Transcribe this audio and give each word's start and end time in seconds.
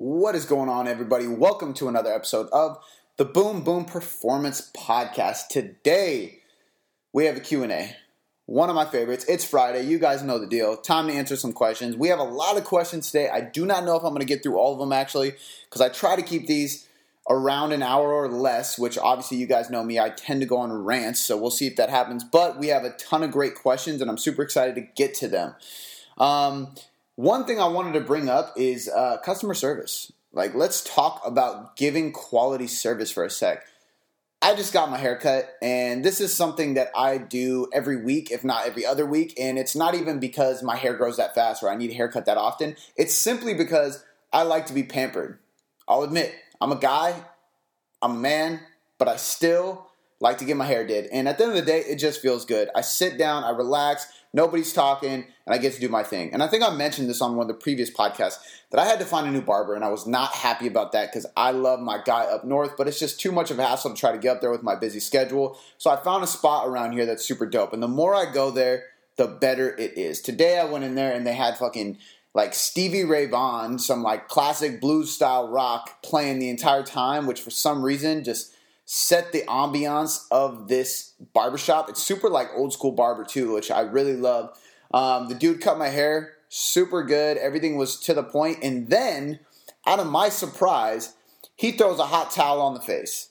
What 0.00 0.36
is 0.36 0.44
going 0.44 0.68
on, 0.68 0.86
everybody? 0.86 1.26
Welcome 1.26 1.74
to 1.74 1.88
another 1.88 2.12
episode 2.12 2.46
of 2.52 2.78
the 3.16 3.24
Boom 3.24 3.62
Boom 3.64 3.84
Performance 3.84 4.70
Podcast. 4.72 5.48
Today, 5.48 6.38
we 7.12 7.24
have 7.24 7.36
a 7.36 7.40
Q&A. 7.40 7.96
One 8.46 8.68
of 8.68 8.76
my 8.76 8.84
favorites. 8.84 9.24
It's 9.28 9.44
Friday. 9.44 9.82
You 9.82 9.98
guys 9.98 10.22
know 10.22 10.38
the 10.38 10.46
deal. 10.46 10.76
Time 10.76 11.08
to 11.08 11.12
answer 11.12 11.34
some 11.34 11.52
questions. 11.52 11.96
We 11.96 12.10
have 12.10 12.20
a 12.20 12.22
lot 12.22 12.56
of 12.56 12.62
questions 12.62 13.10
today. 13.10 13.28
I 13.28 13.40
do 13.40 13.66
not 13.66 13.84
know 13.84 13.96
if 13.96 14.04
I'm 14.04 14.10
going 14.10 14.20
to 14.20 14.24
get 14.24 14.40
through 14.40 14.56
all 14.56 14.72
of 14.72 14.78
them, 14.78 14.92
actually, 14.92 15.34
because 15.64 15.80
I 15.80 15.88
try 15.88 16.14
to 16.14 16.22
keep 16.22 16.46
these 16.46 16.86
around 17.28 17.72
an 17.72 17.82
hour 17.82 18.12
or 18.12 18.28
less, 18.28 18.78
which 18.78 18.98
obviously 18.98 19.38
you 19.38 19.46
guys 19.48 19.68
know 19.68 19.82
me. 19.82 19.98
I 19.98 20.10
tend 20.10 20.42
to 20.42 20.46
go 20.46 20.58
on 20.58 20.70
rants, 20.70 21.18
so 21.18 21.36
we'll 21.36 21.50
see 21.50 21.66
if 21.66 21.74
that 21.74 21.90
happens. 21.90 22.22
But 22.22 22.60
we 22.60 22.68
have 22.68 22.84
a 22.84 22.90
ton 22.90 23.24
of 23.24 23.32
great 23.32 23.56
questions, 23.56 24.00
and 24.00 24.08
I'm 24.08 24.16
super 24.16 24.42
excited 24.42 24.76
to 24.76 24.82
get 24.82 25.14
to 25.14 25.26
them. 25.26 25.56
Um, 26.18 26.68
one 27.18 27.46
thing 27.46 27.58
I 27.60 27.66
wanted 27.66 27.94
to 27.94 28.00
bring 28.00 28.28
up 28.28 28.52
is 28.56 28.88
uh, 28.88 29.16
customer 29.24 29.52
service. 29.52 30.12
Like, 30.32 30.54
let's 30.54 30.84
talk 30.84 31.20
about 31.26 31.74
giving 31.74 32.12
quality 32.12 32.68
service 32.68 33.10
for 33.10 33.24
a 33.24 33.30
sec. 33.30 33.64
I 34.40 34.54
just 34.54 34.72
got 34.72 34.88
my 34.88 34.98
haircut, 34.98 35.52
and 35.60 36.04
this 36.04 36.20
is 36.20 36.32
something 36.32 36.74
that 36.74 36.92
I 36.94 37.18
do 37.18 37.66
every 37.72 38.00
week, 38.00 38.30
if 38.30 38.44
not 38.44 38.68
every 38.68 38.86
other 38.86 39.04
week. 39.04 39.34
And 39.36 39.58
it's 39.58 39.74
not 39.74 39.96
even 39.96 40.20
because 40.20 40.62
my 40.62 40.76
hair 40.76 40.94
grows 40.94 41.16
that 41.16 41.34
fast 41.34 41.60
or 41.60 41.70
I 41.70 41.74
need 41.74 41.90
a 41.90 41.94
haircut 41.94 42.26
that 42.26 42.36
often. 42.36 42.76
It's 42.94 43.18
simply 43.18 43.52
because 43.52 44.04
I 44.32 44.44
like 44.44 44.66
to 44.66 44.72
be 44.72 44.84
pampered. 44.84 45.40
I'll 45.88 46.04
admit, 46.04 46.32
I'm 46.60 46.70
a 46.70 46.78
guy, 46.78 47.20
I'm 48.00 48.12
a 48.12 48.20
man, 48.20 48.60
but 48.96 49.08
I 49.08 49.16
still 49.16 49.90
like 50.20 50.38
to 50.38 50.44
get 50.44 50.56
my 50.56 50.66
hair 50.66 50.86
did. 50.86 51.06
And 51.06 51.26
at 51.26 51.36
the 51.36 51.44
end 51.44 51.54
of 51.54 51.58
the 51.58 51.66
day, 51.66 51.80
it 51.80 51.96
just 51.96 52.22
feels 52.22 52.44
good. 52.44 52.68
I 52.76 52.82
sit 52.82 53.18
down, 53.18 53.42
I 53.42 53.50
relax, 53.50 54.06
nobody's 54.32 54.72
talking, 54.72 55.24
and 55.46 55.54
I 55.54 55.58
get 55.58 55.74
to 55.74 55.80
do 55.80 55.88
my 55.88 56.02
thing. 56.02 56.32
And 56.32 56.42
I 56.42 56.48
think 56.48 56.62
I 56.62 56.70
mentioned 56.74 57.08
this 57.08 57.20
on 57.20 57.36
one 57.36 57.44
of 57.44 57.48
the 57.48 57.62
previous 57.62 57.90
podcasts 57.90 58.38
that 58.70 58.80
I 58.80 58.84
had 58.84 58.98
to 58.98 59.04
find 59.04 59.26
a 59.26 59.30
new 59.30 59.42
barber, 59.42 59.74
and 59.74 59.84
I 59.84 59.88
was 59.88 60.06
not 60.06 60.32
happy 60.32 60.66
about 60.66 60.92
that 60.92 61.10
because 61.10 61.26
I 61.36 61.50
love 61.52 61.80
my 61.80 62.00
guy 62.04 62.24
up 62.24 62.44
north, 62.44 62.76
but 62.76 62.88
it's 62.88 62.98
just 62.98 63.20
too 63.20 63.32
much 63.32 63.50
of 63.50 63.58
a 63.58 63.66
hassle 63.66 63.94
to 63.94 64.00
try 64.00 64.12
to 64.12 64.18
get 64.18 64.36
up 64.36 64.40
there 64.40 64.50
with 64.50 64.62
my 64.62 64.74
busy 64.74 65.00
schedule. 65.00 65.58
So 65.78 65.90
I 65.90 65.96
found 65.96 66.24
a 66.24 66.28
spot 66.28 66.68
around 66.68 66.92
here 66.92 67.06
that's 67.06 67.24
super 67.24 67.46
dope. 67.46 67.72
And 67.72 67.82
the 67.82 67.88
more 67.88 68.14
I 68.14 68.30
go 68.30 68.50
there, 68.50 68.84
the 69.16 69.26
better 69.26 69.76
it 69.76 69.98
is. 69.98 70.20
Today 70.20 70.58
I 70.58 70.64
went 70.64 70.84
in 70.84 70.94
there 70.94 71.12
and 71.12 71.26
they 71.26 71.34
had 71.34 71.58
fucking 71.58 71.98
like 72.34 72.54
Stevie 72.54 73.04
Ray 73.04 73.26
Vaughan, 73.26 73.78
some 73.78 74.02
like 74.02 74.28
classic 74.28 74.80
blues 74.80 75.10
style 75.10 75.48
rock 75.48 76.02
playing 76.02 76.38
the 76.38 76.50
entire 76.50 76.84
time, 76.84 77.26
which 77.26 77.40
for 77.40 77.50
some 77.50 77.82
reason 77.82 78.22
just 78.22 78.54
set 78.90 79.32
the 79.32 79.42
ambiance 79.42 80.24
of 80.30 80.68
this 80.68 81.12
barbershop. 81.34 81.90
It's 81.90 82.02
super 82.02 82.30
like 82.30 82.48
old 82.54 82.72
school 82.72 82.92
barber 82.92 83.22
too, 83.22 83.52
which 83.52 83.70
I 83.70 83.82
really 83.82 84.16
love. 84.16 84.58
Um, 84.94 85.28
the 85.28 85.34
dude 85.34 85.60
cut 85.60 85.76
my 85.76 85.88
hair 85.88 86.32
super 86.48 87.02
good. 87.02 87.36
Everything 87.36 87.76
was 87.76 88.00
to 88.00 88.14
the 88.14 88.22
point. 88.22 88.60
And 88.62 88.88
then, 88.88 89.40
out 89.86 90.00
of 90.00 90.06
my 90.06 90.30
surprise, 90.30 91.12
he 91.54 91.72
throws 91.72 91.98
a 91.98 92.06
hot 92.06 92.30
towel 92.30 92.62
on 92.62 92.72
the 92.72 92.80
face. 92.80 93.28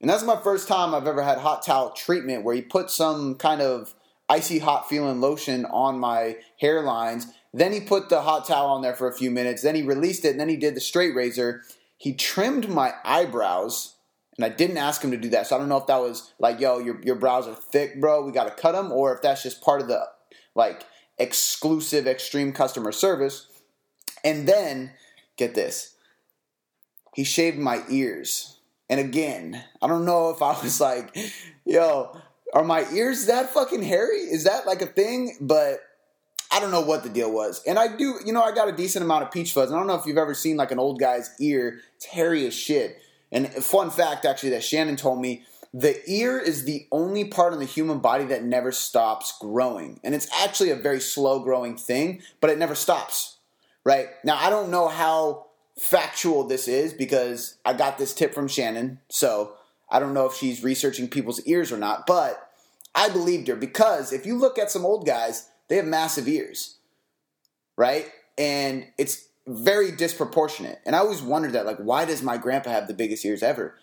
And 0.00 0.10
that's 0.10 0.24
my 0.24 0.40
first 0.42 0.66
time 0.66 0.92
I've 0.92 1.06
ever 1.06 1.22
had 1.22 1.38
hot 1.38 1.64
towel 1.64 1.90
treatment 1.90 2.42
where 2.42 2.56
he 2.56 2.62
put 2.62 2.90
some 2.90 3.36
kind 3.36 3.62
of 3.62 3.94
icy 4.28 4.58
hot 4.58 4.88
feeling 4.88 5.20
lotion 5.20 5.66
on 5.66 6.00
my 6.00 6.38
hairlines. 6.60 7.26
Then 7.54 7.72
he 7.72 7.78
put 7.78 8.08
the 8.08 8.22
hot 8.22 8.44
towel 8.44 8.70
on 8.70 8.82
there 8.82 8.96
for 8.96 9.08
a 9.08 9.14
few 9.16 9.30
minutes. 9.30 9.62
Then 9.62 9.76
he 9.76 9.82
released 9.82 10.24
it. 10.24 10.32
And 10.32 10.40
then 10.40 10.48
he 10.48 10.56
did 10.56 10.74
the 10.74 10.80
straight 10.80 11.14
razor. 11.14 11.62
He 11.96 12.12
trimmed 12.12 12.68
my 12.68 12.94
eyebrows 13.04 13.94
and 14.36 14.44
I 14.44 14.48
didn't 14.50 14.76
ask 14.76 15.02
him 15.02 15.10
to 15.10 15.16
do 15.16 15.30
that. 15.30 15.46
So 15.46 15.56
I 15.56 15.58
don't 15.58 15.68
know 15.68 15.78
if 15.78 15.86
that 15.86 16.00
was 16.00 16.32
like, 16.38 16.60
yo, 16.60 16.78
your 16.78 17.00
your 17.02 17.16
brows 17.16 17.46
are 17.46 17.54
thick, 17.54 18.00
bro. 18.00 18.24
We 18.24 18.32
got 18.32 18.44
to 18.44 18.62
cut 18.62 18.72
them, 18.72 18.92
or 18.92 19.14
if 19.14 19.22
that's 19.22 19.42
just 19.42 19.62
part 19.62 19.80
of 19.80 19.88
the 19.88 20.06
like 20.54 20.84
exclusive 21.18 22.06
extreme 22.06 22.52
customer 22.52 22.92
service. 22.92 23.46
And 24.24 24.48
then 24.48 24.92
get 25.36 25.54
this, 25.54 25.94
he 27.14 27.24
shaved 27.24 27.58
my 27.58 27.82
ears. 27.88 28.58
And 28.88 29.00
again, 29.00 29.62
I 29.82 29.88
don't 29.88 30.04
know 30.04 30.30
if 30.30 30.42
I 30.42 30.60
was 30.62 30.80
like, 30.80 31.16
yo, 31.64 32.20
are 32.52 32.64
my 32.64 32.86
ears 32.92 33.26
that 33.26 33.50
fucking 33.50 33.82
hairy? 33.82 34.18
Is 34.18 34.44
that 34.44 34.66
like 34.66 34.82
a 34.82 34.86
thing? 34.86 35.36
But 35.40 35.80
I 36.50 36.60
don't 36.60 36.70
know 36.70 36.80
what 36.80 37.02
the 37.02 37.08
deal 37.08 37.32
was. 37.32 37.62
And 37.66 37.78
I 37.78 37.96
do, 37.96 38.18
you 38.24 38.32
know, 38.32 38.42
I 38.42 38.52
got 38.52 38.68
a 38.68 38.72
decent 38.72 39.04
amount 39.04 39.24
of 39.24 39.30
peach 39.30 39.52
fuzz. 39.52 39.72
I 39.72 39.76
don't 39.76 39.86
know 39.86 39.96
if 39.96 40.06
you've 40.06 40.16
ever 40.16 40.34
seen 40.34 40.56
like 40.56 40.70
an 40.70 40.78
old 40.78 40.98
guy's 40.98 41.30
ear. 41.40 41.80
It's 41.96 42.06
hairy 42.06 42.46
as 42.46 42.54
shit. 42.54 43.00
And 43.36 43.52
fun 43.52 43.90
fact, 43.90 44.24
actually, 44.24 44.48
that 44.50 44.64
Shannon 44.64 44.96
told 44.96 45.20
me 45.20 45.44
the 45.74 46.00
ear 46.10 46.38
is 46.38 46.64
the 46.64 46.86
only 46.90 47.26
part 47.26 47.52
of 47.52 47.58
the 47.58 47.66
human 47.66 47.98
body 47.98 48.24
that 48.24 48.42
never 48.42 48.72
stops 48.72 49.36
growing. 49.38 50.00
And 50.02 50.14
it's 50.14 50.26
actually 50.42 50.70
a 50.70 50.76
very 50.76 51.00
slow 51.00 51.40
growing 51.40 51.76
thing, 51.76 52.22
but 52.40 52.48
it 52.48 52.56
never 52.56 52.74
stops, 52.74 53.36
right? 53.84 54.08
Now, 54.24 54.38
I 54.38 54.48
don't 54.48 54.70
know 54.70 54.88
how 54.88 55.48
factual 55.78 56.44
this 56.44 56.66
is 56.66 56.94
because 56.94 57.58
I 57.62 57.74
got 57.74 57.98
this 57.98 58.14
tip 58.14 58.32
from 58.32 58.48
Shannon. 58.48 59.00
So 59.10 59.52
I 59.90 59.98
don't 59.98 60.14
know 60.14 60.24
if 60.24 60.32
she's 60.32 60.64
researching 60.64 61.06
people's 61.06 61.42
ears 61.42 61.70
or 61.70 61.76
not, 61.76 62.06
but 62.06 62.50
I 62.94 63.10
believed 63.10 63.48
her 63.48 63.56
because 63.56 64.14
if 64.14 64.24
you 64.24 64.38
look 64.38 64.58
at 64.58 64.70
some 64.70 64.86
old 64.86 65.04
guys, 65.04 65.46
they 65.68 65.76
have 65.76 65.84
massive 65.84 66.26
ears, 66.26 66.78
right? 67.76 68.06
And 68.38 68.86
it's 68.96 69.25
very 69.46 69.92
disproportionate. 69.92 70.80
And 70.84 70.96
I 70.96 71.00
always 71.00 71.22
wondered 71.22 71.52
that, 71.52 71.66
like, 71.66 71.78
why 71.78 72.04
does 72.04 72.22
my 72.22 72.36
grandpa 72.36 72.70
have 72.70 72.88
the 72.88 72.94
biggest 72.94 73.24
ears 73.24 73.42
ever? 73.42 73.74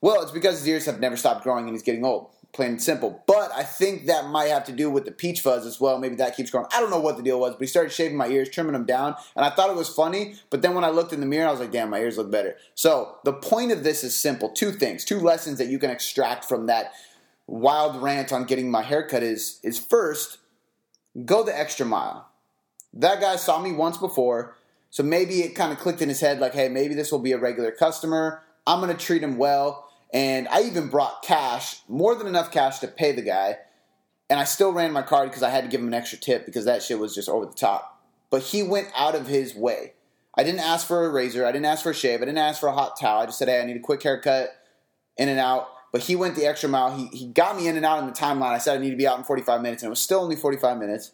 Well, 0.00 0.22
it's 0.22 0.30
because 0.30 0.58
his 0.58 0.68
ears 0.68 0.86
have 0.86 1.00
never 1.00 1.16
stopped 1.16 1.42
growing 1.42 1.64
and 1.64 1.74
he's 1.74 1.82
getting 1.82 2.04
old, 2.04 2.30
plain 2.52 2.72
and 2.72 2.82
simple. 2.82 3.24
But 3.26 3.50
I 3.52 3.62
think 3.62 4.06
that 4.06 4.26
might 4.26 4.48
have 4.48 4.64
to 4.64 4.72
do 4.72 4.90
with 4.90 5.06
the 5.06 5.10
peach 5.10 5.40
fuzz 5.40 5.64
as 5.64 5.80
well. 5.80 5.98
Maybe 5.98 6.16
that 6.16 6.36
keeps 6.36 6.50
growing. 6.50 6.66
I 6.74 6.80
don't 6.80 6.90
know 6.90 7.00
what 7.00 7.16
the 7.16 7.22
deal 7.22 7.40
was, 7.40 7.52
but 7.52 7.60
he 7.62 7.66
started 7.66 7.92
shaving 7.92 8.16
my 8.16 8.28
ears, 8.28 8.50
trimming 8.50 8.74
them 8.74 8.84
down, 8.84 9.16
and 9.34 9.44
I 9.44 9.50
thought 9.50 9.70
it 9.70 9.76
was 9.76 9.88
funny. 9.88 10.34
But 10.50 10.60
then 10.60 10.74
when 10.74 10.84
I 10.84 10.90
looked 10.90 11.14
in 11.14 11.20
the 11.20 11.26
mirror, 11.26 11.48
I 11.48 11.50
was 11.50 11.60
like, 11.60 11.72
damn, 11.72 11.88
my 11.88 11.98
ears 11.98 12.18
look 12.18 12.30
better. 12.30 12.56
So 12.74 13.16
the 13.24 13.32
point 13.32 13.72
of 13.72 13.84
this 13.84 14.04
is 14.04 14.14
simple 14.14 14.50
two 14.50 14.70
things, 14.70 15.04
two 15.04 15.18
lessons 15.18 15.56
that 15.58 15.68
you 15.68 15.78
can 15.78 15.90
extract 15.90 16.44
from 16.44 16.66
that 16.66 16.92
wild 17.46 18.02
rant 18.02 18.32
on 18.32 18.44
getting 18.44 18.70
my 18.70 18.82
haircut 18.82 19.22
is 19.22 19.60
is 19.62 19.78
first, 19.78 20.38
go 21.24 21.42
the 21.42 21.58
extra 21.58 21.86
mile. 21.86 22.28
That 22.92 23.20
guy 23.20 23.36
saw 23.36 23.60
me 23.60 23.72
once 23.72 23.96
before 23.96 24.55
so 24.96 25.02
maybe 25.02 25.42
it 25.42 25.54
kind 25.54 25.72
of 25.72 25.78
clicked 25.78 26.00
in 26.00 26.08
his 26.08 26.22
head 26.22 26.40
like, 26.40 26.54
hey, 26.54 26.70
maybe 26.70 26.94
this 26.94 27.12
will 27.12 27.18
be 27.18 27.32
a 27.32 27.38
regular 27.38 27.70
customer. 27.70 28.42
I'm 28.66 28.80
going 28.80 28.96
to 28.96 29.04
treat 29.04 29.22
him 29.22 29.36
well. 29.36 29.86
And 30.14 30.48
I 30.48 30.62
even 30.62 30.88
brought 30.88 31.22
cash, 31.22 31.82
more 31.86 32.14
than 32.14 32.26
enough 32.26 32.50
cash 32.50 32.78
to 32.78 32.88
pay 32.88 33.12
the 33.12 33.20
guy. 33.20 33.58
And 34.30 34.40
I 34.40 34.44
still 34.44 34.72
ran 34.72 34.92
my 34.92 35.02
card 35.02 35.28
because 35.28 35.42
I 35.42 35.50
had 35.50 35.64
to 35.64 35.68
give 35.68 35.82
him 35.82 35.88
an 35.88 35.92
extra 35.92 36.18
tip 36.18 36.46
because 36.46 36.64
that 36.64 36.82
shit 36.82 36.98
was 36.98 37.14
just 37.14 37.28
over 37.28 37.44
the 37.44 37.52
top. 37.52 38.02
But 38.30 38.40
he 38.40 38.62
went 38.62 38.88
out 38.96 39.14
of 39.14 39.26
his 39.26 39.54
way. 39.54 39.92
I 40.34 40.42
didn't 40.42 40.60
ask 40.60 40.86
for 40.86 41.04
a 41.04 41.10
razor. 41.10 41.44
I 41.44 41.52
didn't 41.52 41.66
ask 41.66 41.82
for 41.82 41.90
a 41.90 41.94
shave. 41.94 42.22
I 42.22 42.24
didn't 42.24 42.38
ask 42.38 42.58
for 42.58 42.70
a 42.70 42.72
hot 42.72 42.98
towel. 42.98 43.20
I 43.20 43.26
just 43.26 43.38
said, 43.38 43.48
hey, 43.48 43.60
I 43.60 43.66
need 43.66 43.76
a 43.76 43.80
quick 43.80 44.02
haircut, 44.02 44.48
in 45.18 45.28
and 45.28 45.38
out. 45.38 45.68
But 45.92 46.04
he 46.04 46.16
went 46.16 46.36
the 46.36 46.46
extra 46.46 46.70
mile. 46.70 46.96
He, 46.96 47.08
he 47.08 47.26
got 47.26 47.54
me 47.54 47.68
in 47.68 47.76
and 47.76 47.84
out 47.84 47.98
in 47.98 48.06
the 48.06 48.12
timeline. 48.12 48.54
I 48.54 48.58
said 48.58 48.78
I 48.78 48.80
need 48.80 48.92
to 48.92 48.96
be 48.96 49.06
out 49.06 49.18
in 49.18 49.24
45 49.24 49.60
minutes, 49.60 49.82
and 49.82 49.88
it 49.88 49.90
was 49.90 50.00
still 50.00 50.20
only 50.20 50.36
45 50.36 50.78
minutes. 50.78 51.12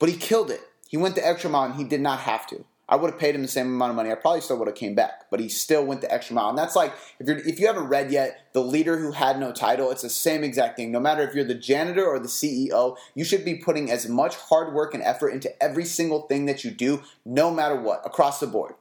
But 0.00 0.08
he 0.08 0.16
killed 0.16 0.50
it. 0.50 0.62
He 0.88 0.96
went 0.96 1.14
the 1.14 1.24
extra 1.24 1.48
mile, 1.48 1.66
and 1.66 1.76
he 1.76 1.84
did 1.84 2.00
not 2.00 2.18
have 2.18 2.48
to. 2.48 2.64
I 2.92 2.96
would 2.96 3.10
have 3.10 3.18
paid 3.18 3.34
him 3.34 3.40
the 3.40 3.48
same 3.48 3.68
amount 3.68 3.88
of 3.88 3.96
money. 3.96 4.12
I 4.12 4.16
probably 4.16 4.42
still 4.42 4.58
would 4.58 4.68
have 4.68 4.76
came 4.76 4.94
back, 4.94 5.30
but 5.30 5.40
he 5.40 5.48
still 5.48 5.82
went 5.82 6.02
the 6.02 6.12
extra 6.12 6.34
mile. 6.34 6.50
And 6.50 6.58
that's 6.58 6.76
like 6.76 6.92
if 7.18 7.26
you're 7.26 7.38
if 7.38 7.58
you 7.58 7.66
haven't 7.66 7.88
read 7.88 8.10
yet, 8.10 8.48
the 8.52 8.62
leader 8.62 8.98
who 8.98 9.12
had 9.12 9.40
no 9.40 9.50
title, 9.50 9.90
it's 9.90 10.02
the 10.02 10.10
same 10.10 10.44
exact 10.44 10.76
thing. 10.76 10.92
No 10.92 11.00
matter 11.00 11.22
if 11.22 11.34
you're 11.34 11.42
the 11.42 11.54
janitor 11.54 12.06
or 12.06 12.18
the 12.18 12.28
CEO, 12.28 12.98
you 13.14 13.24
should 13.24 13.46
be 13.46 13.54
putting 13.54 13.90
as 13.90 14.10
much 14.10 14.36
hard 14.36 14.74
work 14.74 14.92
and 14.92 15.02
effort 15.02 15.30
into 15.30 15.50
every 15.62 15.86
single 15.86 16.26
thing 16.26 16.44
that 16.44 16.64
you 16.64 16.70
do, 16.70 17.02
no 17.24 17.50
matter 17.50 17.80
what, 17.80 18.02
across 18.04 18.40
the 18.40 18.46
board. 18.46 18.74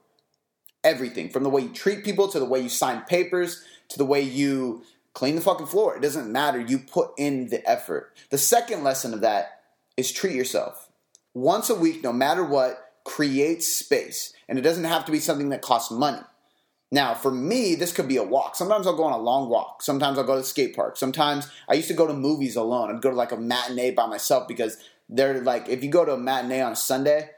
Everything 0.83 1.29
from 1.29 1.43
the 1.43 1.49
way 1.49 1.61
you 1.61 1.69
treat 1.69 2.03
people 2.03 2.27
to 2.27 2.39
the 2.39 2.43
way 2.43 2.59
you 2.59 2.67
sign 2.67 3.03
papers 3.03 3.63
to 3.87 3.97
the 3.97 4.05
way 4.05 4.19
you 4.19 4.83
clean 5.13 5.35
the 5.35 5.41
fucking 5.41 5.67
floor. 5.67 5.95
It 5.95 6.01
doesn't 6.01 6.29
matter. 6.29 6.59
You 6.59 6.79
put 6.79 7.11
in 7.17 7.47
the 7.47 7.65
effort. 7.65 8.11
The 8.29 8.37
second 8.37 8.83
lesson 8.83 9.13
of 9.13 9.21
that 9.21 9.61
is 9.95 10.11
treat 10.11 10.35
yourself. 10.35 10.89
Once 11.33 11.69
a 11.69 11.75
week, 11.75 12.03
no 12.03 12.11
matter 12.11 12.43
what, 12.43 12.90
create 13.03 13.63
space. 13.63 14.33
And 14.47 14.59
it 14.59 14.61
doesn't 14.61 14.83
have 14.83 15.05
to 15.05 15.11
be 15.11 15.19
something 15.19 15.49
that 15.49 15.61
costs 15.61 15.91
money. 15.91 16.21
Now, 16.91 17.13
for 17.13 17.31
me, 17.31 17.75
this 17.75 17.93
could 17.93 18.09
be 18.09 18.17
a 18.17 18.23
walk. 18.23 18.55
Sometimes 18.55 18.85
I'll 18.85 18.97
go 18.97 19.05
on 19.05 19.13
a 19.13 19.17
long 19.17 19.49
walk. 19.49 19.81
Sometimes 19.81 20.17
I'll 20.17 20.25
go 20.25 20.35
to 20.35 20.41
the 20.41 20.45
skate 20.45 20.75
park. 20.75 20.97
Sometimes 20.97 21.49
I 21.69 21.75
used 21.75 21.87
to 21.87 21.93
go 21.93 22.05
to 22.05 22.13
movies 22.13 22.57
alone. 22.57 22.93
I'd 22.93 23.01
go 23.01 23.09
to 23.09 23.15
like 23.15 23.31
a 23.31 23.37
matinee 23.37 23.91
by 23.91 24.07
myself 24.07 24.47
because 24.47 24.77
they're 25.07 25.41
like, 25.41 25.69
if 25.69 25.83
you 25.83 25.89
go 25.89 26.03
to 26.03 26.13
a 26.13 26.17
matinee 26.17 26.61
on 26.61 26.73
a 26.73 26.75
Sunday, 26.75 27.29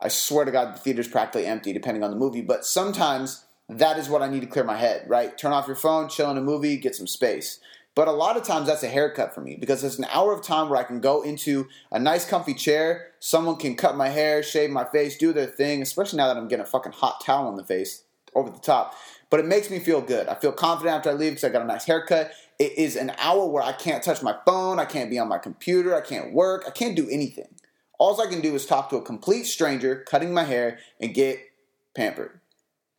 I 0.00 0.08
swear 0.08 0.46
to 0.46 0.50
God, 0.50 0.74
the 0.74 0.78
theater's 0.78 1.08
practically 1.08 1.46
empty 1.46 1.72
depending 1.74 2.02
on 2.02 2.10
the 2.10 2.16
movie. 2.16 2.40
But 2.40 2.64
sometimes 2.64 3.44
that 3.68 3.98
is 3.98 4.08
what 4.08 4.22
I 4.22 4.28
need 4.28 4.40
to 4.40 4.46
clear 4.46 4.64
my 4.64 4.76
head, 4.76 5.04
right? 5.06 5.36
Turn 5.36 5.52
off 5.52 5.66
your 5.66 5.76
phone, 5.76 6.08
chill 6.08 6.30
in 6.30 6.38
a 6.38 6.42
movie, 6.42 6.76
get 6.78 6.94
some 6.94 7.06
space. 7.06 7.60
But 7.94 8.08
a 8.08 8.12
lot 8.12 8.36
of 8.36 8.42
times 8.42 8.66
that's 8.66 8.82
a 8.82 8.88
haircut 8.88 9.34
for 9.34 9.40
me 9.40 9.56
because 9.56 9.84
it's 9.84 9.98
an 9.98 10.06
hour 10.10 10.32
of 10.32 10.42
time 10.42 10.68
where 10.68 10.80
I 10.80 10.84
can 10.84 11.00
go 11.00 11.22
into 11.22 11.68
a 11.92 11.98
nice 11.98 12.28
comfy 12.28 12.54
chair. 12.54 13.12
Someone 13.20 13.56
can 13.56 13.76
cut 13.76 13.96
my 13.96 14.08
hair, 14.08 14.42
shave 14.42 14.70
my 14.70 14.84
face, 14.84 15.16
do 15.16 15.32
their 15.32 15.46
thing, 15.46 15.80
especially 15.80 16.16
now 16.16 16.26
that 16.26 16.36
I'm 16.36 16.48
getting 16.48 16.64
a 16.64 16.68
fucking 16.68 16.92
hot 16.92 17.22
towel 17.24 17.46
on 17.46 17.56
the 17.56 17.64
face 17.64 18.02
over 18.34 18.50
the 18.50 18.58
top. 18.58 18.94
But 19.30 19.40
it 19.40 19.46
makes 19.46 19.70
me 19.70 19.78
feel 19.78 20.00
good. 20.00 20.28
I 20.28 20.34
feel 20.34 20.52
confident 20.52 20.96
after 20.96 21.10
I 21.10 21.12
leave 21.12 21.32
because 21.32 21.44
I 21.44 21.50
got 21.50 21.62
a 21.62 21.66
nice 21.66 21.84
haircut. 21.84 22.32
It 22.58 22.76
is 22.76 22.96
an 22.96 23.12
hour 23.18 23.46
where 23.46 23.62
I 23.62 23.72
can't 23.72 24.02
touch 24.02 24.22
my 24.22 24.36
phone, 24.44 24.78
I 24.78 24.84
can't 24.84 25.10
be 25.10 25.18
on 25.18 25.28
my 25.28 25.38
computer, 25.38 25.94
I 25.94 26.00
can't 26.00 26.32
work, 26.32 26.64
I 26.66 26.70
can't 26.70 26.96
do 26.96 27.08
anything. 27.08 27.48
All 27.98 28.20
I 28.20 28.26
can 28.26 28.40
do 28.40 28.54
is 28.54 28.66
talk 28.66 28.90
to 28.90 28.96
a 28.96 29.02
complete 29.02 29.44
stranger, 29.44 30.04
cutting 30.08 30.34
my 30.34 30.44
hair, 30.44 30.78
and 31.00 31.14
get 31.14 31.38
pampered. 31.94 32.40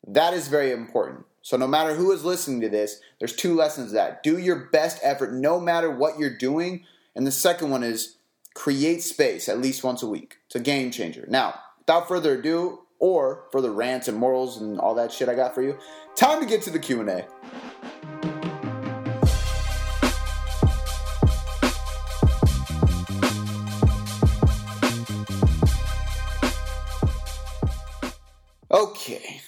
That 0.07 0.33
is 0.33 0.47
very 0.47 0.71
important. 0.71 1.25
So 1.45 1.57
no 1.57 1.67
matter 1.67 1.93
who 1.93 2.11
is 2.11 2.25
listening 2.25 2.59
to 2.61 2.69
this, 2.69 2.99
there's 3.19 3.35
two 3.35 3.53
lessons 3.53 3.91
that. 3.91 4.23
Do 4.23 4.39
your 4.39 4.67
best 4.71 4.99
effort 5.03 5.31
no 5.31 5.59
matter 5.59 5.91
what 5.91 6.17
you're 6.17 6.35
doing. 6.35 6.85
And 7.15 7.27
the 7.27 7.31
second 7.31 7.69
one 7.69 7.83
is 7.83 8.15
create 8.55 9.03
space 9.03 9.47
at 9.47 9.61
least 9.61 9.83
once 9.83 10.01
a 10.01 10.07
week. 10.07 10.37
It's 10.47 10.55
a 10.55 10.59
game 10.59 10.89
changer. 10.89 11.27
Now, 11.29 11.53
without 11.77 12.07
further 12.07 12.39
ado, 12.39 12.79
or 12.97 13.43
for 13.51 13.61
the 13.61 13.69
rants 13.69 14.07
and 14.07 14.17
morals 14.17 14.59
and 14.59 14.79
all 14.79 14.95
that 14.95 15.11
shit 15.11 15.29
I 15.29 15.35
got 15.35 15.53
for 15.53 15.61
you, 15.61 15.77
time 16.15 16.39
to 16.39 16.47
get 16.47 16.63
to 16.63 16.71
the 16.71 16.79
Q&A. 16.79 17.27
Okay, 28.71 29.41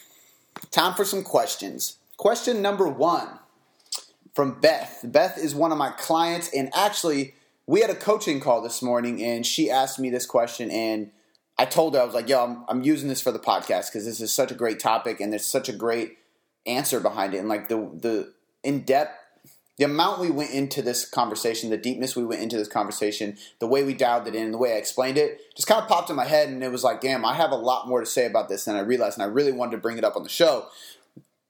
time 0.72 0.94
for 0.94 1.06
some 1.06 1.24
questions. 1.24 1.98
Question 2.18 2.62
number 2.62 2.88
one 2.88 3.28
from 4.34 4.60
Beth. 4.60 5.02
Beth 5.04 5.38
is 5.38 5.56
one 5.56 5.72
of 5.72 5.78
my 5.78 5.92
clients, 5.92 6.50
and 6.54 6.70
actually, 6.76 7.34
we 7.66 7.82
had 7.82 7.90
a 7.90 7.96
coaching 7.96 8.40
call 8.40 8.62
this 8.62 8.82
morning, 8.82 9.24
and 9.24 9.46
she 9.46 9.70
asked 9.70 10.00
me 10.00 10.10
this 10.10 10.26
question, 10.26 10.72
and 10.72 11.12
I 11.58 11.66
told 11.66 11.96
her 11.96 12.02
I 12.02 12.06
was 12.06 12.14
like, 12.14 12.30
"Yo, 12.30 12.44
I'm, 12.44 12.66
I'm 12.68 12.84
using 12.84 13.10
this 13.10 13.22
for 13.22 13.32
the 13.32 13.40
podcast 13.40 13.88
because 13.88 14.06
this 14.06 14.22
is 14.22 14.32
such 14.32 14.52
a 14.52 14.56
great 14.56 14.80
topic, 14.80 15.20
and 15.20 15.32
there's 15.32 15.46
such 15.46 15.70
a 15.70 15.74
great 15.74 16.18
answer 16.66 17.00
behind 17.00 17.34
it, 17.34 17.40
and 17.40 17.50
like 17.50 17.68
the 17.68 17.78
the 17.94 18.34
in 18.64 18.82
depth." 18.82 19.27
The 19.78 19.86
amount 19.86 20.20
we 20.20 20.32
went 20.32 20.52
into 20.52 20.82
this 20.82 21.08
conversation, 21.08 21.70
the 21.70 21.78
deepness 21.78 22.16
we 22.16 22.26
went 22.26 22.42
into 22.42 22.58
this 22.58 22.68
conversation, 22.68 23.38
the 23.60 23.68
way 23.68 23.84
we 23.84 23.94
dialed 23.94 24.28
it 24.28 24.36
in, 24.36 24.52
the 24.52 24.58
way 24.58 24.74
I 24.74 24.78
explained 24.78 25.18
it, 25.18 25.40
just 25.56 25.68
kind 25.68 25.82
of 25.82 25.88
popped 25.88 26.10
in 26.10 26.16
my 26.16 26.26
head, 26.26 26.50
and 26.50 26.64
it 26.64 26.72
was 26.72 26.84
like, 26.84 27.00
damn, 27.00 27.24
I 27.24 27.36
have 27.36 27.52
a 27.52 27.56
lot 27.56 27.88
more 27.88 28.00
to 28.00 28.06
say 28.06 28.26
about 28.26 28.50
this 28.50 28.66
than 28.66 28.76
I 28.76 28.80
realized, 28.80 29.18
and 29.18 29.24
I 29.24 29.28
really 29.28 29.52
wanted 29.52 29.72
to 29.72 29.78
bring 29.78 29.98
it 29.98 30.04
up 30.04 30.16
on 30.16 30.24
the 30.24 30.30
show. 30.30 30.68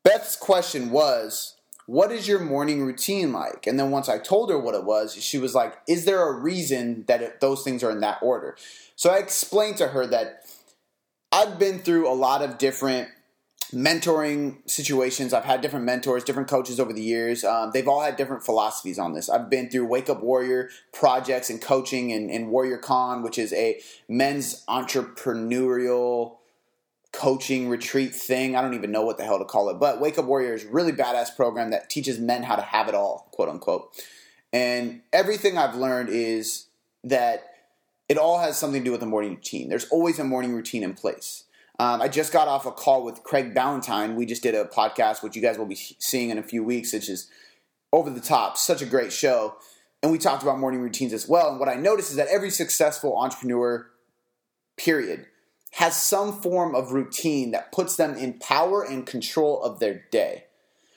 Beth's 0.04 0.36
question 0.36 0.92
was, 0.92 1.56
what 1.86 2.12
is 2.12 2.28
your 2.28 2.40
morning 2.40 2.86
routine 2.86 3.32
like? 3.32 3.66
And 3.66 3.80
then 3.80 3.92
once 3.92 4.10
I 4.10 4.20
told 4.20 4.50
her 4.50 4.60
what 4.60 4.76
it 4.76 4.84
was, 4.84 5.16
she 5.16 5.38
was 5.38 5.56
like, 5.56 5.78
is 5.88 6.04
there 6.04 6.28
a 6.28 6.34
reason 6.34 7.06
that 7.08 7.22
it, 7.22 7.40
those 7.40 7.64
things 7.64 7.82
are 7.82 7.92
in 7.92 8.02
that 8.02 8.20
order? 8.22 8.58
So 8.98 9.10
I 9.10 9.20
explained 9.20 9.78
to 9.78 9.88
her 9.88 10.06
that 10.08 10.44
I've 11.32 11.58
been 11.58 11.80
through 11.80 12.10
a 12.10 12.14
lot 12.14 12.42
of 12.42 12.58
different 12.58 13.08
mentoring 13.74 14.58
situations. 14.70 15.34
I've 15.34 15.44
had 15.44 15.62
different 15.62 15.86
mentors, 15.86 16.24
different 16.24 16.50
coaches 16.50 16.80
over 16.80 16.94
the 16.94 17.02
years. 17.02 17.44
Um, 17.44 17.72
they've 17.74 17.88
all 17.88 18.02
had 18.02 18.16
different 18.16 18.44
philosophies 18.44 18.98
on 18.98 19.14
this. 19.14 19.30
I've 19.30 19.50
been 19.50 19.70
through 19.70 19.86
Wake 19.86 20.10
Up 20.10 20.22
Warrior 20.22 20.70
projects 20.94 21.50
and 21.50 21.62
coaching 21.62 22.12
and, 22.12 22.30
and 22.30 22.50
Warrior 22.50 22.78
Con, 22.78 23.24
which 23.24 23.38
is 23.38 23.52
a 23.54 23.80
men's 24.08 24.64
entrepreneurial 24.66 26.38
coaching 27.12 27.68
retreat 27.68 28.14
thing. 28.14 28.56
I 28.56 28.62
don't 28.62 28.74
even 28.74 28.92
know 28.92 29.04
what 29.04 29.18
the 29.18 29.24
hell 29.24 29.40
to 29.40 29.46
call 29.46 29.70
it, 29.70 29.80
but 29.80 30.00
Wake 30.00 30.18
Up 30.18 30.26
Warrior 30.26 30.54
is 30.54 30.66
really 30.66 30.92
badass 30.92 31.36
program 31.36 31.72
that 31.72 31.90
teaches 31.90 32.20
men 32.20 32.44
how 32.44 32.56
to 32.56 32.62
have 32.62 32.88
it 32.88 32.96
all, 32.96 33.28
quote 33.32 33.50
unquote. 33.50 33.92
And 34.54 35.02
everything 35.12 35.58
I've 35.58 35.76
learned 35.76 36.10
is 36.10 36.68
that 37.04 37.44
it 38.08 38.18
all 38.18 38.40
has 38.40 38.58
something 38.58 38.82
to 38.82 38.86
do 38.86 38.92
with 38.92 39.02
the 39.02 39.06
morning 39.06 39.36
routine. 39.36 39.68
There's 39.68 39.90
always 39.90 40.20
a 40.20 40.24
morning 40.24 40.54
routine 40.54 40.84
in 40.84 40.94
place. 40.94 41.44
Um, 41.80 42.02
I 42.02 42.08
just 42.08 42.34
got 42.34 42.48
off 42.48 42.66
a 42.66 42.72
call 42.72 43.04
with 43.04 43.24
Craig 43.24 43.54
Ballantyne. 43.54 44.16
We 44.16 44.26
just 44.26 44.42
did 44.42 44.56
a 44.56 44.66
podcast, 44.66 45.22
which 45.22 45.36
you 45.36 45.42
guys 45.42 45.58
will 45.58 45.68
be 45.68 45.76
seeing 45.76 46.32
in 46.32 46.38
a 46.38 46.44
few 46.44 46.64
weeks, 46.64 46.94
which 46.94 47.08
is 47.08 47.30
over 47.94 48.10
the 48.10 48.20
top. 48.20 48.58
Such 48.58 48.82
a 48.82 48.86
great 48.86 49.14
show. 49.14 49.58
And 50.02 50.12
we 50.12 50.18
talked 50.18 50.44
about 50.44 50.60
morning 50.60 50.82
routines 50.82 51.14
as 51.14 51.28
well. 51.28 51.50
And 51.50 51.60
what 51.60 51.70
I 51.70 51.76
noticed 51.76 52.10
is 52.10 52.16
that 52.18 52.28
every 52.30 52.50
successful 52.50 53.18
entrepreneur, 53.18 53.90
period, 54.76 55.28
has 55.74 56.02
some 56.02 56.42
form 56.42 56.74
of 56.74 56.92
routine 56.92 57.52
that 57.52 57.72
puts 57.72 57.96
them 57.96 58.16
in 58.16 58.40
power 58.40 58.84
and 58.84 59.06
control 59.06 59.62
of 59.62 59.80
their 59.80 60.06
day. 60.12 60.46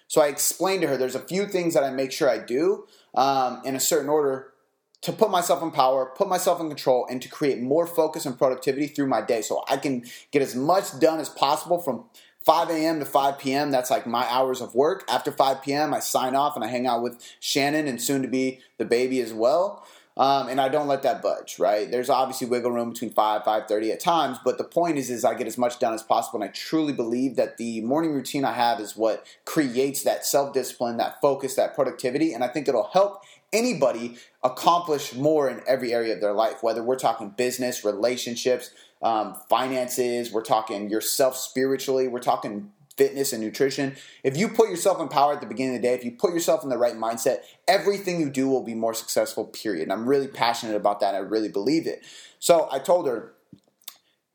So 0.08 0.22
I 0.22 0.28
explained 0.28 0.82
to 0.82 0.88
her 0.88 0.96
there's 0.96 1.14
a 1.14 1.20
few 1.20 1.46
things 1.46 1.74
that 1.74 1.84
I 1.84 1.90
make 1.90 2.10
sure 2.10 2.28
I 2.28 2.38
do 2.38 2.86
um, 3.14 3.60
in 3.64 3.76
a 3.76 3.80
certain 3.80 4.08
order 4.08 4.52
to 5.02 5.12
put 5.12 5.30
myself 5.30 5.62
in 5.62 5.70
power, 5.70 6.12
put 6.14 6.28
myself 6.28 6.60
in 6.60 6.68
control, 6.68 7.06
and 7.08 7.22
to 7.22 7.28
create 7.28 7.60
more 7.60 7.86
focus 7.86 8.26
and 8.26 8.36
productivity 8.36 8.86
through 8.86 9.06
my 9.06 9.20
day 9.22 9.42
so 9.42 9.64
I 9.68 9.76
can 9.76 10.04
get 10.30 10.42
as 10.42 10.54
much 10.54 10.98
done 10.98 11.20
as 11.20 11.28
possible 11.28 11.78
from 11.78 12.04
5 12.44 12.70
a.m. 12.70 13.00
to 13.00 13.04
5 13.04 13.38
p.m. 13.38 13.70
That's 13.70 13.90
like 13.90 14.06
my 14.06 14.26
hours 14.30 14.60
of 14.60 14.74
work. 14.74 15.04
After 15.08 15.30
5 15.30 15.62
p.m., 15.62 15.92
I 15.92 16.00
sign 16.00 16.34
off 16.34 16.56
and 16.56 16.64
I 16.64 16.68
hang 16.68 16.86
out 16.86 17.02
with 17.02 17.22
Shannon 17.38 17.86
and 17.86 18.00
soon 18.00 18.22
to 18.22 18.28
be 18.28 18.60
the 18.78 18.84
baby 18.84 19.20
as 19.20 19.32
well. 19.32 19.86
Um, 20.16 20.48
and 20.48 20.60
I 20.60 20.68
don't 20.68 20.88
let 20.88 21.02
that 21.04 21.22
budge, 21.22 21.58
right? 21.58 21.90
There's 21.90 22.10
obviously 22.10 22.46
wiggle 22.46 22.72
room 22.72 22.90
between 22.90 23.10
5, 23.10 23.42
5.30 23.42 23.92
at 23.92 24.00
times, 24.00 24.38
but 24.44 24.58
the 24.58 24.64
point 24.64 24.98
is, 24.98 25.08
is 25.08 25.24
I 25.24 25.34
get 25.34 25.46
as 25.46 25.56
much 25.56 25.78
done 25.78 25.94
as 25.94 26.02
possible, 26.02 26.42
and 26.42 26.50
I 26.50 26.52
truly 26.52 26.92
believe 26.92 27.36
that 27.36 27.56
the 27.56 27.80
morning 27.80 28.12
routine 28.12 28.44
I 28.44 28.52
have 28.52 28.80
is 28.80 28.96
what 28.96 29.24
creates 29.46 30.02
that 30.02 30.26
self-discipline, 30.26 30.98
that 30.98 31.20
focus, 31.22 31.54
that 31.54 31.74
productivity, 31.74 32.34
and 32.34 32.44
I 32.44 32.48
think 32.48 32.68
it'll 32.68 32.90
help 32.92 33.22
anybody 33.52 34.16
accomplish 34.42 35.14
more 35.14 35.48
in 35.48 35.60
every 35.66 35.92
area 35.92 36.14
of 36.14 36.20
their 36.20 36.32
life, 36.32 36.62
whether 36.62 36.82
we're 36.82 36.98
talking 36.98 37.30
business, 37.30 37.84
relationships, 37.84 38.70
um, 39.02 39.36
finances, 39.48 40.32
we're 40.32 40.42
talking 40.42 40.90
yourself 40.90 41.36
spiritually, 41.36 42.08
we're 42.08 42.20
talking 42.20 42.70
fitness 42.96 43.32
and 43.32 43.42
nutrition. 43.42 43.96
If 44.22 44.36
you 44.36 44.48
put 44.48 44.68
yourself 44.68 45.00
in 45.00 45.08
power 45.08 45.32
at 45.32 45.40
the 45.40 45.46
beginning 45.46 45.76
of 45.76 45.82
the 45.82 45.88
day, 45.88 45.94
if 45.94 46.04
you 46.04 46.12
put 46.12 46.34
yourself 46.34 46.62
in 46.62 46.68
the 46.68 46.76
right 46.76 46.94
mindset, 46.94 47.38
everything 47.66 48.20
you 48.20 48.28
do 48.28 48.48
will 48.48 48.62
be 48.62 48.74
more 48.74 48.92
successful, 48.92 49.44
period. 49.46 49.84
And 49.84 49.92
I'm 49.92 50.06
really 50.06 50.28
passionate 50.28 50.76
about 50.76 51.00
that. 51.00 51.14
I 51.14 51.18
really 51.18 51.48
believe 51.48 51.86
it. 51.86 52.04
So 52.38 52.68
I 52.70 52.78
told 52.78 53.06
her, 53.06 53.32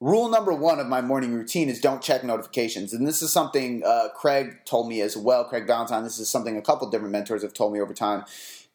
Rule 0.01 0.27
number 0.27 0.53
one 0.53 0.79
of 0.79 0.87
my 0.87 0.99
morning 0.99 1.33
routine 1.33 1.69
is 1.69 1.79
don't 1.79 2.01
check 2.01 2.23
notifications. 2.23 2.93
And 2.93 3.07
this 3.07 3.21
is 3.21 3.31
something 3.31 3.81
uh, 3.85 4.09
Craig 4.13 4.59
told 4.65 4.89
me 4.89 4.99
as 4.99 5.15
well. 5.15 5.45
Craig 5.45 5.65
Ballantyne, 5.65 6.03
this 6.03 6.19
is 6.19 6.29
something 6.29 6.57
a 6.57 6.61
couple 6.61 6.89
different 6.89 7.13
mentors 7.13 7.43
have 7.43 7.53
told 7.53 7.71
me 7.71 7.79
over 7.79 7.93
time. 7.93 8.25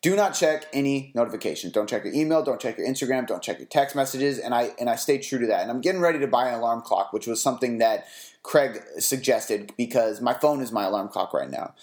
Do 0.02 0.16
not 0.16 0.32
check 0.32 0.66
any 0.72 1.12
notifications. 1.14 1.74
Don't 1.74 1.88
check 1.88 2.04
your 2.04 2.14
email. 2.14 2.42
Don't 2.42 2.60
check 2.60 2.78
your 2.78 2.88
Instagram. 2.88 3.26
Don't 3.26 3.42
check 3.42 3.58
your 3.58 3.68
text 3.68 3.94
messages. 3.94 4.38
And 4.38 4.54
I 4.54 4.70
and 4.80 4.88
I 4.88 4.96
stay 4.96 5.18
true 5.18 5.38
to 5.38 5.46
that. 5.48 5.60
And 5.60 5.70
I'm 5.70 5.82
getting 5.82 6.00
ready 6.00 6.18
to 6.20 6.26
buy 6.26 6.48
an 6.48 6.54
alarm 6.54 6.80
clock, 6.80 7.12
which 7.12 7.26
was 7.26 7.42
something 7.42 7.78
that 7.78 8.06
Craig 8.42 8.80
suggested 8.98 9.72
because 9.76 10.22
my 10.22 10.32
phone 10.32 10.62
is 10.62 10.72
my 10.72 10.84
alarm 10.84 11.08
clock 11.08 11.34
right 11.34 11.50
now. 11.50 11.74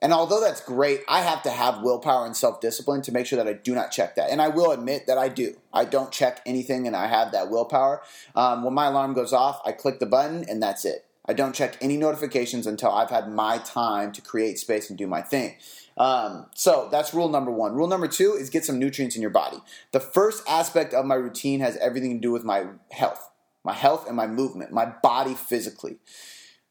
And 0.00 0.12
although 0.12 0.40
that's 0.40 0.60
great, 0.60 1.00
I 1.08 1.22
have 1.22 1.42
to 1.42 1.50
have 1.50 1.82
willpower 1.82 2.24
and 2.24 2.36
self 2.36 2.60
discipline 2.60 3.02
to 3.02 3.12
make 3.12 3.26
sure 3.26 3.36
that 3.36 3.48
I 3.48 3.54
do 3.54 3.74
not 3.74 3.90
check 3.90 4.14
that. 4.14 4.30
And 4.30 4.40
I 4.40 4.48
will 4.48 4.70
admit 4.70 5.06
that 5.06 5.18
I 5.18 5.28
do. 5.28 5.56
I 5.72 5.84
don't 5.84 6.12
check 6.12 6.40
anything 6.46 6.86
and 6.86 6.94
I 6.94 7.08
have 7.08 7.32
that 7.32 7.50
willpower. 7.50 8.00
Um, 8.34 8.62
when 8.62 8.74
my 8.74 8.86
alarm 8.86 9.14
goes 9.14 9.32
off, 9.32 9.60
I 9.66 9.72
click 9.72 9.98
the 9.98 10.06
button 10.06 10.44
and 10.48 10.62
that's 10.62 10.84
it. 10.84 11.04
I 11.26 11.34
don't 11.34 11.54
check 11.54 11.76
any 11.82 11.98
notifications 11.98 12.66
until 12.66 12.90
I've 12.90 13.10
had 13.10 13.30
my 13.30 13.58
time 13.58 14.12
to 14.12 14.22
create 14.22 14.58
space 14.58 14.88
and 14.88 14.96
do 14.98 15.06
my 15.06 15.20
thing. 15.20 15.56
Um, 15.98 16.46
so 16.54 16.88
that's 16.90 17.12
rule 17.12 17.28
number 17.28 17.50
one. 17.50 17.74
Rule 17.74 17.88
number 17.88 18.08
two 18.08 18.32
is 18.32 18.50
get 18.50 18.64
some 18.64 18.78
nutrients 18.78 19.16
in 19.16 19.22
your 19.22 19.32
body. 19.32 19.58
The 19.92 20.00
first 20.00 20.42
aspect 20.48 20.94
of 20.94 21.04
my 21.04 21.16
routine 21.16 21.60
has 21.60 21.76
everything 21.78 22.14
to 22.14 22.20
do 22.20 22.32
with 22.32 22.44
my 22.44 22.66
health 22.90 23.28
my 23.68 23.74
health 23.74 24.06
and 24.06 24.16
my 24.16 24.26
movement, 24.26 24.72
my 24.72 24.86
body 24.86 25.34
physically. 25.34 25.98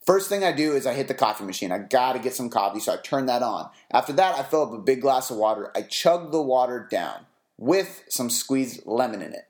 First 0.05 0.29
thing 0.29 0.43
I 0.43 0.51
do 0.51 0.73
is 0.73 0.87
I 0.87 0.93
hit 0.93 1.07
the 1.07 1.13
coffee 1.13 1.43
machine. 1.43 1.71
I 1.71 1.77
gotta 1.77 2.17
get 2.17 2.33
some 2.33 2.49
coffee, 2.49 2.79
so 2.79 2.93
I 2.93 2.97
turn 2.97 3.27
that 3.27 3.43
on. 3.43 3.69
After 3.91 4.13
that, 4.13 4.35
I 4.35 4.41
fill 4.41 4.63
up 4.63 4.71
a 4.71 4.79
big 4.79 5.01
glass 5.01 5.29
of 5.29 5.37
water. 5.37 5.71
I 5.75 5.83
chug 5.83 6.31
the 6.31 6.41
water 6.41 6.87
down 6.89 7.27
with 7.57 8.03
some 8.09 8.31
squeezed 8.31 8.81
lemon 8.87 9.21
in 9.21 9.33
it 9.33 9.47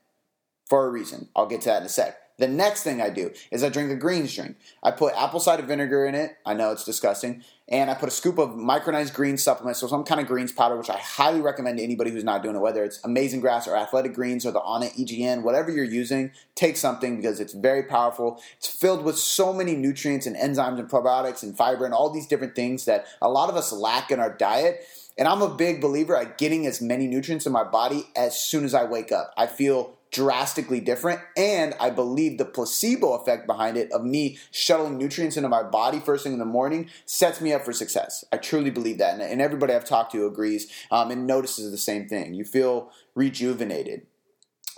for 0.68 0.84
a 0.84 0.90
reason. 0.90 1.28
I'll 1.34 1.46
get 1.46 1.62
to 1.62 1.70
that 1.70 1.80
in 1.80 1.86
a 1.86 1.88
sec. 1.88 2.18
The 2.38 2.46
next 2.46 2.84
thing 2.84 3.02
I 3.02 3.10
do 3.10 3.32
is 3.50 3.64
I 3.64 3.68
drink 3.68 3.90
a 3.90 3.96
greens 3.96 4.32
drink. 4.32 4.56
I 4.80 4.92
put 4.92 5.12
apple 5.14 5.40
cider 5.40 5.64
vinegar 5.64 6.06
in 6.06 6.14
it. 6.14 6.36
I 6.46 6.54
know 6.54 6.70
it's 6.70 6.84
disgusting. 6.84 7.42
And 7.68 7.90
I 7.90 7.94
put 7.94 8.08
a 8.08 8.12
scoop 8.12 8.38
of 8.38 8.50
micronized 8.50 9.12
green 9.12 9.36
supplement, 9.36 9.76
so 9.76 9.88
some 9.88 10.04
kind 10.04 10.20
of 10.20 10.26
greens 10.26 10.52
powder, 10.52 10.76
which 10.76 10.88
I 10.88 10.96
highly 10.96 11.40
recommend 11.40 11.78
to 11.78 11.84
anybody 11.84 12.10
who's 12.10 12.24
not 12.24 12.42
doing 12.42 12.54
it, 12.54 12.60
whether 12.60 12.82
it's 12.84 13.00
Amazing 13.04 13.40
Grass 13.40 13.66
or 13.66 13.76
Athletic 13.76 14.14
Greens 14.14 14.46
or 14.46 14.52
the 14.52 14.60
Onnit 14.60 14.96
EGN, 14.96 15.42
whatever 15.42 15.70
you're 15.70 15.84
using, 15.84 16.30
take 16.54 16.76
something 16.76 17.16
because 17.16 17.40
it's 17.40 17.52
very 17.52 17.82
powerful. 17.82 18.40
It's 18.56 18.68
filled 18.68 19.04
with 19.04 19.18
so 19.18 19.52
many 19.52 19.74
nutrients 19.74 20.24
and 20.24 20.36
enzymes 20.36 20.78
and 20.78 20.88
probiotics 20.88 21.42
and 21.42 21.56
fiber 21.56 21.84
and 21.84 21.92
all 21.92 22.08
these 22.08 22.26
different 22.26 22.54
things 22.54 22.84
that 22.84 23.06
a 23.20 23.28
lot 23.28 23.50
of 23.50 23.56
us 23.56 23.72
lack 23.72 24.10
in 24.12 24.20
our 24.20 24.32
diet. 24.32 24.86
And 25.18 25.26
I'm 25.26 25.42
a 25.42 25.52
big 25.52 25.80
believer 25.80 26.16
at 26.16 26.38
getting 26.38 26.66
as 26.66 26.80
many 26.80 27.08
nutrients 27.08 27.44
in 27.44 27.52
my 27.52 27.64
body 27.64 28.04
as 28.14 28.40
soon 28.40 28.64
as 28.64 28.72
I 28.72 28.84
wake 28.84 29.10
up. 29.10 29.34
I 29.36 29.46
feel 29.48 29.97
drastically 30.10 30.80
different. 30.80 31.20
And 31.36 31.74
I 31.80 31.90
believe 31.90 32.38
the 32.38 32.44
placebo 32.44 33.14
effect 33.14 33.46
behind 33.46 33.76
it 33.76 33.90
of 33.92 34.04
me 34.04 34.38
shuttling 34.50 34.98
nutrients 34.98 35.36
into 35.36 35.48
my 35.48 35.62
body 35.62 36.00
first 36.00 36.24
thing 36.24 36.32
in 36.32 36.38
the 36.38 36.44
morning 36.44 36.90
sets 37.06 37.40
me 37.40 37.52
up 37.52 37.64
for 37.64 37.72
success. 37.72 38.24
I 38.32 38.38
truly 38.38 38.70
believe 38.70 38.98
that. 38.98 39.20
And, 39.20 39.38
everybody 39.38 39.72
I've 39.72 39.84
talked 39.84 40.12
to 40.12 40.26
agrees 40.26 40.70
um, 40.90 41.10
and 41.10 41.26
notices 41.26 41.70
the 41.70 41.78
same 41.78 42.08
thing. 42.08 42.34
You 42.34 42.44
feel 42.44 42.90
rejuvenated. 43.14 44.06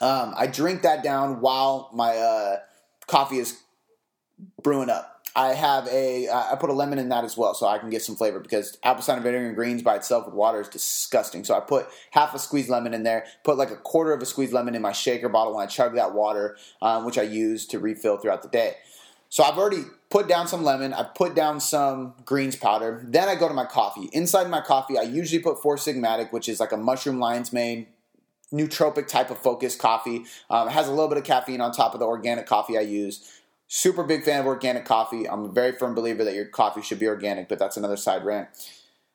Um, 0.01 0.35
I 0.37 0.47
drink 0.47 0.83
that 0.83 1.03
down 1.03 1.41
while 1.41 1.91
my 1.95 2.17
uh, 2.17 2.57
coffee 3.07 3.39
is 3.39 3.61
brewing 4.63 4.91
up. 4.91 5.20
I 5.37 5.55
have 5.55 5.87
a 5.89 6.29
I 6.29 6.57
put 6.59 6.71
a 6.71 6.73
lemon 6.73 6.99
in 6.99 7.09
that 7.11 7.25
as 7.25 7.37
well, 7.37 7.55
so 7.55 7.67
I 7.67 7.79
can 7.79 7.89
get 7.89 8.03
some 8.03 8.17
flavor 8.17 8.41
because 8.41 8.79
apple 8.83 9.03
cider 9.03 9.21
vinegar 9.21 9.47
and 9.47 9.55
greens 9.55 9.83
by 9.83 9.97
itself 9.97 10.27
with 10.27 10.35
water 10.35 10.61
is 10.61 10.69
disgusting. 10.69 11.45
So 11.45 11.55
I 11.55 11.61
put 11.61 11.87
half 12.11 12.35
a 12.35 12.39
squeezed 12.39 12.69
lemon 12.69 12.95
in 12.95 13.05
there, 13.05 13.27
put 13.45 13.57
like 13.57 13.71
a 13.71 13.77
quarter 13.77 14.13
of 14.13 14.21
a 14.23 14.27
squeezed 14.27 14.53
lemon 14.53 14.75
in 14.75 14.83
my 14.83 14.93
shaker 14.93 15.29
bottle 15.29 15.55
when 15.55 15.63
I 15.63 15.67
chug 15.67 15.95
that 15.95 16.15
water, 16.15 16.57
um, 16.83 17.05
which 17.05 17.17
I 17.17 17.23
use 17.23 17.67
to 17.67 17.79
refill 17.79 18.17
throughout 18.17 18.43
the 18.43 18.49
day. 18.49 18.75
So 19.29 19.45
I've 19.45 19.57
already 19.57 19.85
put 20.11 20.27
down 20.27 20.49
some 20.49 20.65
lemon, 20.65 20.93
I've 20.93 21.15
put 21.15 21.37
down 21.37 21.61
some 21.61 22.15
greens 22.25 22.57
powder. 22.57 23.01
Then 23.05 23.29
I 23.29 23.37
go 23.37 23.47
to 23.47 23.55
my 23.55 23.65
coffee. 23.65 24.11
Inside 24.13 24.51
my 24.51 24.61
coffee, 24.61 24.99
I 24.99 25.03
usually 25.03 25.41
put 25.41 25.63
Four 25.63 25.77
Sigmatic, 25.77 26.33
which 26.33 26.49
is 26.49 26.59
like 26.59 26.73
a 26.73 26.77
mushroom 26.77 27.21
lion's 27.21 27.53
mane 27.53 27.87
nootropic 28.53 29.07
type 29.07 29.31
of 29.31 29.39
focused 29.39 29.79
coffee. 29.79 30.25
Um, 30.49 30.69
it 30.69 30.73
has 30.73 30.89
a 30.89 30.91
little 30.91 31.09
bit 31.09 31.19
of 31.19 31.25
caffeine 31.25 31.61
on 31.61 31.73
top 31.73 31.95
of 31.95 32.01
the 32.01 32.07
organic 32.07 32.47
coffee 32.47 32.77
I 32.77 32.81
use. 32.81 33.40
Super 33.73 34.03
big 34.03 34.25
fan 34.25 34.41
of 34.41 34.47
organic 34.47 34.85
coffee. 34.85 35.29
I'm 35.29 35.45
a 35.45 35.49
very 35.49 35.71
firm 35.71 35.95
believer 35.95 36.25
that 36.25 36.35
your 36.35 36.47
coffee 36.47 36.83
should 36.83 36.99
be 36.99 37.07
organic, 37.07 37.49
but 37.49 37.61
that's 37.61 37.77
another 37.77 37.97
side 37.97 38.25
rant. 38.25 38.49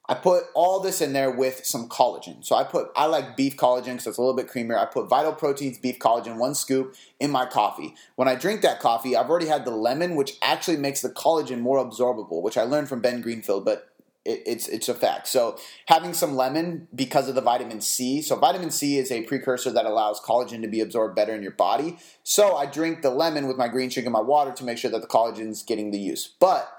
I 0.07 0.13
put 0.13 0.45
all 0.53 0.79
this 0.79 1.01
in 1.01 1.11
there 1.11 1.29
with 1.29 1.65
some 1.65 1.89
collagen. 1.89 2.41
So 2.45 2.55
I 2.55 2.63
put 2.63 2.87
I 2.95 3.07
like 3.07 3.35
beef 3.35 3.57
collagen 3.57 3.95
because 3.95 4.07
it's 4.07 4.17
a 4.17 4.21
little 4.21 4.33
bit 4.33 4.47
creamier. 4.47 4.77
I 4.77 4.85
put 4.85 5.09
Vital 5.09 5.33
Proteins 5.33 5.77
beef 5.77 5.99
collagen, 5.99 6.37
one 6.37 6.55
scoop 6.55 6.95
in 7.19 7.31
my 7.31 7.45
coffee. 7.45 7.95
When 8.15 8.29
I 8.29 8.35
drink 8.35 8.61
that 8.61 8.79
coffee, 8.79 9.17
I've 9.17 9.29
already 9.29 9.47
had 9.47 9.65
the 9.65 9.71
lemon, 9.71 10.15
which 10.15 10.37
actually 10.41 10.77
makes 10.77 11.01
the 11.01 11.09
collagen 11.09 11.59
more 11.59 11.85
absorbable, 11.85 12.41
which 12.41 12.57
I 12.57 12.63
learned 12.63 12.87
from 12.87 13.01
Ben 13.01 13.19
Greenfield, 13.19 13.65
but 13.65 13.89
it, 14.25 14.43
it's 14.45 14.67
it's 14.67 14.89
a 14.89 14.93
fact. 14.93 15.27
So 15.27 15.57
having 15.85 16.13
some 16.13 16.35
lemon 16.35 16.87
because 16.93 17.29
of 17.29 17.35
the 17.35 17.41
vitamin 17.41 17.81
C. 17.81 18.21
So 18.21 18.35
vitamin 18.35 18.71
C 18.71 18.97
is 18.97 19.11
a 19.11 19.23
precursor 19.23 19.71
that 19.71 19.85
allows 19.85 20.19
collagen 20.19 20.61
to 20.61 20.67
be 20.67 20.81
absorbed 20.81 21.15
better 21.15 21.33
in 21.33 21.43
your 21.43 21.51
body. 21.51 21.97
So 22.23 22.55
I 22.55 22.65
drink 22.65 23.01
the 23.01 23.11
lemon 23.11 23.47
with 23.47 23.57
my 23.57 23.67
green 23.67 23.89
shake 23.89 24.05
and 24.05 24.13
my 24.13 24.21
water 24.21 24.51
to 24.51 24.63
make 24.63 24.77
sure 24.77 24.91
that 24.91 25.01
the 25.01 25.07
collagen 25.07 25.49
is 25.49 25.63
getting 25.63 25.91
the 25.91 25.99
use. 25.99 26.33
But 26.39 26.69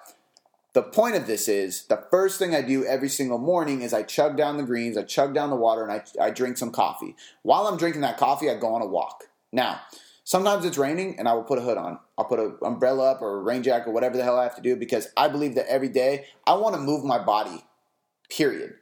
the 0.73 0.83
point 0.83 1.17
of 1.17 1.27
this 1.27 1.49
is 1.49 1.87
the 1.87 2.05
first 2.11 2.39
thing 2.39 2.55
I 2.55 2.61
do 2.61 2.85
every 2.85 3.09
single 3.09 3.39
morning 3.39 3.81
is 3.81 3.95
I 3.95 4.03
chug 4.03 4.37
down 4.37 4.59
the 4.59 4.63
greens, 4.63 4.99
I 4.99 5.05
chug 5.05 5.33
down 5.33 5.49
the 5.49 5.57
water, 5.57 5.83
and 5.83 5.91
I, 5.91 6.05
I 6.21 6.31
drink 6.31 6.59
some 6.59 6.71
coffee. 6.71 7.17
While 7.43 7.67
I'm 7.67 7.79
drinking 7.79 8.03
that 8.03 8.19
coffee, 8.19 8.51
I 8.51 8.59
go 8.59 8.75
on 8.75 8.83
a 8.83 8.87
walk. 8.87 9.25
Now, 9.53 9.81
sometimes 10.27 10.67
it's 10.67 10.77
raining 10.77 11.19
and 11.19 11.27
I 11.27 11.33
will 11.33 11.45
put 11.45 11.59
a 11.59 11.63
hood 11.63 11.79
on. 11.79 11.99
I'll 12.19 12.27
put 12.27 12.39
an 12.39 12.59
umbrella 12.63 13.13
up 13.13 13.23
or 13.23 13.39
a 13.39 13.43
rain 13.43 13.63
jacket 13.63 13.89
or 13.89 13.93
whatever 13.93 14.19
the 14.19 14.25
hell 14.25 14.39
I 14.39 14.43
have 14.43 14.57
to 14.57 14.63
do 14.63 14.77
because 14.77 15.09
I 15.17 15.29
believe 15.29 15.55
that 15.55 15.67
every 15.69 15.89
day 15.89 16.27
I 16.47 16.55
want 16.55 16.75
to 16.75 16.81
move 16.81 17.05
my 17.05 17.19
body, 17.19 17.65
period. 18.29 18.75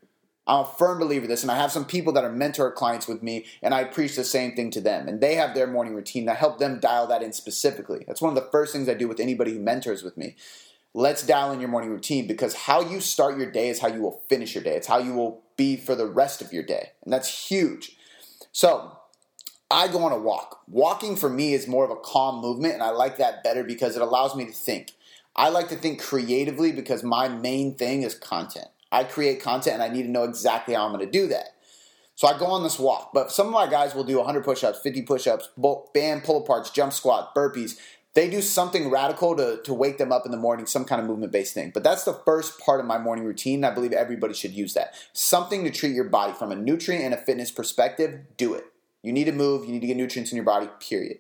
I'm 0.47 0.65
a 0.65 0.67
firm 0.67 0.99
believer 0.99 1.27
this, 1.27 1.41
and 1.41 1.51
I 1.51 1.57
have 1.57 1.73
some 1.73 1.87
people 1.87 2.13
that 2.13 2.25
are 2.25 2.31
mentor 2.31 2.71
clients 2.71 3.09
with 3.09 3.23
me, 3.23 3.47
and 3.63 3.73
I 3.73 3.85
preach 3.85 4.15
the 4.15 4.25
same 4.25 4.55
thing 4.55 4.71
to 4.73 4.81
them. 4.83 5.09
And 5.09 5.19
they 5.19 5.37
have 5.37 5.55
their 5.55 5.67
morning 5.67 5.95
routine. 5.95 6.27
that 6.27 6.37
help 6.37 6.59
them 6.59 6.81
dial 6.81 7.07
that 7.07 7.23
in 7.23 7.33
specifically. 7.33 8.05
That's 8.07 8.21
one 8.21 8.37
of 8.37 8.43
the 8.43 8.51
first 8.51 8.75
things 8.75 8.87
I 8.87 8.93
do 8.93 9.09
with 9.09 9.21
anybody 9.21 9.55
who 9.55 9.61
mentors 9.61 10.03
with 10.03 10.19
me 10.19 10.37
let's 10.95 11.27
dial 11.27 11.53
in 11.53 11.61
your 11.61 11.69
morning 11.69 11.91
routine 11.91 12.27
because 12.27 12.55
how 12.55 12.81
you 12.81 13.01
start 13.01 13.37
your 13.37 13.51
day 13.51 13.69
is 13.69 13.81
how 13.81 13.89
you 13.89 14.01
will 14.01 14.23
finish 14.29 14.55
your 14.55 14.63
day. 14.63 14.77
It's 14.77 14.87
how 14.87 14.99
you 14.99 15.13
will 15.13 15.43
be 15.57 15.77
for 15.77 15.95
the 15.95 16.07
rest 16.07 16.41
of 16.41 16.53
your 16.53 16.63
day. 16.63 16.93
And 17.03 17.13
that's 17.13 17.49
huge. 17.49 17.97
So, 18.53 18.97
I 19.71 19.89
go 19.89 20.03
on 20.05 20.13
a 20.13 20.19
walk. 20.19 20.63
Walking 20.69 21.17
for 21.17 21.29
me 21.31 21.55
is 21.55 21.67
more 21.67 21.85
of 21.85 21.91
a 21.91 21.97
calm 21.97 22.41
movement, 22.41 22.75
and 22.75 22.83
I 22.83 22.91
like 22.91 23.19
that 23.19 23.43
better 23.43 23.65
because 23.65 23.97
it 23.97 24.03
allows 24.03 24.37
me 24.37 24.47
to 24.47 24.53
think. 24.53 24.93
I 25.35 25.49
like 25.49 25.69
to 25.71 25.77
think 25.77 26.01
creatively 26.01 26.71
because 26.71 27.03
my 27.03 27.29
main 27.29 27.75
thing 27.75 28.03
is 28.03 28.15
content. 28.15 28.69
I 28.93 29.03
create 29.05 29.43
content 29.43 29.75
and 29.75 29.83
I 29.83 29.89
need 29.89 30.05
to 30.05 30.11
know 30.11 30.23
exactly 30.23 30.75
how 30.75 30.87
I'm 30.87 30.93
going 30.93 31.05
to 31.05 31.11
do 31.11 31.27
that. 31.29 31.57
So 32.15 32.29
I 32.29 32.39
go 32.39 32.47
on 32.47 32.63
this 32.63 32.79
walk, 32.79 33.11
but 33.13 33.33
some 33.33 33.49
of 33.49 33.53
my 33.53 33.69
guys 33.69 33.93
will 33.93 34.05
do 34.05 34.19
100 34.19 34.45
push 34.45 34.63
ups, 34.63 34.79
50 34.81 35.03
push 35.03 35.27
ups, 35.27 35.49
band 35.93 36.23
pull 36.23 36.47
aparts, 36.47 36.73
jump 36.73 36.93
squat, 36.93 37.35
burpees, 37.35 37.77
they 38.15 38.31
do 38.31 38.41
something 38.41 38.91
radical 38.91 39.37
to, 39.37 39.61
to 39.65 39.75
wake 39.75 39.99
them 39.99 40.13
up 40.13 40.25
in 40.25 40.31
the 40.31 40.39
morning, 40.39 40.67
some 40.67 40.85
kind 40.85 41.01
of 41.01 41.09
movement 41.09 41.33
based 41.33 41.53
thing. 41.53 41.73
But 41.75 41.83
that's 41.83 42.05
the 42.05 42.15
first 42.25 42.61
part 42.61 42.79
of 42.79 42.87
my 42.87 42.97
morning 42.97 43.25
routine. 43.25 43.65
I 43.65 43.71
believe 43.71 43.93
everybody 43.93 44.35
should 44.35 44.53
use 44.53 44.75
that. 44.75 44.95
Something 45.13 45.65
to 45.65 45.71
treat 45.71 45.95
your 45.95 46.05
body 46.05 46.33
from 46.33 46.53
a 46.53 46.57
nutrient 46.57 47.05
and 47.05 47.13
a 47.13 47.17
fitness 47.17 47.51
perspective, 47.51 48.21
do 48.37 48.55
it. 48.55 48.67
You 49.05 49.13
need 49.13 49.25
to 49.25 49.33
move, 49.33 49.67
you 49.67 49.73
need 49.73 49.81
to 49.81 49.87
get 49.87 49.97
nutrients 49.97 50.33
in 50.33 50.37
your 50.37 50.45
body, 50.45 50.69
period. 50.81 51.19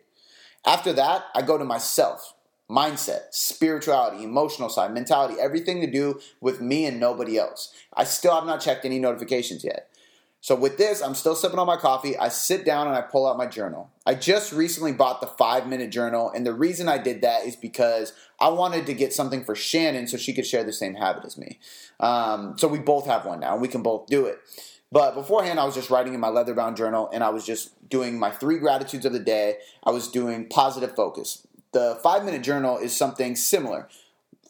After 0.66 0.92
that, 0.94 1.26
I 1.34 1.42
go 1.42 1.58
to 1.58 1.64
myself 1.64 2.34
mindset, 2.70 3.24
spirituality, 3.30 4.24
emotional 4.24 4.70
side, 4.70 4.92
mentality, 4.92 5.34
everything 5.38 5.82
to 5.82 5.86
do 5.90 6.18
with 6.40 6.62
me 6.62 6.86
and 6.86 6.98
nobody 6.98 7.38
else. 7.38 7.74
I 7.94 8.04
still 8.04 8.34
have 8.34 8.46
not 8.46 8.62
checked 8.62 8.86
any 8.86 8.98
notifications 8.98 9.62
yet. 9.62 9.90
So 10.40 10.54
with 10.54 10.76
this, 10.76 11.00
I'm 11.02 11.14
still 11.14 11.34
sipping 11.34 11.58
on 11.58 11.66
my 11.66 11.78
coffee. 11.78 12.18
I 12.18 12.28
sit 12.28 12.66
down 12.66 12.86
and 12.86 12.94
I 12.94 13.00
pull 13.00 13.26
out 13.26 13.38
my 13.38 13.46
journal. 13.46 13.90
I 14.04 14.14
just 14.14 14.52
recently 14.52 14.92
bought 14.92 15.22
the 15.22 15.26
five 15.26 15.66
minute 15.66 15.90
journal, 15.90 16.30
and 16.34 16.44
the 16.44 16.52
reason 16.52 16.86
I 16.86 16.98
did 16.98 17.22
that 17.22 17.46
is 17.46 17.56
because 17.56 18.12
I 18.38 18.48
wanted 18.50 18.84
to 18.86 18.92
get 18.92 19.14
something 19.14 19.42
for 19.42 19.54
Shannon 19.54 20.06
so 20.06 20.18
she 20.18 20.34
could 20.34 20.46
share 20.46 20.62
the 20.62 20.72
same 20.72 20.96
habit 20.96 21.24
as 21.24 21.38
me. 21.38 21.60
Um, 21.98 22.58
so 22.58 22.68
we 22.68 22.78
both 22.78 23.06
have 23.06 23.24
one 23.24 23.40
now, 23.40 23.54
and 23.54 23.62
we 23.62 23.68
can 23.68 23.82
both 23.82 24.06
do 24.06 24.26
it. 24.26 24.38
But 24.94 25.16
beforehand, 25.16 25.58
I 25.58 25.64
was 25.64 25.74
just 25.74 25.90
writing 25.90 26.14
in 26.14 26.20
my 26.20 26.28
leather 26.28 26.54
bound 26.54 26.76
journal, 26.76 27.10
and 27.12 27.24
I 27.24 27.30
was 27.30 27.44
just 27.44 27.88
doing 27.88 28.16
my 28.16 28.30
three 28.30 28.60
gratitudes 28.60 29.04
of 29.04 29.12
the 29.12 29.18
day. 29.18 29.56
I 29.82 29.90
was 29.90 30.06
doing 30.08 30.48
positive 30.48 30.94
focus. 30.94 31.44
The 31.72 31.98
five 32.00 32.24
minute 32.24 32.44
journal 32.44 32.78
is 32.78 32.96
something 32.96 33.34
similar 33.34 33.88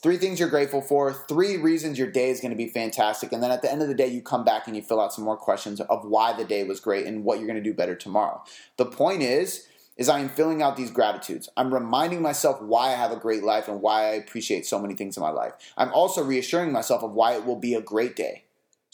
three 0.03 0.19
things 0.19 0.39
you're 0.39 0.51
grateful 0.51 0.83
for, 0.83 1.15
three 1.15 1.57
reasons 1.57 1.99
your 1.99 2.11
day 2.11 2.29
is 2.29 2.39
going 2.39 2.51
to 2.51 2.57
be 2.59 2.69
fantastic, 2.69 3.33
and 3.33 3.43
then 3.43 3.51
at 3.51 3.63
the 3.63 3.73
end 3.73 3.81
of 3.81 3.89
the 3.89 3.95
day, 3.95 4.07
you 4.07 4.21
come 4.21 4.45
back 4.45 4.67
and 4.67 4.77
you 4.77 4.83
fill 4.83 5.01
out 5.01 5.15
some 5.15 5.25
more 5.25 5.39
questions 5.39 5.81
of 5.81 6.05
why 6.05 6.31
the 6.35 6.45
day 6.45 6.63
was 6.63 6.79
great 6.79 7.07
and 7.07 7.25
what 7.25 7.39
you're 7.39 7.47
going 7.47 7.57
to 7.57 7.63
do 7.63 7.73
better 7.73 7.95
tomorrow. 7.95 8.45
The 8.77 8.85
point 8.85 9.23
is, 9.23 9.67
is 9.97 10.11
I 10.11 10.19
am 10.19 10.29
filling 10.29 10.61
out 10.61 10.77
these 10.77 10.91
gratitudes. 10.91 11.49
I'm 11.57 11.73
reminding 11.73 12.21
myself 12.21 12.61
why 12.61 12.89
I 12.89 12.97
have 12.97 13.13
a 13.13 13.17
great 13.17 13.45
life 13.45 13.67
and 13.67 13.81
why 13.81 14.03
I 14.03 14.13
appreciate 14.17 14.67
so 14.67 14.79
many 14.79 14.93
things 14.93 15.17
in 15.17 15.23
my 15.23 15.31
life. 15.31 15.55
I'm 15.79 15.93
also 15.95 16.23
reassuring 16.23 16.71
myself 16.71 17.03
of 17.03 17.13
why 17.13 17.33
it 17.33 17.47
will 17.47 17.57
be 17.57 17.73
a 17.73 17.81
great 17.81 18.15
day. 18.15 18.45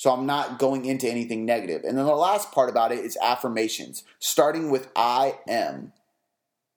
So 0.01 0.11
I'm 0.11 0.25
not 0.25 0.59
going 0.59 0.87
into 0.87 1.07
anything 1.07 1.45
negative. 1.45 1.85
And 1.85 1.99
then 1.99 2.07
the 2.07 2.15
last 2.15 2.53
part 2.53 2.71
about 2.71 2.91
it 2.91 3.01
is 3.01 3.19
affirmations, 3.21 4.03
starting 4.19 4.71
with 4.71 4.89
I 4.97 5.41
am. 5.47 5.93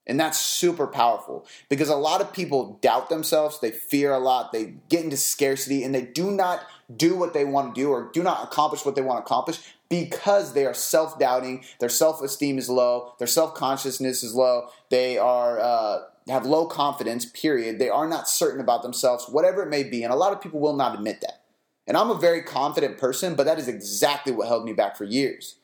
And 0.05 0.19
that's 0.19 0.37
super 0.37 0.87
powerful 0.87 1.47
because 1.69 1.87
a 1.87 1.95
lot 1.95 2.19
of 2.19 2.33
people 2.33 2.79
doubt 2.81 3.07
themselves, 3.07 3.61
they 3.61 3.71
fear 3.71 4.11
a 4.11 4.19
lot, 4.19 4.51
they 4.51 4.73
get 4.89 5.05
into 5.05 5.15
scarcity, 5.15 5.85
and 5.85 5.95
they 5.95 6.01
do 6.01 6.31
not 6.31 6.65
do 6.93 7.15
what 7.15 7.33
they 7.33 7.45
want 7.45 7.73
to 7.73 7.81
do 7.81 7.91
or 7.91 8.11
do 8.11 8.23
not 8.23 8.43
accomplish 8.43 8.83
what 8.83 8.95
they 8.95 9.01
want 9.01 9.19
to 9.19 9.23
accomplish 9.23 9.61
because 9.87 10.51
they 10.51 10.65
are 10.65 10.73
self 10.73 11.17
doubting, 11.17 11.63
their 11.79 11.87
self 11.87 12.21
esteem 12.21 12.57
is 12.57 12.67
low, 12.67 13.13
their 13.19 13.27
self 13.27 13.53
consciousness 13.53 14.21
is 14.21 14.35
low, 14.35 14.67
they 14.89 15.17
are. 15.17 15.61
Uh, 15.61 15.99
have 16.29 16.45
low 16.45 16.65
confidence, 16.65 17.25
period. 17.25 17.79
They 17.79 17.89
are 17.89 18.07
not 18.07 18.29
certain 18.29 18.61
about 18.61 18.81
themselves, 18.81 19.27
whatever 19.27 19.61
it 19.61 19.69
may 19.69 19.83
be. 19.83 20.03
And 20.03 20.13
a 20.13 20.15
lot 20.15 20.31
of 20.31 20.39
people 20.39 20.61
will 20.61 20.77
not 20.77 20.95
admit 20.95 21.19
that. 21.19 21.42
And 21.87 21.97
I'm 21.97 22.09
a 22.09 22.15
very 22.15 22.41
confident 22.41 22.97
person, 22.97 23.35
but 23.35 23.45
that 23.45 23.59
is 23.59 23.67
exactly 23.67 24.31
what 24.31 24.47
held 24.47 24.65
me 24.65 24.73
back 24.73 24.95
for 24.95 25.03
years 25.03 25.55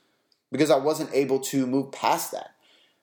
because 0.52 0.72
I 0.72 0.78
wasn't 0.78 1.14
able 1.14 1.40
to 1.40 1.66
move 1.66 1.92
past 1.92 2.32
that 2.32 2.52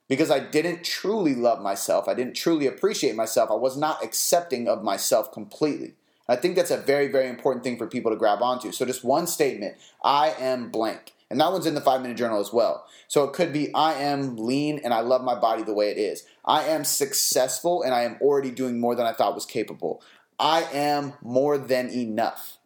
because 0.08 0.30
I 0.30 0.40
didn't 0.40 0.84
truly 0.84 1.34
love 1.34 1.60
myself. 1.62 2.08
I 2.08 2.14
didn't 2.14 2.34
truly 2.34 2.66
appreciate 2.66 3.14
myself. 3.14 3.50
I 3.50 3.54
was 3.54 3.76
not 3.76 4.04
accepting 4.04 4.68
of 4.68 4.82
myself 4.82 5.32
completely. 5.32 5.94
I 6.28 6.36
think 6.36 6.56
that's 6.56 6.70
a 6.70 6.76
very, 6.76 7.08
very 7.08 7.28
important 7.28 7.64
thing 7.64 7.78
for 7.78 7.86
people 7.86 8.10
to 8.10 8.16
grab 8.16 8.42
onto. 8.42 8.72
So, 8.72 8.84
just 8.84 9.04
one 9.04 9.26
statement 9.26 9.76
I 10.02 10.34
am 10.38 10.70
blank. 10.70 11.12
And 11.30 11.40
that 11.40 11.50
one's 11.50 11.66
in 11.66 11.74
the 11.74 11.80
five 11.80 12.02
minute 12.02 12.16
journal 12.16 12.40
as 12.40 12.52
well. 12.52 12.86
So, 13.06 13.22
it 13.24 13.32
could 13.32 13.52
be 13.52 13.72
I 13.74 13.94
am 13.94 14.36
lean 14.36 14.80
and 14.82 14.92
I 14.92 15.00
love 15.00 15.22
my 15.22 15.38
body 15.38 15.62
the 15.62 15.74
way 15.74 15.90
it 15.90 15.98
is. 15.98 16.24
I 16.44 16.64
am 16.64 16.84
successful 16.84 17.82
and 17.82 17.94
I 17.94 18.02
am 18.02 18.18
already 18.20 18.50
doing 18.50 18.80
more 18.80 18.96
than 18.96 19.06
I 19.06 19.12
thought 19.12 19.36
was 19.36 19.46
capable. 19.46 20.02
I 20.38 20.64
am 20.72 21.14
more 21.22 21.58
than 21.58 21.88
enough 21.90 22.58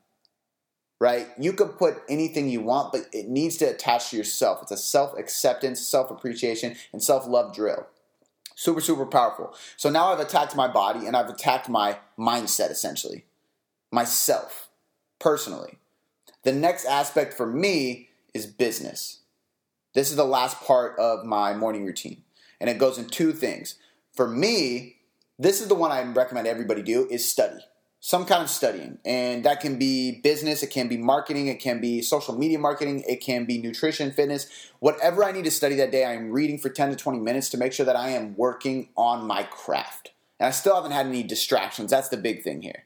right? 1.01 1.29
You 1.39 1.55
can 1.55 1.69
put 1.69 2.03
anything 2.09 2.49
you 2.49 2.61
want, 2.61 2.93
but 2.93 3.07
it 3.13 3.29
needs 3.29 3.57
to 3.57 3.65
attach 3.65 4.11
to 4.11 4.17
yourself. 4.17 4.63
It's 4.63 4.71
a 4.71 4.77
self 4.77 5.19
acceptance, 5.19 5.81
self 5.81 6.11
appreciation, 6.11 6.77
and 6.93 7.03
self 7.03 7.27
love 7.27 7.55
drill. 7.55 7.87
Super, 8.55 8.83
super 8.83 9.07
powerful. 9.07 9.55
So 9.79 9.89
now 9.89 10.13
I've 10.13 10.21
attacked 10.21 10.55
my 10.55 10.69
body 10.69 11.07
and 11.07 11.17
I've 11.17 11.31
attacked 11.31 11.71
my 11.71 11.97
mindset 12.19 12.71
essentially, 12.71 13.25
myself, 13.91 14.69
personally. 15.19 15.79
The 16.43 16.53
next 16.53 16.85
aspect 16.85 17.33
for 17.33 17.47
me 17.47 18.11
is 18.35 18.47
business. 18.47 19.21
This 19.95 20.11
is 20.11 20.17
the 20.17 20.25
last 20.25 20.61
part 20.61 20.99
of 20.99 21.25
my 21.25 21.55
morning 21.55 21.85
routine, 21.87 22.23
and 22.61 22.69
it 22.69 22.79
goes 22.79 22.99
in 22.99 23.07
two 23.07 23.33
things. 23.33 23.77
For 24.15 24.29
me, 24.29 24.97
this 25.39 25.63
is 25.63 25.69
the 25.69 25.75
one 25.75 25.91
I 25.91 26.03
recommend 26.03 26.47
everybody 26.47 26.83
do 26.83 27.09
is 27.11 27.29
study 27.29 27.61
some 28.01 28.25
kind 28.25 28.43
of 28.43 28.51
studying. 28.51 28.99
And 29.05 29.45
that 29.45 29.61
can 29.61 29.79
be 29.79 30.21
business 30.23 30.63
it 30.63 30.71
can 30.71 30.89
be 30.89 30.97
marketing 30.97 31.47
it 31.49 31.61
can 31.61 31.81
be 31.81 32.03
social 32.03 32.37
media 32.37 32.59
marketing 32.59 33.05
it 33.07 33.21
can 33.21 33.45
be 33.45 33.59
nutrition 33.59 34.11
fitness. 34.11 34.47
Whatever 34.81 35.23
i 35.23 35.33
need 35.33 35.45
to 35.45 35.51
study 35.51 35.77
that 35.77 35.93
day 35.93 36.05
i'm 36.05 36.31
reading 36.31 36.59
for 36.59 36.71
10 36.71 36.91
to 36.91 36.97
20 36.97 37.19
minutes 37.21 37.51
to 37.51 37.59
make 37.59 37.73
sure 37.73 37.87
that 37.87 37.97
i 37.97 38.09
am 38.09 38.35
working 38.37 38.89
on 38.97 39.27
my 39.27 39.43
craft. 39.45 40.13
And 40.39 40.47
i 40.47 40.51
still 40.51 40.75
haven't 40.75 40.93
had 40.93 41.07
any 41.07 41.23
distractions. 41.23 41.91
That's 41.91 42.09
the 42.09 42.17
big 42.17 42.43
thing 42.43 42.63
here 42.63 42.85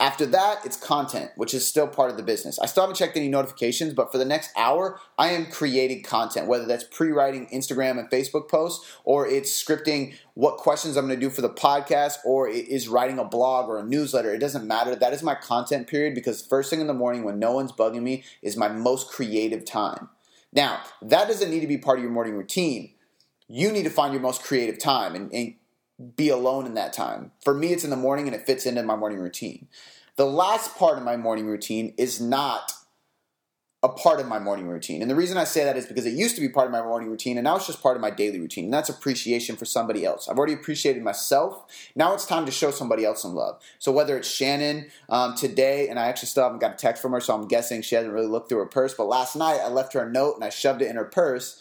after 0.00 0.26
that, 0.26 0.64
it's 0.64 0.76
content, 0.76 1.30
which 1.36 1.54
is 1.54 1.66
still 1.66 1.86
part 1.86 2.10
of 2.10 2.16
the 2.16 2.24
business. 2.24 2.58
I 2.58 2.66
still 2.66 2.82
haven't 2.82 2.96
checked 2.96 3.16
any 3.16 3.28
notifications, 3.28 3.94
but 3.94 4.10
for 4.10 4.18
the 4.18 4.24
next 4.24 4.50
hour, 4.56 4.98
I 5.16 5.28
am 5.28 5.46
creating 5.46 6.02
content, 6.02 6.48
whether 6.48 6.66
that's 6.66 6.82
pre 6.82 7.12
writing 7.12 7.46
Instagram 7.54 8.00
and 8.00 8.10
Facebook 8.10 8.48
posts, 8.48 8.84
or 9.04 9.28
it's 9.28 9.50
scripting 9.50 10.16
what 10.34 10.56
questions 10.56 10.96
I'm 10.96 11.06
going 11.06 11.18
to 11.18 11.26
do 11.26 11.30
for 11.30 11.42
the 11.42 11.50
podcast, 11.50 12.16
or 12.24 12.48
it 12.48 12.66
is 12.66 12.88
writing 12.88 13.20
a 13.20 13.24
blog 13.24 13.68
or 13.68 13.78
a 13.78 13.84
newsletter. 13.84 14.34
It 14.34 14.40
doesn't 14.40 14.66
matter. 14.66 14.96
That 14.96 15.12
is 15.12 15.22
my 15.22 15.36
content 15.36 15.86
period 15.86 16.16
because 16.16 16.44
first 16.44 16.70
thing 16.70 16.80
in 16.80 16.88
the 16.88 16.94
morning 16.94 17.22
when 17.22 17.38
no 17.38 17.52
one's 17.52 17.72
bugging 17.72 18.02
me 18.02 18.24
is 18.42 18.56
my 18.56 18.68
most 18.68 19.10
creative 19.10 19.64
time. 19.64 20.08
Now, 20.52 20.80
that 21.02 21.28
doesn't 21.28 21.50
need 21.50 21.60
to 21.60 21.68
be 21.68 21.78
part 21.78 21.98
of 21.98 22.02
your 22.02 22.12
morning 22.12 22.34
routine. 22.34 22.94
You 23.46 23.70
need 23.70 23.84
to 23.84 23.90
find 23.90 24.12
your 24.12 24.22
most 24.22 24.42
creative 24.42 24.80
time. 24.80 25.14
And, 25.14 25.32
and 25.32 25.54
be 26.16 26.28
alone 26.28 26.66
in 26.66 26.74
that 26.74 26.92
time. 26.92 27.32
For 27.42 27.54
me, 27.54 27.72
it's 27.72 27.84
in 27.84 27.90
the 27.90 27.96
morning 27.96 28.26
and 28.26 28.34
it 28.34 28.46
fits 28.46 28.66
into 28.66 28.82
my 28.82 28.96
morning 28.96 29.20
routine. 29.20 29.68
The 30.16 30.26
last 30.26 30.76
part 30.76 30.98
of 30.98 31.04
my 31.04 31.16
morning 31.16 31.46
routine 31.46 31.94
is 31.96 32.20
not 32.20 32.72
a 33.84 33.88
part 33.88 34.18
of 34.18 34.26
my 34.26 34.38
morning 34.38 34.66
routine. 34.66 35.02
And 35.02 35.10
the 35.10 35.14
reason 35.14 35.36
I 35.36 35.44
say 35.44 35.62
that 35.64 35.76
is 35.76 35.84
because 35.84 36.06
it 36.06 36.14
used 36.14 36.36
to 36.36 36.40
be 36.40 36.48
part 36.48 36.66
of 36.66 36.72
my 36.72 36.80
morning 36.80 37.10
routine 37.10 37.36
and 37.36 37.44
now 37.44 37.56
it's 37.56 37.66
just 37.66 37.82
part 37.82 37.96
of 37.96 38.00
my 38.00 38.08
daily 38.08 38.40
routine. 38.40 38.64
And 38.64 38.72
that's 38.72 38.88
appreciation 38.88 39.56
for 39.56 39.66
somebody 39.66 40.06
else. 40.06 40.26
I've 40.26 40.38
already 40.38 40.54
appreciated 40.54 41.02
myself. 41.02 41.66
Now 41.94 42.14
it's 42.14 42.24
time 42.24 42.46
to 42.46 42.50
show 42.50 42.70
somebody 42.70 43.04
else 43.04 43.20
some 43.20 43.34
love. 43.34 43.60
So 43.78 43.92
whether 43.92 44.16
it's 44.16 44.26
Shannon 44.26 44.86
um, 45.10 45.34
today, 45.34 45.88
and 45.90 45.98
I 45.98 46.06
actually 46.06 46.28
still 46.28 46.44
haven't 46.44 46.60
got 46.60 46.72
a 46.72 46.76
text 46.76 47.02
from 47.02 47.12
her, 47.12 47.20
so 47.20 47.34
I'm 47.34 47.46
guessing 47.46 47.82
she 47.82 47.94
hasn't 47.94 48.14
really 48.14 48.26
looked 48.26 48.48
through 48.48 48.60
her 48.60 48.66
purse. 48.66 48.94
But 48.94 49.04
last 49.04 49.36
night 49.36 49.60
I 49.62 49.68
left 49.68 49.92
her 49.92 50.00
a 50.00 50.10
note 50.10 50.36
and 50.36 50.44
I 50.44 50.48
shoved 50.48 50.80
it 50.80 50.88
in 50.88 50.96
her 50.96 51.04
purse. 51.04 51.60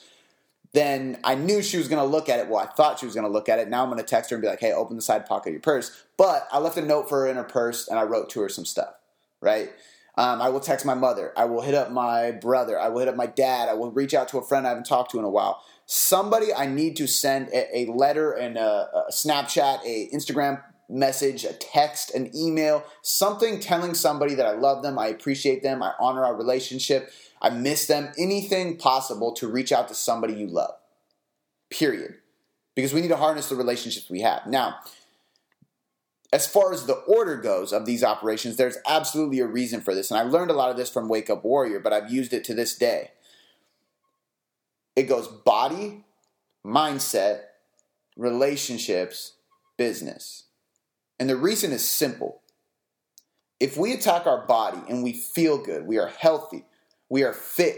Then 0.74 1.20
I 1.24 1.36
knew 1.36 1.62
she 1.62 1.78
was 1.78 1.88
going 1.88 2.02
to 2.02 2.08
look 2.08 2.30
at 2.30 2.40
it. 2.40 2.48
Well, 2.48 2.60
I 2.60 2.66
thought 2.66 3.00
she 3.00 3.06
was 3.06 3.14
going 3.14 3.28
to 3.28 3.32
look 3.32 3.48
at 3.48 3.60
it. 3.60 3.70
Now 3.70 3.84
I'm 3.84 3.90
going 3.90 4.02
to 4.02 4.06
text 4.06 4.32
her 4.32 4.36
and 4.36 4.42
be 4.42 4.48
like, 4.48 4.60
hey, 4.60 4.74
open 4.74 4.96
the 4.96 5.04
side 5.04 5.28
pocket 5.28 5.50
of 5.50 5.54
your 5.54 5.62
purse. 5.62 6.04
But 6.18 6.48
I 6.52 6.58
left 6.58 6.78
a 6.78 6.82
note 6.82 7.10
for 7.10 7.22
her 7.22 7.28
in 7.28 7.36
her 7.36 7.44
purse 7.44 7.88
and 7.88 8.00
I 8.00 8.04
wrote 8.04 8.30
to 8.32 8.42
her 8.42 8.50
some 8.50 8.66
stuff, 8.66 8.96
right? 9.40 9.72
Um, 10.16 10.42
I 10.42 10.50
will 10.50 10.60
text 10.60 10.86
my 10.86 10.94
mother. 10.94 11.32
I 11.38 11.46
will 11.46 11.62
hit 11.62 11.76
up 11.76 11.92
my 11.92 12.32
brother. 12.32 12.80
I 12.80 12.90
will 12.90 13.00
hit 13.00 13.08
up 13.08 13.16
my 13.16 13.26
dad. 13.28 13.70
I 13.70 13.74
will 13.74 13.92
reach 13.92 14.14
out 14.14 14.28
to 14.30 14.38
a 14.40 14.44
friend 14.44 14.66
I 14.66 14.70
haven't 14.70 14.86
talked 14.86 15.12
to 15.12 15.20
in 15.20 15.26
a 15.26 15.30
while. 15.30 15.64
Somebody 15.86 16.54
I 16.54 16.66
need 16.66 16.96
to 16.98 17.08
send 17.08 17.50
a, 17.50 17.78
a 17.80 17.86
letter 17.92 18.32
and 18.32 18.58
a, 18.58 18.90
a 18.94 19.12
Snapchat, 19.12 19.84
a 19.86 20.10
Instagram 20.14 20.62
message, 20.94 21.44
a 21.44 21.54
text, 21.54 22.14
an 22.14 22.36
email, 22.36 22.84
something 23.02 23.60
telling 23.60 23.94
somebody 23.94 24.36
that 24.36 24.46
I 24.46 24.54
love 24.54 24.84
them, 24.84 25.00
I 25.00 25.08
appreciate 25.08 25.64
them, 25.64 25.82
I 25.82 25.94
honor 26.00 26.24
our 26.24 26.36
relationship, 26.36 27.12
I 27.42 27.50
miss 27.50 27.88
them, 27.88 28.12
anything 28.18 28.78
possible 28.78 29.34
to 29.34 29.48
reach 29.48 29.72
out 29.72 29.88
to 29.90 29.96
somebody 29.96 30.34
you 30.34 30.48
love. 30.48 30.76
Period. 31.70 32.16
Because 32.76 32.94
we 32.94 33.02
need 33.02 33.10
to 33.10 33.18
harness 33.18 33.50
the 33.50 33.56
relationships 33.56 34.10
we 34.10 34.22
have. 34.22 34.48
Now, 34.48 34.78
as 36.32 36.48
far 36.48 36.74
as 36.74 36.86
the 36.86 36.96
order 36.96 37.38
goes 37.38 37.72
of 37.72 37.86
these 37.86 38.04
operations, 38.04 38.56
there's 38.56 38.78
absolutely 38.88 39.40
a 39.40 39.46
reason 39.46 39.82
for 39.82 39.94
this. 39.94 40.10
And 40.10 40.20
I 40.20 40.24
learned 40.24 40.50
a 40.50 40.56
lot 40.56 40.72
of 40.72 40.78
this 40.78 40.90
from 40.90 41.08
Wake 41.08 41.30
Up 41.30 41.44
Warrior, 41.44 41.80
but 41.80 41.94
I've 41.94 42.12
used 42.12 42.34
it 42.34 42.44
to 42.46 42.56
this 42.56 42.76
day. 42.76 43.12
It 44.96 45.04
goes 45.04 45.28
body, 45.28 46.06
mindset, 46.66 47.42
relationships, 48.18 49.34
business. 49.78 50.46
And 51.24 51.30
the 51.30 51.38
reason 51.38 51.72
is 51.72 51.88
simple. 51.88 52.42
If 53.58 53.78
we 53.78 53.94
attack 53.94 54.28
our 54.28 54.46
body 54.46 54.82
and 54.90 55.02
we 55.02 55.14
feel 55.14 55.58
good, 55.58 55.88
we 55.88 55.98
are 55.98 56.10
healthy, 56.10 56.66
we 57.08 57.24
are 57.24 57.32
fit, 57.32 57.78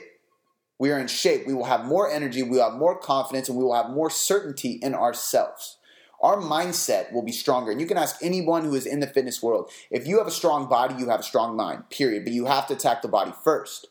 we 0.79 0.89
are 0.89 0.97
in 0.97 1.05
shape, 1.05 1.45
we 1.45 1.53
will 1.53 1.65
have 1.65 1.85
more 1.85 2.09
energy, 2.09 2.41
we 2.41 2.57
will 2.57 2.67
have 2.67 2.79
more 2.79 2.97
confidence, 2.97 3.47
and 3.47 3.55
we 3.55 3.63
will 3.63 3.75
have 3.75 3.91
more 3.91 4.09
certainty 4.09 4.79
in 4.81 4.95
ourselves 4.95 5.77
our 6.21 6.37
mindset 6.37 7.11
will 7.11 7.21
be 7.21 7.31
stronger. 7.31 7.71
And 7.71 7.79
you 7.79 7.85
can 7.85 7.97
ask 7.97 8.15
anyone 8.23 8.63
who 8.63 8.73
is 8.73 8.87
in 8.87 8.99
the 8.99 9.05
fitness 9.05 9.43
world 9.43 9.69
if 9.91 10.07
you 10.07 10.17
have 10.17 10.25
a 10.25 10.31
strong 10.31 10.67
body, 10.67 10.95
you 10.95 11.09
have 11.09 11.19
a 11.19 11.23
strong 11.23 11.55
mind, 11.55 11.89
period. 11.91 12.23
But 12.23 12.33
you 12.33 12.45
have 12.45 12.65
to 12.67 12.73
attack 12.73 13.03
the 13.03 13.07
body 13.07 13.31
first. 13.43 13.87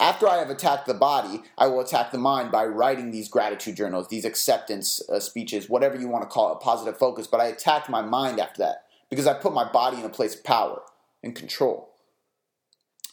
After 0.00 0.28
I 0.28 0.38
have 0.38 0.50
attacked 0.50 0.86
the 0.86 0.94
body, 0.94 1.42
I 1.56 1.68
will 1.68 1.80
attack 1.80 2.10
the 2.10 2.18
mind 2.18 2.50
by 2.50 2.66
writing 2.66 3.10
these 3.10 3.28
gratitude 3.28 3.76
journals, 3.76 4.08
these 4.08 4.24
acceptance 4.24 5.00
uh, 5.08 5.20
speeches, 5.20 5.68
whatever 5.68 5.96
you 5.96 6.08
want 6.08 6.22
to 6.22 6.28
call 6.28 6.50
it, 6.50 6.56
a 6.56 6.58
positive 6.58 6.98
focus. 6.98 7.28
But 7.28 7.40
I 7.40 7.46
attacked 7.46 7.88
my 7.88 8.02
mind 8.02 8.40
after 8.40 8.58
that 8.62 8.86
because 9.08 9.26
I 9.26 9.34
put 9.34 9.54
my 9.54 9.70
body 9.70 9.98
in 9.98 10.04
a 10.04 10.08
place 10.08 10.34
of 10.34 10.42
power 10.42 10.82
and 11.22 11.34
control. 11.34 11.94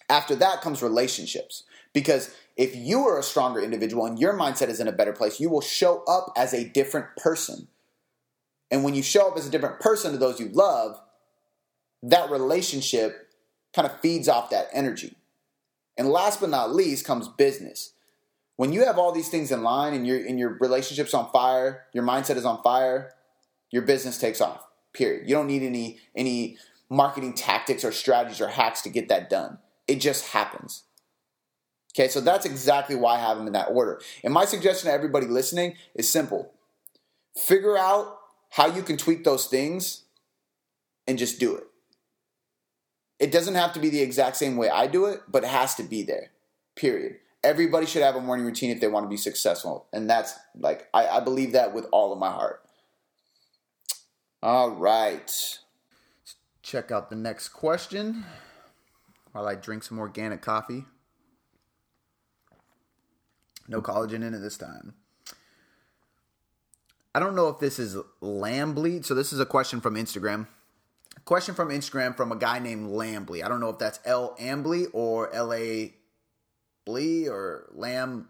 After 0.09 0.35
that 0.35 0.61
comes 0.61 0.81
relationships. 0.81 1.63
Because 1.93 2.33
if 2.55 2.75
you 2.75 3.01
are 3.07 3.19
a 3.19 3.23
stronger 3.23 3.61
individual 3.61 4.05
and 4.05 4.19
your 4.19 4.33
mindset 4.33 4.69
is 4.69 4.79
in 4.79 4.87
a 4.87 4.93
better 4.93 5.13
place, 5.13 5.39
you 5.39 5.49
will 5.49 5.61
show 5.61 6.03
up 6.05 6.31
as 6.35 6.53
a 6.53 6.67
different 6.67 7.07
person. 7.17 7.67
And 8.69 8.83
when 8.83 8.93
you 8.93 9.03
show 9.03 9.29
up 9.29 9.37
as 9.37 9.47
a 9.47 9.51
different 9.51 9.79
person 9.79 10.13
to 10.13 10.17
those 10.17 10.39
you 10.39 10.49
love, 10.49 10.99
that 12.03 12.31
relationship 12.31 13.29
kind 13.75 13.87
of 13.87 13.99
feeds 13.99 14.27
off 14.27 14.49
that 14.49 14.67
energy. 14.73 15.15
And 16.01 16.09
last 16.09 16.41
but 16.41 16.49
not 16.49 16.73
least 16.73 17.05
comes 17.05 17.27
business. 17.27 17.93
When 18.55 18.73
you 18.73 18.83
have 18.85 18.97
all 18.97 19.11
these 19.11 19.29
things 19.29 19.51
in 19.51 19.61
line 19.61 19.93
and 19.93 20.07
your 20.07 20.17
and 20.17 20.39
your 20.39 20.57
relationship's 20.59 21.13
on 21.13 21.29
fire, 21.31 21.83
your 21.93 22.03
mindset 22.03 22.37
is 22.37 22.43
on 22.45 22.63
fire, 22.63 23.13
your 23.69 23.83
business 23.83 24.17
takes 24.17 24.41
off. 24.41 24.65
Period. 24.93 25.29
You 25.29 25.35
don't 25.35 25.45
need 25.45 25.61
any 25.61 25.99
any 26.15 26.57
marketing 26.89 27.33
tactics 27.33 27.85
or 27.85 27.91
strategies 27.91 28.41
or 28.41 28.47
hacks 28.47 28.81
to 28.81 28.89
get 28.89 29.09
that 29.09 29.29
done. 29.29 29.59
It 29.87 30.01
just 30.01 30.29
happens. 30.29 30.85
Okay, 31.93 32.07
so 32.07 32.19
that's 32.19 32.47
exactly 32.47 32.95
why 32.95 33.17
I 33.17 33.19
have 33.19 33.37
them 33.37 33.45
in 33.45 33.53
that 33.53 33.69
order. 33.69 34.01
And 34.23 34.33
my 34.33 34.45
suggestion 34.45 34.87
to 34.87 34.93
everybody 34.93 35.27
listening 35.27 35.75
is 35.93 36.11
simple. 36.11 36.51
Figure 37.37 37.77
out 37.77 38.17
how 38.49 38.65
you 38.65 38.81
can 38.81 38.97
tweak 38.97 39.23
those 39.23 39.45
things 39.45 40.05
and 41.05 41.19
just 41.19 41.39
do 41.39 41.55
it. 41.55 41.65
It 43.21 43.31
doesn't 43.31 43.53
have 43.53 43.71
to 43.73 43.79
be 43.79 43.89
the 43.89 44.01
exact 44.01 44.35
same 44.35 44.57
way 44.57 44.71
I 44.71 44.87
do 44.87 45.05
it, 45.05 45.21
but 45.27 45.43
it 45.43 45.49
has 45.51 45.75
to 45.75 45.83
be 45.83 46.01
there. 46.01 46.31
Period. 46.75 47.17
Everybody 47.43 47.85
should 47.85 48.01
have 48.01 48.15
a 48.15 48.21
morning 48.21 48.47
routine 48.47 48.71
if 48.71 48.81
they 48.81 48.87
want 48.87 49.05
to 49.05 49.09
be 49.09 49.15
successful. 49.15 49.85
And 49.93 50.09
that's 50.09 50.33
like, 50.57 50.87
I, 50.91 51.07
I 51.07 51.19
believe 51.19 51.51
that 51.51 51.71
with 51.71 51.85
all 51.91 52.11
of 52.11 52.17
my 52.17 52.31
heart. 52.31 52.63
All 54.41 54.71
right. 54.71 55.59
Check 56.63 56.89
out 56.89 57.11
the 57.11 57.15
next 57.15 57.49
question 57.49 58.25
while 59.33 59.47
I 59.47 59.53
drink 59.53 59.83
some 59.83 59.99
organic 59.99 60.41
coffee. 60.41 60.85
No 63.67 63.83
collagen 63.83 64.23
in 64.23 64.33
it 64.33 64.39
this 64.39 64.57
time. 64.57 64.95
I 67.13 67.19
don't 67.19 67.35
know 67.35 67.49
if 67.49 67.59
this 67.59 67.77
is 67.77 67.97
lamb 68.19 68.73
bleed. 68.73 69.05
So 69.05 69.13
this 69.13 69.31
is 69.31 69.39
a 69.39 69.45
question 69.45 69.79
from 69.79 69.93
Instagram. 69.93 70.47
Question 71.25 71.55
from 71.55 71.69
Instagram 71.69 72.15
from 72.15 72.31
a 72.31 72.35
guy 72.35 72.59
named 72.59 72.89
Lambly. 72.89 73.43
I 73.43 73.47
don't 73.47 73.59
know 73.59 73.69
if 73.69 73.77
that's 73.77 73.99
L 74.05 74.35
Ambly 74.39 74.87
or 74.93 75.33
L 75.33 75.53
A 75.53 75.93
Blee 76.85 77.27
or 77.27 77.69
Lamb. 77.73 78.27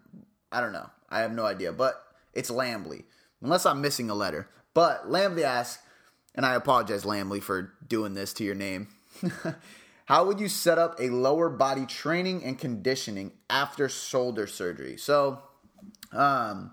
I 0.50 0.60
don't 0.60 0.72
know. 0.72 0.90
I 1.08 1.20
have 1.20 1.32
no 1.32 1.44
idea, 1.44 1.72
but 1.72 2.02
it's 2.32 2.50
Lambly. 2.50 3.04
Unless 3.40 3.66
I'm 3.66 3.80
missing 3.80 4.10
a 4.10 4.14
letter. 4.14 4.48
But 4.74 5.10
Lambly 5.10 5.42
asks, 5.42 5.82
and 6.34 6.46
I 6.46 6.54
apologize, 6.54 7.04
Lambly, 7.04 7.42
for 7.42 7.72
doing 7.86 8.14
this 8.14 8.32
to 8.34 8.44
your 8.44 8.54
name. 8.54 8.88
How 10.06 10.24
would 10.24 10.40
you 10.40 10.48
set 10.48 10.78
up 10.78 10.98
a 10.98 11.10
lower 11.10 11.48
body 11.48 11.86
training 11.86 12.44
and 12.44 12.58
conditioning 12.58 13.32
after 13.48 13.88
shoulder 13.88 14.46
surgery? 14.46 14.96
So, 14.96 15.42
um, 16.12 16.72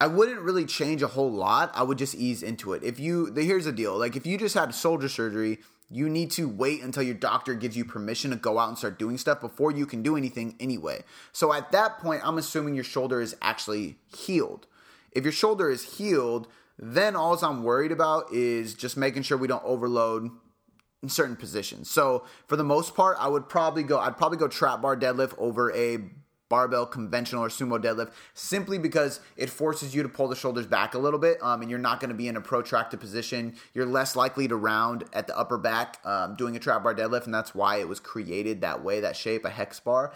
I 0.00 0.06
wouldn't 0.06 0.40
really 0.40 0.64
change 0.64 1.02
a 1.02 1.08
whole 1.08 1.30
lot. 1.30 1.70
I 1.74 1.82
would 1.82 1.98
just 1.98 2.14
ease 2.14 2.42
into 2.42 2.72
it. 2.72 2.82
If 2.82 2.98
you, 2.98 3.30
the, 3.30 3.42
here's 3.42 3.66
the 3.66 3.72
deal: 3.72 3.98
like 3.98 4.16
if 4.16 4.26
you 4.26 4.38
just 4.38 4.54
had 4.54 4.74
shoulder 4.74 5.08
surgery, 5.08 5.58
you 5.90 6.08
need 6.08 6.30
to 6.32 6.48
wait 6.48 6.82
until 6.82 7.02
your 7.02 7.14
doctor 7.14 7.54
gives 7.54 7.76
you 7.76 7.84
permission 7.84 8.30
to 8.30 8.36
go 8.36 8.58
out 8.58 8.68
and 8.68 8.78
start 8.78 8.98
doing 8.98 9.18
stuff 9.18 9.40
before 9.40 9.72
you 9.72 9.84
can 9.84 10.02
do 10.02 10.16
anything 10.16 10.56
anyway. 10.58 11.02
So 11.32 11.52
at 11.52 11.72
that 11.72 11.98
point, 11.98 12.22
I'm 12.24 12.38
assuming 12.38 12.74
your 12.74 12.84
shoulder 12.84 13.20
is 13.20 13.36
actually 13.42 13.96
healed. 14.16 14.66
If 15.12 15.24
your 15.24 15.32
shoulder 15.32 15.68
is 15.68 15.96
healed, 15.96 16.46
then 16.78 17.16
all 17.16 17.36
I'm 17.44 17.64
worried 17.64 17.92
about 17.92 18.32
is 18.32 18.74
just 18.74 18.96
making 18.96 19.22
sure 19.22 19.36
we 19.36 19.48
don't 19.48 19.64
overload 19.64 20.30
in 21.02 21.08
certain 21.08 21.36
positions. 21.36 21.90
So 21.90 22.24
for 22.46 22.56
the 22.56 22.64
most 22.64 22.94
part, 22.94 23.16
I 23.20 23.28
would 23.28 23.48
probably 23.48 23.82
go. 23.82 23.98
I'd 23.98 24.16
probably 24.16 24.38
go 24.38 24.48
trap 24.48 24.80
bar 24.80 24.96
deadlift 24.96 25.34
over 25.38 25.74
a 25.74 25.98
barbell 26.50 26.84
conventional 26.84 27.42
or 27.42 27.48
sumo 27.48 27.82
deadlift 27.82 28.10
simply 28.34 28.76
because 28.76 29.20
it 29.36 29.48
forces 29.48 29.94
you 29.94 30.02
to 30.02 30.08
pull 30.08 30.28
the 30.28 30.36
shoulders 30.36 30.66
back 30.66 30.92
a 30.92 30.98
little 30.98 31.18
bit 31.18 31.38
um, 31.42 31.62
and 31.62 31.70
you're 31.70 31.78
not 31.78 32.00
going 32.00 32.10
to 32.10 32.14
be 32.14 32.28
in 32.28 32.36
a 32.36 32.40
protracted 32.40 33.00
position. 33.00 33.54
You're 33.72 33.86
less 33.86 34.14
likely 34.14 34.46
to 34.48 34.56
round 34.56 35.04
at 35.14 35.26
the 35.26 35.38
upper 35.38 35.56
back 35.56 36.04
um, 36.04 36.34
doing 36.34 36.54
a 36.56 36.58
trap 36.58 36.82
bar 36.82 36.94
deadlift 36.94 37.24
and 37.24 37.32
that's 37.32 37.54
why 37.54 37.78
it 37.78 37.88
was 37.88 38.00
created 38.00 38.60
that 38.60 38.84
way 38.84 39.00
that 39.00 39.16
shape 39.16 39.46
a 39.46 39.50
hex 39.50 39.80
bar. 39.80 40.12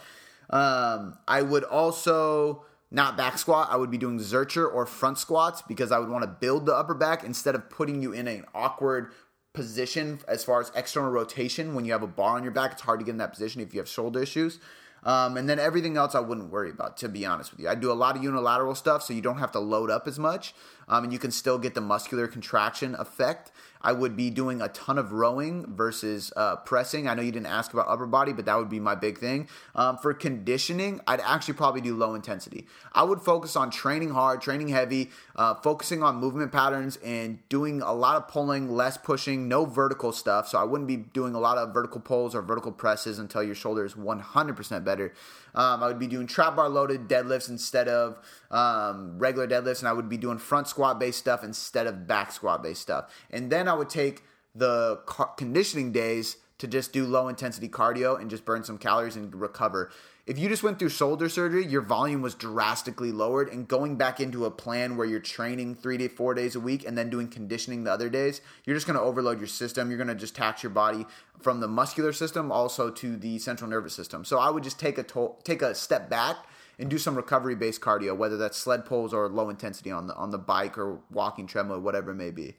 Um, 0.51 1.17
i 1.27 1.41
would 1.41 1.65
also 1.65 2.67
not 2.91 3.17
back 3.17 3.39
squat 3.39 3.69
i 3.71 3.77
would 3.77 3.91
be 3.91 3.97
doing 3.97 4.19
zercher 4.19 4.71
or 4.71 4.85
front 4.85 5.17
squats 5.17 5.63
because 5.63 5.91
i 5.91 5.99
would 5.99 6.11
want 6.11 6.23
to 6.23 6.29
build 6.29 6.67
the 6.67 6.75
upper 6.75 6.93
back 6.93 7.25
instead 7.25 7.55
of 7.55 7.71
putting 7.71 8.03
you 8.03 8.13
in 8.13 8.29
an 8.29 8.45
awkward 8.55 9.11
position 9.55 10.19
as 10.29 10.45
far 10.45 10.61
as 10.61 10.71
external 10.75 11.11
rotation 11.11 11.75
when 11.75 11.87
you 11.87 11.93
have 11.93 12.03
a 12.03 12.09
bar 12.09 12.37
on 12.37 12.43
your 12.43 12.53
back. 12.53 12.73
It's 12.73 12.83
hard 12.83 12.99
to 12.99 13.07
get 13.07 13.13
in 13.13 13.19
that 13.19 13.33
position 13.33 13.63
if 13.63 13.73
you 13.73 13.81
have 13.81 13.89
shoulder 13.89 14.21
issues 14.21 14.59
um, 15.05 15.37
and 15.37 15.49
then 15.49 15.59
everything 15.59 15.97
else 15.97 16.15
I 16.15 16.21
wouldn't 16.21 16.51
worry 16.51 16.71
about, 16.71 16.97
to 16.99 17.09
be 17.09 17.27
honest 17.27 17.51
with 17.51 17.61
you. 17.61 17.69
I 17.69 17.75
do 17.75 17.91
a 17.91 17.95
lot 17.95 18.17
of 18.17 18.23
unilateral 18.23 18.75
stuff, 18.75 19.03
so 19.03 19.13
you 19.13 19.23
don't 19.23 19.39
have 19.39 19.53
to 19.53 19.61
load 19.61 19.91
up 19.91 20.07
as 20.07 20.19
much, 20.19 20.55
um, 20.89 21.05
and 21.05 21.13
you 21.13 21.19
can 21.19 21.31
still 21.31 21.59
get 21.59 21.75
the 21.75 21.81
muscular 21.81 22.27
contraction 22.27 22.95
effect. 22.97 23.51
I 23.85 23.93
would 23.93 24.17
be 24.17 24.31
doing 24.31 24.63
a 24.63 24.69
ton 24.69 24.97
of 24.97 25.13
rowing 25.13 25.67
versus 25.77 26.33
uh, 26.37 26.57
pressing. 26.57 27.07
I 27.07 27.15
know 27.15 27.21
you 27.21 27.31
didn't 27.31 27.47
ask 27.47 27.75
about 27.75 27.87
upper 27.87 28.07
body, 28.07 28.33
but 28.33 28.47
that 28.47 28.57
would 28.57 28.71
be 28.71 28.81
my 28.81 28.95
big 28.95 29.19
thing. 29.19 29.47
Um, 29.75 29.99
for 29.99 30.15
conditioning, 30.15 31.03
I'd 31.07 31.21
actually 31.21 31.55
probably 31.55 31.83
do 31.83 31.95
low 31.95 32.15
intensity. 32.15 32.67
I 32.93 33.03
would 33.03 33.21
focus 33.21 33.57
on 33.57 33.71
training 33.71 34.11
hard, 34.11 34.41
training 34.41 34.69
heavy, 34.69 35.11
uh, 35.37 35.55
focusing 35.57 36.03
on 36.03 36.17
movement 36.17 36.51
patterns, 36.51 36.97
and 37.05 37.47
doing 37.51 37.83
a 37.83 37.93
lot 37.93 38.17
of 38.17 38.27
pulling, 38.27 38.71
less 38.71 38.97
pushing, 38.97 39.49
no 39.49 39.67
vertical 39.67 40.13
stuff. 40.13 40.49
So 40.49 40.59
I 40.59 40.65
wouldn't 40.65 40.89
be 40.89 40.97
doing 40.97 41.35
a 41.35 41.41
lot 41.41 41.59
of 41.59 41.75
vertical 41.75 42.01
pulls 42.01 42.35
or 42.35 42.41
vertical 42.41 42.73
presses 42.73 43.19
until 43.19 43.43
your 43.43 43.55
shoulder 43.55 43.85
is 43.85 43.93
100% 43.93 44.85
better. 44.85 45.13
Um, 45.55 45.83
I 45.83 45.87
would 45.87 45.99
be 45.99 46.07
doing 46.07 46.27
trap 46.27 46.57
bar 46.57 46.69
loaded 46.69 47.07
deadlifts 47.07 47.49
instead 47.49 47.87
of 47.87 48.19
um, 48.51 49.19
regular 49.19 49.47
deadlifts, 49.47 49.81
and 49.81 49.89
I 49.89 49.93
would 49.93 50.09
be 50.09 50.17
doing 50.17 50.39
front 50.39 50.67
squat 50.75 50.99
based 50.99 51.19
stuff 51.19 51.45
instead 51.45 51.87
of 51.87 52.07
back 52.07 52.33
squat 52.33 52.63
based 52.63 52.83
stuff. 52.83 53.13
And 53.31 53.51
then 53.51 53.69
I 53.69 53.75
would 53.75 53.89
take 53.89 54.25
the 54.55 54.97
conditioning 55.37 55.93
days 55.93 56.37
to 56.59 56.67
just 56.67 56.93
do 56.93 57.05
low 57.05 57.29
intensity 57.29 57.69
cardio 57.69 58.21
and 58.21 58.29
just 58.29 58.45
burn 58.45 58.65
some 58.65 58.79
calories 58.79 59.17
and 59.17 59.35
recover 59.35 59.91
if 60.27 60.39
you 60.39 60.49
just 60.49 60.63
went 60.63 60.79
through 60.79 60.89
shoulder 60.89 61.29
surgery, 61.29 61.67
your 61.67 61.83
volume 61.83 62.23
was 62.23 62.35
drastically 62.35 63.13
lowered, 63.13 63.51
and 63.51 63.69
going 63.69 63.97
back 63.97 64.21
into 64.21 64.47
a 64.47 64.51
plan 64.51 64.97
where 64.97 65.07
you're 65.07 65.21
training 65.21 65.75
three 65.75 65.99
to 65.99 66.09
four 66.09 66.33
days 66.33 66.57
a 66.57 66.61
week 66.61 66.87
and 66.87 66.97
then 66.97 67.11
doing 67.11 67.29
conditioning 67.29 67.85
the 67.85 67.93
other 67.93 68.09
days, 68.09 68.41
you're 68.65 68.75
just 68.75 68.87
going 68.87 68.99
to 68.99 69.05
overload 69.05 69.39
your 69.39 69.49
system. 69.49 69.91
You're 69.91 69.99
going 69.99 70.09
to 70.09 70.15
just 70.15 70.35
tax 70.35 70.63
your 70.63 70.71
body 70.71 71.05
from 71.41 71.61
the 71.61 71.69
muscular 71.69 72.13
system 72.13 72.51
also 72.51 72.91
to 72.91 73.17
the 73.19 73.39
central 73.39 73.69
nervous 73.69 73.93
system. 73.93 74.25
So 74.25 74.39
I 74.39 74.49
would 74.49 74.63
just 74.63 74.81
take 74.81 74.97
a 74.97 75.03
to- 75.03 75.35
take 75.45 75.61
a 75.61 75.75
step 75.75 76.09
back 76.09 76.37
and 76.79 76.91
do 76.91 76.99
some 76.99 77.15
recovery 77.15 77.55
based 77.55 77.81
cardio, 77.81 78.17
whether 78.17 78.37
that's 78.37 78.59
sled 78.59 78.85
pulls 78.85 79.15
or 79.15 79.29
low 79.29 79.49
intensity 79.49 79.91
on 79.91 80.07
the 80.07 80.15
on 80.15 80.31
the 80.31 80.39
bike 80.39 80.77
or 80.77 81.01
walking 81.11 81.47
treadmill, 81.47 81.81
whatever 81.81 82.11
it 82.11 82.17
may 82.17 82.31
be. 82.31 82.57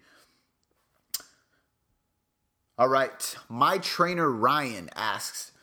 All 2.77 2.89
right, 2.89 3.35
my 3.47 3.77
trainer 3.77 4.29
Ryan 4.29 4.89
asks 4.95 5.53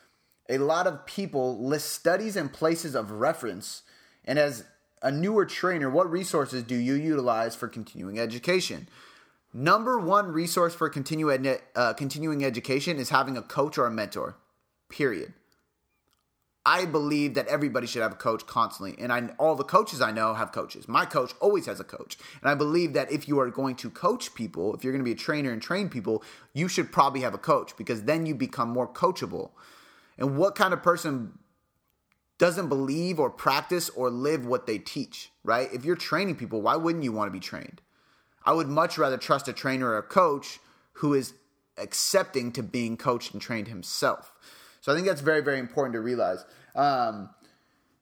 a 0.49 0.59
lot 0.59 0.87
of 0.87 1.07
people 1.07 1.59
list 1.65 1.91
studies 1.91 2.37
and 2.37 2.53
places 2.53 2.95
of 2.95 3.11
reference. 3.11 3.83
And 4.25 4.39
as 4.39 4.65
a 5.03 5.11
newer 5.11 5.45
trainer, 5.45 5.91
what 5.91 6.11
resources 6.11 6.63
do 6.63 6.75
you 6.75 6.95
utilize 6.95 7.57
for 7.57 7.69
continuing 7.69 8.19
education? 8.19 8.89
Number 9.53 9.99
one 9.99 10.29
resource 10.33 10.75
for 10.75 10.89
continue 10.89 11.31
ed- 11.31 11.61
uh, 11.75 11.93
continuing 11.95 12.45
education 12.45 12.99
is 12.99 13.11
having 13.11 13.37
a 13.37 13.43
coach 13.43 13.77
or 13.77 13.87
a 13.87 13.91
mentor, 13.91 14.37
period. 14.89 15.35
I 16.65 16.85
believe 16.85 17.35
that 17.35 17.49
everybody 17.49 17.89
should 17.89 18.03
have 18.03 18.13
a 18.13 18.17
coach 18.17 18.47
constantly. 18.47 18.95
And 19.03 19.13
I, 19.13 19.31
all 19.39 19.57
the 19.57 19.65
coaches 19.65 20.01
I 20.01 20.13
know 20.13 20.35
have 20.35 20.53
coaches. 20.53 20.87
My 20.87 21.05
coach 21.05 21.33
always 21.41 21.67
has 21.67 21.81
a 21.81 21.85
coach. 21.85 22.17
And 22.41 22.49
I 22.49 22.55
believe 22.55 22.93
that 22.93 23.11
if 23.11 23.27
you 23.27 23.41
are 23.41 23.51
going 23.51 23.75
to 23.77 23.91
coach 23.91 24.35
people, 24.35 24.75
if 24.75 24.85
you're 24.85 24.93
going 24.93 25.05
to 25.05 25.09
be 25.09 25.13
a 25.13 25.17
trainer 25.17 25.51
and 25.51 25.61
train 25.61 25.89
people, 25.89 26.23
you 26.53 26.69
should 26.69 26.93
probably 26.93 27.23
have 27.23 27.35
a 27.35 27.39
coach 27.39 27.77
because 27.77 28.05
then 28.05 28.27
you 28.27 28.37
become 28.37 28.69
more 28.69 28.87
coachable. 28.87 29.51
And 30.17 30.37
what 30.37 30.55
kind 30.55 30.73
of 30.73 30.85
person 30.85 31.39
doesn't 32.39 32.69
believe 32.69 33.19
or 33.19 33.29
practice 33.29 33.89
or 33.91 34.09
live 34.09 34.47
what 34.47 34.67
they 34.67 34.79
teach, 34.79 35.31
right? 35.43 35.69
If 35.73 35.85
you're 35.85 35.97
training 35.97 36.37
people, 36.37 36.63
why 36.63 36.77
wouldn't 36.77 37.03
you 37.03 37.13
want 37.13 37.27
to 37.29 37.33
be 37.33 37.41
trained? 37.41 37.81
I 38.45 38.53
would 38.53 38.69
much 38.69 38.99
rather 38.99 39.17
trust 39.17 39.49
a 39.49 39.53
trainer 39.53 39.89
or 39.89 39.99
a 39.99 40.03
coach 40.03 40.61
who 40.95 41.15
is 41.15 41.35
accepting 41.77 42.53
to 42.53 42.63
being 42.63 42.97
coached 42.97 43.33
and 43.33 43.43
trained 43.43 43.69
himself. 43.69 44.33
So 44.83 44.91
I 44.91 44.97
think 44.97 45.07
that's 45.07 45.21
very, 45.21 45.41
very 45.41 45.61
important 45.61 45.95
to 45.95 46.01
realize. 46.01 46.45
Um, 46.75 47.31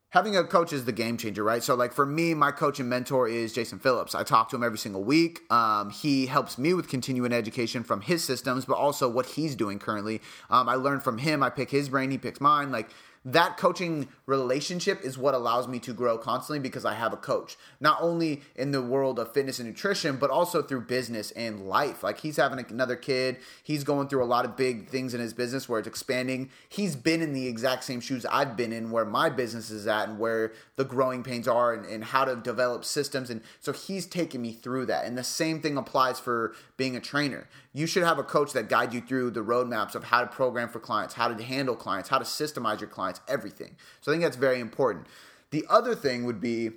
having 0.08 0.34
a 0.34 0.44
coach 0.44 0.72
is 0.72 0.86
the 0.86 0.92
game 0.92 1.18
changer, 1.18 1.44
right? 1.44 1.62
So, 1.62 1.74
like 1.74 1.92
for 1.92 2.06
me, 2.06 2.32
my 2.32 2.50
coach 2.50 2.80
and 2.80 2.88
mentor 2.88 3.28
is 3.28 3.52
Jason 3.52 3.78
Phillips. 3.78 4.14
I 4.14 4.22
talk 4.22 4.48
to 4.48 4.56
him 4.56 4.64
every 4.64 4.78
single 4.78 5.04
week. 5.04 5.40
Um, 5.52 5.90
he 5.90 6.24
helps 6.24 6.56
me 6.56 6.72
with 6.72 6.88
continuing 6.88 7.34
education 7.34 7.84
from 7.84 8.00
his 8.00 8.24
systems, 8.24 8.64
but 8.64 8.78
also 8.78 9.10
what 9.10 9.26
he's 9.26 9.54
doing 9.54 9.78
currently. 9.78 10.22
Um, 10.48 10.70
I 10.70 10.76
learn 10.76 11.00
from 11.00 11.18
him. 11.18 11.42
I 11.42 11.50
pick 11.50 11.70
his 11.70 11.90
brain, 11.90 12.10
he 12.10 12.16
picks 12.16 12.40
mine. 12.40 12.72
Like 12.72 12.88
that 13.24 13.58
coaching 13.58 14.08
relationship 14.24 15.02
is 15.02 15.18
what 15.18 15.34
allows 15.34 15.68
me 15.68 15.78
to 15.80 15.92
grow 15.92 16.16
constantly 16.16 16.58
because 16.58 16.86
I 16.86 16.94
have 16.94 17.12
a 17.12 17.18
coach. 17.18 17.58
Not 17.78 17.98
only 18.00 18.40
in 18.56 18.70
the 18.70 18.80
world 18.80 19.18
of 19.18 19.34
fitness 19.34 19.58
and 19.58 19.68
nutrition, 19.68 20.16
but 20.16 20.30
also 20.30 20.62
through 20.62 20.82
business 20.82 21.30
and 21.32 21.68
life. 21.68 22.02
Like 22.02 22.20
he's 22.20 22.38
having 22.38 22.64
another 22.70 22.96
kid, 22.96 23.36
he's 23.62 23.84
going 23.84 24.08
through 24.08 24.24
a 24.24 24.26
lot 24.26 24.46
of 24.46 24.56
big 24.56 24.88
things 24.88 25.12
in 25.12 25.20
his 25.20 25.34
business 25.34 25.68
where 25.68 25.78
it's 25.78 25.88
expanding. 25.88 26.50
He's 26.70 26.96
been 26.96 27.20
in 27.20 27.34
the 27.34 27.46
exact 27.46 27.84
same 27.84 28.00
shoes 28.00 28.24
I've 28.24 28.56
been 28.56 28.72
in 28.72 28.90
where 28.90 29.04
my 29.04 29.28
business 29.28 29.70
is 29.70 29.86
at 29.86 30.08
and 30.08 30.18
where 30.18 30.52
the 30.76 30.84
growing 30.84 31.22
pains 31.22 31.46
are 31.46 31.74
and, 31.74 31.84
and 31.84 32.02
how 32.02 32.24
to 32.24 32.36
develop 32.36 32.86
systems. 32.86 33.28
And 33.28 33.42
so 33.60 33.72
he's 33.72 34.06
taking 34.06 34.40
me 34.40 34.52
through 34.52 34.86
that. 34.86 35.04
And 35.04 35.18
the 35.18 35.24
same 35.24 35.60
thing 35.60 35.76
applies 35.76 36.18
for 36.18 36.54
being 36.78 36.96
a 36.96 37.00
trainer. 37.00 37.48
You 37.72 37.86
should 37.86 38.02
have 38.02 38.18
a 38.18 38.24
coach 38.24 38.52
that 38.54 38.68
guides 38.68 38.94
you 38.94 39.00
through 39.00 39.30
the 39.30 39.40
roadmaps 39.40 39.94
of 39.94 40.04
how 40.04 40.20
to 40.20 40.26
program 40.26 40.68
for 40.68 40.80
clients, 40.80 41.14
how 41.14 41.28
to 41.28 41.42
handle 41.42 41.76
clients, 41.76 42.08
how 42.08 42.18
to 42.18 42.24
systemize 42.24 42.80
your 42.80 42.88
clients, 42.88 43.20
everything. 43.28 43.76
So 44.00 44.10
I 44.10 44.14
think 44.14 44.24
that's 44.24 44.36
very 44.36 44.58
important. 44.58 45.06
The 45.50 45.64
other 45.68 45.94
thing 45.94 46.24
would 46.24 46.40
be, 46.40 46.70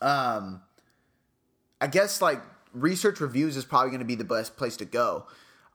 um, 0.00 0.62
I 1.80 1.86
guess 1.86 2.20
like 2.20 2.42
research 2.72 3.20
reviews 3.20 3.56
is 3.56 3.64
probably 3.64 3.90
going 3.90 4.00
to 4.00 4.06
be 4.06 4.14
the 4.14 4.24
best 4.24 4.56
place 4.56 4.76
to 4.78 4.84
go. 4.84 5.26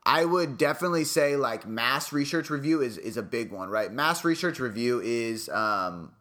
I 0.04 0.24
would 0.24 0.56
definitely 0.56 1.04
say 1.04 1.36
like 1.36 1.66
mass 1.66 2.12
research 2.12 2.48
review 2.50 2.80
is 2.80 2.96
is 2.96 3.16
a 3.16 3.22
big 3.22 3.52
one, 3.52 3.68
right? 3.68 3.92
Mass 3.92 4.24
research 4.24 4.58
review 4.58 5.00
is 5.00 5.48
um, 5.50 6.12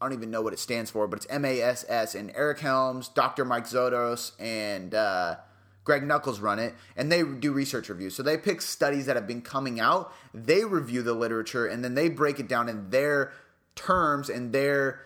I 0.00 0.06
don't 0.06 0.12
even 0.12 0.30
know 0.30 0.42
what 0.42 0.52
it 0.52 0.58
stands 0.58 0.90
for, 0.90 1.06
but 1.06 1.18
it's 1.18 1.26
M 1.28 1.44
A 1.44 1.60
S 1.60 1.84
S. 1.88 2.14
And 2.14 2.32
Eric 2.34 2.60
Helms, 2.60 3.08
Dr. 3.08 3.44
Mike 3.44 3.64
Zourdos, 3.64 4.32
and 4.40 4.94
uh, 4.94 5.36
Greg 5.84 6.02
Nuckols 6.04 6.40
run 6.40 6.58
it, 6.58 6.74
and 6.96 7.10
they 7.10 7.22
do 7.22 7.52
research 7.52 7.88
reviews. 7.88 8.14
So 8.14 8.22
they 8.22 8.38
pick 8.38 8.60
studies 8.60 9.06
that 9.06 9.16
have 9.16 9.26
been 9.26 9.42
coming 9.42 9.80
out, 9.80 10.12
they 10.32 10.64
review 10.64 11.02
the 11.02 11.14
literature, 11.14 11.66
and 11.66 11.82
then 11.82 11.94
they 11.94 12.08
break 12.08 12.38
it 12.38 12.48
down 12.48 12.68
in 12.68 12.90
their 12.90 13.32
terms 13.74 14.28
and 14.28 14.52
their 14.52 15.00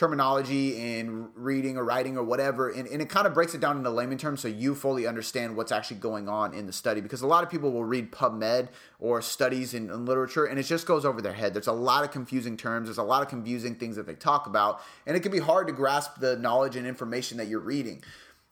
terminology 0.00 0.98
and 0.98 1.28
reading 1.34 1.76
or 1.76 1.84
writing 1.84 2.16
or 2.16 2.24
whatever. 2.24 2.70
And, 2.70 2.88
and 2.88 3.02
it 3.02 3.10
kind 3.10 3.26
of 3.26 3.34
breaks 3.34 3.54
it 3.54 3.60
down 3.60 3.76
into 3.76 3.90
layman 3.90 4.16
terms 4.16 4.40
so 4.40 4.48
you 4.48 4.74
fully 4.74 5.06
understand 5.06 5.56
what's 5.56 5.70
actually 5.70 5.98
going 5.98 6.26
on 6.26 6.54
in 6.54 6.64
the 6.64 6.72
study. 6.72 7.02
Because 7.02 7.20
a 7.20 7.26
lot 7.26 7.44
of 7.44 7.50
people 7.50 7.70
will 7.70 7.84
read 7.84 8.10
PubMed 8.10 8.68
or 8.98 9.20
studies 9.20 9.74
in, 9.74 9.90
in 9.90 10.06
literature 10.06 10.46
and 10.46 10.58
it 10.58 10.62
just 10.62 10.86
goes 10.86 11.04
over 11.04 11.20
their 11.20 11.34
head. 11.34 11.52
There's 11.52 11.66
a 11.66 11.72
lot 11.72 12.02
of 12.02 12.12
confusing 12.12 12.56
terms, 12.56 12.86
there's 12.86 12.96
a 12.96 13.02
lot 13.02 13.22
of 13.22 13.28
confusing 13.28 13.74
things 13.74 13.96
that 13.96 14.06
they 14.06 14.14
talk 14.14 14.46
about, 14.46 14.80
and 15.06 15.18
it 15.18 15.20
can 15.20 15.32
be 15.32 15.38
hard 15.38 15.66
to 15.66 15.72
grasp 15.74 16.18
the 16.18 16.34
knowledge 16.36 16.76
and 16.76 16.86
information 16.86 17.36
that 17.36 17.48
you're 17.48 17.60
reading. 17.60 18.02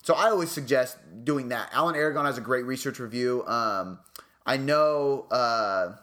So 0.03 0.13
I 0.13 0.29
always 0.29 0.51
suggest 0.51 0.97
doing 1.23 1.49
that. 1.49 1.69
Alan 1.73 1.95
Aragon 1.95 2.25
has 2.25 2.37
a 2.37 2.41
great 2.41 2.65
research 2.65 2.99
review. 2.99 3.45
Um, 3.45 3.99
I 4.45 4.57
know 4.57 5.27
uh, 5.29 5.93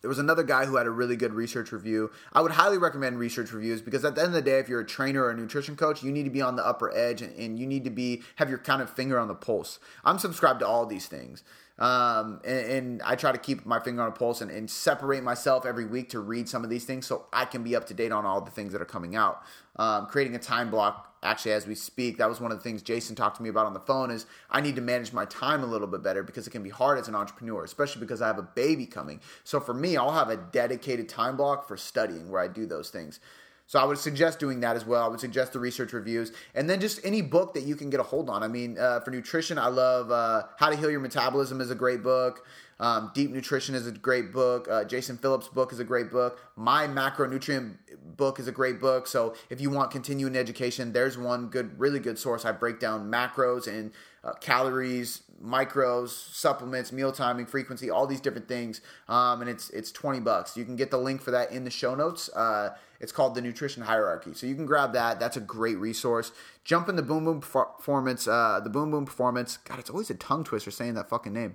there 0.00 0.08
was 0.08 0.18
another 0.18 0.42
guy 0.42 0.64
who 0.64 0.76
had 0.76 0.86
a 0.86 0.90
really 0.90 1.16
good 1.16 1.32
research 1.32 1.72
review. 1.72 2.10
I 2.32 2.40
would 2.40 2.52
highly 2.52 2.78
recommend 2.78 3.18
research 3.18 3.52
reviews 3.52 3.80
because 3.82 4.04
at 4.04 4.14
the 4.14 4.22
end 4.22 4.28
of 4.28 4.34
the 4.34 4.42
day, 4.42 4.58
if 4.58 4.68
you're 4.68 4.80
a 4.80 4.86
trainer 4.86 5.24
or 5.24 5.30
a 5.30 5.36
nutrition 5.36 5.76
coach, 5.76 6.02
you 6.02 6.12
need 6.12 6.24
to 6.24 6.30
be 6.30 6.40
on 6.40 6.56
the 6.56 6.66
upper 6.66 6.96
edge 6.96 7.20
and, 7.20 7.36
and 7.36 7.58
you 7.58 7.66
need 7.66 7.84
to 7.84 7.90
be 7.90 8.22
have 8.36 8.48
your 8.48 8.58
kind 8.58 8.80
of 8.80 8.90
finger 8.90 9.18
on 9.18 9.28
the 9.28 9.34
pulse. 9.34 9.80
I'm 10.04 10.18
subscribed 10.18 10.60
to 10.60 10.66
all 10.66 10.86
these 10.86 11.06
things. 11.06 11.42
Um, 11.78 12.40
and, 12.44 12.66
and, 12.66 13.02
I 13.02 13.14
try 13.14 13.30
to 13.30 13.38
keep 13.38 13.64
my 13.64 13.78
finger 13.78 14.02
on 14.02 14.08
a 14.08 14.12
pulse 14.12 14.40
and, 14.40 14.50
and, 14.50 14.68
separate 14.68 15.22
myself 15.22 15.64
every 15.64 15.84
week 15.84 16.08
to 16.08 16.18
read 16.18 16.48
some 16.48 16.64
of 16.64 16.70
these 16.70 16.84
things 16.84 17.06
so 17.06 17.26
I 17.32 17.44
can 17.44 17.62
be 17.62 17.76
up 17.76 17.86
to 17.86 17.94
date 17.94 18.10
on 18.10 18.26
all 18.26 18.40
the 18.40 18.50
things 18.50 18.72
that 18.72 18.82
are 18.82 18.84
coming 18.84 19.14
out. 19.14 19.44
Um, 19.78 20.06
creating 20.06 20.34
a 20.34 20.38
time 20.38 20.70
block 20.70 21.04
actually 21.22 21.52
as 21.52 21.66
we 21.66 21.74
speak. 21.74 22.18
That 22.18 22.28
was 22.28 22.40
one 22.40 22.52
of 22.52 22.58
the 22.58 22.64
things 22.64 22.82
jason 22.82 23.16
talked 23.16 23.36
to 23.36 23.42
me 23.42 23.48
about 23.48 23.66
on 23.66 23.74
the 23.74 23.80
phone 23.80 24.10
is 24.10 24.26
i 24.50 24.60
need 24.60 24.76
to 24.76 24.80
manage 24.82 25.12
my 25.12 25.24
time 25.26 25.62
a 25.62 25.66
little 25.66 25.86
bit 25.86 26.02
better 26.02 26.22
because 26.22 26.46
it 26.46 26.50
can 26.50 26.62
be 26.62 26.70
hard 26.70 26.98
as 26.98 27.08
an 27.08 27.14
entrepreneur 27.14 27.64
especially 27.64 28.00
because 28.00 28.22
i 28.22 28.26
have 28.26 28.38
a 28.38 28.42
baby 28.42 28.86
coming. 28.86 29.20
So 29.44 29.60
for 29.60 29.74
me 29.74 29.96
i'll 29.96 30.12
have 30.12 30.30
a 30.30 30.36
dedicated 30.36 31.08
time 31.08 31.36
block 31.36 31.66
for 31.66 31.76
studying 31.76 32.30
where 32.30 32.40
i 32.40 32.48
do 32.48 32.66
those 32.66 32.90
things 32.90 33.20
so 33.68 33.78
I 33.78 33.84
would 33.84 33.98
suggest 33.98 34.40
doing 34.40 34.60
that 34.60 34.76
as 34.76 34.86
well. 34.86 35.04
I 35.04 35.08
would 35.08 35.20
suggest 35.20 35.52
the 35.52 35.60
research 35.60 35.92
reviews, 35.92 36.32
and 36.54 36.68
then 36.70 36.80
just 36.80 37.04
any 37.04 37.20
book 37.20 37.52
that 37.52 37.64
you 37.64 37.76
can 37.76 37.90
get 37.90 38.00
a 38.00 38.02
hold 38.02 38.30
on. 38.30 38.42
I 38.42 38.48
mean, 38.48 38.78
uh, 38.78 39.00
for 39.00 39.10
nutrition, 39.10 39.58
I 39.58 39.68
love 39.68 40.10
uh, 40.10 40.44
How 40.56 40.70
to 40.70 40.76
Heal 40.76 40.90
Your 40.90 41.00
Metabolism 41.00 41.60
is 41.60 41.70
a 41.70 41.74
great 41.74 42.02
book. 42.02 42.46
Um, 42.80 43.10
Deep 43.14 43.30
Nutrition 43.30 43.74
is 43.74 43.86
a 43.86 43.92
great 43.92 44.32
book. 44.32 44.68
Uh, 44.70 44.84
Jason 44.84 45.18
Phillips' 45.18 45.48
book 45.48 45.72
is 45.72 45.80
a 45.80 45.84
great 45.84 46.10
book. 46.10 46.40
My 46.56 46.86
macronutrient 46.86 47.74
book 48.16 48.40
is 48.40 48.48
a 48.48 48.52
great 48.52 48.80
book. 48.80 49.06
So 49.06 49.34
if 49.50 49.60
you 49.60 49.68
want 49.68 49.90
continuing 49.90 50.34
education, 50.34 50.94
there's 50.94 51.18
one 51.18 51.48
good, 51.48 51.78
really 51.78 52.00
good 52.00 52.18
source. 52.18 52.46
I 52.46 52.52
break 52.52 52.80
down 52.80 53.10
macros 53.10 53.66
and 53.66 53.92
uh, 54.24 54.32
calories, 54.34 55.22
micros, 55.44 56.08
supplements, 56.08 56.90
meal 56.90 57.12
timing, 57.12 57.44
frequency, 57.44 57.90
all 57.90 58.06
these 58.06 58.20
different 58.20 58.48
things. 58.48 58.80
Um, 59.08 59.42
and 59.42 59.50
it's 59.50 59.68
it's 59.70 59.92
20 59.92 60.20
bucks. 60.20 60.56
You 60.56 60.64
can 60.64 60.76
get 60.76 60.90
the 60.90 60.98
link 60.98 61.20
for 61.20 61.32
that 61.32 61.52
in 61.52 61.64
the 61.64 61.70
show 61.70 61.94
notes. 61.94 62.30
Uh, 62.30 62.70
it's 63.00 63.12
called 63.12 63.34
the 63.34 63.40
Nutrition 63.40 63.84
Hierarchy. 63.84 64.34
So 64.34 64.46
you 64.46 64.54
can 64.54 64.66
grab 64.66 64.92
that. 64.92 65.20
That's 65.20 65.36
a 65.36 65.40
great 65.40 65.78
resource. 65.78 66.32
Jump 66.64 66.88
in 66.88 66.96
the 66.96 67.02
Boom 67.02 67.24
Boom 67.24 67.40
Performance. 67.40 68.26
Uh, 68.26 68.60
the 68.62 68.70
Boom 68.70 68.90
Boom 68.90 69.06
Performance. 69.06 69.58
God, 69.58 69.78
it's 69.78 69.90
always 69.90 70.10
a 70.10 70.14
tongue 70.14 70.44
twister 70.44 70.70
saying 70.70 70.94
that 70.94 71.08
fucking 71.08 71.32
name. 71.32 71.54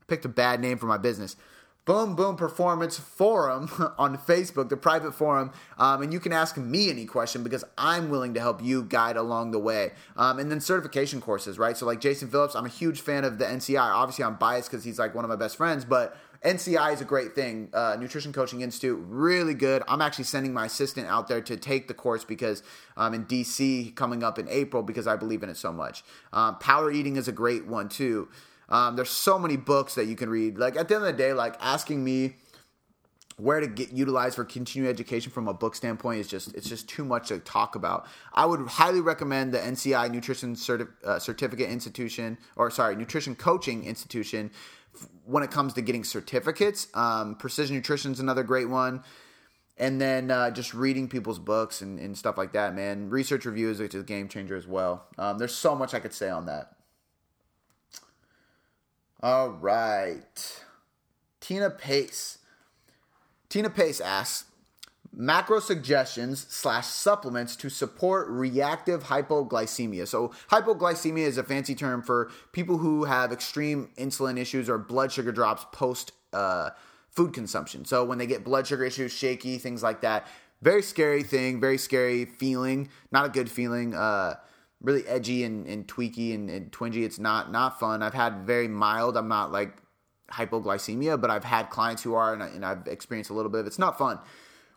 I 0.00 0.04
picked 0.06 0.24
a 0.24 0.28
bad 0.28 0.60
name 0.60 0.78
for 0.78 0.86
my 0.86 0.98
business. 0.98 1.36
Boom 1.86 2.16
Boom 2.16 2.36
Performance 2.36 2.98
Forum 2.98 3.68
on 3.98 4.16
Facebook, 4.16 4.70
the 4.70 4.76
private 4.76 5.12
forum, 5.12 5.52
um, 5.76 6.00
and 6.00 6.14
you 6.14 6.20
can 6.20 6.32
ask 6.32 6.56
me 6.56 6.88
any 6.88 7.04
question 7.04 7.42
because 7.42 7.62
I'm 7.76 8.08
willing 8.08 8.32
to 8.34 8.40
help 8.40 8.62
you 8.62 8.84
guide 8.84 9.18
along 9.18 9.50
the 9.50 9.58
way. 9.58 9.92
Um, 10.16 10.38
and 10.38 10.50
then 10.50 10.60
certification 10.60 11.20
courses, 11.20 11.58
right? 11.58 11.76
So, 11.76 11.84
like 11.84 12.00
Jason 12.00 12.28
Phillips, 12.28 12.54
I'm 12.54 12.64
a 12.64 12.70
huge 12.70 13.02
fan 13.02 13.24
of 13.24 13.38
the 13.38 13.44
NCI. 13.44 13.78
Obviously, 13.78 14.24
I'm 14.24 14.36
biased 14.36 14.70
because 14.70 14.82
he's 14.82 14.98
like 14.98 15.14
one 15.14 15.26
of 15.26 15.28
my 15.28 15.36
best 15.36 15.58
friends, 15.58 15.84
but 15.84 16.16
NCI 16.44 16.92
is 16.92 17.00
a 17.00 17.04
great 17.04 17.34
thing. 17.34 17.70
Uh, 17.72 17.96
Nutrition 17.98 18.32
Coaching 18.32 18.60
Institute, 18.60 19.02
really 19.08 19.54
good. 19.54 19.82
I'm 19.88 20.02
actually 20.02 20.24
sending 20.24 20.52
my 20.52 20.66
assistant 20.66 21.08
out 21.08 21.26
there 21.26 21.40
to 21.40 21.56
take 21.56 21.88
the 21.88 21.94
course 21.94 22.22
because 22.22 22.62
I'm 22.96 23.14
um, 23.14 23.20
in 23.20 23.24
DC 23.26 23.94
coming 23.94 24.22
up 24.22 24.38
in 24.38 24.46
April 24.48 24.82
because 24.82 25.06
I 25.06 25.16
believe 25.16 25.42
in 25.42 25.48
it 25.48 25.56
so 25.56 25.72
much. 25.72 26.04
Um, 26.32 26.58
power 26.58 26.92
Eating 26.92 27.16
is 27.16 27.28
a 27.28 27.32
great 27.32 27.66
one 27.66 27.88
too. 27.88 28.28
Um, 28.68 28.96
there's 28.96 29.10
so 29.10 29.38
many 29.38 29.56
books 29.56 29.94
that 29.94 30.04
you 30.04 30.16
can 30.16 30.28
read. 30.28 30.58
Like 30.58 30.76
at 30.76 30.88
the 30.88 30.96
end 30.96 31.04
of 31.04 31.16
the 31.16 31.18
day, 31.18 31.32
like 31.32 31.56
asking 31.60 32.04
me 32.04 32.36
where 33.36 33.60
to 33.60 33.66
get 33.66 33.92
utilized 33.92 34.36
for 34.36 34.44
continuing 34.44 34.90
education 34.90 35.32
from 35.32 35.48
a 35.48 35.54
book 35.54 35.74
standpoint 35.74 36.20
is 36.20 36.28
just 36.28 36.54
it's 36.54 36.68
just 36.68 36.88
too 36.88 37.04
much 37.04 37.28
to 37.28 37.38
talk 37.40 37.74
about. 37.74 38.06
I 38.32 38.46
would 38.46 38.60
highly 38.68 39.00
recommend 39.00 39.52
the 39.52 39.58
NCI 39.58 40.10
Nutrition 40.10 40.56
uh, 41.04 41.18
Certificate 41.18 41.68
Institution 41.68 42.38
or 42.56 42.70
sorry 42.70 42.96
Nutrition 42.96 43.34
Coaching 43.34 43.84
Institution 43.84 44.50
when 45.24 45.42
it 45.42 45.50
comes 45.50 45.74
to 45.74 45.82
getting 45.82 46.04
certificates. 46.04 46.88
Um, 46.94 47.34
Precision 47.36 47.76
Nutrition 47.76 48.12
is 48.12 48.20
another 48.20 48.42
great 48.42 48.68
one. 48.68 49.02
And 49.76 50.00
then 50.00 50.30
uh, 50.30 50.52
just 50.52 50.72
reading 50.72 51.08
people's 51.08 51.40
books 51.40 51.80
and, 51.80 51.98
and, 51.98 52.16
stuff 52.16 52.38
like 52.38 52.52
that, 52.52 52.76
man. 52.76 53.10
Research 53.10 53.44
reviews, 53.44 53.80
which 53.80 53.92
is 53.92 54.02
a 54.02 54.06
game 54.06 54.28
changer 54.28 54.54
as 54.54 54.68
well. 54.68 55.08
Um, 55.18 55.38
there's 55.38 55.54
so 55.54 55.74
much 55.74 55.94
I 55.94 55.98
could 55.98 56.14
say 56.14 56.30
on 56.30 56.46
that. 56.46 56.76
All 59.20 59.48
right. 59.50 60.62
Tina 61.40 61.70
Pace. 61.70 62.38
Tina 63.54 63.70
Pace 63.70 64.00
asks 64.00 64.50
macro 65.16 65.60
suggestions 65.60 66.44
slash 66.48 66.88
supplements 66.88 67.54
to 67.54 67.70
support 67.70 68.26
reactive 68.28 69.04
hypoglycemia. 69.04 70.08
So, 70.08 70.32
hypoglycemia 70.50 71.18
is 71.18 71.38
a 71.38 71.44
fancy 71.44 71.76
term 71.76 72.02
for 72.02 72.32
people 72.50 72.78
who 72.78 73.04
have 73.04 73.30
extreme 73.30 73.90
insulin 73.96 74.40
issues 74.40 74.68
or 74.68 74.76
blood 74.76 75.12
sugar 75.12 75.30
drops 75.30 75.66
post 75.70 76.10
uh, 76.32 76.70
food 77.10 77.32
consumption. 77.32 77.84
So, 77.84 78.04
when 78.04 78.18
they 78.18 78.26
get 78.26 78.42
blood 78.42 78.66
sugar 78.66 78.84
issues, 78.84 79.12
shaky, 79.12 79.58
things 79.58 79.84
like 79.84 80.00
that. 80.00 80.26
Very 80.60 80.82
scary 80.82 81.22
thing, 81.22 81.60
very 81.60 81.78
scary 81.78 82.24
feeling, 82.24 82.88
not 83.12 83.26
a 83.26 83.28
good 83.28 83.48
feeling. 83.48 83.94
Uh, 83.94 84.34
really 84.80 85.06
edgy 85.06 85.44
and, 85.44 85.68
and 85.68 85.86
tweaky 85.86 86.34
and, 86.34 86.50
and 86.50 86.72
twingy. 86.72 87.04
It's 87.04 87.20
not 87.20 87.52
not 87.52 87.78
fun. 87.78 88.02
I've 88.02 88.14
had 88.14 88.48
very 88.48 88.66
mild. 88.66 89.16
I'm 89.16 89.28
not 89.28 89.52
like 89.52 89.78
hypoglycemia, 90.34 91.20
but 91.20 91.30
I've 91.30 91.44
had 91.44 91.70
clients 91.70 92.02
who 92.02 92.14
are, 92.14 92.32
and, 92.32 92.42
I, 92.42 92.48
and 92.48 92.64
I've 92.64 92.86
experienced 92.86 93.30
a 93.30 93.34
little 93.34 93.50
bit 93.50 93.60
of. 93.60 93.66
It's 93.66 93.78
not 93.78 93.98
fun. 93.98 94.18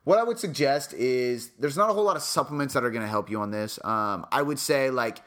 What 0.04 0.18
I 0.20 0.24
would 0.24 0.40
suggest 0.40 0.94
is 0.94 1.52
there's 1.60 1.76
not 1.76 1.90
a 1.90 1.94
whole 1.94 2.06
lot 2.06 2.16
of 2.16 2.22
supplements 2.22 2.74
that 2.76 2.84
are 2.84 2.92
going 2.92 3.02
to 3.02 3.10
help 3.10 3.30
you 3.30 3.42
on 3.42 3.52
this. 3.52 3.78
Um, 3.84 4.26
I 4.32 4.42
would 4.42 4.60
say 4.60 4.90
like 4.90 5.20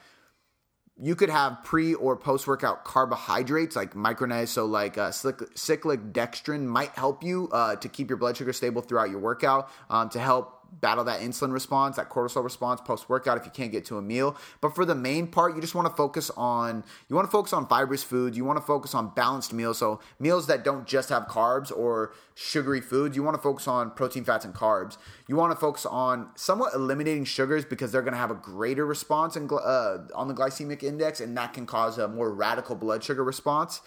you 1.03 1.15
could 1.15 1.31
have 1.31 1.65
pre 1.65 1.95
or 1.95 2.17
post 2.17 2.47
workout 2.47 2.85
carbohydrates 2.85 3.77
like 3.77 3.95
micronized, 3.95 4.49
so 4.49 4.67
like 4.67 4.99
uh, 4.99 5.11
cyclic 5.11 6.13
dextrin 6.13 6.65
might 6.65 6.91
help 6.91 7.23
you 7.23 7.49
uh, 7.53 7.77
to 7.77 7.89
keep 7.89 8.09
your 8.09 8.17
blood 8.17 8.37
sugar 8.37 8.53
stable 8.53 8.83
throughout 8.83 9.11
your 9.11 9.21
workout 9.21 9.71
um, 9.89 10.09
to 10.11 10.19
help 10.19 10.60
battle 10.81 11.05
that 11.05 11.21
insulin 11.21 11.53
response, 11.53 11.97
that 11.97 12.09
cortisol 12.09 12.45
response 12.45 12.81
post 12.81 13.09
workout 13.09 13.37
if 13.37 13.45
you 13.45 13.51
can't 13.51 13.73
get 13.73 13.85
to 13.87 13.99
a 13.99 14.03
meal. 14.03 14.37
But 14.61 14.75
for 14.75 14.85
the 14.85 14.95
main 14.95 15.27
part, 15.27 15.55
you 15.55 15.61
just 15.61 15.75
want 15.75 15.89
to 15.89 15.95
focus 15.95 16.31
on 16.37 16.85
you 17.09 17.17
want 17.17 17.27
to 17.27 17.31
focus 17.31 17.53
on 17.53 17.67
fibrous 17.67 18.03
foods. 18.03 18.37
You 18.37 18.45
want 18.45 18.59
to 18.59 18.65
focus 18.65 18.95
on 18.95 19.13
balanced 19.15 19.53
meals, 19.53 19.79
so 19.79 20.01
meals 20.19 20.47
that 20.47 20.65
don't 20.65 20.87
just 20.87 21.09
have 21.09 21.25
carbs 21.25 21.77
or 21.77 22.15
sugary 22.35 22.81
foods. 22.81 23.17
You 23.17 23.23
want 23.23 23.37
to 23.37 23.43
focus 23.43 23.69
on 23.69 23.91
protein, 23.91 24.25
fats, 24.25 24.45
and 24.45 24.55
carbs. 24.55 24.97
You 25.29 25.37
want 25.37 25.53
to 25.53 25.57
focus 25.57 25.87
on 25.87 26.31
somewhat 26.37 26.75
eliminating 26.75 27.25
sugars 27.25 27.65
because 27.65 27.93
they're 27.93 28.03
going 28.03 28.13
to 28.13 28.19
have 28.19 28.31
a 28.31 28.35
greater 28.35 28.87
response 28.87 29.37
in, 29.37 29.49
uh, 29.53 29.99
on 30.15 30.29
the 30.29 30.35
glycemic 30.35 30.83
index, 30.83 31.21
and 31.21 31.37
that 31.37 31.53
can 31.53 31.67
cause 31.67 31.99
a 31.99 32.09
more 32.09 32.33
radical 32.33 32.75
blood 32.75 33.05
sugar 33.05 33.25
response. 33.25 33.81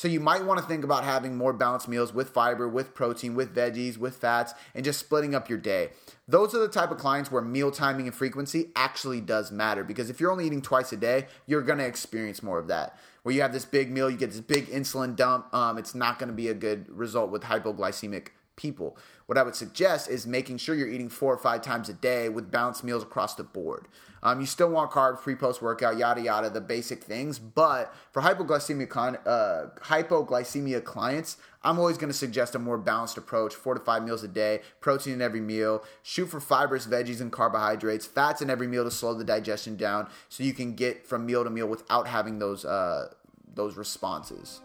So 0.00 0.08
you 0.08 0.18
might 0.18 0.46
want 0.46 0.58
to 0.58 0.64
think 0.64 0.82
about 0.82 1.04
having 1.04 1.36
more 1.36 1.52
balanced 1.52 1.86
meals 1.86 2.14
with 2.14 2.30
fiber, 2.30 2.66
with 2.66 2.94
protein, 2.94 3.34
with 3.34 3.54
veggies, 3.54 3.98
with 3.98 4.16
fats, 4.16 4.54
and 4.74 4.82
just 4.82 4.98
splitting 4.98 5.34
up 5.34 5.50
your 5.50 5.58
day. 5.58 5.90
Those 6.26 6.54
are 6.54 6.58
the 6.58 6.68
type 6.68 6.90
of 6.90 6.96
clients 6.96 7.30
where 7.30 7.42
meal 7.42 7.70
timing 7.70 8.06
and 8.06 8.14
frequency 8.14 8.70
actually 8.74 9.20
does 9.20 9.52
matter 9.52 9.84
because 9.84 10.08
if 10.08 10.18
you're 10.18 10.32
only 10.32 10.46
eating 10.46 10.62
twice 10.62 10.90
a 10.94 10.96
day, 10.96 11.26
you're 11.44 11.60
going 11.60 11.80
to 11.80 11.84
experience 11.84 12.42
more 12.42 12.58
of 12.58 12.68
that. 12.68 12.98
Where 13.24 13.34
you 13.34 13.42
have 13.42 13.52
this 13.52 13.66
big 13.66 13.90
meal, 13.90 14.08
you 14.08 14.16
get 14.16 14.30
this 14.30 14.40
big 14.40 14.68
insulin 14.68 15.16
dump, 15.16 15.52
um, 15.52 15.76
it's 15.76 15.94
not 15.94 16.18
going 16.18 16.30
to 16.30 16.34
be 16.34 16.48
a 16.48 16.54
good 16.54 16.88
result 16.88 17.30
with 17.30 17.42
hypoglycemic 17.42 18.28
people. 18.56 18.96
What 19.26 19.36
I 19.36 19.42
would 19.42 19.54
suggest 19.54 20.08
is 20.08 20.26
making 20.26 20.56
sure 20.56 20.74
you're 20.74 20.88
eating 20.88 21.10
four 21.10 21.34
or 21.34 21.38
five 21.38 21.60
times 21.60 21.90
a 21.90 21.92
day 21.92 22.30
with 22.30 22.50
balanced 22.50 22.84
meals 22.84 23.02
across 23.02 23.34
the 23.34 23.44
board. 23.44 23.86
Um, 24.22 24.40
you 24.40 24.46
still 24.46 24.70
want 24.70 24.90
carbs 24.90 25.20
pre 25.20 25.34
post 25.34 25.62
workout, 25.62 25.96
yada 25.96 26.20
yada, 26.20 26.50
the 26.50 26.60
basic 26.60 27.02
things. 27.02 27.38
But 27.38 27.94
for 28.12 28.22
hypoglycemia 28.22 29.18
uh, 29.26 29.66
hypoglycemia 29.84 30.84
clients, 30.84 31.36
I'm 31.62 31.78
always 31.78 31.96
going 31.98 32.12
to 32.12 32.16
suggest 32.16 32.54
a 32.54 32.58
more 32.58 32.78
balanced 32.78 33.16
approach: 33.16 33.54
four 33.54 33.74
to 33.74 33.80
five 33.80 34.04
meals 34.04 34.22
a 34.22 34.28
day, 34.28 34.60
protein 34.80 35.14
in 35.14 35.22
every 35.22 35.40
meal, 35.40 35.84
shoot 36.02 36.26
for 36.26 36.40
fibrous 36.40 36.86
veggies 36.86 37.20
and 37.20 37.32
carbohydrates, 37.32 38.06
fats 38.06 38.42
in 38.42 38.50
every 38.50 38.66
meal 38.66 38.84
to 38.84 38.90
slow 38.90 39.14
the 39.14 39.24
digestion 39.24 39.76
down, 39.76 40.08
so 40.28 40.42
you 40.44 40.52
can 40.52 40.74
get 40.74 41.06
from 41.06 41.26
meal 41.26 41.44
to 41.44 41.50
meal 41.50 41.66
without 41.66 42.06
having 42.06 42.38
those 42.38 42.64
uh, 42.64 43.12
those 43.54 43.76
responses. 43.76 44.60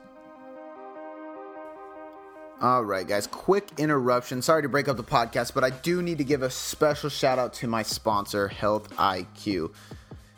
All 2.62 2.86
right, 2.86 3.06
guys, 3.06 3.28
quick 3.28 3.68
interruption. 3.78 4.42
Sorry 4.42 4.62
to 4.62 4.70
break 4.70 4.88
up 4.88 4.96
the 4.96 5.04
podcast, 5.04 5.54
but 5.54 5.66
I 5.66 5.72
do 5.72 6.02
need 6.02 6.18
to 6.20 6.24
give 6.24 6.42
a 6.42 6.50
special 6.50 7.10
shout 7.10 7.38
out 7.38 7.54
to 7.56 7.68
my 7.68 7.84
sponsor, 7.84 8.48
Health 8.48 8.96
IQ. 8.96 9.74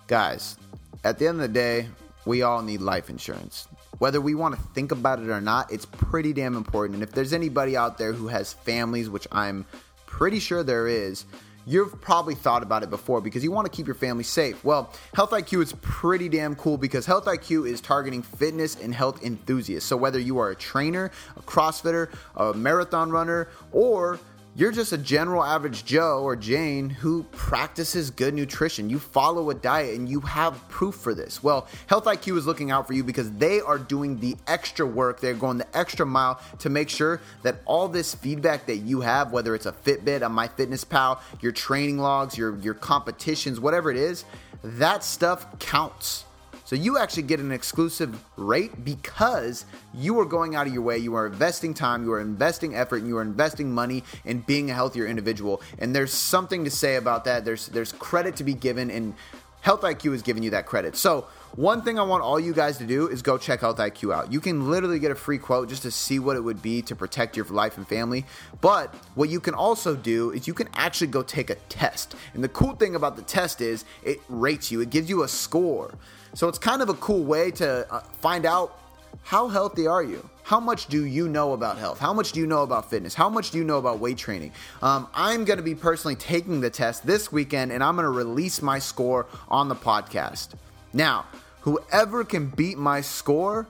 Guys, 0.07 0.57
at 1.03 1.19
the 1.19 1.27
end 1.27 1.35
of 1.35 1.41
the 1.41 1.53
day, 1.53 1.87
we 2.25 2.41
all 2.41 2.63
need 2.63 2.81
life 2.81 3.11
insurance. 3.11 3.67
Whether 3.99 4.19
we 4.19 4.33
want 4.33 4.55
to 4.55 4.61
think 4.73 4.91
about 4.91 5.19
it 5.19 5.29
or 5.29 5.39
not, 5.39 5.71
it's 5.71 5.85
pretty 5.85 6.33
damn 6.33 6.55
important. 6.55 6.95
And 6.95 7.03
if 7.03 7.11
there's 7.11 7.33
anybody 7.33 7.77
out 7.77 7.99
there 7.99 8.13
who 8.13 8.27
has 8.29 8.51
families, 8.51 9.11
which 9.11 9.27
I'm 9.31 9.63
pretty 10.07 10.39
sure 10.39 10.63
there 10.63 10.87
is, 10.87 11.25
you've 11.67 11.99
probably 11.99 12.33
thought 12.33 12.63
about 12.63 12.81
it 12.81 12.89
before 12.89 13.19
because 13.19 13.43
you 13.43 13.51
want 13.51 13.65
to 13.65 13.71
keep 13.71 13.85
your 13.85 13.95
family 13.95 14.23
safe. 14.23 14.63
Well, 14.63 14.93
Health 15.13 15.31
IQ 15.31 15.61
is 15.61 15.73
pretty 15.81 16.29
damn 16.29 16.55
cool 16.55 16.77
because 16.77 17.05
Health 17.05 17.25
IQ 17.25 17.67
is 17.67 17.81
targeting 17.81 18.21
fitness 18.21 18.75
and 18.75 18.95
health 18.95 19.23
enthusiasts. 19.23 19.87
So 19.87 19.97
whether 19.97 20.17
you 20.17 20.39
are 20.39 20.49
a 20.49 20.55
trainer, 20.55 21.11
a 21.35 21.41
CrossFitter, 21.41 22.09
a 22.35 22.53
marathon 22.53 23.11
runner, 23.11 23.49
or 23.71 24.19
you're 24.57 24.71
just 24.71 24.91
a 24.91 24.97
general 24.97 25.43
average 25.43 25.85
Joe 25.85 26.23
or 26.23 26.35
Jane 26.35 26.89
who 26.89 27.21
practices 27.31 28.09
good 28.09 28.33
nutrition. 28.33 28.89
You 28.89 28.97
follow 28.97 29.51
a 29.51 29.53
diet 29.53 29.93
and 29.93 30.09
you 30.09 30.19
have 30.21 30.67
proof 30.67 30.95
for 30.95 31.13
this. 31.13 31.43
Well, 31.43 31.67
Health 31.85 32.05
IQ 32.05 32.39
is 32.39 32.47
looking 32.47 32.71
out 32.71 32.87
for 32.87 32.93
you 32.93 33.03
because 33.03 33.31
they 33.33 33.61
are 33.61 33.77
doing 33.77 34.19
the 34.19 34.35
extra 34.47 34.83
work. 34.83 35.19
They're 35.19 35.35
going 35.35 35.59
the 35.59 35.77
extra 35.77 36.07
mile 36.07 36.41
to 36.57 36.71
make 36.71 36.89
sure 36.89 37.21
that 37.43 37.61
all 37.65 37.87
this 37.87 38.15
feedback 38.15 38.65
that 38.65 38.77
you 38.77 39.01
have, 39.01 39.31
whether 39.31 39.53
it's 39.53 39.67
a 39.67 39.71
Fitbit, 39.71 40.23
a 40.23 40.29
MyFitnessPal, 40.29 41.19
your 41.39 41.51
training 41.51 41.99
logs, 41.99 42.35
your 42.35 42.57
your 42.57 42.73
competitions, 42.73 43.59
whatever 43.59 43.91
it 43.91 43.97
is, 43.97 44.25
that 44.63 45.03
stuff 45.03 45.59
counts. 45.59 46.25
So 46.67 46.75
you 46.75 46.97
actually 46.97 47.23
get 47.23 47.39
an 47.39 47.53
exclusive 47.53 48.21
rate 48.35 48.83
because 48.83 49.63
you 49.93 50.19
are 50.19 50.25
going 50.25 50.53
out 50.53 50.67
of 50.67 50.73
your 50.73 50.81
way, 50.81 50.97
you 50.97 51.15
are 51.15 51.25
investing 51.25 51.73
time, 51.73 52.03
you 52.03 52.11
are 52.11 52.19
investing 52.19 52.75
effort, 52.75 52.97
and 52.97 53.07
you 53.07 53.15
are 53.15 53.21
investing 53.21 53.73
money 53.73 54.03
in 54.25 54.39
being 54.41 54.69
a 54.69 54.73
healthier 54.73 55.07
individual. 55.07 55.61
And 55.79 55.95
there's 55.95 56.11
something 56.11 56.65
to 56.65 56.69
say 56.69 56.97
about 56.97 57.23
that. 57.23 57.45
There's 57.45 57.67
there's 57.67 57.93
credit 57.93 58.35
to 58.35 58.43
be 58.43 58.53
given 58.53 58.91
and 58.91 59.13
Health 59.61 59.81
IQ 59.81 60.13
is 60.13 60.21
giving 60.21 60.43
you 60.43 60.51
that 60.51 60.65
credit. 60.65 60.95
So, 60.95 61.27
one 61.55 61.81
thing 61.81 61.97
I 61.99 62.03
want 62.03 62.23
all 62.23 62.39
you 62.39 62.53
guys 62.53 62.77
to 62.77 62.85
do 62.85 63.07
is 63.07 63.21
go 63.21 63.37
check 63.37 63.61
Health 63.61 63.77
IQ 63.77 64.13
out. 64.13 64.31
You 64.31 64.39
can 64.39 64.69
literally 64.69 64.99
get 64.99 65.11
a 65.11 65.15
free 65.15 65.37
quote 65.37 65.67
just 65.67 65.81
to 65.81 65.91
see 65.91 66.19
what 66.19 66.37
it 66.37 66.41
would 66.41 66.61
be 66.61 66.81
to 66.83 66.95
protect 66.95 67.35
your 67.35 67.45
life 67.47 67.77
and 67.77 67.87
family. 67.87 68.25
But 68.61 68.93
what 69.15 69.29
you 69.29 69.39
can 69.39 69.53
also 69.53 69.95
do 69.95 70.31
is 70.31 70.47
you 70.47 70.53
can 70.53 70.69
actually 70.73 71.07
go 71.07 71.23
take 71.23 71.49
a 71.49 71.55
test. 71.55 72.15
And 72.33 72.43
the 72.43 72.49
cool 72.49 72.75
thing 72.75 72.95
about 72.95 73.15
the 73.15 73.23
test 73.23 73.59
is 73.59 73.83
it 74.03 74.19
rates 74.29 74.71
you, 74.71 74.79
it 74.79 74.89
gives 74.89 75.09
you 75.09 75.23
a 75.23 75.27
score. 75.27 75.95
So 76.37 76.47
it's 76.47 76.59
kind 76.59 76.83
of 76.83 76.89
a 76.89 76.93
cool 76.93 77.23
way 77.23 77.49
to 77.49 77.91
uh, 77.91 78.01
find 78.21 78.45
out 78.45 78.79
how 79.23 79.47
healthy 79.47 79.87
are 79.87 80.03
you? 80.03 80.29
How 80.43 80.59
much 80.59 80.85
do 80.85 81.03
you 81.03 81.27
know 81.27 81.53
about 81.53 81.79
health? 81.79 81.97
How 81.97 82.13
much 82.13 82.31
do 82.31 82.39
you 82.39 82.45
know 82.45 82.61
about 82.61 82.91
fitness? 82.91 83.15
How 83.15 83.27
much 83.27 83.49
do 83.49 83.57
you 83.57 83.63
know 83.63 83.79
about 83.79 83.97
weight 83.97 84.19
training? 84.19 84.51
Um, 84.83 85.07
I'm 85.15 85.45
going 85.45 85.57
to 85.57 85.63
be 85.63 85.73
personally 85.73 86.15
taking 86.15 86.61
the 86.61 86.69
test 86.69 87.07
this 87.07 87.31
weekend 87.31 87.71
and 87.71 87.83
I'm 87.83 87.95
going 87.95 88.03
to 88.03 88.11
release 88.11 88.61
my 88.61 88.77
score 88.77 89.25
on 89.47 89.67
the 89.67 89.75
podcast. 89.75 90.49
Now, 90.93 91.25
whoever 91.61 92.23
can 92.23 92.49
beat 92.49 92.77
my 92.77 93.01
score 93.01 93.65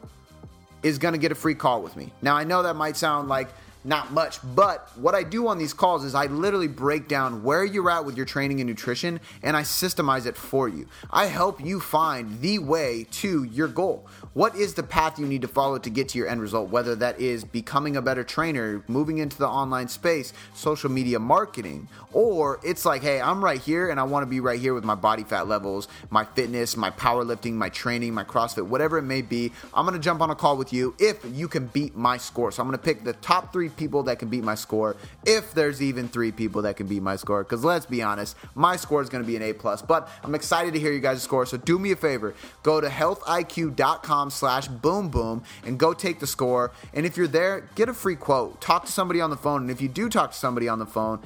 is 0.84 0.98
going 0.98 1.14
to 1.14 1.20
get 1.20 1.32
a 1.32 1.36
free 1.36 1.56
call 1.56 1.82
with 1.82 1.96
me. 1.96 2.12
Now, 2.22 2.36
I 2.36 2.44
know 2.44 2.64
that 2.64 2.76
might 2.76 2.98
sound 2.98 3.30
like 3.30 3.48
not 3.88 4.12
much. 4.12 4.40
But 4.56 4.90
what 4.98 5.16
I 5.16 5.24
do 5.24 5.48
on 5.48 5.58
these 5.58 5.74
calls 5.74 6.04
is 6.04 6.14
I 6.14 6.26
literally 6.26 6.68
break 6.68 7.08
down 7.08 7.42
where 7.42 7.64
you're 7.64 7.90
at 7.90 8.06
with 8.06 8.18
your 8.18 8.26
training 8.26 8.60
and 8.60 8.68
nutrition 8.68 9.22
and 9.42 9.56
I 9.56 9.62
systemize 9.62 10.26
it 10.26 10.36
for 10.36 10.68
you. 10.68 10.88
I 11.10 11.28
help 11.28 11.64
you 11.64 11.80
find 11.80 12.42
the 12.42 12.60
way 12.60 13.08
to 13.12 13.44
your 13.46 13.70
goal. 13.70 14.08
What 14.38 14.56
is 14.56 14.76
the 14.76 14.84
path 14.84 15.18
you 15.18 15.26
need 15.26 15.42
to 15.42 15.48
follow 15.48 15.80
to 15.80 15.90
get 15.90 16.10
to 16.10 16.18
your 16.20 16.28
end 16.28 16.40
result, 16.40 16.70
whether 16.70 16.94
that 16.94 17.20
is 17.20 17.44
becoming 17.44 17.98
a 17.98 18.02
better 18.04 18.24
trainer, 18.24 18.84
moving 18.88 19.18
into 19.18 19.36
the 19.36 19.48
online 19.48 19.88
space, 19.88 20.32
social 20.54 20.92
media 20.92 21.18
marketing, 21.18 21.88
or 22.14 22.60
it's 22.64 22.86
like, 22.86 23.02
hey, 23.02 23.20
I'm 23.20 23.44
right 23.44 23.60
here 23.60 23.90
and 23.90 24.00
I 24.00 24.04
want 24.04 24.22
to 24.22 24.30
be 24.30 24.40
right 24.40 24.60
here 24.60 24.76
with 24.76 24.84
my 24.84 24.94
body 24.94 25.24
fat 25.24 25.48
levels, 25.48 25.88
my 26.12 26.24
fitness, 26.24 26.78
my 26.78 26.92
powerlifting, 26.92 27.54
my 27.54 27.70
training, 27.70 28.14
my 28.14 28.24
CrossFit, 28.24 28.68
whatever 28.68 29.00
it 29.00 29.04
may 29.06 29.24
be. 29.24 29.52
I'm 29.74 29.88
going 29.88 29.98
to 29.98 30.04
jump 30.04 30.22
on 30.22 30.30
a 30.30 30.36
call 30.36 30.56
with 30.56 30.72
you 30.72 30.94
if 31.00 31.26
you 31.34 31.48
can 31.48 31.66
beat 31.66 31.96
my 31.96 32.18
score. 32.18 32.52
So 32.52 32.62
I'm 32.62 32.68
going 32.68 32.78
to 32.78 32.86
pick 32.86 33.04
the 33.04 33.14
top 33.14 33.52
three 33.52 33.70
people 33.70 34.04
that 34.04 34.20
can 34.20 34.30
beat 34.30 34.44
my 34.44 34.54
score, 34.54 34.98
if 35.26 35.56
there's 35.56 35.82
even 35.82 36.08
three 36.08 36.32
people 36.32 36.62
that 36.62 36.78
can 36.78 36.86
beat 36.86 37.02
my 37.02 37.16
score. 37.16 37.44
Because 37.44 37.64
let's 37.64 37.88
be 37.88 38.04
honest, 38.04 38.38
my 38.54 38.76
score 38.76 39.02
is 39.02 39.10
going 39.10 39.24
to 39.24 39.28
be 39.28 39.36
an 39.36 39.42
A 39.42 39.54
plus. 39.54 39.82
But 39.82 40.08
I'm 40.24 40.36
excited 40.36 40.76
to 40.76 40.80
hear 40.80 40.92
you 40.92 41.00
guys' 41.00 41.24
score. 41.24 41.48
So 41.48 41.58
do 41.58 41.80
me 41.80 41.92
a 41.92 41.96
favor, 41.96 42.36
go 42.62 42.80
to 42.80 42.88
healthiq.com 42.88 44.27
slash 44.30 44.68
boom 44.68 45.10
boom 45.10 45.44
and 45.66 45.78
go 45.78 45.94
take 45.94 46.20
the 46.20 46.28
score. 46.28 46.72
And 46.94 47.06
if 47.06 47.18
you're 47.18 47.28
there, 47.28 47.70
get 47.76 47.90
a 47.90 47.94
free 47.94 48.16
quote. 48.16 48.62
Talk 48.62 48.86
to 48.86 48.92
somebody 48.92 49.22
on 49.22 49.30
the 49.30 49.38
phone. 49.38 49.62
And 49.62 49.72
if 49.72 49.82
you 49.82 49.88
do 49.88 50.10
talk 50.10 50.32
to 50.32 50.38
somebody 50.38 50.68
on 50.68 50.80
the 50.80 50.86
phone, 50.86 51.20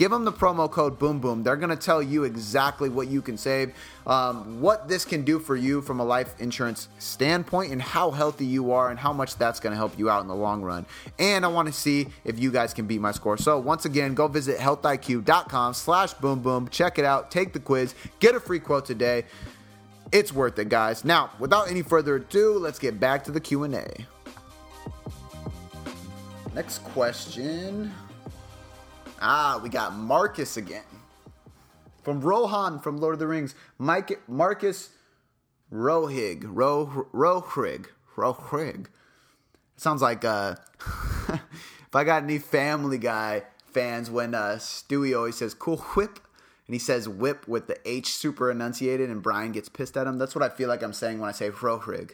Give 0.00 0.10
them 0.10 0.24
the 0.24 0.32
promo 0.32 0.70
code 0.70 0.98
Boom 0.98 1.18
Boom. 1.18 1.42
They're 1.42 1.56
going 1.56 1.68
to 1.68 1.76
tell 1.76 2.02
you 2.02 2.24
exactly 2.24 2.88
what 2.88 3.08
you 3.08 3.20
can 3.20 3.36
save, 3.36 3.74
um, 4.06 4.62
what 4.62 4.88
this 4.88 5.04
can 5.04 5.26
do 5.26 5.38
for 5.38 5.54
you 5.54 5.82
from 5.82 6.00
a 6.00 6.04
life 6.04 6.40
insurance 6.40 6.88
standpoint, 6.98 7.70
and 7.70 7.82
how 7.82 8.10
healthy 8.10 8.46
you 8.46 8.72
are, 8.72 8.88
and 8.88 8.98
how 8.98 9.12
much 9.12 9.36
that's 9.36 9.60
going 9.60 9.72
to 9.72 9.76
help 9.76 9.98
you 9.98 10.08
out 10.08 10.22
in 10.22 10.28
the 10.28 10.34
long 10.34 10.62
run. 10.62 10.86
And 11.18 11.44
I 11.44 11.48
want 11.48 11.66
to 11.68 11.72
see 11.74 12.08
if 12.24 12.38
you 12.38 12.50
guys 12.50 12.72
can 12.72 12.86
beat 12.86 13.02
my 13.02 13.12
score. 13.12 13.36
So 13.36 13.58
once 13.58 13.84
again, 13.84 14.14
go 14.14 14.26
visit 14.26 14.56
healthiq.com/slash 14.58 16.14
Boom 16.14 16.40
Boom. 16.40 16.68
Check 16.68 16.98
it 16.98 17.04
out. 17.04 17.30
Take 17.30 17.52
the 17.52 17.60
quiz. 17.60 17.94
Get 18.20 18.34
a 18.34 18.40
free 18.40 18.60
quote 18.60 18.86
today. 18.86 19.24
It's 20.12 20.32
worth 20.32 20.58
it, 20.58 20.68
guys. 20.68 21.04
Now, 21.04 21.30
without 21.38 21.70
any 21.70 21.82
further 21.82 22.16
ado, 22.16 22.58
let's 22.58 22.78
get 22.78 22.98
back 22.98 23.22
to 23.24 23.30
the 23.30 23.40
Q 23.40 23.64
and 23.64 23.74
A. 23.74 24.06
Next 26.54 26.82
question. 26.82 27.92
Ah, 29.22 29.60
we 29.62 29.68
got 29.68 29.94
Marcus 29.94 30.56
again. 30.56 30.82
From 32.02 32.20
Rohan 32.20 32.80
from 32.80 32.98
Lord 32.98 33.14
of 33.14 33.18
the 33.20 33.26
Rings. 33.28 33.54
Mike, 33.78 34.20
Marcus 34.28 34.90
Rohig. 35.72 36.42
Ro, 36.44 37.06
Rohrig. 37.12 37.86
Rohrig. 38.16 38.86
Sounds 39.76 40.02
like 40.02 40.24
uh, 40.24 40.56
if 41.28 41.94
I 41.94 42.02
got 42.02 42.24
any 42.24 42.38
Family 42.38 42.98
Guy 42.98 43.44
fans 43.66 44.10
when 44.10 44.34
uh, 44.34 44.56
Stewie 44.58 45.16
always 45.16 45.36
says 45.36 45.54
cool 45.54 45.76
whip 45.94 46.18
and 46.70 46.74
he 46.76 46.78
says 46.78 47.08
whip 47.08 47.48
with 47.48 47.66
the 47.66 47.76
H 47.84 48.14
super 48.14 48.48
enunciated 48.48 49.10
and 49.10 49.24
Brian 49.24 49.50
gets 49.50 49.68
pissed 49.68 49.96
at 49.96 50.06
him. 50.06 50.18
That's 50.18 50.36
what 50.36 50.44
I 50.44 50.48
feel 50.48 50.68
like 50.68 50.84
I'm 50.84 50.92
saying 50.92 51.18
when 51.18 51.28
I 51.28 51.32
say 51.32 51.50
Rohrig. 51.50 52.12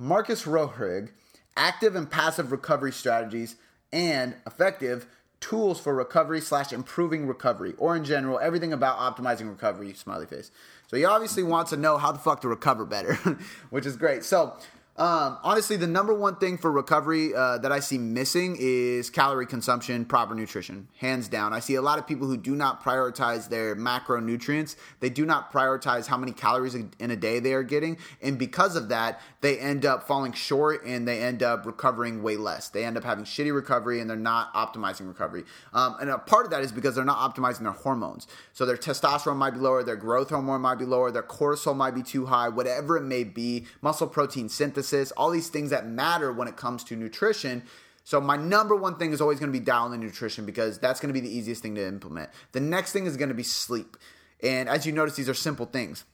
Marcus 0.00 0.46
Rohrig, 0.46 1.10
active 1.56 1.94
and 1.94 2.10
passive 2.10 2.50
recovery 2.50 2.90
strategies 2.90 3.54
and 3.92 4.34
effective 4.44 5.06
tools 5.38 5.78
for 5.78 5.94
recovery 5.94 6.40
slash 6.40 6.72
improving 6.72 7.28
recovery, 7.28 7.74
or 7.78 7.94
in 7.94 8.02
general, 8.02 8.40
everything 8.40 8.72
about 8.72 8.98
optimizing 8.98 9.48
recovery, 9.48 9.94
smiley 9.94 10.26
face. 10.26 10.50
So 10.88 10.96
he 10.96 11.04
obviously 11.04 11.44
wants 11.44 11.70
to 11.70 11.76
know 11.76 11.98
how 11.98 12.10
the 12.10 12.18
fuck 12.18 12.40
to 12.40 12.48
recover 12.48 12.84
better, 12.84 13.14
which 13.70 13.86
is 13.86 13.96
great. 13.96 14.24
So 14.24 14.56
um, 14.94 15.38
honestly, 15.42 15.76
the 15.76 15.86
number 15.86 16.12
one 16.12 16.36
thing 16.36 16.58
for 16.58 16.70
recovery 16.70 17.34
uh, 17.34 17.56
that 17.58 17.72
I 17.72 17.80
see 17.80 17.96
missing 17.96 18.58
is 18.60 19.08
calorie 19.08 19.46
consumption, 19.46 20.04
proper 20.04 20.34
nutrition, 20.34 20.86
hands 20.98 21.28
down. 21.28 21.54
I 21.54 21.60
see 21.60 21.76
a 21.76 21.82
lot 21.82 21.98
of 21.98 22.06
people 22.06 22.26
who 22.26 22.36
do 22.36 22.54
not 22.54 22.84
prioritize 22.84 23.48
their 23.48 23.74
macronutrients. 23.74 24.76
They 25.00 25.08
do 25.08 25.24
not 25.24 25.50
prioritize 25.50 26.08
how 26.08 26.18
many 26.18 26.32
calories 26.32 26.74
in 26.74 27.10
a 27.10 27.16
day 27.16 27.40
they 27.40 27.54
are 27.54 27.62
getting, 27.62 27.96
and 28.20 28.38
because 28.38 28.76
of 28.76 28.90
that, 28.90 29.22
they 29.40 29.58
end 29.58 29.86
up 29.86 30.06
falling 30.06 30.34
short 30.34 30.84
and 30.84 31.08
they 31.08 31.22
end 31.22 31.42
up 31.42 31.64
recovering 31.64 32.22
way 32.22 32.36
less. 32.36 32.68
They 32.68 32.84
end 32.84 32.98
up 32.98 33.04
having 33.04 33.24
shitty 33.24 33.54
recovery 33.54 33.98
and 33.98 34.10
they're 34.10 34.16
not 34.18 34.52
optimizing 34.52 35.08
recovery. 35.08 35.44
Um, 35.72 35.96
and 36.02 36.10
a 36.10 36.18
part 36.18 36.44
of 36.44 36.50
that 36.50 36.62
is 36.62 36.70
because 36.70 36.94
they're 36.94 37.04
not 37.04 37.34
optimizing 37.34 37.60
their 37.60 37.72
hormones. 37.72 38.26
So 38.52 38.66
their 38.66 38.76
testosterone 38.76 39.36
might 39.36 39.52
be 39.52 39.60
lower, 39.60 39.82
their 39.82 39.96
growth 39.96 40.28
hormone 40.28 40.60
might 40.60 40.78
be 40.78 40.84
lower, 40.84 41.10
their 41.10 41.22
cortisol 41.22 41.74
might 41.74 41.94
be 41.94 42.02
too 42.02 42.26
high, 42.26 42.50
whatever 42.50 42.98
it 42.98 43.04
may 43.04 43.24
be. 43.24 43.64
Muscle 43.80 44.06
protein 44.06 44.50
synthesis 44.50 44.81
all 45.12 45.30
these 45.30 45.48
things 45.48 45.70
that 45.70 45.86
matter 45.86 46.32
when 46.32 46.48
it 46.48 46.56
comes 46.56 46.84
to 46.84 46.96
nutrition. 46.96 47.62
So 48.04 48.20
my 48.20 48.36
number 48.36 48.74
one 48.74 48.96
thing 48.96 49.12
is 49.12 49.20
always 49.20 49.38
going 49.38 49.52
to 49.52 49.58
be 49.58 49.64
dial 49.64 49.92
in 49.92 50.00
nutrition 50.00 50.44
because 50.44 50.78
that's 50.78 51.00
going 51.00 51.12
to 51.14 51.20
be 51.20 51.26
the 51.26 51.34
easiest 51.34 51.62
thing 51.62 51.74
to 51.76 51.86
implement. 51.86 52.30
The 52.52 52.60
next 52.60 52.92
thing 52.92 53.06
is 53.06 53.16
going 53.16 53.28
to 53.28 53.34
be 53.34 53.42
sleep. 53.42 53.96
And 54.42 54.68
as 54.68 54.86
you 54.86 54.92
notice, 54.92 55.14
these 55.14 55.28
are 55.28 55.34
simple 55.34 55.66
things. 55.66 56.04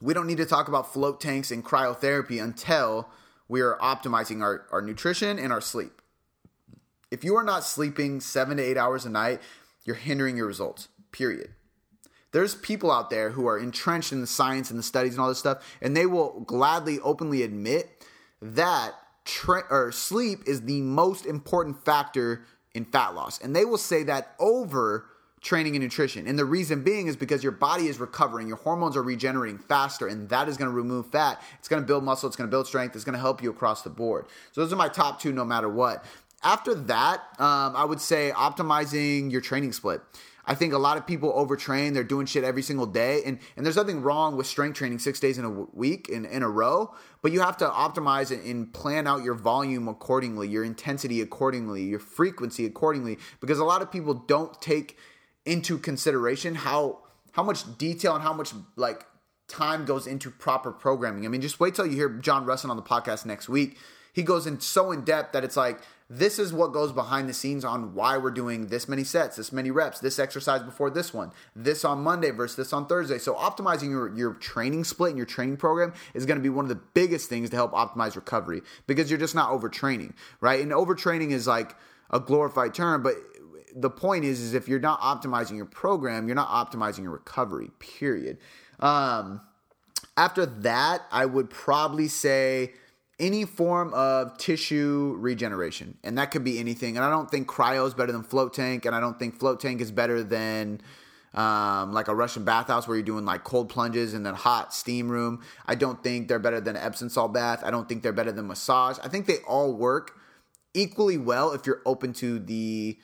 We 0.00 0.14
don't 0.14 0.26
need 0.26 0.38
to 0.38 0.46
talk 0.46 0.68
about 0.68 0.92
float 0.92 1.20
tanks 1.20 1.50
and 1.50 1.64
cryotherapy 1.64 2.42
until 2.42 3.08
we 3.48 3.60
are 3.60 3.76
optimizing 3.76 4.42
our, 4.42 4.66
our 4.70 4.80
nutrition 4.80 5.38
and 5.38 5.52
our 5.52 5.60
sleep. 5.60 6.00
If 7.10 7.24
you 7.24 7.36
are 7.36 7.42
not 7.42 7.64
sleeping 7.64 8.20
seven 8.20 8.58
to 8.58 8.62
eight 8.62 8.76
hours 8.76 9.04
a 9.04 9.10
night, 9.10 9.40
you're 9.84 9.96
hindering 9.96 10.36
your 10.36 10.46
results, 10.46 10.88
period. 11.10 11.54
There's 12.32 12.54
people 12.54 12.90
out 12.90 13.10
there 13.10 13.30
who 13.30 13.46
are 13.46 13.58
entrenched 13.58 14.12
in 14.12 14.20
the 14.20 14.26
science 14.26 14.70
and 14.70 14.78
the 14.78 14.82
studies 14.82 15.12
and 15.12 15.20
all 15.20 15.28
this 15.28 15.38
stuff, 15.38 15.64
and 15.80 15.96
they 15.96 16.06
will 16.06 16.40
gladly, 16.40 17.00
openly 17.00 17.42
admit 17.42 18.06
that 18.42 18.92
tra- 19.24 19.64
or 19.70 19.92
sleep 19.92 20.40
is 20.46 20.62
the 20.62 20.80
most 20.82 21.26
important 21.26 21.84
factor 21.84 22.44
in 22.74 22.84
fat 22.84 23.14
loss. 23.14 23.40
And 23.40 23.56
they 23.56 23.64
will 23.64 23.78
say 23.78 24.02
that 24.04 24.34
over 24.38 25.06
training 25.40 25.76
and 25.76 25.82
nutrition. 25.82 26.26
And 26.26 26.38
the 26.38 26.44
reason 26.44 26.82
being 26.82 27.06
is 27.06 27.16
because 27.16 27.42
your 27.42 27.52
body 27.52 27.86
is 27.86 28.00
recovering, 28.00 28.48
your 28.48 28.56
hormones 28.56 28.96
are 28.96 29.02
regenerating 29.02 29.58
faster, 29.58 30.08
and 30.08 30.28
that 30.30 30.48
is 30.48 30.56
going 30.56 30.70
to 30.70 30.76
remove 30.76 31.06
fat. 31.10 31.40
It's 31.58 31.68
going 31.68 31.82
to 31.82 31.86
build 31.86 32.04
muscle, 32.04 32.26
it's 32.26 32.36
going 32.36 32.48
to 32.48 32.50
build 32.50 32.66
strength, 32.66 32.94
it's 32.96 33.04
going 33.04 33.14
to 33.14 33.20
help 33.20 33.42
you 33.42 33.50
across 33.50 33.82
the 33.82 33.90
board. 33.90 34.26
So 34.52 34.60
those 34.60 34.72
are 34.72 34.76
my 34.76 34.88
top 34.88 35.20
two 35.20 35.32
no 35.32 35.44
matter 35.44 35.68
what. 35.68 36.04
After 36.42 36.74
that, 36.74 37.20
um, 37.38 37.74
I 37.74 37.84
would 37.84 38.00
say 38.00 38.32
optimizing 38.34 39.30
your 39.30 39.40
training 39.40 39.72
split. 39.72 40.00
I 40.48 40.54
think 40.54 40.72
a 40.72 40.78
lot 40.78 40.96
of 40.96 41.06
people 41.06 41.30
overtrain. 41.32 41.92
They're 41.92 42.02
doing 42.02 42.24
shit 42.24 42.42
every 42.42 42.62
single 42.62 42.86
day. 42.86 43.22
And, 43.24 43.38
and 43.54 43.66
there's 43.66 43.76
nothing 43.76 44.00
wrong 44.00 44.34
with 44.34 44.46
strength 44.46 44.76
training 44.76 44.98
six 44.98 45.20
days 45.20 45.36
in 45.36 45.44
a 45.44 45.50
week 45.50 46.08
in, 46.08 46.24
in 46.24 46.42
a 46.42 46.48
row, 46.48 46.94
but 47.20 47.32
you 47.32 47.40
have 47.40 47.58
to 47.58 47.66
optimize 47.66 48.32
and 48.32 48.72
plan 48.72 49.06
out 49.06 49.22
your 49.22 49.34
volume 49.34 49.88
accordingly, 49.88 50.48
your 50.48 50.64
intensity 50.64 51.20
accordingly, 51.20 51.82
your 51.82 51.98
frequency 51.98 52.64
accordingly, 52.64 53.18
because 53.40 53.58
a 53.58 53.64
lot 53.64 53.82
of 53.82 53.92
people 53.92 54.14
don't 54.14 54.60
take 54.62 54.96
into 55.44 55.78
consideration 55.78 56.54
how 56.54 57.00
how 57.32 57.42
much 57.42 57.78
detail 57.78 58.14
and 58.14 58.22
how 58.22 58.32
much 58.32 58.52
like 58.76 59.06
time 59.48 59.84
goes 59.84 60.06
into 60.06 60.30
proper 60.30 60.72
programming. 60.72 61.24
I 61.24 61.28
mean, 61.28 61.40
just 61.40 61.60
wait 61.60 61.74
till 61.74 61.86
you 61.86 61.94
hear 61.94 62.08
John 62.08 62.46
Rusin 62.46 62.70
on 62.70 62.76
the 62.76 62.82
podcast 62.82 63.26
next 63.26 63.48
week. 63.48 63.78
He 64.12 64.22
goes 64.22 64.46
in 64.46 64.60
so 64.60 64.92
in 64.92 65.04
depth 65.04 65.32
that 65.34 65.44
it's 65.44 65.56
like 65.56 65.80
this 66.10 66.38
is 66.38 66.54
what 66.54 66.72
goes 66.72 66.90
behind 66.90 67.28
the 67.28 67.34
scenes 67.34 67.64
on 67.64 67.94
why 67.94 68.16
we're 68.16 68.30
doing 68.30 68.68
this 68.68 68.88
many 68.88 69.04
sets, 69.04 69.36
this 69.36 69.52
many 69.52 69.70
reps, 69.70 70.00
this 70.00 70.18
exercise 70.18 70.62
before 70.62 70.88
this 70.88 71.12
one, 71.12 71.32
this 71.54 71.84
on 71.84 72.02
Monday 72.02 72.30
versus 72.30 72.56
this 72.56 72.72
on 72.72 72.86
Thursday. 72.86 73.18
So 73.18 73.34
optimizing 73.34 73.90
your, 73.90 74.16
your 74.16 74.32
training 74.34 74.84
split 74.84 75.10
and 75.10 75.18
your 75.18 75.26
training 75.26 75.58
program 75.58 75.92
is 76.14 76.24
going 76.24 76.38
to 76.38 76.42
be 76.42 76.48
one 76.48 76.64
of 76.64 76.70
the 76.70 76.80
biggest 76.94 77.28
things 77.28 77.50
to 77.50 77.56
help 77.56 77.72
optimize 77.72 78.16
recovery 78.16 78.62
because 78.86 79.10
you're 79.10 79.18
just 79.18 79.34
not 79.34 79.50
overtraining, 79.50 80.14
right? 80.40 80.62
And 80.62 80.72
overtraining 80.72 81.30
is 81.30 81.46
like 81.46 81.76
a 82.10 82.20
glorified 82.20 82.72
term, 82.72 83.02
but 83.02 83.14
the 83.76 83.90
point 83.90 84.24
is, 84.24 84.40
is 84.40 84.54
if 84.54 84.66
you're 84.66 84.80
not 84.80 85.00
optimizing 85.02 85.56
your 85.56 85.66
program, 85.66 86.26
you're 86.26 86.34
not 86.34 86.48
optimizing 86.48 87.02
your 87.02 87.12
recovery, 87.12 87.70
period. 87.78 88.38
Um, 88.80 89.42
after 90.16 90.46
that, 90.46 91.02
I 91.12 91.26
would 91.26 91.50
probably 91.50 92.08
say 92.08 92.72
any 93.18 93.44
form 93.44 93.92
of 93.94 94.38
tissue 94.38 95.16
regeneration. 95.18 95.98
And 96.04 96.18
that 96.18 96.30
could 96.30 96.44
be 96.44 96.58
anything. 96.58 96.96
And 96.96 97.04
I 97.04 97.10
don't 97.10 97.30
think 97.30 97.48
cryo 97.48 97.86
is 97.86 97.94
better 97.94 98.12
than 98.12 98.22
float 98.22 98.54
tank. 98.54 98.84
And 98.84 98.94
I 98.94 99.00
don't 99.00 99.18
think 99.18 99.38
float 99.38 99.60
tank 99.60 99.80
is 99.80 99.90
better 99.90 100.22
than 100.22 100.80
um, 101.34 101.92
like 101.92 102.08
a 102.08 102.14
Russian 102.14 102.44
bathhouse 102.44 102.86
where 102.86 102.96
you're 102.96 103.04
doing 103.04 103.24
like 103.24 103.44
cold 103.44 103.68
plunges 103.68 104.14
and 104.14 104.24
then 104.24 104.34
hot 104.34 104.72
steam 104.72 105.08
room. 105.08 105.42
I 105.66 105.74
don't 105.74 106.02
think 106.02 106.28
they're 106.28 106.38
better 106.38 106.60
than 106.60 106.76
Epsom 106.76 107.08
salt 107.08 107.32
bath. 107.32 107.62
I 107.64 107.70
don't 107.70 107.88
think 107.88 108.02
they're 108.02 108.12
better 108.12 108.32
than 108.32 108.46
massage. 108.46 108.98
I 109.02 109.08
think 109.08 109.26
they 109.26 109.38
all 109.46 109.74
work 109.74 110.18
equally 110.74 111.18
well 111.18 111.52
if 111.52 111.66
you're 111.66 111.82
open 111.84 112.12
to 112.14 112.38
the 112.38 112.98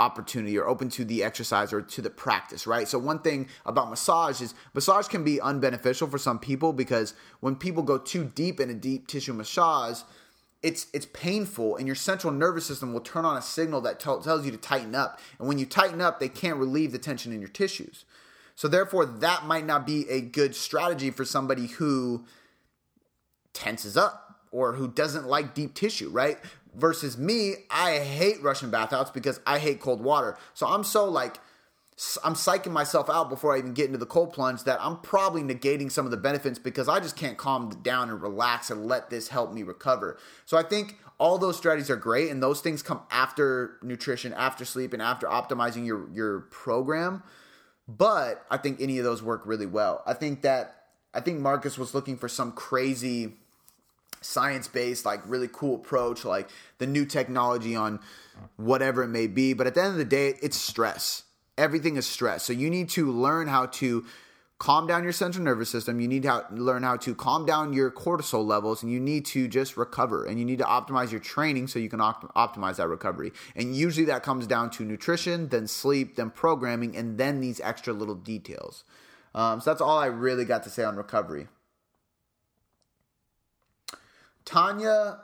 opportunity 0.00 0.58
or 0.58 0.66
open 0.66 0.88
to 0.88 1.04
the 1.04 1.22
exercise 1.22 1.72
or 1.72 1.80
to 1.80 2.02
the 2.02 2.10
practice, 2.10 2.66
right? 2.66 2.88
So 2.88 2.98
one 2.98 3.20
thing 3.20 3.48
about 3.64 3.90
massage 3.90 4.40
is 4.40 4.54
massage 4.74 5.06
can 5.06 5.22
be 5.22 5.38
unbeneficial 5.38 6.10
for 6.10 6.18
some 6.18 6.38
people 6.38 6.72
because 6.72 7.14
when 7.40 7.54
people 7.54 7.82
go 7.82 7.98
too 7.98 8.24
deep 8.24 8.58
in 8.58 8.70
a 8.70 8.74
deep 8.74 9.06
tissue 9.06 9.32
massage, 9.32 10.00
it's 10.62 10.86
it's 10.92 11.06
painful 11.06 11.76
and 11.76 11.86
your 11.86 11.94
central 11.94 12.32
nervous 12.32 12.66
system 12.66 12.92
will 12.92 13.00
turn 13.00 13.24
on 13.24 13.36
a 13.36 13.42
signal 13.42 13.80
that 13.82 14.00
t- 14.00 14.06
tells 14.22 14.44
you 14.44 14.50
to 14.50 14.56
tighten 14.56 14.94
up. 14.94 15.20
And 15.38 15.46
when 15.46 15.58
you 15.58 15.66
tighten 15.66 16.00
up, 16.00 16.18
they 16.18 16.28
can't 16.28 16.58
relieve 16.58 16.90
the 16.90 16.98
tension 16.98 17.32
in 17.32 17.40
your 17.40 17.50
tissues. 17.50 18.04
So 18.56 18.66
therefore 18.66 19.04
that 19.04 19.46
might 19.46 19.66
not 19.66 19.86
be 19.86 20.08
a 20.08 20.20
good 20.20 20.56
strategy 20.56 21.10
for 21.10 21.24
somebody 21.24 21.66
who 21.66 22.24
tenses 23.52 23.96
up 23.96 24.40
or 24.50 24.72
who 24.72 24.88
doesn't 24.88 25.26
like 25.26 25.54
deep 25.54 25.74
tissue, 25.74 26.08
right? 26.10 26.38
Versus 26.76 27.16
me, 27.16 27.54
I 27.70 27.98
hate 27.98 28.42
Russian 28.42 28.70
bathhouse 28.70 29.10
because 29.10 29.40
I 29.46 29.58
hate 29.58 29.80
cold 29.80 30.02
water. 30.02 30.36
So 30.54 30.66
I'm 30.66 30.84
so 30.84 31.04
like 31.06 31.38
I'm 32.24 32.34
psyching 32.34 32.72
myself 32.72 33.08
out 33.08 33.30
before 33.30 33.54
I 33.54 33.58
even 33.58 33.72
get 33.72 33.86
into 33.86 33.98
the 33.98 34.06
cold 34.06 34.32
plunge 34.32 34.64
that 34.64 34.80
I'm 34.80 34.98
probably 34.98 35.42
negating 35.42 35.92
some 35.92 36.04
of 36.04 36.10
the 36.10 36.16
benefits 36.16 36.58
because 36.58 36.88
I 36.88 36.98
just 36.98 37.16
can't 37.16 37.38
calm 37.38 37.70
down 37.82 38.10
and 38.10 38.20
relax 38.20 38.68
and 38.68 38.86
let 38.86 39.10
this 39.10 39.28
help 39.28 39.52
me 39.52 39.62
recover. 39.62 40.18
So 40.44 40.56
I 40.56 40.64
think 40.64 40.98
all 41.18 41.38
those 41.38 41.56
strategies 41.56 41.90
are 41.90 41.96
great 41.96 42.30
and 42.30 42.42
those 42.42 42.60
things 42.60 42.82
come 42.82 43.02
after 43.12 43.78
nutrition, 43.80 44.32
after 44.32 44.64
sleep 44.64 44.92
and 44.92 45.00
after 45.00 45.28
optimizing 45.28 45.86
your 45.86 46.10
your 46.12 46.40
program. 46.40 47.22
But 47.86 48.44
I 48.50 48.56
think 48.56 48.80
any 48.80 48.98
of 48.98 49.04
those 49.04 49.22
work 49.22 49.42
really 49.44 49.66
well. 49.66 50.02
I 50.04 50.14
think 50.14 50.42
that 50.42 50.86
I 51.14 51.20
think 51.20 51.38
Marcus 51.38 51.78
was 51.78 51.94
looking 51.94 52.16
for 52.16 52.28
some 52.28 52.50
crazy 52.50 53.36
science 54.24 54.68
based, 54.68 55.04
like 55.04 55.20
really 55.26 55.48
cool 55.52 55.76
approach, 55.76 56.24
like 56.24 56.48
the 56.78 56.86
new 56.86 57.04
technology 57.04 57.76
on 57.76 58.00
whatever 58.56 59.02
it 59.02 59.08
may 59.08 59.26
be. 59.26 59.52
But 59.52 59.66
at 59.66 59.74
the 59.74 59.82
end 59.82 59.92
of 59.92 59.98
the 59.98 60.04
day, 60.04 60.34
it's 60.42 60.56
stress 60.56 61.24
everything 61.56 61.96
is 61.96 62.06
stress. 62.06 62.44
So 62.44 62.52
you 62.52 62.70
need 62.70 62.88
to 62.90 63.10
learn 63.10 63.48
how 63.48 63.66
to 63.66 64.04
calm 64.58 64.86
down 64.86 65.02
your 65.02 65.12
central 65.12 65.44
nervous 65.44 65.68
system. 65.68 66.00
You 66.00 66.08
need 66.08 66.22
to 66.22 66.46
learn 66.52 66.82
how 66.82 66.96
to 66.98 67.14
calm 67.14 67.44
down 67.44 67.72
your 67.72 67.90
cortisol 67.90 68.46
levels, 68.46 68.82
and 68.82 68.90
you 68.90 69.00
need 69.00 69.26
to 69.26 69.48
just 69.48 69.76
recover. 69.76 70.24
And 70.24 70.38
you 70.38 70.44
need 70.44 70.58
to 70.58 70.64
optimize 70.64 71.10
your 71.10 71.20
training 71.20 71.68
so 71.68 71.78
you 71.78 71.88
can 71.88 72.00
opt- 72.00 72.34
optimize 72.34 72.76
that 72.76 72.88
recovery. 72.88 73.32
And 73.56 73.74
usually 73.76 74.06
that 74.06 74.22
comes 74.22 74.46
down 74.46 74.70
to 74.70 74.84
nutrition, 74.84 75.48
then 75.48 75.66
sleep, 75.66 76.16
then 76.16 76.30
programming, 76.30 76.96
and 76.96 77.18
then 77.18 77.40
these 77.40 77.60
extra 77.60 77.92
little 77.92 78.14
details. 78.14 78.84
Um, 79.34 79.60
so 79.60 79.70
that's 79.70 79.80
all 79.80 79.98
I 79.98 80.06
really 80.06 80.44
got 80.44 80.62
to 80.64 80.70
say 80.70 80.84
on 80.84 80.96
recovery. 80.96 81.48
Tanya 84.44 85.18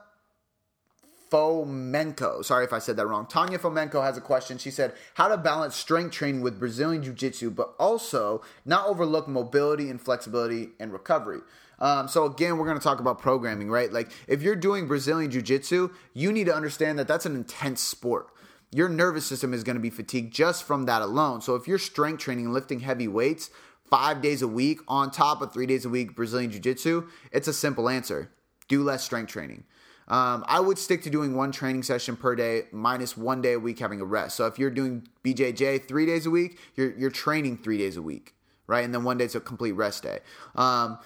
Fomenko. 1.30 2.44
Sorry 2.44 2.64
if 2.64 2.72
I 2.72 2.78
said 2.78 2.96
that 2.96 3.06
wrong. 3.06 3.26
Tanya 3.26 3.58
Fomenko 3.58 4.02
has 4.02 4.16
a 4.16 4.20
question. 4.20 4.58
She 4.58 4.70
said, 4.70 4.94
How 5.14 5.28
to 5.28 5.36
balance 5.36 5.76
strength 5.76 6.12
training 6.12 6.40
with 6.40 6.58
Brazilian 6.58 7.02
Jiu 7.02 7.12
Jitsu, 7.12 7.50
but 7.50 7.74
also 7.78 8.42
not 8.64 8.86
overlook 8.86 9.28
mobility 9.28 9.88
and 9.88 10.00
flexibility 10.00 10.70
and 10.80 10.92
recovery. 10.92 11.40
Um, 11.78 12.08
so, 12.08 12.24
again, 12.24 12.58
we're 12.58 12.66
going 12.66 12.78
to 12.78 12.82
talk 12.82 13.00
about 13.00 13.20
programming, 13.20 13.70
right? 13.70 13.90
Like, 13.90 14.10
if 14.26 14.42
you're 14.42 14.56
doing 14.56 14.86
Brazilian 14.86 15.30
Jiu 15.30 15.40
Jitsu, 15.40 15.90
you 16.12 16.32
need 16.32 16.44
to 16.44 16.54
understand 16.54 16.98
that 16.98 17.08
that's 17.08 17.26
an 17.26 17.34
intense 17.34 17.80
sport. 17.80 18.28
Your 18.72 18.88
nervous 18.88 19.24
system 19.24 19.54
is 19.54 19.64
going 19.64 19.76
to 19.76 19.80
be 19.80 19.90
fatigued 19.90 20.34
just 20.34 20.64
from 20.64 20.84
that 20.86 21.00
alone. 21.00 21.40
So, 21.40 21.54
if 21.54 21.68
you're 21.68 21.78
strength 21.78 22.20
training, 22.20 22.52
lifting 22.52 22.80
heavy 22.80 23.08
weights 23.08 23.50
five 23.88 24.20
days 24.20 24.42
a 24.42 24.48
week 24.48 24.80
on 24.88 25.10
top 25.10 25.40
of 25.42 25.52
three 25.52 25.66
days 25.66 25.84
a 25.84 25.88
week 25.88 26.14
Brazilian 26.14 26.50
Jiu 26.50 26.60
Jitsu, 26.60 27.08
it's 27.32 27.48
a 27.48 27.52
simple 27.52 27.88
answer 27.88 28.30
do 28.70 28.82
less 28.82 29.04
strength 29.04 29.30
training. 29.30 29.64
Um, 30.08 30.44
I 30.48 30.58
would 30.58 30.78
stick 30.78 31.02
to 31.02 31.10
doing 31.10 31.36
one 31.36 31.52
training 31.52 31.82
session 31.82 32.16
per 32.16 32.34
day, 32.34 32.62
minus 32.72 33.16
one 33.16 33.42
day 33.42 33.52
a 33.52 33.60
week 33.60 33.78
having 33.78 34.00
a 34.00 34.04
rest. 34.04 34.36
So 34.36 34.46
if 34.46 34.58
you're 34.58 34.70
doing 34.70 35.06
BJJ 35.22 35.86
three 35.86 36.06
days 36.06 36.24
a 36.24 36.30
week, 36.30 36.58
you're 36.74 36.92
you're 36.96 37.10
training 37.10 37.58
three 37.58 37.78
days 37.78 37.96
a 37.96 38.02
week, 38.02 38.34
right? 38.66 38.84
And 38.84 38.94
then 38.94 39.04
one 39.04 39.18
day 39.18 39.26
is 39.26 39.34
a 39.34 39.40
complete 39.40 39.72
rest 39.72 40.02
day. 40.02 40.20
Um, 40.56 40.98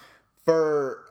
for 0.43 1.04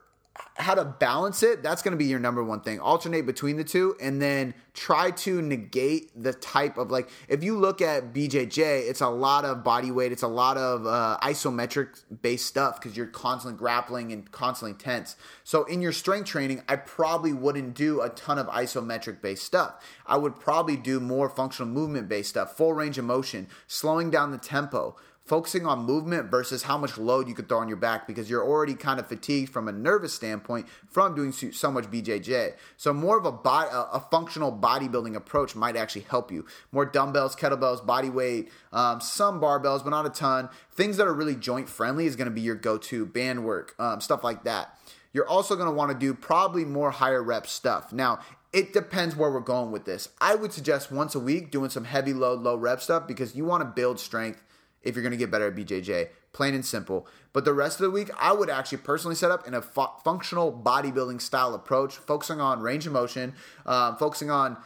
how 0.57 0.75
to 0.75 0.85
balance 0.85 1.43
it 1.43 1.63
that's 1.63 1.83
going 1.83 1.93
to 1.93 1.99
be 1.99 2.05
your 2.05 2.19
number 2.19 2.43
one 2.43 2.61
thing. 2.61 2.79
Alternate 2.79 3.27
between 3.27 3.57
the 3.57 3.65
two 3.65 3.97
and 4.01 4.21
then 4.21 4.55
try 4.73 5.11
to 5.11 5.43
negate 5.43 6.11
the 6.21 6.33
type 6.33 6.79
of 6.79 6.91
like 6.91 7.09
if 7.29 7.45
you 7.45 7.57
look 7.57 7.81
at 7.81 8.13
bjj 8.13 8.59
it's 8.59 9.01
a 9.01 9.09
lot 9.09 9.45
of 9.45 9.63
body 9.63 9.93
weight 9.93 10.11
it's 10.11 10.23
a 10.23 10.29
lot 10.29 10.57
of 10.57 10.87
uh, 10.87 11.17
isometric 11.23 12.03
based 12.23 12.47
stuff 12.47 12.81
because 12.81 12.97
you're 12.97 13.07
constantly 13.07 13.57
grappling 13.59 14.13
and 14.13 14.31
constantly 14.33 14.77
tense. 14.77 15.17
So 15.45 15.65
in 15.65 15.81
your 15.81 15.93
strength 15.93 16.27
training 16.27 16.63
i 16.69 16.77
probably 16.77 17.33
wouldn't 17.33 17.75
do 17.75 18.01
a 18.01 18.09
ton 18.11 18.39
of 18.39 18.47
isometric 18.49 19.21
based 19.21 19.45
stuff. 19.45 19.85
I 20.07 20.17
would 20.17 20.39
probably 20.39 20.77
do 20.77 21.01
more 21.01 21.29
functional 21.29 21.71
movement 21.71 22.09
based 22.09 22.31
stuff 22.31 22.57
full 22.57 22.73
range 22.73 22.99
of 22.99 23.05
motion 23.05 23.49
slowing 23.67 24.11
down 24.11 24.31
the 24.31 24.39
tempo 24.39 24.97
focusing 25.25 25.65
on 25.65 25.81
movement 25.81 26.31
versus 26.31 26.65
how 26.65 26.77
much 26.77 26.99
load 26.99 27.27
you 27.27 27.35
could 27.35 27.49
throw 27.49 27.59
on 27.59 27.69
your 27.69 27.79
back 27.79 28.07
because 28.07 28.29
you're 28.29 28.45
already 28.45 28.75
kind 28.75 29.01
of 29.01 29.07
fatigued 29.07 29.51
from 29.51 29.69
a 29.69 29.73
nervous 29.73 30.13
standpoint 30.13 30.67
from 30.87 31.15
doing 31.15 31.33
so 31.33 31.71
much 31.71 31.91
BJJ. 31.91 32.55
So 32.77 32.93
more 32.93 33.19
of 33.19 33.25
a 33.25 33.31
a 33.35 34.07
functional 34.11 34.53
bodybuilding 34.53 35.15
approach 35.15 35.57
might 35.57 35.77
actually 35.77 36.03
help 36.03 36.31
you. 36.31 36.45
More 36.73 36.85
dumbbells, 36.85 37.35
kettlebells, 37.35 37.85
body 37.85 38.11
weight, 38.11 38.51
um, 38.73 39.01
some 39.01 39.41
barbells, 39.41 39.83
but 39.83 39.91
not 39.91 40.07
a 40.07 40.11
ton. 40.11 40.51
Things 40.73 40.97
that 40.99 41.07
are 41.07 41.15
really 41.15 41.37
joint 41.37 41.69
friendly 41.69 42.07
is 42.07 42.17
going 42.17 42.29
to 42.29 42.35
be 42.35 42.41
your 42.41 42.55
go-to 42.55 43.07
band 43.07 43.45
work, 43.45 43.75
um, 43.79 44.01
stuff 44.01 44.25
like 44.25 44.45
that. 44.45 44.79
You're 45.13 45.29
also 45.29 45.55
going 45.55 45.69
to 45.69 45.75
want 45.75 45.93
to 45.93 45.99
do 45.99 46.13
probably 46.13 46.65
more 46.65 46.91
higher 46.91 47.23
rep 47.23 47.47
stuff. 47.47 47.93
Now, 47.93 48.19
it 48.53 48.73
depends 48.73 49.17
where 49.17 49.31
we're 49.31 49.41
going 49.41 49.71
with 49.71 49.85
this. 49.85 50.09
I 50.21 50.35
would 50.35 50.53
suggest 50.53 50.93
once 50.93 51.15
a 51.15 51.21
week 51.21 51.51
doing 51.51 51.71
some 51.71 51.85
heavy 51.85 52.13
load, 52.13 52.41
low 52.41 52.57
rep 52.57 52.81
stuff 52.81 53.07
because 53.07 53.35
you 53.35 53.45
want 53.45 53.63
to 53.63 53.65
build 53.65 53.99
strength 53.99 54.43
if 54.85 54.95
you're 54.95 55.03
going 55.03 55.13
to 55.13 55.19
get 55.19 55.31
better 55.31 55.49
at 55.49 55.55
BJJ. 55.55 56.09
Plain 56.33 56.55
and 56.55 56.65
simple. 56.65 57.07
But 57.33 57.45
the 57.45 57.53
rest 57.53 57.81
of 57.81 57.85
the 57.85 57.91
week, 57.91 58.11
I 58.19 58.33
would 58.33 58.51
actually 58.51 58.79
personally 58.79 59.17
set 59.17 59.31
up 59.31 59.47
in 59.47 59.55
a 59.55 59.63
fu- 59.63 59.87
functional 60.05 60.53
bodybuilding 60.53 61.21
style 61.21 61.55
approach, 61.55 61.97
focusing 61.97 62.41
on 62.41 62.61
range 62.61 62.87
of 62.87 62.93
motion, 62.93 63.35
um, 63.67 63.97
focusing 63.97 64.31
on 64.31 64.57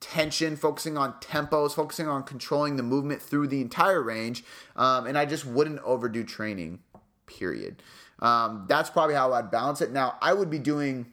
tension, 0.00 0.56
focusing 0.56 0.98
on 0.98 1.14
tempos, 1.14 1.74
focusing 1.74 2.08
on 2.08 2.24
controlling 2.24 2.76
the 2.76 2.82
movement 2.82 3.22
through 3.22 3.46
the 3.48 3.60
entire 3.60 4.02
range. 4.02 4.44
Um, 4.76 5.06
and 5.06 5.16
I 5.16 5.24
just 5.24 5.46
wouldn't 5.46 5.80
overdo 5.80 6.24
training, 6.24 6.80
period. 7.26 7.82
Um, 8.18 8.66
that's 8.68 8.90
probably 8.90 9.14
how 9.14 9.32
I'd 9.32 9.50
balance 9.50 9.80
it. 9.80 9.92
Now, 9.92 10.16
I 10.20 10.32
would 10.32 10.50
be 10.50 10.58
doing 10.58 11.06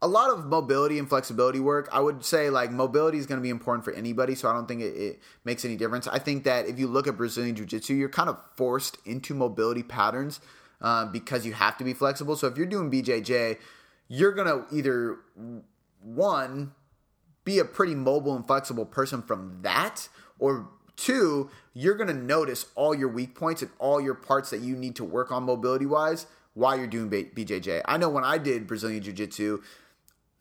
a 0.00 0.06
lot 0.06 0.30
of 0.30 0.46
mobility 0.46 0.98
and 0.98 1.08
flexibility 1.08 1.60
work. 1.60 1.88
I 1.92 2.00
would 2.00 2.24
say 2.24 2.50
like 2.50 2.70
mobility 2.70 3.18
is 3.18 3.26
going 3.26 3.38
to 3.38 3.42
be 3.42 3.50
important 3.50 3.84
for 3.84 3.92
anybody, 3.92 4.34
so 4.34 4.48
I 4.48 4.52
don't 4.52 4.68
think 4.68 4.82
it, 4.82 4.96
it, 4.96 5.20
makes 5.44 5.64
any 5.64 5.76
difference. 5.76 6.06
I 6.06 6.18
think 6.18 6.44
that 6.44 6.66
if 6.66 6.78
you 6.78 6.86
look 6.86 7.06
at 7.06 7.16
Brazilian 7.16 7.56
Jiu 7.56 7.66
Jitsu, 7.66 7.94
you're 7.94 8.08
kind 8.08 8.28
of 8.28 8.38
forced 8.56 8.98
into 9.04 9.34
mobility 9.34 9.82
patterns 9.82 10.40
uh, 10.80 11.06
because 11.06 11.44
you 11.44 11.52
have 11.52 11.76
to 11.78 11.84
be 11.84 11.94
flexible. 11.94 12.36
So 12.36 12.46
if 12.46 12.56
you're 12.56 12.66
doing 12.66 12.90
BJJ, 12.90 13.58
you're 14.06 14.32
going 14.32 14.46
to 14.46 14.74
either 14.74 15.18
one 16.00 16.72
be 17.44 17.58
a 17.58 17.64
pretty 17.64 17.94
mobile 17.94 18.36
and 18.36 18.46
flexible 18.46 18.84
person 18.84 19.22
from 19.22 19.60
that, 19.62 20.08
or 20.38 20.68
two, 20.96 21.50
you're 21.72 21.94
going 21.94 22.08
to 22.08 22.14
notice 22.14 22.66
all 22.74 22.94
your 22.94 23.08
weak 23.08 23.34
points 23.34 23.62
and 23.62 23.70
all 23.78 24.00
your 24.00 24.14
parts 24.14 24.50
that 24.50 24.60
you 24.60 24.76
need 24.76 24.94
to 24.96 25.04
work 25.04 25.32
on 25.32 25.44
mobility 25.44 25.86
wise 25.86 26.26
while 26.54 26.76
you're 26.76 26.86
doing 26.86 27.08
BJJ. 27.08 27.82
I 27.84 27.96
know 27.96 28.08
when 28.08 28.24
I 28.24 28.36
did 28.38 28.66
Brazilian 28.66 29.02
Jiu 29.02 29.12
Jitsu 29.12 29.62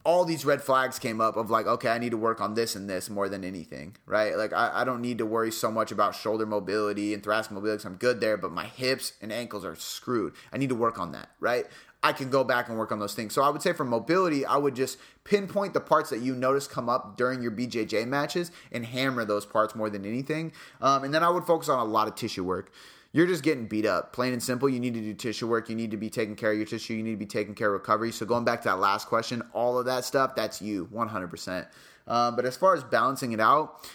all 0.05 0.23
these 0.23 0.45
red 0.45 0.61
flags 0.61 0.99
came 0.99 1.19
up 1.19 1.35
of 1.35 1.49
like, 1.49 1.65
okay, 1.65 1.89
I 1.89 1.97
need 1.97 2.11
to 2.11 2.17
work 2.17 2.39
on 2.39 2.53
this 2.53 2.75
and 2.75 2.89
this 2.89 3.09
more 3.09 3.27
than 3.27 3.43
anything, 3.43 3.97
right? 4.05 4.37
Like, 4.37 4.53
I, 4.53 4.71
I 4.73 4.83
don't 4.85 5.01
need 5.01 5.17
to 5.17 5.25
worry 5.25 5.51
so 5.51 5.69
much 5.69 5.91
about 5.91 6.15
shoulder 6.15 6.45
mobility 6.45 7.13
and 7.13 7.21
thoracic 7.21 7.51
mobility 7.51 7.85
I'm 7.85 7.95
good 7.95 8.21
there, 8.21 8.37
but 8.37 8.51
my 8.51 8.65
hips 8.65 9.13
and 9.21 9.33
ankles 9.33 9.65
are 9.65 9.75
screwed. 9.75 10.33
I 10.53 10.57
need 10.57 10.69
to 10.69 10.75
work 10.75 10.97
on 10.97 11.11
that, 11.11 11.29
right? 11.41 11.65
I 12.03 12.13
can 12.13 12.29
go 12.29 12.43
back 12.43 12.69
and 12.69 12.77
work 12.77 12.91
on 12.91 12.99
those 12.99 13.15
things. 13.15 13.33
So 13.33 13.41
I 13.41 13.49
would 13.49 13.61
say 13.61 13.73
for 13.73 13.83
mobility, 13.83 14.45
I 14.45 14.55
would 14.55 14.75
just 14.75 14.97
pinpoint 15.23 15.73
the 15.73 15.81
parts 15.81 16.09
that 16.11 16.19
you 16.19 16.35
notice 16.35 16.67
come 16.67 16.87
up 16.87 17.17
during 17.17 17.41
your 17.41 17.51
BJJ 17.51 18.07
matches 18.07 18.51
and 18.71 18.85
hammer 18.85 19.25
those 19.25 19.45
parts 19.45 19.75
more 19.75 19.89
than 19.89 20.05
anything. 20.05 20.53
Um, 20.79 21.03
and 21.03 21.13
then 21.13 21.23
I 21.23 21.29
would 21.29 21.43
focus 21.45 21.69
on 21.69 21.79
a 21.79 21.89
lot 21.89 22.07
of 22.07 22.15
tissue 22.15 22.43
work 22.43 22.71
you're 23.17 23.25
just 23.25 23.41
getting 23.41 23.65
beat 23.65 23.87
up. 23.87 24.13
Plain 24.13 24.33
and 24.33 24.43
simple. 24.43 24.69
You 24.69 24.79
need 24.79 24.93
to 24.93 25.01
do 25.01 25.11
tissue 25.15 25.47
work. 25.47 25.69
You 25.69 25.75
need 25.75 25.89
to 25.89 25.97
be 25.97 26.07
taking 26.07 26.35
care 26.35 26.51
of 26.51 26.57
your 26.57 26.67
tissue. 26.67 26.93
You 26.93 27.01
need 27.01 27.13
to 27.13 27.17
be 27.17 27.25
taking 27.25 27.55
care 27.55 27.69
of 27.69 27.73
recovery. 27.73 28.11
So 28.11 28.27
going 28.27 28.45
back 28.45 28.61
to 28.61 28.67
that 28.67 28.77
last 28.77 29.07
question, 29.07 29.41
all 29.53 29.79
of 29.79 29.87
that 29.87 30.05
stuff, 30.05 30.35
that's 30.35 30.61
you, 30.61 30.87
100%. 30.93 31.65
Um, 32.05 32.35
but 32.35 32.45
as 32.45 32.55
far 32.55 32.75
as 32.75 32.83
balancing 32.83 33.31
it 33.31 33.39
out, 33.39 33.89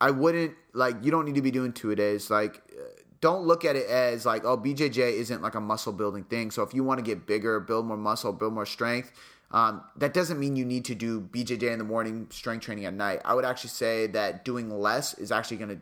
I 0.00 0.10
wouldn't 0.10 0.56
like. 0.72 0.96
You 1.02 1.12
don't 1.12 1.24
need 1.24 1.36
to 1.36 1.42
be 1.42 1.52
doing 1.52 1.72
two 1.72 1.92
a 1.92 1.96
days. 1.96 2.30
Like, 2.30 2.60
don't 3.20 3.44
look 3.44 3.64
at 3.64 3.76
it 3.76 3.86
as 3.88 4.26
like, 4.26 4.44
oh, 4.44 4.58
BJJ 4.58 5.12
isn't 5.12 5.40
like 5.40 5.54
a 5.54 5.60
muscle 5.60 5.92
building 5.92 6.24
thing. 6.24 6.50
So 6.50 6.64
if 6.64 6.74
you 6.74 6.82
want 6.82 6.98
to 6.98 7.04
get 7.04 7.28
bigger, 7.28 7.60
build 7.60 7.86
more 7.86 7.96
muscle, 7.96 8.32
build 8.32 8.54
more 8.54 8.66
strength. 8.66 9.12
Um, 9.52 9.82
that 9.96 10.12
doesn't 10.12 10.38
mean 10.38 10.56
you 10.56 10.64
need 10.64 10.84
to 10.86 10.96
do 10.96 11.20
BJJ 11.20 11.72
in 11.72 11.78
the 11.78 11.84
morning, 11.84 12.26
strength 12.30 12.64
training 12.64 12.86
at 12.86 12.94
night. 12.94 13.20
I 13.24 13.34
would 13.34 13.44
actually 13.44 13.70
say 13.70 14.08
that 14.08 14.44
doing 14.44 14.68
less 14.68 15.14
is 15.14 15.32
actually 15.32 15.58
going 15.58 15.70
to 15.70 15.80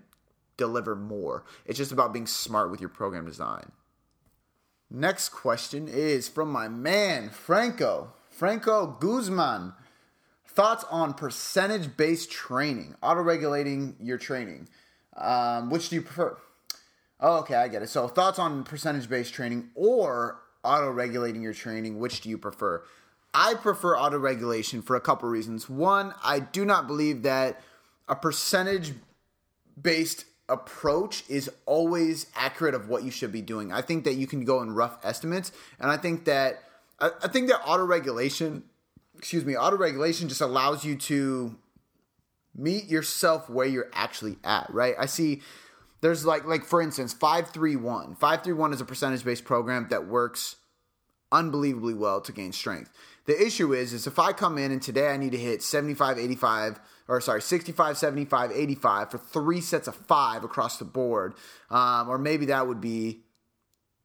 deliver 0.56 0.94
more. 0.96 1.44
It's 1.64 1.78
just 1.78 1.92
about 1.92 2.12
being 2.12 2.26
smart 2.26 2.70
with 2.70 2.80
your 2.80 2.88
program 2.88 3.26
design. 3.26 3.72
Next 4.90 5.30
question 5.30 5.88
is 5.88 6.28
from 6.28 6.50
my 6.50 6.68
man, 6.68 7.30
Franco. 7.30 8.12
Franco 8.30 8.86
Guzman. 8.86 9.72
Thoughts 10.46 10.84
on 10.90 11.12
percentage 11.12 11.96
based 11.96 12.30
training, 12.30 12.94
auto 13.02 13.20
regulating 13.20 13.96
your 14.00 14.16
training. 14.16 14.68
Um, 15.16 15.70
which 15.70 15.90
do 15.90 15.96
you 15.96 16.02
prefer? 16.02 16.38
Oh, 17.20 17.38
okay, 17.38 17.54
I 17.54 17.68
get 17.68 17.82
it. 17.82 17.88
So, 17.88 18.08
thoughts 18.08 18.38
on 18.38 18.64
percentage 18.64 19.08
based 19.08 19.34
training 19.34 19.70
or 19.74 20.40
auto 20.64 20.90
regulating 20.90 21.42
your 21.42 21.52
training, 21.52 21.98
which 21.98 22.22
do 22.22 22.30
you 22.30 22.38
prefer? 22.38 22.82
I 23.34 23.54
prefer 23.54 23.98
auto 23.98 24.18
regulation 24.18 24.80
for 24.80 24.96
a 24.96 25.00
couple 25.00 25.28
reasons. 25.28 25.68
One, 25.68 26.14
I 26.22 26.40
do 26.40 26.64
not 26.64 26.86
believe 26.86 27.22
that 27.22 27.60
a 28.08 28.16
percentage 28.16 28.94
based 29.80 30.24
approach 30.48 31.24
is 31.28 31.50
always 31.66 32.26
accurate 32.36 32.74
of 32.74 32.88
what 32.88 33.02
you 33.02 33.10
should 33.10 33.32
be 33.32 33.42
doing. 33.42 33.72
I 33.72 33.82
think 33.82 34.04
that 34.04 34.14
you 34.14 34.26
can 34.26 34.44
go 34.44 34.62
in 34.62 34.72
rough 34.72 34.98
estimates, 35.04 35.52
and 35.80 35.90
I 35.90 35.96
think 35.96 36.24
that 36.26 36.62
I, 37.00 37.10
I 37.22 37.28
think 37.28 37.48
that 37.48 37.60
auto 37.64 37.84
regulation, 37.84 38.64
excuse 39.16 39.44
me, 39.44 39.56
auto 39.56 39.76
regulation 39.76 40.28
just 40.28 40.40
allows 40.40 40.84
you 40.84 40.96
to 40.96 41.56
meet 42.54 42.86
yourself 42.86 43.50
where 43.50 43.66
you're 43.66 43.90
actually 43.92 44.36
at. 44.44 44.72
Right? 44.72 44.94
I 44.98 45.06
see 45.06 45.42
there's 46.00 46.24
like 46.24 46.44
like 46.44 46.64
for 46.64 46.80
instance 46.80 47.12
531 47.12 48.14
531 48.16 48.72
is 48.72 48.80
a 48.80 48.84
percentage 48.84 49.24
based 49.24 49.44
program 49.44 49.86
that 49.90 50.06
works 50.06 50.56
unbelievably 51.32 51.94
well 51.94 52.20
to 52.20 52.32
gain 52.32 52.52
strength 52.52 52.90
the 53.24 53.40
issue 53.40 53.72
is 53.72 53.92
is 53.92 54.06
if 54.06 54.18
i 54.18 54.32
come 54.32 54.58
in 54.58 54.70
and 54.70 54.82
today 54.82 55.08
i 55.08 55.16
need 55.16 55.32
to 55.32 55.38
hit 55.38 55.62
75 55.62 56.18
85 56.18 56.80
or 57.08 57.20
sorry 57.20 57.42
65 57.42 57.96
75 57.98 58.52
85 58.52 59.10
for 59.10 59.18
three 59.18 59.60
sets 59.60 59.88
of 59.88 59.94
five 59.94 60.44
across 60.44 60.78
the 60.78 60.84
board 60.84 61.34
um, 61.70 62.08
or 62.08 62.18
maybe 62.18 62.46
that 62.46 62.66
would 62.66 62.80
be 62.80 63.20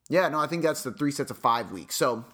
yeah 0.10 0.28
no 0.30 0.40
i 0.40 0.48
think 0.48 0.64
that's 0.64 0.84
the 0.84 0.92
three 0.92 1.12
sets 1.12 1.32
of 1.32 1.38
five 1.38 1.72
weeks 1.72 1.96
so 1.96 2.26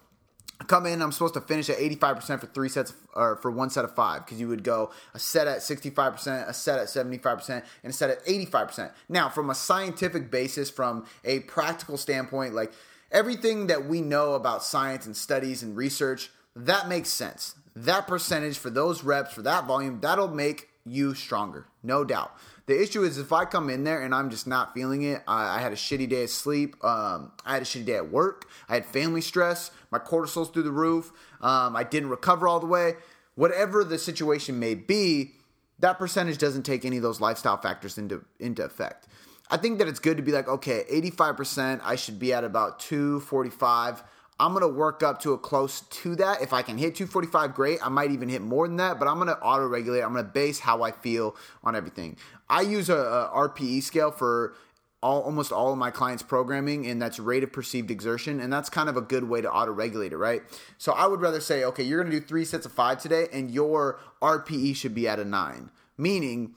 come 0.65 0.88
in, 0.88 1.01
I'm 1.01 1.11
supposed 1.11 1.36
to 1.36 1.41
finish 1.41 1.70
at 1.70 1.78
85% 1.78 2.39
for 2.39 2.47
three 2.47 2.70
sets, 2.70 2.93
or 3.13 3.36
for 3.38 3.51
one 3.51 3.70
set 3.70 3.86
of 3.86 3.93
five, 3.93 4.26
because 4.26 4.39
you 4.39 4.47
would 4.47 4.63
go 4.63 4.91
a 5.13 5.20
set 5.20 5.47
at 5.47 5.59
65%, 5.59 6.47
a 6.47 6.53
set 6.53 6.80
at 6.80 6.88
75%, 6.88 7.63
and 7.84 7.91
a 7.91 7.93
set 7.93 8.09
at 8.09 8.26
85%. 8.26 8.91
Now, 9.07 9.30
from 9.30 9.49
a 9.49 9.55
scientific 9.55 10.32
basis, 10.32 10.70
from 10.70 11.05
a 11.24 11.41
practical 11.41 11.97
standpoint, 11.97 12.55
like 12.55 12.74
everything 13.11 13.68
that 13.68 13.86
we 13.86 14.01
know 14.01 14.34
about 14.34 14.63
science 14.63 15.05
and 15.05 15.15
studies 15.15 15.61
and 15.61 15.76
research, 15.78 16.32
that 16.55 16.89
makes 16.89 17.09
sense. 17.09 17.55
That 17.84 18.07
percentage 18.07 18.57
for 18.57 18.71
those 18.71 19.03
reps, 19.03 19.34
for 19.34 19.43
that 19.43 19.65
volume, 19.65 19.99
that'll 20.01 20.30
make 20.30 20.69
you 20.84 21.13
stronger, 21.13 21.67
no 21.84 22.03
doubt. 22.03 22.36
The 22.65 22.82
issue 22.82 23.03
is 23.03 23.19
if 23.19 23.32
I 23.32 23.45
come 23.45 23.69
in 23.69 23.84
there 23.84 24.01
and 24.01 24.15
I'm 24.15 24.32
just 24.32 24.47
not 24.47 24.73
feeling 24.73 25.03
it, 25.03 25.21
I, 25.28 25.57
I 25.57 25.59
had 25.59 25.73
a 25.73 25.75
shitty 25.75 26.09
day 26.09 26.23
of 26.23 26.32
sleep, 26.32 26.84
um, 26.84 27.34
I 27.45 27.53
had 27.53 27.61
a 27.61 27.65
shitty 27.65 27.86
day 27.86 27.95
at 27.95 28.09
work, 28.09 28.49
I 28.67 28.73
had 28.73 28.86
family 28.88 29.21
stress, 29.21 29.69
my 29.91 29.99
cortisol's 29.99 30.49
through 30.49 30.63
the 30.63 30.71
roof, 30.71 31.11
um, 31.39 31.75
I 31.75 31.84
didn't 31.84 32.09
recover 32.09 32.47
all 32.47 32.59
the 32.59 32.65
way. 32.65 32.95
Whatever 33.36 33.84
the 33.84 33.99
situation 33.99 34.59
may 34.59 34.73
be, 34.73 35.34
that 35.78 35.99
percentage 35.99 36.39
doesn't 36.39 36.63
take 36.63 36.84
any 36.84 36.97
of 36.97 37.03
those 37.03 37.21
lifestyle 37.21 37.57
factors 37.57 37.99
into 37.99 38.25
into 38.39 38.63
effect. 38.65 39.07
I 39.51 39.57
think 39.57 39.78
that 39.78 39.88
it's 39.88 39.99
good 39.99 40.17
to 40.17 40.23
be 40.23 40.32
like, 40.32 40.47
okay, 40.47 40.84
85%, 40.89 41.80
I 41.84 41.95
should 41.95 42.17
be 42.17 42.34
at 42.34 42.43
about 42.43 42.80
245 42.80 44.03
I'm 44.39 44.53
going 44.53 44.61
to 44.61 44.67
work 44.67 45.01
up 45.01 45.21
to 45.21 45.33
a 45.33 45.38
close 45.38 45.81
to 45.81 46.15
that. 46.17 46.41
If 46.41 46.53
I 46.53 46.61
can 46.61 46.77
hit 46.77 46.95
245, 46.95 47.55
great. 47.55 47.79
I 47.83 47.89
might 47.89 48.11
even 48.11 48.29
hit 48.29 48.41
more 48.41 48.67
than 48.67 48.77
that, 48.77 48.99
but 48.99 49.07
I'm 49.07 49.15
going 49.15 49.27
to 49.27 49.39
auto 49.39 49.65
regulate. 49.65 50.01
I'm 50.01 50.13
going 50.13 50.25
to 50.25 50.31
base 50.31 50.59
how 50.59 50.83
I 50.83 50.91
feel 50.91 51.35
on 51.63 51.75
everything. 51.75 52.17
I 52.47 52.61
use 52.61 52.89
a, 52.89 52.97
a 52.97 53.31
RPE 53.33 53.81
scale 53.81 54.11
for 54.11 54.53
all, 55.01 55.21
almost 55.21 55.51
all 55.51 55.71
of 55.71 55.79
my 55.79 55.89
clients' 55.89 56.21
programming, 56.21 56.85
and 56.85 57.01
that's 57.01 57.17
rate 57.17 57.43
of 57.43 57.51
perceived 57.51 57.89
exertion. 57.89 58.39
And 58.39 58.53
that's 58.53 58.69
kind 58.69 58.89
of 58.89 58.95
a 58.95 59.01
good 59.01 59.23
way 59.23 59.41
to 59.41 59.51
auto 59.51 59.71
regulate 59.71 60.13
it, 60.13 60.17
right? 60.17 60.43
So 60.77 60.91
I 60.91 61.07
would 61.07 61.21
rather 61.21 61.41
say, 61.41 61.63
okay, 61.63 61.83
you're 61.83 62.01
going 62.01 62.11
to 62.11 62.19
do 62.19 62.25
three 62.25 62.45
sets 62.45 62.67
of 62.67 62.71
five 62.71 63.01
today, 63.01 63.27
and 63.33 63.49
your 63.49 63.99
RPE 64.21 64.75
should 64.75 64.93
be 64.93 65.07
at 65.07 65.19
a 65.19 65.25
nine, 65.25 65.71
meaning 65.97 66.53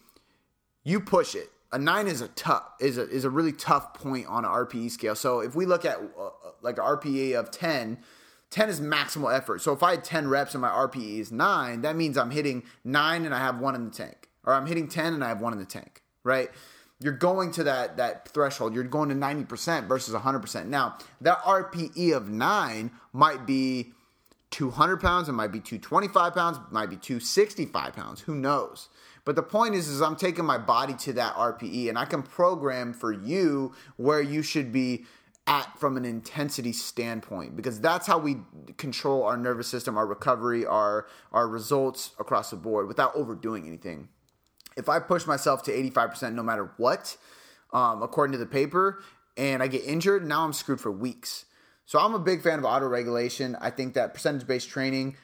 you 0.84 1.00
push 1.00 1.34
it 1.34 1.50
a 1.72 1.78
nine 1.78 2.08
is 2.08 2.20
a 2.20 2.28
tough 2.28 2.64
is 2.80 2.98
a 2.98 3.08
is 3.08 3.24
a 3.24 3.30
really 3.30 3.52
tough 3.52 3.94
point 3.94 4.26
on 4.26 4.44
an 4.44 4.50
RPE 4.50 4.90
scale. 4.90 5.14
So 5.14 5.40
if 5.40 5.54
we 5.54 5.66
look 5.66 5.84
at 5.84 5.98
uh, 5.98 6.30
like 6.62 6.78
an 6.78 6.84
RPE 6.84 7.34
of 7.34 7.50
10, 7.50 7.98
10 8.50 8.68
is 8.68 8.80
maximal 8.80 9.34
effort. 9.34 9.62
So 9.62 9.72
if 9.72 9.82
I 9.82 9.92
had 9.92 10.04
10 10.04 10.28
reps 10.28 10.54
and 10.54 10.62
my 10.62 10.68
RPE 10.68 11.20
is 11.20 11.30
9, 11.32 11.82
that 11.82 11.96
means 11.96 12.18
I'm 12.18 12.30
hitting 12.30 12.64
9 12.84 13.24
and 13.24 13.34
I 13.34 13.38
have 13.38 13.58
1 13.60 13.74
in 13.74 13.84
the 13.84 13.90
tank. 13.90 14.28
Or 14.44 14.54
I'm 14.54 14.66
hitting 14.66 14.88
10 14.88 15.14
and 15.14 15.24
I 15.24 15.28
have 15.28 15.40
1 15.40 15.52
in 15.52 15.58
the 15.58 15.64
tank, 15.64 16.02
right? 16.24 16.50
You're 16.98 17.12
going 17.12 17.50
to 17.52 17.64
that 17.64 17.96
that 17.96 18.28
threshold. 18.28 18.74
You're 18.74 18.84
going 18.84 19.08
to 19.08 19.14
90% 19.14 19.86
versus 19.86 20.14
100%. 20.14 20.66
Now, 20.66 20.98
that 21.20 21.38
RPE 21.42 22.14
of 22.14 22.28
9 22.28 22.90
might 23.12 23.46
be 23.46 23.92
200 24.50 25.00
pounds, 25.00 25.28
it 25.28 25.32
might 25.32 25.52
be 25.52 25.60
225 25.60 26.34
pounds, 26.34 26.58
it 26.58 26.72
might 26.72 26.90
be 26.90 26.96
265 26.96 27.94
pounds. 27.94 28.20
Who 28.22 28.34
knows? 28.34 28.88
But 29.30 29.36
the 29.36 29.44
point 29.44 29.76
is, 29.76 29.86
is 29.86 30.02
I'm 30.02 30.16
taking 30.16 30.44
my 30.44 30.58
body 30.58 30.92
to 30.92 31.12
that 31.12 31.36
RPE, 31.36 31.88
and 31.88 31.96
I 31.96 32.04
can 32.04 32.20
program 32.20 32.92
for 32.92 33.12
you 33.12 33.72
where 33.96 34.20
you 34.20 34.42
should 34.42 34.72
be 34.72 35.04
at 35.46 35.78
from 35.78 35.96
an 35.96 36.04
intensity 36.04 36.72
standpoint 36.72 37.54
because 37.54 37.80
that's 37.80 38.08
how 38.08 38.18
we 38.18 38.38
control 38.76 39.22
our 39.22 39.36
nervous 39.36 39.68
system, 39.68 39.96
our 39.96 40.04
recovery, 40.04 40.66
our 40.66 41.06
our 41.30 41.46
results 41.46 42.10
across 42.18 42.50
the 42.50 42.56
board 42.56 42.88
without 42.88 43.14
overdoing 43.14 43.68
anything. 43.68 44.08
If 44.76 44.88
I 44.88 44.98
push 44.98 45.26
myself 45.26 45.62
to 45.62 45.70
85% 45.70 46.34
no 46.34 46.42
matter 46.42 46.72
what, 46.76 47.16
um, 47.72 48.02
according 48.02 48.32
to 48.32 48.38
the 48.38 48.46
paper, 48.46 49.00
and 49.36 49.62
I 49.62 49.68
get 49.68 49.84
injured, 49.84 50.26
now 50.26 50.44
I'm 50.44 50.52
screwed 50.52 50.80
for 50.80 50.90
weeks. 50.90 51.44
So 51.86 52.00
I'm 52.00 52.14
a 52.14 52.18
big 52.18 52.42
fan 52.42 52.58
of 52.58 52.64
auto 52.64 52.88
regulation. 52.88 53.56
I 53.60 53.70
think 53.70 53.94
that 53.94 54.12
percentage 54.12 54.48
based 54.48 54.68
training 54.68 55.14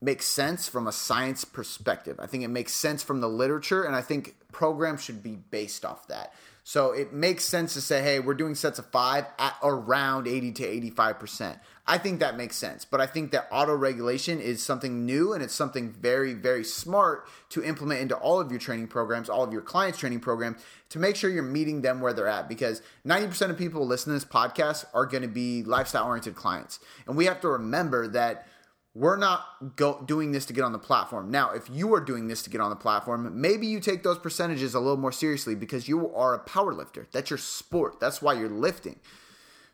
makes 0.00 0.26
sense 0.26 0.68
from 0.68 0.86
a 0.86 0.92
science 0.92 1.44
perspective. 1.44 2.18
I 2.20 2.26
think 2.26 2.44
it 2.44 2.48
makes 2.48 2.72
sense 2.72 3.02
from 3.02 3.20
the 3.20 3.28
literature, 3.28 3.82
and 3.82 3.96
I 3.96 4.02
think 4.02 4.36
programs 4.52 5.02
should 5.02 5.22
be 5.22 5.36
based 5.36 5.84
off 5.84 6.06
that. 6.08 6.32
So 6.68 6.92
it 6.92 7.14
makes 7.14 7.44
sense 7.44 7.72
to 7.74 7.80
say, 7.80 8.02
hey, 8.02 8.20
we're 8.20 8.34
doing 8.34 8.54
sets 8.54 8.78
of 8.78 8.84
five 8.90 9.24
at 9.38 9.56
around 9.62 10.28
80 10.28 10.52
to 10.52 10.92
85%. 10.92 11.58
I 11.86 11.96
think 11.96 12.20
that 12.20 12.36
makes 12.36 12.56
sense. 12.56 12.84
But 12.84 13.00
I 13.00 13.06
think 13.06 13.30
that 13.30 13.48
auto 13.50 13.74
regulation 13.74 14.38
is 14.38 14.62
something 14.62 15.06
new 15.06 15.32
and 15.32 15.42
it's 15.42 15.54
something 15.54 15.90
very, 15.90 16.34
very 16.34 16.64
smart 16.64 17.26
to 17.48 17.64
implement 17.64 18.02
into 18.02 18.16
all 18.16 18.38
of 18.38 18.50
your 18.50 18.60
training 18.60 18.88
programs, 18.88 19.30
all 19.30 19.42
of 19.42 19.50
your 19.50 19.62
clients' 19.62 19.98
training 19.98 20.20
programs 20.20 20.62
to 20.90 20.98
make 20.98 21.16
sure 21.16 21.30
you're 21.30 21.42
meeting 21.42 21.80
them 21.80 22.02
where 22.02 22.12
they're 22.12 22.28
at. 22.28 22.50
Because 22.50 22.82
90% 23.06 23.48
of 23.48 23.56
people 23.56 23.86
listening 23.86 24.20
to 24.20 24.26
this 24.26 24.30
podcast 24.30 24.84
are 24.92 25.06
going 25.06 25.22
to 25.22 25.28
be 25.28 25.62
lifestyle 25.62 26.04
oriented 26.04 26.36
clients. 26.36 26.80
And 27.06 27.16
we 27.16 27.24
have 27.24 27.40
to 27.40 27.48
remember 27.48 28.08
that 28.08 28.46
we're 28.94 29.16
not 29.16 29.76
go- 29.76 30.02
doing 30.04 30.32
this 30.32 30.46
to 30.46 30.52
get 30.52 30.64
on 30.64 30.72
the 30.72 30.78
platform. 30.78 31.30
Now, 31.30 31.52
if 31.52 31.68
you 31.70 31.94
are 31.94 32.00
doing 32.00 32.28
this 32.28 32.42
to 32.42 32.50
get 32.50 32.60
on 32.60 32.70
the 32.70 32.76
platform, 32.76 33.40
maybe 33.40 33.66
you 33.66 33.80
take 33.80 34.02
those 34.02 34.18
percentages 34.18 34.74
a 34.74 34.80
little 34.80 34.96
more 34.96 35.12
seriously 35.12 35.54
because 35.54 35.88
you 35.88 36.12
are 36.14 36.34
a 36.34 36.38
power 36.38 36.72
lifter. 36.72 37.06
That's 37.12 37.30
your 37.30 37.38
sport. 37.38 38.00
That's 38.00 38.20
why 38.20 38.34
you're 38.34 38.48
lifting. 38.48 38.98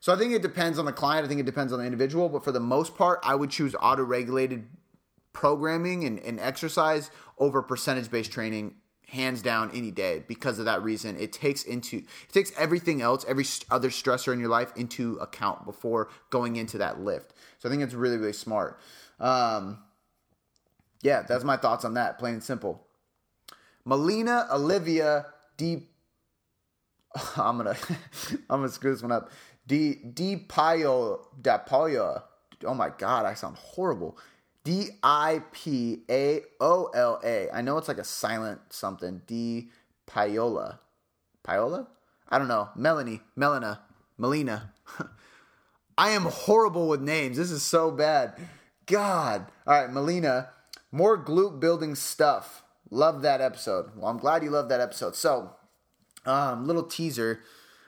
So 0.01 0.13
I 0.13 0.19
think 0.19 0.35
it 0.35 0.43
depends 0.43 0.79
on 0.79 0.85
the 0.85 0.93
client. 0.93 1.25
I 1.25 1.29
think 1.29 1.41
it 1.41 1.47
depends 1.47 1.73
on 1.73 1.79
the 1.79 1.87
individual. 1.87 2.29
But 2.29 2.45
for 2.45 2.53
the 2.53 2.61
most 2.61 2.95
part, 2.97 3.21
I 3.23 3.35
would 3.35 3.51
choose 3.51 3.75
auto 3.81 4.03
regulated 4.03 4.67
programming 5.33 6.05
and, 6.05 6.19
and 6.19 6.39
exercise 6.41 7.11
over 7.39 7.63
percentage 7.63 8.11
based 8.11 8.31
training 8.31 8.75
hands 9.09 9.43
down 9.43 9.71
any 9.75 9.91
day 9.91 10.25
because 10.27 10.59
of 10.59 10.65
that 10.65 10.83
reason 10.83 11.17
it 11.21 11.33
takes 11.33 11.63
into 11.63 11.99
it 11.99 12.33
takes 12.33 12.51
everything 12.57 13.03
else 13.03 13.25
every 13.29 13.45
other 13.71 13.91
stressor 13.91 14.33
in 14.33 14.41
your 14.41 14.49
life 14.49 14.73
into 14.77 15.17
account 15.19 15.65
before 15.65 16.09
going 16.31 16.57
into 16.57 16.79
that 16.79 17.01
lift 17.01 17.33
so 17.59 17.69
i 17.69 17.71
think 17.71 17.83
it's 17.83 17.95
really 17.95 18.17
really 18.17 18.33
smart 18.33 18.81
um, 19.21 19.79
yeah, 21.03 21.23
that's 21.23 21.45
my 21.45 21.57
thoughts 21.57 21.85
on 21.85 21.95
that, 21.95 22.19
plain 22.19 22.35
and 22.35 22.43
simple. 22.43 22.87
Melina 23.85 24.49
Olivia 24.51 25.27
D. 25.57 25.83
I'm 27.37 27.59
gonna 27.59 27.77
I'm 28.51 28.61
gonna 28.61 28.69
screw 28.69 28.93
this 28.93 29.03
one 29.03 29.13
up. 29.13 29.31
D 29.67 29.95
D 29.95 30.45
Payo 30.49 31.21
Dapoya. 31.41 32.23
Oh 32.65 32.75
my 32.75 32.91
god, 32.97 33.27
I 33.27 33.35
sound 33.35 33.57
horrible. 33.57 34.19
D 34.65 34.89
I 35.03 35.43
P 35.53 36.03
A 36.11 36.41
O 36.61 36.87
L 36.95 37.21
A. 37.23 37.51
I 37.53 37.61
know 37.61 37.77
it's 37.77 37.89
like 37.89 37.99
a 37.99 38.05
silent 38.05 38.61
something. 38.71 39.21
D 39.27 39.69
Payola. 40.07 40.79
Payola? 41.47 41.87
I 42.29 42.39
don't 42.39 42.49
know. 42.49 42.71
Melanie, 42.75 43.21
Melina, 43.37 43.81
Melina. 44.17 44.73
I 45.99 46.11
am 46.11 46.23
horrible 46.23 46.89
with 46.89 47.01
names. 47.01 47.37
This 47.37 47.51
is 47.51 47.63
so 47.63 47.91
bad. 47.91 48.35
God. 48.87 49.47
All 49.67 49.81
right, 49.81 49.93
Melina, 49.93 50.51
more 50.93 51.23
glute 51.23 51.61
building 51.61 51.95
stuff. 51.95 52.63
Love 52.91 53.23
that 53.23 53.41
episode. 53.41 53.91
Well, 53.97 54.11
I'm 54.11 54.19
glad 54.19 54.43
you 54.43 54.51
loved 54.51 54.71
that 54.71 54.81
episode. 54.81 55.17
So, 55.17 55.51
um, 56.27 56.67
little 56.67 56.85
teaser. 56.85 57.41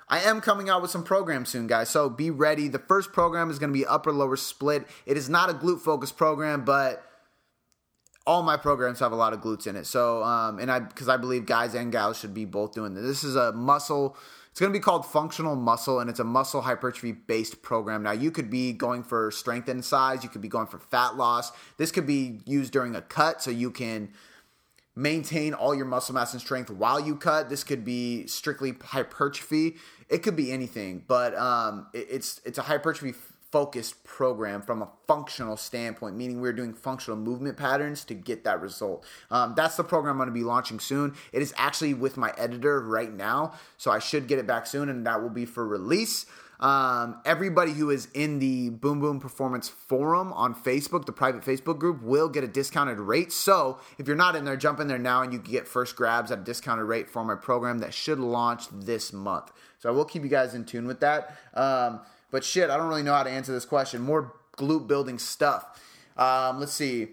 I 0.09 0.21
am 0.21 0.41
coming 0.41 0.69
out 0.69 0.83
with 0.83 0.91
some 0.91 1.03
programs 1.03 1.49
soon, 1.49 1.67
guys. 1.67 1.91
So 1.91 2.09
be 2.09 2.31
ready. 2.31 2.69
The 2.69 2.79
first 2.79 3.13
program 3.13 3.51
is 3.51 3.59
going 3.59 3.71
to 3.71 3.79
be 3.79 3.85
upper 3.85 4.13
lower 4.13 4.37
split. 4.37 4.87
It 5.05 5.17
is 5.17 5.29
not 5.29 5.51
a 5.51 5.55
glute 5.55 5.81
focused 5.81 6.17
program, 6.17 6.65
but 6.65 7.05
all 8.27 8.43
my 8.43 8.57
programs 8.57 9.01
have 9.01 9.13
a 9.13 9.17
lot 9.17 9.33
of 9.33 9.41
glutes 9.41 9.67
in 9.67 9.77
it. 9.77 9.87
So, 9.87 10.23
um, 10.23 10.59
and 10.59 10.71
I 10.71 10.81
because 10.81 11.09
I 11.09 11.17
believe 11.17 11.47
guys 11.47 11.75
and 11.75 11.91
gals 11.91 12.19
should 12.19 12.35
be 12.35 12.45
both 12.45 12.73
doing 12.73 12.95
this. 12.95 13.05
This 13.05 13.25
is 13.25 13.37
a 13.37 13.53
muscle 13.53 14.17
it's 14.57 14.61
going 14.63 14.73
to 14.73 14.79
be 14.79 14.83
called 14.83 15.05
Functional 15.05 15.55
Muscle, 15.55 16.01
and 16.01 16.09
it's 16.09 16.19
a 16.19 16.25
muscle 16.25 16.63
hypertrophy 16.63 17.13
based 17.13 17.61
program. 17.61 18.03
Now, 18.03 18.13
you 18.13 18.31
could 18.31 18.49
be 18.49 18.73
going 18.73 19.03
for 19.03 19.31
strength 19.31 19.69
and 19.69 19.85
size, 19.85 20.25
you 20.25 20.31
could 20.31 20.41
be 20.41 20.49
going 20.49 20.67
for 20.67 20.79
fat 20.79 21.15
loss. 21.15 21.53
This 21.77 21.93
could 21.93 22.07
be 22.07 22.41
used 22.47 22.73
during 22.73 22.97
a 22.97 23.03
cut, 23.03 23.43
so 23.43 23.51
you 23.51 23.71
can 23.71 24.09
maintain 24.95 25.53
all 25.53 25.75
your 25.75 25.85
muscle 25.85 26.15
mass 26.15 26.33
and 26.33 26.41
strength 26.41 26.71
while 26.71 26.99
you 26.99 27.17
cut. 27.17 27.51
This 27.51 27.65
could 27.65 27.85
be 27.85 28.27
strictly 28.29 28.73
hypertrophy. 28.83 29.77
It 30.09 30.23
could 30.23 30.37
be 30.37 30.51
anything, 30.51 31.05
but 31.07 31.37
um, 31.37 31.89
it, 31.93 32.07
it's 32.09 32.41
it's 32.47 32.57
a 32.57 32.63
hypertrophy 32.63 33.13
focused 33.57 34.05
program 34.05 34.61
from 34.61 34.83
a 34.83 34.89
functional 35.07 35.57
standpoint, 35.57 36.15
meaning 36.15 36.43
we're 36.43 36.53
doing 36.53 36.75
functional 36.75 37.17
movement 37.17 37.57
patterns 37.57 38.05
to 38.05 38.13
get 38.13 38.45
that 38.45 38.61
result. 38.61 39.03
Um, 39.31 39.55
that's 39.57 39.79
the 39.79 39.83
program 39.83 40.13
I'm 40.13 40.19
going 40.19 40.29
to 40.29 40.35
be 40.35 40.45
launching 40.45 40.79
soon. 40.79 41.15
It 41.33 41.41
is 41.41 41.55
actually 41.57 41.95
with 41.95 42.19
my 42.19 42.35
editor 42.37 42.83
right 42.83 43.11
now, 43.11 43.55
so 43.79 43.91
I 43.91 43.99
should 43.99 44.29
get 44.29 44.39
it 44.39 44.47
back 44.47 44.67
soon, 44.67 44.91
and 44.91 45.07
that 45.07 45.23
will 45.23 45.31
be 45.31 45.47
for 45.47 45.67
release. 45.67 46.27
Um, 46.61 47.23
everybody 47.25 47.73
who 47.73 47.89
is 47.89 48.09
in 48.13 48.41
the 48.41 48.69
Boom 48.69 49.01
Boom 49.01 49.21
Performance 49.21 49.71
Forum 49.71 50.35
on 50.35 50.55
Facebook, 50.55 51.07
the 51.07 51.13
private 51.13 51.43
Facebook 51.43 51.79
group, 51.79 52.03
will 52.03 52.29
get 52.29 52.45
a 52.45 52.49
discounted 52.49 52.99
rate. 52.99 53.33
So 53.33 53.79
if 53.97 54.07
you're 54.07 54.17
not 54.17 54.37
in 54.37 54.45
there, 54.45 54.59
jump 54.59 54.81
in 54.81 54.87
there 54.87 54.99
now 54.99 55.23
and 55.23 55.33
you 55.33 55.39
can 55.39 55.51
get 55.51 55.67
first 55.67 55.97
grabs 55.97 56.31
at 56.31 56.41
a 56.41 56.43
discounted 56.43 56.85
rate 56.85 57.09
for 57.09 57.25
my 57.25 57.37
program 57.37 57.79
that 57.79 57.95
should 57.95 58.19
launch 58.19 58.65
this 58.71 59.15
month. 59.15 59.51
So 59.79 59.89
I 59.89 59.93
will 59.93 60.05
keep 60.05 60.25
you 60.25 60.29
guys 60.29 60.55
in 60.55 60.67
tune 60.67 60.87
with 60.87 61.01
that. 61.01 61.37
Um, 61.55 62.01
but 62.37 62.45
shit, 62.45 62.69
I 62.69 62.77
don't 62.77 62.89
really 62.89 63.03
know 63.03 63.15
how 63.15 63.23
to 63.23 63.31
answer 63.31 63.51
this 63.51 63.65
question. 63.65 64.03
More 64.03 64.35
glute 64.59 64.87
building 64.87 65.19
stuff. 65.19 65.81
Um, 66.19 66.61
let's 66.61 66.75
see. 66.75 67.13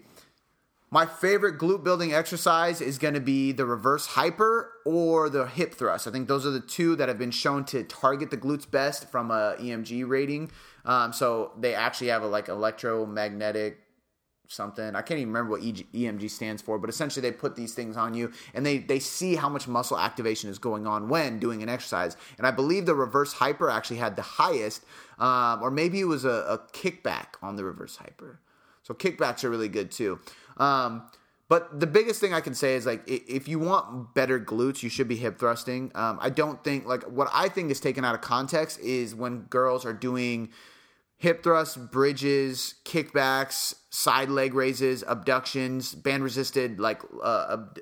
My 0.90 1.06
favorite 1.06 1.56
glute 1.56 1.82
building 1.82 2.12
exercise 2.12 2.82
is 2.82 2.98
going 2.98 3.14
to 3.14 3.20
be 3.20 3.50
the 3.50 3.64
reverse 3.64 4.04
hyper 4.08 4.70
or 4.84 5.30
the 5.30 5.46
hip 5.46 5.76
thrust. 5.76 6.06
I 6.06 6.10
think 6.10 6.28
those 6.28 6.44
are 6.44 6.50
the 6.50 6.60
two 6.60 6.94
that 6.96 7.08
have 7.08 7.16
been 7.16 7.30
shown 7.30 7.64
to 7.64 7.84
target 7.84 8.30
the 8.30 8.36
glutes 8.36 8.70
best 8.70 9.10
from 9.10 9.30
a 9.30 9.56
EMG 9.58 10.06
rating. 10.06 10.50
Um, 10.84 11.14
so 11.14 11.52
they 11.58 11.74
actually 11.74 12.08
have 12.08 12.22
a 12.22 12.26
like 12.26 12.50
electromagnetic 12.50 13.78
something. 14.48 14.94
I 14.94 15.02
can't 15.02 15.18
even 15.18 15.32
remember 15.32 15.52
what 15.52 15.62
EMG 15.62 16.30
stands 16.30 16.62
for, 16.62 16.78
but 16.78 16.90
essentially 16.90 17.22
they 17.22 17.34
put 17.34 17.56
these 17.56 17.74
things 17.74 17.96
on 17.96 18.14
you 18.14 18.32
and 18.52 18.64
they 18.64 18.78
they 18.78 18.98
see 18.98 19.36
how 19.36 19.48
much 19.48 19.66
muscle 19.66 19.98
activation 19.98 20.50
is 20.50 20.58
going 20.58 20.86
on 20.86 21.08
when 21.08 21.38
doing 21.38 21.62
an 21.62 21.68
exercise. 21.68 22.16
And 22.38 22.46
I 22.46 22.50
believe 22.50 22.86
the 22.86 22.94
reverse 22.94 23.32
hyper 23.32 23.70
actually 23.70 23.96
had 23.98 24.16
the 24.16 24.22
highest, 24.22 24.84
um, 25.18 25.62
or 25.62 25.70
maybe 25.70 26.00
it 26.00 26.04
was 26.04 26.24
a, 26.24 26.28
a 26.28 26.58
kickback 26.72 27.34
on 27.42 27.56
the 27.56 27.64
reverse 27.64 27.96
hyper. 27.96 28.40
So 28.82 28.94
kickbacks 28.94 29.44
are 29.44 29.50
really 29.50 29.68
good 29.68 29.90
too. 29.90 30.20
Um, 30.58 31.04
but 31.48 31.78
the 31.78 31.86
biggest 31.86 32.20
thing 32.20 32.32
I 32.32 32.40
can 32.40 32.54
say 32.54 32.74
is 32.74 32.86
like 32.86 33.02
if 33.06 33.48
you 33.48 33.58
want 33.58 34.14
better 34.14 34.40
glutes, 34.40 34.82
you 34.82 34.88
should 34.88 35.08
be 35.08 35.16
hip 35.16 35.38
thrusting. 35.38 35.92
Um, 35.94 36.18
I 36.20 36.30
don't 36.30 36.62
think 36.64 36.86
like 36.86 37.02
what 37.04 37.28
I 37.32 37.48
think 37.48 37.70
is 37.70 37.80
taken 37.80 38.04
out 38.04 38.14
of 38.14 38.22
context 38.22 38.80
is 38.80 39.14
when 39.14 39.42
girls 39.42 39.84
are 39.84 39.92
doing 39.92 40.50
hip 41.16 41.42
thrusts, 41.42 41.76
bridges, 41.76 42.74
kickbacks, 42.84 43.74
side 43.90 44.28
leg 44.28 44.54
raises, 44.54 45.04
abductions, 45.06 45.94
band 45.94 46.22
resisted 46.22 46.78
like 46.78 47.02
uh, 47.22 47.46
ab- 47.52 47.78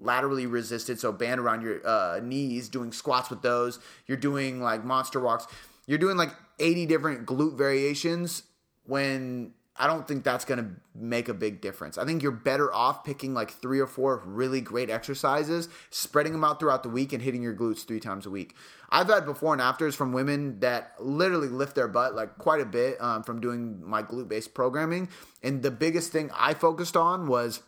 laterally 0.00 0.46
resisted, 0.46 1.00
so 1.00 1.12
band 1.12 1.40
around 1.40 1.62
your 1.62 1.86
uh, 1.86 2.20
knees, 2.22 2.68
doing 2.68 2.92
squats 2.92 3.30
with 3.30 3.42
those. 3.42 3.78
You're 4.06 4.18
doing 4.18 4.60
like 4.60 4.84
monster 4.84 5.20
walks. 5.20 5.46
You're 5.86 5.98
doing 5.98 6.16
like 6.16 6.30
80 6.58 6.86
different 6.86 7.26
glute 7.26 7.56
variations 7.56 8.42
when 8.84 9.52
I 9.76 9.88
don't 9.88 10.06
think 10.06 10.22
that's 10.22 10.44
going 10.44 10.58
to 10.58 10.70
make 10.94 11.28
a 11.28 11.34
big 11.34 11.60
difference. 11.60 11.98
I 11.98 12.04
think 12.04 12.22
you're 12.22 12.30
better 12.30 12.72
off 12.72 13.02
picking 13.02 13.34
like 13.34 13.50
three 13.50 13.80
or 13.80 13.88
four 13.88 14.22
really 14.24 14.60
great 14.60 14.88
exercises, 14.88 15.68
spreading 15.90 16.32
them 16.32 16.44
out 16.44 16.60
throughout 16.60 16.84
the 16.84 16.88
week, 16.88 17.12
and 17.12 17.20
hitting 17.20 17.42
your 17.42 17.54
glutes 17.54 17.84
three 17.84 17.98
times 17.98 18.24
a 18.24 18.30
week. 18.30 18.54
I've 18.90 19.08
had 19.08 19.24
before 19.24 19.52
and 19.52 19.60
afters 19.60 19.96
from 19.96 20.12
women 20.12 20.60
that 20.60 20.92
literally 21.00 21.48
lift 21.48 21.74
their 21.74 21.88
butt 21.88 22.14
like 22.14 22.38
quite 22.38 22.60
a 22.60 22.66
bit 22.66 23.00
um, 23.02 23.24
from 23.24 23.40
doing 23.40 23.82
my 23.84 24.02
glute 24.02 24.28
based 24.28 24.54
programming. 24.54 25.08
And 25.42 25.62
the 25.62 25.72
biggest 25.72 26.12
thing 26.12 26.30
I 26.32 26.54
focused 26.54 26.96
on 26.96 27.26
was 27.26 27.60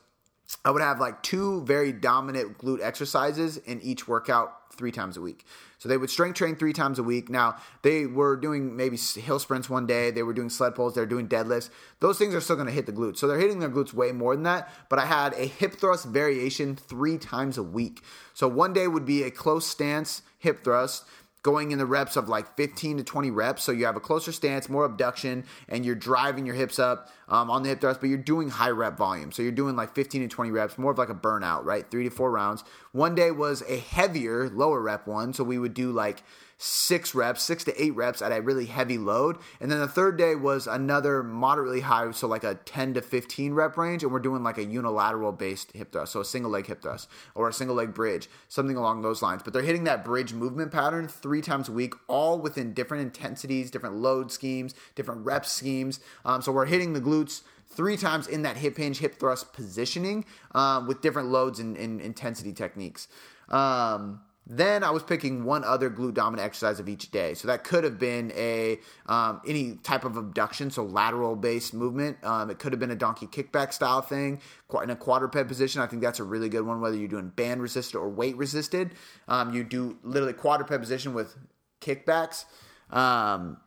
I 0.65 0.71
would 0.71 0.83
have 0.83 1.01
like 1.01 1.25
two 1.25 1.65
very 1.65 1.91
dominant 1.91 2.59
glute 2.59 2.81
exercises 2.81 3.57
in 3.57 3.81
each 3.81 4.07
workout 4.07 4.75
three 4.77 4.93
times 4.93 5.17
a 5.17 5.21
week. 5.21 5.45
So 5.79 5.89
they 5.89 5.97
would 5.97 6.11
strength 6.11 6.39
train 6.39 6.57
three 6.57 6.73
times 6.73 6.99
a 6.99 7.03
week. 7.03 7.29
Now 7.29 7.57
they 7.83 8.07
were 8.07 8.37
doing 8.37 8.77
maybe 8.77 8.97
hill 8.97 9.39
sprints 9.39 9.69
one 9.69 9.87
day. 9.87 10.11
They 10.11 10.23
were 10.23 10.33
doing 10.33 10.49
sled 10.49 10.75
pulls. 10.75 10.95
They're 10.95 11.07
doing 11.07 11.29
deadlifts. 11.29 11.71
Those 12.01 12.19
things 12.19 12.35
are 12.35 12.41
still 12.41 12.57
going 12.57 12.69
to 12.69 12.73
hit 12.73 12.87
the 12.87 12.93
glutes. 12.93 13.19
So 13.19 13.27
they're 13.27 13.39
hitting 13.39 13.59
their 13.59 13.71
glutes 13.71 13.93
way 13.93 14.13
more 14.13 14.35
than 14.35 14.45
that. 14.45 14.73
But 14.89 14.99
I 14.99 15.05
had 15.05 15.35
a 15.35 15.47
hip 15.47 15.75
thrust 15.75 16.07
variation 16.07 16.77
three 16.77 17.19
times 17.19 17.59
a 17.59 17.63
week. 17.63 18.03
So 18.35 18.49
one 18.49 18.73
day 18.73 18.89
would 18.89 19.07
be 19.07 19.23
a 19.23 19.31
close 19.31 19.67
stance 19.67 20.23
hip 20.39 20.65
thrust 20.65 21.05
going 21.47 21.71
in 21.71 21.79
the 21.79 21.87
reps 21.87 22.17
of 22.17 22.29
like 22.29 22.57
15 22.57 22.99
to 22.99 23.05
20 23.05 23.31
reps. 23.31 23.63
So 23.63 23.71
you 23.71 23.87
have 23.87 23.95
a 23.95 24.01
closer 24.01 24.33
stance, 24.33 24.69
more 24.69 24.85
abduction, 24.85 25.45
and 25.69 25.87
you're 25.87 25.95
driving 25.95 26.45
your 26.45 26.57
hips 26.57 26.81
up 26.81 27.09
um, 27.29 27.51
on 27.51 27.63
the 27.63 27.69
hip 27.69 27.81
thrust, 27.81 28.01
but 28.01 28.09
you're 28.09 28.19
doing 28.19 28.49
high 28.49 28.71
rep 28.71 28.99
volume. 28.99 29.31
So 29.31 29.43
you're 29.43 29.53
doing 29.53 29.77
like 29.77 29.95
15 29.95 30.23
to 30.23 30.29
20 30.29 30.51
reps, 30.51 30.77
more 30.77 30.91
of 30.91 30.99
like 30.99 31.09
a 31.09 31.15
burnout, 31.15 31.65
right? 31.65 31.89
Three 31.89 32.03
to 32.03 32.11
four 32.11 32.33
rounds. 32.33 32.65
One 32.91 33.15
day 33.15 33.31
was 33.31 33.63
a 33.69 33.79
heavier, 33.79 34.49
lower 34.49 34.81
rep 34.81 35.07
one. 35.07 35.33
So 35.33 35.45
we 35.45 35.57
would 35.57 35.73
do 35.73 35.93
like 35.93 36.25
six 36.59 37.15
reps, 37.15 37.43
six 37.43 37.65
to 37.65 37.83
eight 37.83 37.95
reps 37.95 38.23
at 38.23 38.33
a 38.33 38.41
really 38.41 38.67
heavy 38.67 38.99
load. 38.99 39.37
And 39.61 39.71
then 39.71 39.79
the 39.79 39.89
third 39.89 40.17
day 40.17 40.35
was 40.35 40.67
another 40.67 41.23
moderately 41.23 41.81
high, 41.81 42.11
so 42.13 42.27
like 42.27 42.45
a 42.45 42.55
10 42.55 42.95
to 42.95 43.03
15 43.03 43.53
rep 43.53 43.77
range. 43.77 44.03
And 44.03 44.13
we're 44.13 44.21
doing 44.21 44.43
like 44.43 44.59
a 44.59 44.65
unilateral 44.65 45.33
based 45.33 45.73
hip 45.73 45.93
thrust, 45.93 46.13
so 46.13 46.21
a 46.21 46.25
single 46.25 46.51
leg 46.51 46.67
hip 46.67 46.83
thrust 46.83 47.09
or 47.35 47.49
a 47.49 47.53
single 47.53 47.77
leg 47.77 47.93
bridge, 47.93 48.29
something 48.49 48.77
along 48.77 49.03
those 49.03 49.23
lines. 49.23 49.43
But 49.43 49.53
they're 49.53 49.63
hitting 49.63 49.85
that 49.85 50.05
bridge 50.05 50.33
movement 50.33 50.73
pattern 50.73 51.09
three 51.09 51.43
times 51.43 51.69
a 51.69 51.73
week, 51.73 51.95
all 52.09 52.39
within 52.39 52.73
different 52.73 53.03
intensities, 53.03 53.71
different 53.71 53.97
load 53.97 54.33
schemes, 54.33 54.75
different 54.95 55.25
rep 55.25 55.45
schemes. 55.45 56.01
Um, 56.25 56.41
so 56.41 56.53
we're 56.53 56.67
hitting 56.67 56.95
the 56.95 57.01
glutes 57.01 57.43
three 57.69 57.97
times 57.97 58.27
in 58.27 58.43
that 58.43 58.57
hip 58.57 58.77
hinge, 58.79 58.99
hip 58.99 59.19
thrust 59.19 59.53
positioning 59.53 60.25
um, 60.55 60.87
with 60.87 61.03
different 61.03 61.29
loads 61.29 61.59
and, 61.59 61.77
and 61.77 62.01
intensity 62.01 62.53
techniques. 62.53 63.09
Um, 63.51 64.21
then 64.49 64.85
I 64.85 64.91
was 64.91 65.03
picking 65.03 65.45
one 65.45 65.65
other 65.65 65.91
glute 65.91 66.15
dominant 66.15 66.47
exercise 66.47 66.79
of 66.79 66.89
each 66.89 67.11
day. 67.11 67.35
So 67.35 67.49
that 67.49 67.65
could 67.65 67.83
have 67.83 67.99
been 67.99 68.33
a 68.37 68.79
um, 69.07 69.41
any 69.47 69.75
type 69.83 70.05
of 70.05 70.17
abduction, 70.17 70.71
so 70.71 70.85
lateral 70.85 71.35
based 71.35 71.75
movement. 71.75 72.19
Um, 72.23 72.51
it 72.51 72.59
could 72.59 72.73
have 72.73 72.79
been 72.79 72.93
a 72.93 72.97
donkey 72.97 73.27
kickback 73.27 73.73
style 73.73 74.03
thing 74.03 74.41
in 74.83 74.91
a 74.91 74.97
quadruped 74.97 75.49
position. 75.49 75.81
I 75.81 75.87
think 75.87 76.01
that's 76.01 76.21
a 76.21 76.25
really 76.25 76.49
good 76.49 76.65
one, 76.65 76.81
whether 76.81 76.97
you're 76.97 77.09
doing 77.09 77.31
band 77.31 77.61
resisted 77.61 77.97
or 77.97 78.09
weight 78.09 78.37
resisted. 78.37 78.93
Um, 79.27 79.53
you 79.53 79.65
do 79.65 79.99
literally 80.05 80.33
quadruped 80.33 80.71
position 80.81 81.13
with 81.13 81.35
kickbacks. 81.81 82.45
Um, 82.91 83.59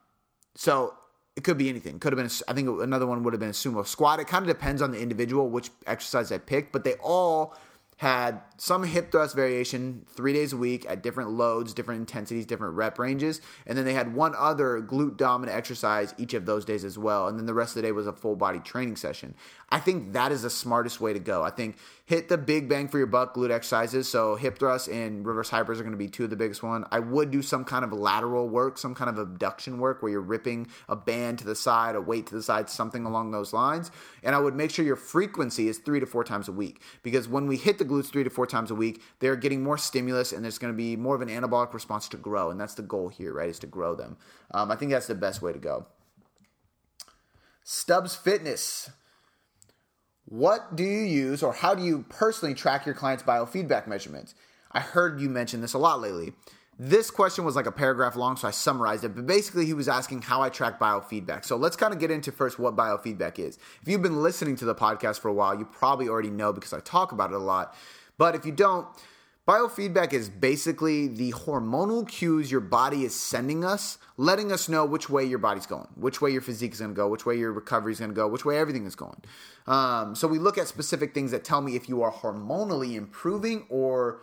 so 0.55 0.93
it 1.35 1.43
could 1.43 1.57
be 1.57 1.69
anything. 1.69 1.99
Could 1.99 2.13
have 2.13 2.17
been, 2.17 2.31
I 2.47 2.53
think 2.53 2.67
another 2.81 3.07
one 3.07 3.23
would 3.23 3.33
have 3.33 3.39
been 3.39 3.49
a 3.49 3.53
sumo 3.53 3.85
squat. 3.85 4.19
It 4.19 4.27
kind 4.27 4.43
of 4.43 4.47
depends 4.47 4.81
on 4.81 4.91
the 4.91 4.99
individual 4.99 5.49
which 5.49 5.71
exercise 5.87 6.31
I 6.31 6.37
picked, 6.37 6.71
but 6.71 6.83
they 6.83 6.95
all 6.95 7.55
had 7.99 8.41
some 8.55 8.83
hip 8.83 9.11
thrust 9.11 9.35
variation 9.35 10.05
three 10.07 10.31
days 10.31 10.53
a 10.53 10.57
week 10.57 10.85
at 10.87 11.03
different 11.03 11.31
loads, 11.31 11.73
different 11.73 11.99
intensities, 11.99 12.45
different 12.45 12.75
rep 12.75 12.97
ranges. 12.97 13.41
And 13.67 13.77
then 13.77 13.83
they 13.83 13.93
had 13.93 14.15
one 14.15 14.33
other 14.37 14.81
glute 14.81 15.17
dominant 15.17 15.57
exercise 15.57 16.13
each 16.17 16.33
of 16.33 16.45
those 16.45 16.63
days 16.63 16.85
as 16.85 16.97
well. 16.97 17.27
And 17.27 17.37
then 17.37 17.45
the 17.45 17.53
rest 17.53 17.71
of 17.71 17.81
the 17.81 17.81
day 17.81 17.91
was 17.91 18.07
a 18.07 18.13
full 18.13 18.37
body 18.37 18.59
training 18.59 18.95
session. 18.95 19.35
I 19.69 19.79
think 19.79 20.13
that 20.13 20.31
is 20.31 20.43
the 20.43 20.49
smartest 20.49 21.01
way 21.01 21.11
to 21.11 21.19
go. 21.19 21.43
I 21.43 21.49
think 21.49 21.75
hit 22.05 22.29
the 22.29 22.37
big 22.37 22.69
bang 22.69 22.87
for 22.87 22.97
your 22.97 23.07
buck 23.07 23.35
glute 23.35 23.51
exercises. 23.51 24.07
So 24.07 24.35
hip 24.35 24.57
thrusts 24.57 24.87
and 24.87 25.25
reverse 25.25 25.49
hypers 25.49 25.75
are 25.75 25.83
going 25.83 25.91
to 25.91 25.97
be 25.97 26.07
two 26.07 26.23
of 26.23 26.29
the 26.29 26.37
biggest 26.37 26.63
one. 26.63 26.85
I 26.91 26.99
would 26.99 27.31
do 27.31 27.41
some 27.41 27.65
kind 27.65 27.83
of 27.83 27.91
lateral 27.91 28.47
work, 28.47 28.77
some 28.77 28.95
kind 28.95 29.09
of 29.09 29.17
abduction 29.17 29.77
work 29.77 30.01
where 30.01 30.11
you're 30.11 30.21
ripping 30.21 30.67
a 30.87 30.95
band 30.95 31.39
to 31.39 31.45
the 31.45 31.55
side, 31.55 31.95
a 31.95 32.01
weight 32.01 32.27
to 32.27 32.35
the 32.35 32.43
side, 32.43 32.69
something 32.69 33.05
along 33.05 33.31
those 33.31 33.51
lines. 33.51 33.91
And 34.23 34.35
I 34.35 34.39
would 34.39 34.55
make 34.55 34.71
sure 34.71 34.85
your 34.85 34.95
frequency 34.95 35.67
is 35.67 35.79
three 35.79 35.99
to 35.99 36.05
four 36.05 36.23
times 36.23 36.47
a 36.47 36.53
week 36.53 36.81
because 37.03 37.27
when 37.27 37.45
we 37.45 37.57
hit 37.57 37.77
the 37.77 37.88
glutes 37.89 38.11
three 38.11 38.23
to 38.23 38.29
four 38.29 38.47
times 38.47 38.71
a 38.71 38.75
week, 38.75 39.01
they're 39.19 39.35
getting 39.35 39.63
more 39.63 39.77
stimulus 39.77 40.31
and 40.31 40.43
there's 40.43 40.57
going 40.57 40.73
to 40.73 40.77
be 40.77 40.95
more 40.95 41.15
of 41.15 41.21
an 41.21 41.29
anabolic 41.29 41.73
response 41.73 42.07
to 42.09 42.17
grow. 42.17 42.51
And 42.51 42.59
that's 42.59 42.75
the 42.75 42.81
goal 42.81 43.09
here, 43.09 43.33
right? 43.33 43.49
Is 43.49 43.59
to 43.59 43.67
grow 43.67 43.95
them. 43.95 44.17
Um, 44.51 44.71
I 44.71 44.75
think 44.75 44.91
that's 44.91 45.07
the 45.07 45.15
best 45.15 45.41
way 45.41 45.51
to 45.51 45.59
go. 45.59 45.87
Stubbs 47.63 48.15
Fitness. 48.15 48.89
What 50.25 50.75
do 50.75 50.83
you 50.83 51.01
use 51.01 51.41
or 51.41 51.53
how 51.53 51.73
do 51.73 51.83
you 51.83 52.05
personally 52.07 52.53
track 52.53 52.85
your 52.85 52.93
clients' 52.93 53.23
biofeedback 53.23 53.87
measurements? 53.87 54.35
I 54.71 54.79
heard 54.79 55.19
you 55.19 55.27
mention 55.27 55.61
this 55.61 55.73
a 55.73 55.79
lot 55.79 55.99
lately. 55.99 56.33
This 56.81 57.11
question 57.11 57.43
was 57.43 57.57
like 57.57 57.65
a 57.65 57.73
paragraph 57.73 58.15
long, 58.15 58.37
so 58.37 58.47
I 58.47 58.51
summarized 58.51 59.03
it. 59.03 59.13
But 59.13 59.27
basically, 59.27 59.65
he 59.65 59.73
was 59.73 59.89
asking 59.89 60.21
how 60.21 60.41
I 60.41 60.47
track 60.47 60.79
biofeedback. 60.79 61.43
So 61.43 61.57
let's 61.57 61.75
kind 61.75 61.93
of 61.93 61.99
get 61.99 62.09
into 62.09 62.31
first 62.31 62.57
what 62.57 62.77
biofeedback 62.77 63.37
is. 63.37 63.59
If 63.81 63.87
you've 63.89 64.01
been 64.01 64.23
listening 64.23 64.55
to 64.57 64.65
the 64.65 64.73
podcast 64.73 65.19
for 65.19 65.27
a 65.27 65.33
while, 65.33 65.59
you 65.59 65.65
probably 65.65 66.07
already 66.07 66.29
know 66.29 66.53
because 66.53 66.71
I 66.71 66.79
talk 66.79 67.11
about 67.11 67.31
it 67.31 67.35
a 67.35 67.39
lot. 67.39 67.75
But 68.17 68.33
if 68.33 68.45
you 68.45 68.53
don't, 68.53 68.87
Biofeedback 69.49 70.13
is 70.13 70.29
basically 70.29 71.07
the 71.07 71.31
hormonal 71.31 72.07
cues 72.07 72.51
your 72.51 72.61
body 72.61 73.03
is 73.03 73.15
sending 73.15 73.65
us, 73.65 73.97
letting 74.15 74.51
us 74.51 74.69
know 74.69 74.85
which 74.85 75.09
way 75.09 75.25
your 75.25 75.39
body's 75.39 75.65
going, 75.65 75.87
which 75.95 76.21
way 76.21 76.29
your 76.29 76.41
physique 76.41 76.71
is 76.73 76.79
going 76.79 76.91
to 76.91 76.95
go, 76.95 77.07
which 77.07 77.25
way 77.25 77.35
your 77.35 77.51
recovery 77.51 77.91
is 77.91 77.97
going 77.97 78.11
to 78.11 78.15
go, 78.15 78.27
which 78.27 78.45
way 78.45 78.59
everything 78.59 78.85
is 78.85 78.93
going. 78.93 79.19
Um, 79.65 80.13
so 80.13 80.27
we 80.27 80.37
look 80.37 80.59
at 80.59 80.67
specific 80.67 81.15
things 81.15 81.31
that 81.31 81.43
tell 81.43 81.61
me 81.61 81.75
if 81.75 81.89
you 81.89 82.03
are 82.03 82.11
hormonally 82.11 82.93
improving 82.93 83.65
or 83.69 84.21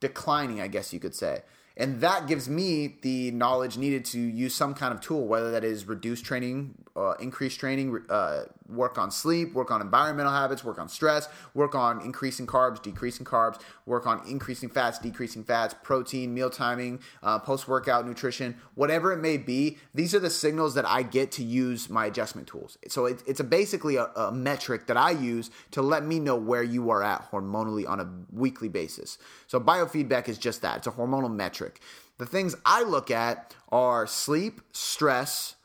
declining, 0.00 0.62
I 0.62 0.68
guess 0.68 0.94
you 0.94 0.98
could 0.98 1.14
say. 1.14 1.42
And 1.76 2.00
that 2.00 2.28
gives 2.28 2.48
me 2.48 2.96
the 3.02 3.32
knowledge 3.32 3.76
needed 3.76 4.04
to 4.06 4.20
use 4.20 4.54
some 4.54 4.74
kind 4.74 4.94
of 4.94 5.00
tool, 5.00 5.26
whether 5.26 5.50
that 5.50 5.64
is 5.64 5.86
reduced 5.86 6.24
training, 6.24 6.74
uh, 6.94 7.14
increased 7.14 7.58
training, 7.58 8.00
uh, 8.08 8.44
work 8.68 8.98
on 8.98 9.10
sleep, 9.10 9.52
work 9.52 9.70
on 9.70 9.80
environmental 9.80 10.32
habits, 10.32 10.64
work 10.64 10.78
on 10.78 10.88
stress, 10.88 11.28
work 11.54 11.74
on 11.74 12.00
increasing 12.00 12.46
carbs, 12.46 12.82
decreasing 12.82 13.26
carbs, 13.26 13.60
work 13.86 14.06
on 14.06 14.26
increasing 14.28 14.68
fats, 14.68 14.98
decreasing 14.98 15.44
fats, 15.44 15.74
protein, 15.82 16.32
meal 16.32 16.50
timing, 16.50 17.00
uh, 17.22 17.38
post 17.38 17.68
workout 17.68 18.06
nutrition, 18.06 18.56
whatever 18.74 19.12
it 19.12 19.18
may 19.18 19.36
be. 19.36 19.78
These 19.94 20.14
are 20.14 20.20
the 20.20 20.30
signals 20.30 20.74
that 20.74 20.86
I 20.86 21.02
get 21.02 21.30
to 21.32 21.44
use 21.44 21.90
my 21.90 22.06
adjustment 22.06 22.48
tools. 22.48 22.78
So 22.88 23.06
it, 23.06 23.22
it's 23.26 23.40
a 23.40 23.44
basically 23.44 23.96
a, 23.96 24.04
a 24.16 24.32
metric 24.32 24.86
that 24.86 24.96
I 24.96 25.10
use 25.10 25.50
to 25.72 25.82
let 25.82 26.04
me 26.04 26.18
know 26.18 26.36
where 26.36 26.62
you 26.62 26.90
are 26.90 27.02
at 27.02 27.30
hormonally 27.30 27.88
on 27.88 28.00
a 28.00 28.10
weekly 28.32 28.68
basis. 28.68 29.18
So 29.46 29.60
biofeedback 29.60 30.28
is 30.28 30.38
just 30.38 30.62
that 30.62 30.78
it's 30.78 30.86
a 30.86 30.92
hormonal 30.92 31.34
metric. 31.34 31.80
The 32.18 32.26
things 32.26 32.54
I 32.64 32.82
look 32.82 33.10
at 33.10 33.54
are 33.70 34.06
sleep, 34.06 34.60
stress, 34.72 35.56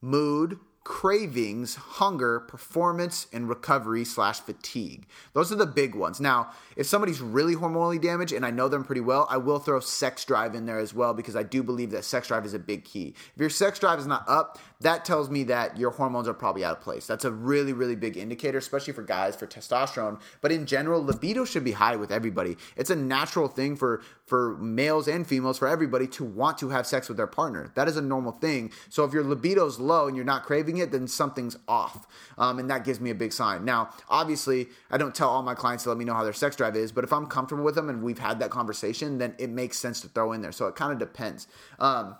mood, 0.00 0.58
cravings, 0.88 1.74
hunger, 1.74 2.40
performance, 2.40 3.26
and 3.30 3.46
recovery 3.46 4.06
slash 4.06 4.40
fatigue. 4.40 5.06
Those 5.34 5.52
are 5.52 5.56
the 5.56 5.66
big 5.66 5.94
ones. 5.94 6.18
Now, 6.18 6.50
if 6.78 6.86
somebody's 6.86 7.20
really 7.20 7.56
hormonally 7.56 8.00
damaged 8.00 8.32
and 8.32 8.46
I 8.46 8.52
know 8.52 8.68
them 8.68 8.84
pretty 8.84 9.00
well, 9.00 9.26
I 9.28 9.36
will 9.36 9.58
throw 9.58 9.80
sex 9.80 10.24
drive 10.24 10.54
in 10.54 10.64
there 10.64 10.78
as 10.78 10.94
well 10.94 11.12
because 11.12 11.34
I 11.34 11.42
do 11.42 11.64
believe 11.64 11.90
that 11.90 12.04
sex 12.04 12.28
drive 12.28 12.46
is 12.46 12.54
a 12.54 12.58
big 12.58 12.84
key. 12.84 13.14
If 13.34 13.40
your 13.40 13.50
sex 13.50 13.80
drive 13.80 13.98
is 13.98 14.06
not 14.06 14.24
up, 14.28 14.58
that 14.80 15.04
tells 15.04 15.28
me 15.28 15.42
that 15.44 15.76
your 15.76 15.90
hormones 15.90 16.28
are 16.28 16.34
probably 16.34 16.64
out 16.64 16.76
of 16.76 16.82
place. 16.82 17.04
That's 17.04 17.24
a 17.24 17.32
really, 17.32 17.72
really 17.72 17.96
big 17.96 18.16
indicator, 18.16 18.58
especially 18.58 18.92
for 18.92 19.02
guys 19.02 19.34
for 19.34 19.48
testosterone. 19.48 20.20
But 20.40 20.52
in 20.52 20.66
general, 20.66 21.04
libido 21.04 21.44
should 21.44 21.64
be 21.64 21.72
high 21.72 21.96
with 21.96 22.12
everybody. 22.12 22.56
It's 22.76 22.90
a 22.90 22.96
natural 22.96 23.48
thing 23.48 23.74
for 23.74 24.02
for 24.24 24.58
males 24.58 25.08
and 25.08 25.26
females, 25.26 25.58
for 25.58 25.66
everybody 25.66 26.06
to 26.06 26.22
want 26.22 26.58
to 26.58 26.68
have 26.68 26.86
sex 26.86 27.08
with 27.08 27.16
their 27.16 27.26
partner. 27.26 27.72
That 27.74 27.88
is 27.88 27.96
a 27.96 28.02
normal 28.02 28.32
thing. 28.32 28.70
So 28.90 29.04
if 29.04 29.14
your 29.14 29.24
libido's 29.24 29.80
low 29.80 30.06
and 30.06 30.14
you're 30.14 30.24
not 30.24 30.44
craving 30.44 30.76
it, 30.76 30.92
then 30.92 31.08
something's 31.08 31.56
off. 31.66 32.06
Um, 32.36 32.58
and 32.58 32.68
that 32.70 32.84
gives 32.84 33.00
me 33.00 33.08
a 33.08 33.14
big 33.14 33.32
sign. 33.32 33.64
Now, 33.64 33.88
obviously, 34.08 34.68
I 34.90 34.98
don't 34.98 35.14
tell 35.14 35.30
all 35.30 35.42
my 35.42 35.54
clients 35.54 35.84
to 35.84 35.88
let 35.88 35.98
me 35.98 36.04
know 36.04 36.12
how 36.12 36.24
their 36.24 36.34
sex 36.34 36.56
drive 36.56 36.67
is, 36.76 36.92
but 36.92 37.04
if 37.04 37.12
I'm 37.12 37.26
comfortable 37.26 37.64
with 37.64 37.74
them 37.74 37.88
and 37.88 38.02
we've 38.02 38.18
had 38.18 38.38
that 38.40 38.50
conversation, 38.50 39.18
then 39.18 39.34
it 39.38 39.50
makes 39.50 39.78
sense 39.78 40.00
to 40.02 40.08
throw 40.08 40.32
in 40.32 40.42
there. 40.42 40.52
So 40.52 40.66
it 40.66 40.76
kind 40.76 40.92
of 40.92 40.98
depends. 40.98 41.46
Um, 41.78 42.16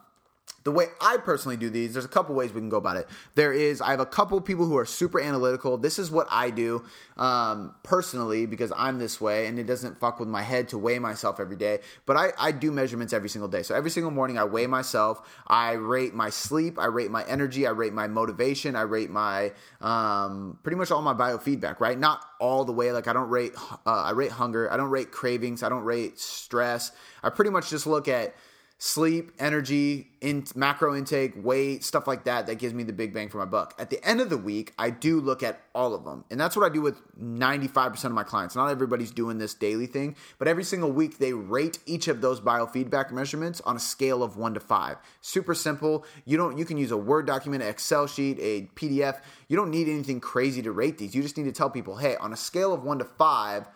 the 0.65 0.73
way 0.73 0.87
I 1.01 1.17
personally 1.19 1.57
do 1.57 1.71
these, 1.71 1.93
there's 1.93 2.05
a 2.05 2.09
couple 2.09 2.35
ways 2.35 2.53
we 2.53 2.61
can 2.61 2.69
go 2.69 2.77
about 2.77 2.97
it. 2.97 3.09
There 3.37 3.53
is, 3.53 3.81
I 3.81 3.91
have 3.93 4.01
a 4.01 4.07
couple 4.07 4.41
people 4.41 4.67
who 4.67 4.77
are 4.77 4.85
super 4.85 5.21
analytical. 5.21 5.79
This 5.79 5.99
is 5.99 6.11
what 6.11 6.27
I 6.31 6.51
do 6.51 6.85
um, 7.17 7.75
personally 7.83 8.45
because 8.45 8.73
I'm 8.77 8.99
this 8.99 9.21
way 9.21 9.47
and 9.47 9.59
it 9.59 9.65
doesn't 9.65 10.01
fuck 10.01 10.19
with 10.19 10.29
my 10.29 10.43
head 10.43 10.69
to 10.71 10.79
weigh 10.79 10.99
myself 10.99 11.39
every 11.39 11.57
day. 11.57 11.79
But 12.07 12.17
I, 12.17 12.33
I 12.39 12.53
do 12.53 12.73
measurements 12.73 13.13
every 13.13 13.29
single 13.29 13.49
day. 13.49 13.63
So 13.63 13.75
every 13.75 13.91
single 13.91 14.11
morning 14.11 14.37
I 14.37 14.45
weigh 14.45 14.67
myself. 14.67 15.27
I 15.47 15.73
rate 15.73 16.13
my 16.13 16.29
sleep. 16.29 16.79
I 16.79 16.87
rate 16.87 17.11
my 17.11 17.25
energy. 17.25 17.67
I 17.67 17.71
rate 17.71 17.93
my 17.93 18.09
motivation. 18.09 18.75
I 18.75 18.83
rate 18.83 19.11
my, 19.11 19.53
um, 19.81 20.59
pretty 20.63 20.77
much 20.77 20.91
all 20.91 21.03
my 21.03 21.15
biofeedback, 21.15 21.81
right? 21.81 21.99
Not 21.99 22.25
all 22.41 22.65
the 22.65 22.73
way. 22.73 22.93
Like 22.93 23.07
I 23.07 23.13
don't 23.13 23.31
rate, 23.31 23.53
uh, 23.87 24.03
I 24.03 24.11
rate 24.11 24.33
hunger. 24.33 24.71
I 24.73 24.77
don't 24.77 24.91
rate 24.91 25.13
cravings. 25.13 25.63
I 25.63 25.69
don't 25.69 25.85
rate 25.85 26.19
stress. 26.19 26.93
I 27.23 27.31
pretty 27.31 27.51
much 27.51 27.71
just 27.71 27.87
look 27.87 28.09
at, 28.09 28.35
sleep, 28.79 29.33
energy, 29.41 30.09
in, 30.21 30.45
macro 30.55 30.97
intake, 30.97 31.33
weight, 31.37 31.83
stuff 31.83 32.07
like 32.07 32.25
that, 32.25 32.47
that 32.47 32.59
gives 32.59 32.73
me 32.73 32.85
the 32.85 32.93
big 32.93 33.13
bang 33.13 33.29
for 33.29 33.39
my 33.39 33.45
buck. 33.45 33.75
At 33.77 33.91
the 33.91 34.03
end 34.07 34.21
of 34.21 34.31
the 34.31 34.39
week, 34.39 34.73
I 34.79 34.91
do 34.91 35.21
look 35.21 35.43
at 35.43 35.61
all 35.75 35.95
of 35.95 36.05
them. 36.05 36.25
And 36.31 36.41
that's 36.41 36.57
what 36.57 36.65
I 36.65 36.73
do 36.73 36.81
with 36.81 37.01
95% 37.19 38.05
of 38.05 38.13
my 38.13 38.23
clients. 38.23 38.55
Not 38.55 38.69
everybody's 38.69 39.11
doing 39.11 39.39
this 39.39 39.53
daily 39.53 39.87
thing, 39.87 40.15
but 40.39 40.47
every 40.47 40.63
single 40.63 40.93
week 40.93 41.19
they 41.19 41.33
rate 41.33 41.81
each 41.87 42.07
of 42.07 42.21
those 42.21 42.41
biofeedback 42.41 43.11
measurements 43.11 43.61
on 43.63 43.75
a 43.75 43.81
scale 43.81 44.23
of 44.23 44.37
1 44.37 44.55
to 44.55 44.61
5. 44.61 44.97
Super 45.21 45.55
simple. 45.55 46.05
You 46.25 46.37
don't 46.37 46.57
you 46.57 46.65
can 46.65 46.79
use 46.79 46.93
a 46.93 46.97
Word 46.97 47.27
document, 47.27 47.63
an 47.65 47.69
Excel 47.69 48.07
sheet, 48.07 48.39
a 48.41 48.63
PDF. 48.77 49.21
You 49.49 49.57
don't 49.57 49.71
need 49.71 49.89
anything 49.89 50.21
crazy 50.21 50.63
to 50.63 50.71
rate 50.71 50.99
these. 50.99 51.15
You 51.15 51.23
just 51.23 51.37
need 51.37 51.45
to 51.45 51.53
tell 51.53 51.71
people, 51.71 51.97
"Hey, 51.97 52.17
on 52.17 52.33
a 52.33 52.37
scale 52.37 52.73
of 52.73 52.85
1 52.85 52.99
to 52.99 53.05
5, 53.05 53.69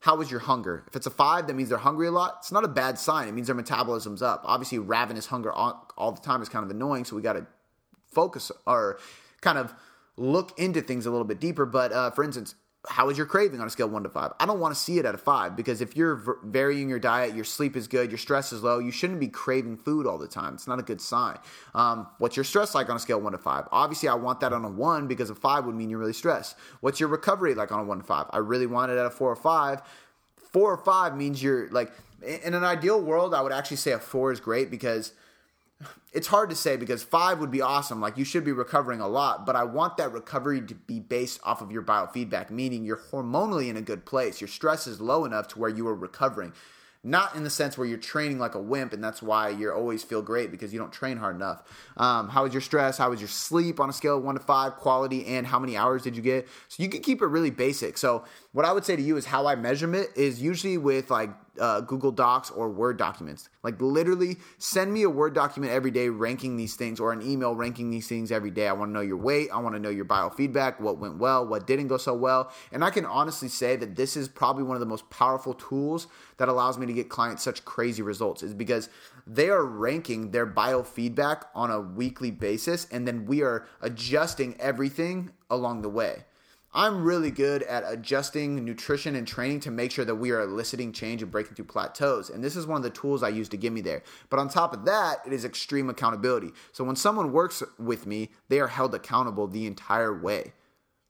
how 0.00 0.16
was 0.16 0.30
your 0.30 0.40
hunger? 0.40 0.84
If 0.86 0.96
it's 0.96 1.06
a 1.06 1.10
five, 1.10 1.46
that 1.46 1.54
means 1.54 1.68
they're 1.68 1.78
hungry 1.78 2.06
a 2.06 2.10
lot. 2.10 2.36
It's 2.38 2.52
not 2.52 2.64
a 2.64 2.68
bad 2.68 2.98
sign. 2.98 3.28
It 3.28 3.32
means 3.32 3.48
their 3.48 3.56
metabolism's 3.56 4.22
up. 4.22 4.42
Obviously, 4.44 4.78
ravenous 4.78 5.26
hunger 5.26 5.52
all, 5.52 5.90
all 5.96 6.12
the 6.12 6.20
time 6.20 6.40
is 6.42 6.48
kind 6.48 6.64
of 6.64 6.70
annoying, 6.70 7.04
so 7.04 7.16
we 7.16 7.22
got 7.22 7.32
to 7.34 7.46
focus 8.06 8.52
or 8.66 8.98
kind 9.40 9.58
of 9.58 9.74
look 10.16 10.58
into 10.58 10.80
things 10.80 11.06
a 11.06 11.10
little 11.10 11.26
bit 11.26 11.40
deeper. 11.40 11.66
But 11.66 11.92
uh, 11.92 12.10
for 12.10 12.22
instance, 12.24 12.54
how 12.86 13.08
is 13.08 13.18
your 13.18 13.26
craving 13.26 13.60
on 13.60 13.66
a 13.66 13.70
scale 13.70 13.88
one 13.88 14.04
to 14.04 14.08
five? 14.08 14.32
I 14.38 14.46
don't 14.46 14.60
want 14.60 14.74
to 14.74 14.80
see 14.80 14.98
it 14.98 15.04
at 15.04 15.14
a 15.14 15.18
five 15.18 15.56
because 15.56 15.80
if 15.80 15.96
you're 15.96 16.38
varying 16.44 16.88
your 16.88 17.00
diet, 17.00 17.34
your 17.34 17.44
sleep 17.44 17.76
is 17.76 17.88
good, 17.88 18.10
your 18.10 18.18
stress 18.18 18.52
is 18.52 18.62
low, 18.62 18.78
you 18.78 18.92
shouldn't 18.92 19.18
be 19.18 19.28
craving 19.28 19.76
food 19.78 20.06
all 20.06 20.16
the 20.16 20.28
time. 20.28 20.54
It's 20.54 20.68
not 20.68 20.78
a 20.78 20.82
good 20.82 21.00
sign. 21.00 21.38
Um, 21.74 22.06
what's 22.18 22.36
your 22.36 22.44
stress 22.44 22.74
like 22.74 22.88
on 22.88 22.96
a 22.96 23.00
scale 23.00 23.20
one 23.20 23.32
to 23.32 23.38
five? 23.38 23.66
Obviously, 23.72 24.08
I 24.08 24.14
want 24.14 24.40
that 24.40 24.52
on 24.52 24.64
a 24.64 24.70
one 24.70 25.08
because 25.08 25.28
a 25.28 25.34
five 25.34 25.66
would 25.66 25.74
mean 25.74 25.90
you're 25.90 25.98
really 25.98 26.12
stressed. 26.12 26.56
What's 26.80 27.00
your 27.00 27.08
recovery 27.08 27.54
like 27.54 27.72
on 27.72 27.80
a 27.80 27.84
one 27.84 27.98
to 27.98 28.04
five? 28.04 28.26
I 28.30 28.38
really 28.38 28.66
want 28.66 28.92
it 28.92 28.98
at 28.98 29.06
a 29.06 29.10
four 29.10 29.30
or 29.30 29.36
five. 29.36 29.82
Four 30.36 30.72
or 30.72 30.78
five 30.78 31.16
means 31.16 31.42
you're 31.42 31.68
like, 31.70 31.90
in 32.22 32.54
an 32.54 32.64
ideal 32.64 33.00
world, 33.00 33.34
I 33.34 33.42
would 33.42 33.52
actually 33.52 33.76
say 33.78 33.92
a 33.92 33.98
four 33.98 34.32
is 34.32 34.40
great 34.40 34.70
because 34.70 35.12
it's 36.12 36.26
hard 36.26 36.50
to 36.50 36.56
say 36.56 36.76
because 36.76 37.02
five 37.02 37.38
would 37.38 37.50
be 37.50 37.60
awesome. 37.60 38.00
Like 38.00 38.16
you 38.16 38.24
should 38.24 38.44
be 38.44 38.52
recovering 38.52 39.00
a 39.00 39.08
lot, 39.08 39.46
but 39.46 39.56
I 39.56 39.64
want 39.64 39.96
that 39.98 40.12
recovery 40.12 40.60
to 40.62 40.74
be 40.74 41.00
based 41.00 41.40
off 41.44 41.60
of 41.60 41.70
your 41.70 41.82
biofeedback, 41.82 42.50
meaning 42.50 42.84
you're 42.84 43.00
hormonally 43.12 43.68
in 43.68 43.76
a 43.76 43.82
good 43.82 44.04
place. 44.04 44.40
Your 44.40 44.48
stress 44.48 44.86
is 44.86 45.00
low 45.00 45.24
enough 45.24 45.48
to 45.48 45.58
where 45.58 45.70
you 45.70 45.86
are 45.86 45.94
recovering. 45.94 46.52
Not 47.04 47.36
in 47.36 47.44
the 47.44 47.50
sense 47.50 47.78
where 47.78 47.86
you're 47.86 47.96
training 47.96 48.40
like 48.40 48.56
a 48.56 48.60
wimp, 48.60 48.92
and 48.92 49.02
that's 49.02 49.22
why 49.22 49.50
you 49.50 49.70
always 49.70 50.02
feel 50.02 50.20
great 50.20 50.50
because 50.50 50.72
you 50.72 50.80
don't 50.80 50.92
train 50.92 51.16
hard 51.16 51.36
enough. 51.36 51.62
Um, 51.96 52.28
how 52.28 52.42
was 52.42 52.52
your 52.52 52.60
stress? 52.60 52.98
How 52.98 53.10
was 53.10 53.20
your 53.20 53.28
sleep 53.28 53.78
on 53.78 53.88
a 53.88 53.92
scale 53.92 54.18
of 54.18 54.24
one 54.24 54.34
to 54.34 54.40
five? 54.40 54.74
Quality 54.74 55.24
and 55.26 55.46
how 55.46 55.60
many 55.60 55.76
hours 55.76 56.02
did 56.02 56.16
you 56.16 56.22
get? 56.22 56.48
So 56.66 56.82
you 56.82 56.88
can 56.88 57.00
keep 57.00 57.22
it 57.22 57.26
really 57.26 57.50
basic. 57.50 57.98
So 57.98 58.24
what 58.52 58.66
I 58.66 58.72
would 58.72 58.84
say 58.84 58.96
to 58.96 59.02
you 59.02 59.16
is 59.16 59.26
how 59.26 59.46
I 59.46 59.54
measure 59.54 59.94
it 59.94 60.08
is 60.16 60.42
usually 60.42 60.76
with 60.76 61.08
like 61.08 61.30
uh, 61.60 61.80
Google 61.80 62.12
Docs 62.12 62.50
or 62.50 62.70
Word 62.70 62.96
documents. 62.96 63.48
Like 63.62 63.80
literally, 63.80 64.36
send 64.58 64.92
me 64.92 65.02
a 65.02 65.10
Word 65.10 65.34
document 65.34 65.72
every 65.72 65.90
day 65.90 66.08
ranking 66.08 66.56
these 66.56 66.76
things, 66.76 67.00
or 67.00 67.12
an 67.12 67.22
email 67.22 67.54
ranking 67.54 67.90
these 67.90 68.08
things 68.08 68.30
every 68.32 68.50
day. 68.50 68.68
I 68.68 68.72
want 68.72 68.90
to 68.90 68.92
know 68.92 69.00
your 69.00 69.16
weight. 69.16 69.50
I 69.52 69.58
want 69.58 69.74
to 69.74 69.80
know 69.80 69.90
your 69.90 70.04
biofeedback, 70.04 70.80
what 70.80 70.98
went 70.98 71.18
well, 71.18 71.46
what 71.46 71.66
didn't 71.66 71.88
go 71.88 71.96
so 71.96 72.14
well. 72.14 72.52
And 72.72 72.84
I 72.84 72.90
can 72.90 73.04
honestly 73.04 73.48
say 73.48 73.76
that 73.76 73.96
this 73.96 74.16
is 74.16 74.28
probably 74.28 74.62
one 74.62 74.76
of 74.76 74.80
the 74.80 74.86
most 74.86 75.08
powerful 75.10 75.54
tools 75.54 76.06
that 76.36 76.48
allows 76.48 76.78
me 76.78 76.86
to 76.86 76.92
get 76.92 77.08
clients 77.08 77.42
such 77.42 77.64
crazy 77.64 78.02
results, 78.02 78.42
is 78.42 78.54
because 78.54 78.88
they 79.26 79.50
are 79.50 79.64
ranking 79.64 80.30
their 80.30 80.46
biofeedback 80.46 81.44
on 81.54 81.70
a 81.70 81.80
weekly 81.80 82.30
basis, 82.30 82.86
and 82.90 83.06
then 83.06 83.26
we 83.26 83.42
are 83.42 83.66
adjusting 83.82 84.58
everything 84.60 85.30
along 85.50 85.82
the 85.82 85.88
way. 85.88 86.24
I'm 86.78 87.02
really 87.02 87.32
good 87.32 87.64
at 87.64 87.82
adjusting 87.88 88.64
nutrition 88.64 89.16
and 89.16 89.26
training 89.26 89.58
to 89.60 89.70
make 89.72 89.90
sure 89.90 90.04
that 90.04 90.14
we 90.14 90.30
are 90.30 90.42
eliciting 90.42 90.92
change 90.92 91.22
and 91.22 91.30
breaking 91.30 91.56
through 91.56 91.64
plateaus. 91.64 92.30
And 92.30 92.42
this 92.42 92.54
is 92.54 92.68
one 92.68 92.76
of 92.76 92.84
the 92.84 92.90
tools 92.90 93.24
I 93.24 93.30
use 93.30 93.48
to 93.48 93.56
get 93.56 93.72
me 93.72 93.80
there. 93.80 94.04
But 94.30 94.38
on 94.38 94.48
top 94.48 94.72
of 94.72 94.84
that, 94.84 95.16
it 95.26 95.32
is 95.32 95.44
extreme 95.44 95.90
accountability. 95.90 96.52
So 96.70 96.84
when 96.84 96.94
someone 96.94 97.32
works 97.32 97.64
with 97.80 98.06
me, 98.06 98.30
they 98.48 98.60
are 98.60 98.68
held 98.68 98.94
accountable 98.94 99.48
the 99.48 99.66
entire 99.66 100.16
way, 100.16 100.52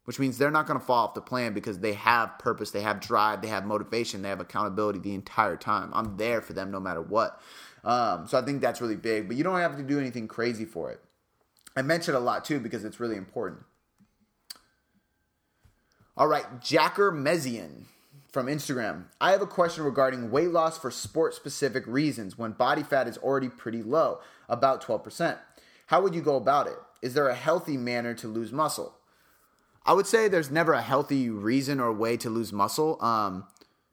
which 0.04 0.18
means 0.18 0.38
they're 0.38 0.50
not 0.50 0.66
going 0.66 0.80
to 0.80 0.86
fall 0.86 1.06
off 1.06 1.12
the 1.12 1.20
plan 1.20 1.52
because 1.52 1.80
they 1.80 1.92
have 1.92 2.38
purpose, 2.38 2.70
they 2.70 2.80
have 2.80 2.98
drive, 2.98 3.42
they 3.42 3.48
have 3.48 3.66
motivation, 3.66 4.22
they 4.22 4.30
have 4.30 4.40
accountability 4.40 5.00
the 5.00 5.14
entire 5.14 5.58
time. 5.58 5.90
I'm 5.92 6.16
there 6.16 6.40
for 6.40 6.54
them 6.54 6.70
no 6.70 6.80
matter 6.80 7.02
what. 7.02 7.42
Um, 7.84 8.26
so 8.26 8.38
I 8.38 8.42
think 8.42 8.62
that's 8.62 8.80
really 8.80 8.96
big, 8.96 9.28
but 9.28 9.36
you 9.36 9.44
don't 9.44 9.60
have 9.60 9.76
to 9.76 9.82
do 9.82 10.00
anything 10.00 10.28
crazy 10.28 10.64
for 10.64 10.90
it. 10.90 11.02
I 11.76 11.82
mention 11.82 12.14
a 12.14 12.20
lot 12.20 12.46
too 12.46 12.58
because 12.58 12.86
it's 12.86 13.00
really 13.00 13.16
important. 13.16 13.64
All 16.18 16.26
right, 16.26 16.60
Jacker 16.60 17.12
Mezian 17.12 17.84
from 18.32 18.48
Instagram. 18.48 19.04
I 19.20 19.30
have 19.30 19.40
a 19.40 19.46
question 19.46 19.84
regarding 19.84 20.32
weight 20.32 20.50
loss 20.50 20.76
for 20.76 20.90
sport 20.90 21.32
specific 21.32 21.86
reasons 21.86 22.36
when 22.36 22.50
body 22.50 22.82
fat 22.82 23.06
is 23.06 23.18
already 23.18 23.48
pretty 23.48 23.84
low, 23.84 24.18
about 24.48 24.82
12%. 24.82 25.38
How 25.86 26.00
would 26.00 26.16
you 26.16 26.20
go 26.20 26.34
about 26.34 26.66
it? 26.66 26.74
Is 27.02 27.14
there 27.14 27.28
a 27.28 27.36
healthy 27.36 27.76
manner 27.76 28.14
to 28.14 28.26
lose 28.26 28.50
muscle? 28.50 28.96
I 29.86 29.92
would 29.92 30.08
say 30.08 30.26
there's 30.26 30.50
never 30.50 30.72
a 30.72 30.82
healthy 30.82 31.30
reason 31.30 31.78
or 31.78 31.92
way 31.92 32.16
to 32.16 32.28
lose 32.28 32.52
muscle. 32.52 33.00
Um, 33.00 33.46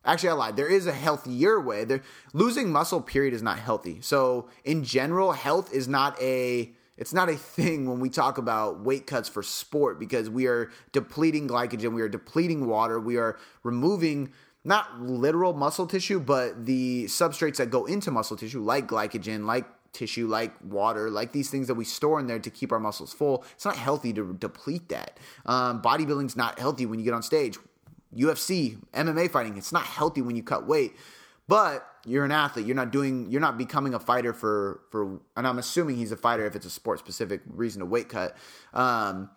actually, 0.03 0.29
I 0.29 0.33
lied. 0.33 0.57
There 0.57 0.67
is 0.67 0.87
a 0.87 0.93
healthier 0.93 1.61
way. 1.61 1.83
There, 1.85 2.01
losing 2.33 2.71
muscle, 2.71 3.01
period, 3.01 3.35
is 3.35 3.43
not 3.43 3.59
healthy. 3.59 4.01
So, 4.01 4.49
in 4.63 4.83
general, 4.83 5.33
health 5.33 5.71
is 5.71 5.87
not 5.87 6.19
a 6.19 6.73
it's 6.97 7.13
not 7.13 7.29
a 7.29 7.35
thing 7.35 7.89
when 7.89 7.99
we 7.99 8.09
talk 8.09 8.37
about 8.37 8.81
weight 8.81 9.07
cuts 9.07 9.29
for 9.29 9.43
sport 9.43 9.99
because 9.99 10.29
we 10.29 10.47
are 10.47 10.71
depleting 10.91 11.47
glycogen, 11.47 11.93
we 11.93 12.01
are 12.01 12.09
depleting 12.09 12.67
water, 12.67 12.99
we 12.99 13.17
are 13.17 13.37
removing 13.63 14.31
not 14.63 14.99
literal 14.99 15.53
muscle 15.53 15.85
tissue, 15.85 16.19
but 16.19 16.65
the 16.65 17.05
substrates 17.05 17.57
that 17.57 17.69
go 17.69 17.85
into 17.85 18.09
muscle 18.11 18.35
tissue, 18.35 18.61
like 18.61 18.87
glycogen, 18.87 19.45
like 19.45 19.65
tissue, 19.93 20.27
like 20.27 20.53
water, 20.63 21.09
like 21.09 21.31
these 21.31 21.49
things 21.49 21.67
that 21.67 21.75
we 21.75 21.85
store 21.85 22.19
in 22.19 22.27
there 22.27 22.39
to 22.39 22.49
keep 22.49 22.71
our 22.71 22.79
muscles 22.79 23.13
full. 23.13 23.45
It's 23.53 23.65
not 23.65 23.77
healthy 23.77 24.11
to 24.13 24.33
deplete 24.33 24.89
that. 24.89 25.19
Um, 25.45 25.81
bodybuilding's 25.81 26.35
not 26.35 26.59
healthy 26.59 26.85
when 26.85 26.99
you 26.99 27.05
get 27.05 27.13
on 27.13 27.23
stage. 27.23 27.57
UFC, 28.15 28.77
MMA 28.93 29.29
fighting, 29.29 29.57
it's 29.57 29.71
not 29.71 29.83
healthy 29.83 30.21
when 30.21 30.35
you 30.35 30.43
cut 30.43 30.65
weight. 30.65 30.95
But 31.47 31.87
you're 32.05 32.25
an 32.25 32.31
athlete. 32.31 32.65
You're 32.65 32.75
not 32.75 32.91
doing. 32.91 33.29
You're 33.29 33.41
not 33.41 33.57
becoming 33.57 33.93
a 33.93 33.99
fighter 33.99 34.33
for 34.33 34.81
for. 34.91 35.19
And 35.35 35.47
I'm 35.47 35.59
assuming 35.59 35.97
he's 35.97 36.11
a 36.11 36.17
fighter 36.17 36.45
if 36.45 36.55
it's 36.55 36.65
a 36.65 36.69
sport 36.69 36.99
specific 36.99 37.41
reason 37.47 37.79
to 37.79 37.85
weight 37.85 38.09
cut. 38.09 38.35
Um, 38.73 39.29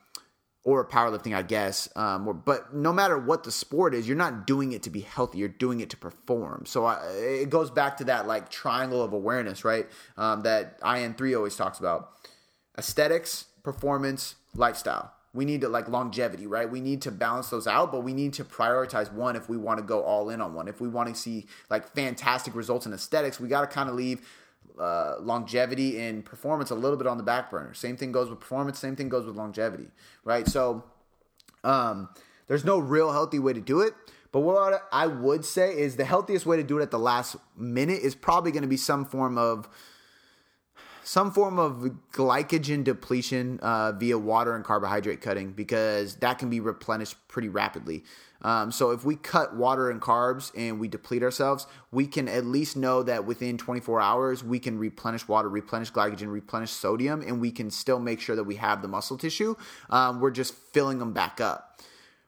or 0.64 0.86
powerlifting, 0.86 1.34
I 1.34 1.42
guess. 1.42 1.88
Um, 1.96 2.28
or, 2.28 2.34
but 2.34 2.74
no 2.74 2.92
matter 2.92 3.16
what 3.18 3.44
the 3.44 3.50
sport 3.50 3.94
is, 3.94 4.06
you're 4.06 4.18
not 4.18 4.46
doing 4.46 4.72
it 4.72 4.82
to 4.82 4.90
be 4.90 5.00
healthy. 5.00 5.38
You're 5.38 5.48
doing 5.48 5.80
it 5.80 5.88
to 5.90 5.96
perform. 5.96 6.66
So 6.66 6.84
I, 6.84 7.06
it 7.14 7.48
goes 7.48 7.70
back 7.70 7.96
to 7.98 8.04
that 8.04 8.26
like 8.26 8.50
triangle 8.50 9.02
of 9.02 9.12
awareness, 9.12 9.64
right? 9.64 9.86
Um, 10.18 10.42
that 10.42 10.80
IN3 10.82 11.36
always 11.36 11.56
talks 11.56 11.78
about: 11.78 12.10
aesthetics, 12.76 13.46
performance, 13.62 14.34
lifestyle. 14.54 15.12
We 15.34 15.44
need 15.44 15.60
to 15.60 15.68
like 15.68 15.88
longevity, 15.88 16.46
right? 16.46 16.68
We 16.70 16.80
need 16.80 17.02
to 17.02 17.10
balance 17.10 17.50
those 17.50 17.66
out, 17.66 17.92
but 17.92 18.02
we 18.02 18.14
need 18.14 18.32
to 18.34 18.44
prioritize 18.44 19.12
one 19.12 19.36
if 19.36 19.48
we 19.48 19.56
want 19.56 19.78
to 19.78 19.84
go 19.84 20.02
all 20.02 20.30
in 20.30 20.40
on 20.40 20.54
one. 20.54 20.68
If 20.68 20.80
we 20.80 20.88
want 20.88 21.08
to 21.08 21.14
see 21.14 21.46
like 21.68 21.88
fantastic 21.94 22.54
results 22.54 22.86
in 22.86 22.92
aesthetics, 22.92 23.38
we 23.38 23.48
got 23.48 23.60
to 23.60 23.66
kind 23.66 23.88
of 23.88 23.94
leave 23.94 24.26
uh, 24.78 25.16
longevity 25.20 26.00
and 26.00 26.24
performance 26.24 26.70
a 26.70 26.74
little 26.74 26.96
bit 26.96 27.06
on 27.06 27.18
the 27.18 27.22
back 27.22 27.50
burner. 27.50 27.74
Same 27.74 27.96
thing 27.96 28.12
goes 28.12 28.30
with 28.30 28.40
performance. 28.40 28.78
Same 28.78 28.96
thing 28.96 29.08
goes 29.08 29.26
with 29.26 29.36
longevity, 29.36 29.88
right? 30.24 30.46
So 30.46 30.84
um, 31.64 32.08
there's 32.46 32.64
no 32.64 32.78
real 32.78 33.12
healthy 33.12 33.38
way 33.38 33.52
to 33.52 33.60
do 33.60 33.80
it. 33.80 33.94
But 34.30 34.40
what 34.40 34.86
I 34.92 35.06
would 35.06 35.44
say 35.44 35.76
is 35.76 35.96
the 35.96 36.04
healthiest 36.04 36.44
way 36.44 36.56
to 36.58 36.62
do 36.62 36.78
it 36.78 36.82
at 36.82 36.90
the 36.90 36.98
last 36.98 37.36
minute 37.56 38.02
is 38.02 38.14
probably 38.14 38.52
going 38.52 38.62
to 38.62 38.68
be 38.68 38.76
some 38.76 39.04
form 39.04 39.38
of 39.38 39.68
some 41.08 41.30
form 41.30 41.58
of 41.58 41.90
glycogen 42.12 42.84
depletion 42.84 43.58
uh, 43.60 43.92
via 43.92 44.18
water 44.18 44.54
and 44.54 44.62
carbohydrate 44.62 45.22
cutting 45.22 45.52
because 45.52 46.16
that 46.16 46.38
can 46.38 46.50
be 46.50 46.60
replenished 46.60 47.16
pretty 47.28 47.48
rapidly. 47.48 48.04
Um, 48.42 48.70
so 48.70 48.90
if 48.90 49.06
we 49.06 49.16
cut 49.16 49.56
water 49.56 49.90
and 49.90 50.02
carbs 50.02 50.52
and 50.54 50.78
we 50.78 50.86
deplete 50.86 51.22
ourselves, 51.22 51.66
we 51.90 52.06
can 52.06 52.28
at 52.28 52.44
least 52.44 52.76
know 52.76 53.02
that 53.04 53.24
within 53.24 53.56
24 53.56 54.02
hours 54.02 54.44
we 54.44 54.58
can 54.58 54.78
replenish 54.78 55.26
water, 55.26 55.48
replenish 55.48 55.90
glycogen, 55.90 56.30
replenish 56.30 56.72
sodium, 56.72 57.22
and 57.22 57.40
we 57.40 57.52
can 57.52 57.70
still 57.70 57.98
make 57.98 58.20
sure 58.20 58.36
that 58.36 58.44
we 58.44 58.56
have 58.56 58.82
the 58.82 58.88
muscle 58.88 59.16
tissue. 59.16 59.56
Um, 59.88 60.20
we're 60.20 60.30
just 60.30 60.52
filling 60.74 60.98
them 60.98 61.14
back 61.14 61.40
up. 61.40 61.80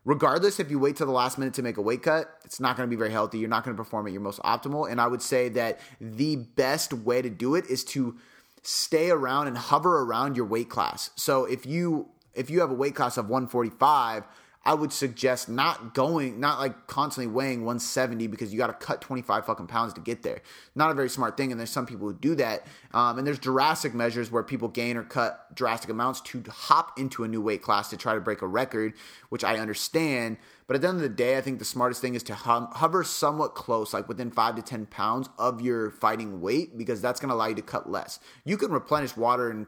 Regardless, 0.07 0.59
if 0.59 0.70
you 0.70 0.78
wait 0.78 0.97
till 0.97 1.07
the 1.07 1.12
last 1.12 1.37
minute 1.37 1.53
to 1.55 1.62
make 1.62 1.76
a 1.76 1.83
weight 1.83 2.03
cut, 2.03 2.31
it's 2.47 2.59
not 2.59 2.78
going 2.78 2.89
to 2.89 2.91
be 2.91 2.99
very 2.99 3.12
healthy. 3.12 3.39
You're 3.39 3.51
not 3.51 3.62
going 3.62 3.76
to 3.76 3.83
perform 3.83 4.07
at 4.07 4.14
your 4.14 4.22
most 4.22 4.41
optimal. 4.41 4.91
And 4.91 4.99
I 4.99 5.07
would 5.07 5.20
say 5.20 5.51
that 5.51 5.81
the 6.01 6.37
best 6.37 6.95
way 6.95 7.20
to 7.20 7.28
do 7.28 7.55
it 7.55 7.66
is 7.66 7.85
to 7.85 8.16
stay 8.63 9.11
around 9.11 9.47
and 9.47 9.57
hover 9.57 10.03
around 10.03 10.37
your 10.37 10.47
weight 10.47 10.69
class. 10.69 11.11
So 11.17 11.45
if 11.45 11.67
you 11.67 12.09
if 12.35 12.49
you 12.49 12.61
have 12.61 12.71
a 12.71 12.75
weight 12.75 12.95
class 12.95 13.17
of 13.17 13.29
145, 13.29 14.25
I 14.63 14.75
would 14.75 14.93
suggest 14.93 15.49
not 15.49 15.95
going, 15.95 16.39
not 16.39 16.59
like 16.59 16.87
constantly 16.87 17.33
weighing 17.33 17.61
170 17.61 18.27
because 18.27 18.53
you 18.53 18.59
got 18.59 18.67
to 18.67 18.75
cut 18.75 19.01
25 19.01 19.47
fucking 19.47 19.67
pounds 19.67 19.95
to 19.95 20.03
get 20.03 20.23
there. 20.23 20.43
Not 20.75 20.91
a 20.91 20.95
very 20.95 21.09
smart 21.09 21.39
thing. 21.39 21.51
And 21.51 21.59
there's 21.59 21.71
some 21.71 21.87
people 21.87 22.07
who 22.07 22.13
do 22.13 22.35
that. 22.35 22.67
Um, 22.93 23.17
and 23.17 23.27
there's 23.27 23.39
drastic 23.39 23.95
measures 23.95 24.31
where 24.31 24.43
people 24.43 24.69
gain 24.69 24.99
or 24.99 25.03
cut 25.03 25.55
drastic 25.55 25.89
amounts 25.89 26.21
to 26.23 26.43
hop 26.51 26.99
into 26.99 27.25
a 27.25 27.29
new 27.29 27.41
weight 27.41 27.63
class 27.63 27.89
to 27.89 27.97
try 27.97 28.13
to 28.13 28.21
break 28.21 28.43
a 28.43 28.47
record, 28.47 28.93
which 29.31 29.45
I 29.45 29.57
understand. 29.57 30.37
But 30.67 30.77
at 30.77 30.83
the 30.83 30.89
end 30.89 30.99
of 30.99 31.03
the 31.03 31.09
day, 31.09 31.39
I 31.39 31.41
think 31.41 31.59
the 31.59 31.65
smartest 31.65 32.03
thing 32.03 32.15
is 32.15 32.23
to 32.25 32.35
hum, 32.35 32.69
hover 32.73 33.03
somewhat 33.03 33.55
close, 33.55 33.95
like 33.95 34.09
within 34.09 34.31
five 34.31 34.57
to 34.57 34.63
10 34.63 34.87
pounds 34.87 35.31
of 35.39 35.63
your 35.63 35.91
fighting 35.91 36.43
weight, 36.43 36.77
because 36.77 37.01
that's 37.01 37.19
going 37.19 37.31
to 37.31 37.35
allow 37.35 37.47
you 37.47 37.55
to 37.55 37.63
cut 37.63 37.91
less. 37.91 38.21
You 38.45 38.59
can 38.59 38.71
replenish 38.71 39.17
water 39.17 39.49
and 39.49 39.67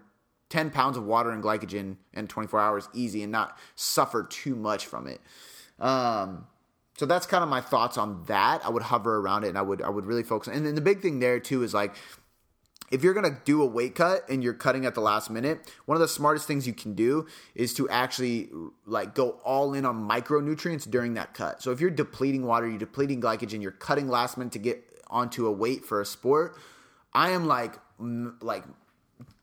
10 0.52 0.70
pounds 0.70 0.98
of 0.98 1.06
water 1.06 1.30
and 1.30 1.42
glycogen 1.42 1.96
in 2.12 2.28
24 2.28 2.60
hours 2.60 2.88
easy 2.92 3.22
and 3.22 3.32
not 3.32 3.56
suffer 3.74 4.22
too 4.22 4.54
much 4.54 4.84
from 4.84 5.06
it. 5.06 5.18
Um, 5.80 6.46
so 6.98 7.06
that's 7.06 7.24
kind 7.24 7.42
of 7.42 7.48
my 7.48 7.62
thoughts 7.62 7.96
on 7.96 8.24
that. 8.26 8.60
I 8.62 8.68
would 8.68 8.82
hover 8.82 9.16
around 9.16 9.44
it 9.44 9.48
and 9.48 9.56
I 9.56 9.62
would 9.62 9.80
I 9.80 9.88
would 9.88 10.04
really 10.04 10.22
focus. 10.22 10.54
And 10.54 10.66
then 10.66 10.74
the 10.74 10.82
big 10.82 11.00
thing 11.00 11.20
there 11.20 11.40
too 11.40 11.62
is 11.62 11.72
like 11.72 11.94
if 12.90 13.02
you're 13.02 13.14
gonna 13.14 13.38
do 13.46 13.62
a 13.62 13.66
weight 13.66 13.94
cut 13.94 14.28
and 14.28 14.44
you're 14.44 14.52
cutting 14.52 14.84
at 14.84 14.94
the 14.94 15.00
last 15.00 15.30
minute, 15.30 15.72
one 15.86 15.96
of 15.96 16.02
the 16.02 16.08
smartest 16.08 16.46
things 16.46 16.66
you 16.66 16.74
can 16.74 16.92
do 16.92 17.26
is 17.54 17.72
to 17.72 17.88
actually 17.88 18.50
like 18.84 19.14
go 19.14 19.40
all 19.44 19.72
in 19.72 19.86
on 19.86 20.06
micronutrients 20.06 20.88
during 20.88 21.14
that 21.14 21.32
cut. 21.32 21.62
So 21.62 21.70
if 21.70 21.80
you're 21.80 21.88
depleting 21.88 22.44
water, 22.44 22.68
you're 22.68 22.78
depleting 22.78 23.22
glycogen, 23.22 23.62
you're 23.62 23.72
cutting 23.72 24.06
last 24.06 24.36
minute 24.36 24.52
to 24.52 24.58
get 24.58 24.84
onto 25.08 25.46
a 25.46 25.50
weight 25.50 25.86
for 25.86 26.02
a 26.02 26.04
sport. 26.04 26.58
I 27.14 27.30
am 27.30 27.46
like 27.46 27.78
like 28.42 28.64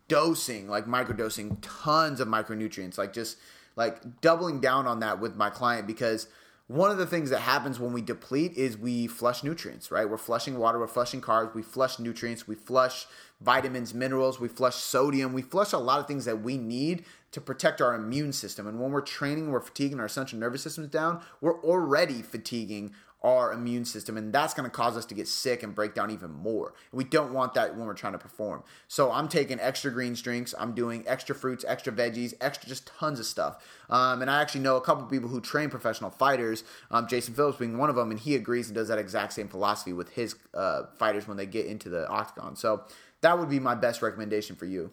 dosing, 0.09 0.67
like 0.67 0.85
microdosing 0.85 1.57
tons 1.61 2.19
of 2.19 2.27
micronutrients, 2.27 2.97
like 2.97 3.13
just 3.13 3.37
like 3.77 4.19
doubling 4.19 4.59
down 4.59 4.85
on 4.85 4.99
that 4.99 5.21
with 5.21 5.37
my 5.37 5.49
client 5.49 5.87
because 5.87 6.27
one 6.69 6.91
of 6.91 6.99
the 6.99 7.07
things 7.07 7.31
that 7.31 7.39
happens 7.39 7.79
when 7.79 7.93
we 7.93 8.01
deplete 8.01 8.53
is 8.55 8.77
we 8.77 9.07
flush 9.07 9.43
nutrients, 9.43 9.89
right? 9.89 10.07
We're 10.07 10.17
flushing 10.17 10.59
water, 10.59 10.77
we're 10.77 10.85
flushing 10.85 11.19
carbs, 11.19 11.55
we 11.55 11.63
flush 11.63 11.97
nutrients, 11.97 12.47
we 12.47 12.53
flush 12.53 13.07
vitamins, 13.41 13.95
minerals, 13.95 14.39
we 14.39 14.47
flush 14.47 14.75
sodium, 14.75 15.33
we 15.33 15.41
flush 15.41 15.73
a 15.73 15.79
lot 15.79 15.99
of 15.99 16.05
things 16.05 16.25
that 16.25 16.43
we 16.43 16.59
need 16.59 17.05
to 17.31 17.41
protect 17.41 17.81
our 17.81 17.95
immune 17.95 18.33
system. 18.33 18.67
And 18.67 18.79
when 18.79 18.91
we're 18.91 19.01
training, 19.01 19.49
we're 19.49 19.61
fatiguing 19.61 19.99
our 19.99 20.07
central 20.07 20.39
nervous 20.39 20.61
system 20.61 20.87
down, 20.89 21.21
we're 21.41 21.59
already 21.63 22.21
fatiguing 22.21 22.93
our 23.21 23.51
immune 23.51 23.85
system 23.85 24.17
and 24.17 24.31
that's 24.31 24.53
going 24.53 24.69
to 24.69 24.75
cause 24.75 24.95
us 24.95 25.05
to 25.05 25.13
get 25.13 25.27
sick 25.27 25.63
and 25.63 25.75
break 25.75 25.93
down 25.93 26.09
even 26.11 26.31
more. 26.31 26.73
We 26.91 27.03
don't 27.03 27.33
want 27.33 27.53
that 27.55 27.75
when 27.75 27.85
we're 27.85 27.93
trying 27.93 28.13
to 28.13 28.19
perform. 28.19 28.63
So 28.87 29.11
i'm 29.11 29.27
taking 29.27 29.59
extra 29.59 29.91
green 29.91 30.13
drinks 30.13 30.55
i'm 30.57 30.73
doing 30.73 31.03
extra 31.07 31.35
fruits 31.35 31.63
extra 31.67 31.93
veggies 31.93 32.33
extra 32.41 32.67
just 32.67 32.87
tons 32.87 33.19
of 33.19 33.25
stuff. 33.25 33.63
Um, 33.89 34.21
and 34.21 34.29
i 34.29 34.41
actually 34.41 34.61
know 34.61 34.77
a 34.77 34.81
couple 34.81 35.05
people 35.05 35.29
who 35.29 35.41
train 35.41 35.69
professional 35.69 36.09
fighters 36.09 36.63
um, 36.91 37.07
jason 37.07 37.33
phillips 37.33 37.57
being 37.57 37.77
one 37.77 37.89
of 37.89 37.95
them 37.95 38.11
and 38.11 38.19
he 38.19 38.35
agrees 38.35 38.67
and 38.67 38.75
does 38.75 38.87
that 38.87 38.99
exact 38.99 39.33
same 39.33 39.47
philosophy 39.47 39.93
with 39.93 40.09
his 40.11 40.35
uh, 40.53 40.83
fighters 40.97 41.27
when 41.27 41.37
they 41.37 41.45
get 41.45 41.65
into 41.65 41.89
the 41.89 42.07
octagon. 42.07 42.55
So 42.55 42.83
that 43.21 43.37
would 43.37 43.49
be 43.49 43.59
my 43.59 43.75
best 43.75 44.01
recommendation 44.01 44.55
for 44.55 44.65
you. 44.65 44.91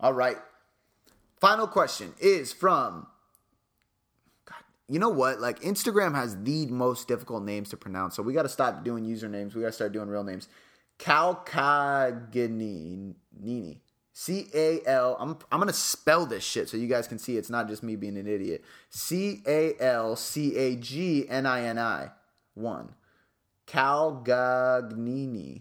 All 0.00 0.12
right. 0.12 0.36
Final 1.40 1.66
question 1.66 2.14
is 2.18 2.52
from 2.52 3.06
you 4.88 4.98
know 4.98 5.08
what? 5.08 5.40
Like 5.40 5.60
Instagram 5.60 6.14
has 6.14 6.36
the 6.42 6.66
most 6.66 7.08
difficult 7.08 7.42
names 7.42 7.70
to 7.70 7.76
pronounce, 7.76 8.16
so 8.16 8.22
we 8.22 8.32
got 8.32 8.42
to 8.42 8.48
stop 8.48 8.84
doing 8.84 9.04
usernames. 9.04 9.54
We 9.54 9.62
got 9.62 9.68
to 9.68 9.72
start 9.72 9.92
doing 9.92 10.08
real 10.08 10.24
names. 10.24 10.48
Calcagnini. 10.98 13.14
C 14.12 14.48
A 14.54 14.80
L. 14.86 15.16
I'm 15.20 15.36
I'm 15.52 15.60
gonna 15.60 15.74
spell 15.74 16.24
this 16.24 16.42
shit 16.42 16.70
so 16.70 16.78
you 16.78 16.86
guys 16.86 17.06
can 17.06 17.18
see 17.18 17.36
it's 17.36 17.50
not 17.50 17.68
just 17.68 17.82
me 17.82 17.96
being 17.96 18.16
an 18.16 18.26
idiot. 18.26 18.64
C 18.88 19.42
A 19.46 19.74
L 19.78 20.16
C 20.16 20.56
A 20.56 20.74
G 20.76 21.28
N 21.28 21.44
I 21.44 21.64
N 21.64 21.78
I. 21.78 22.12
One. 22.54 22.94
Calgagnini. 23.66 25.60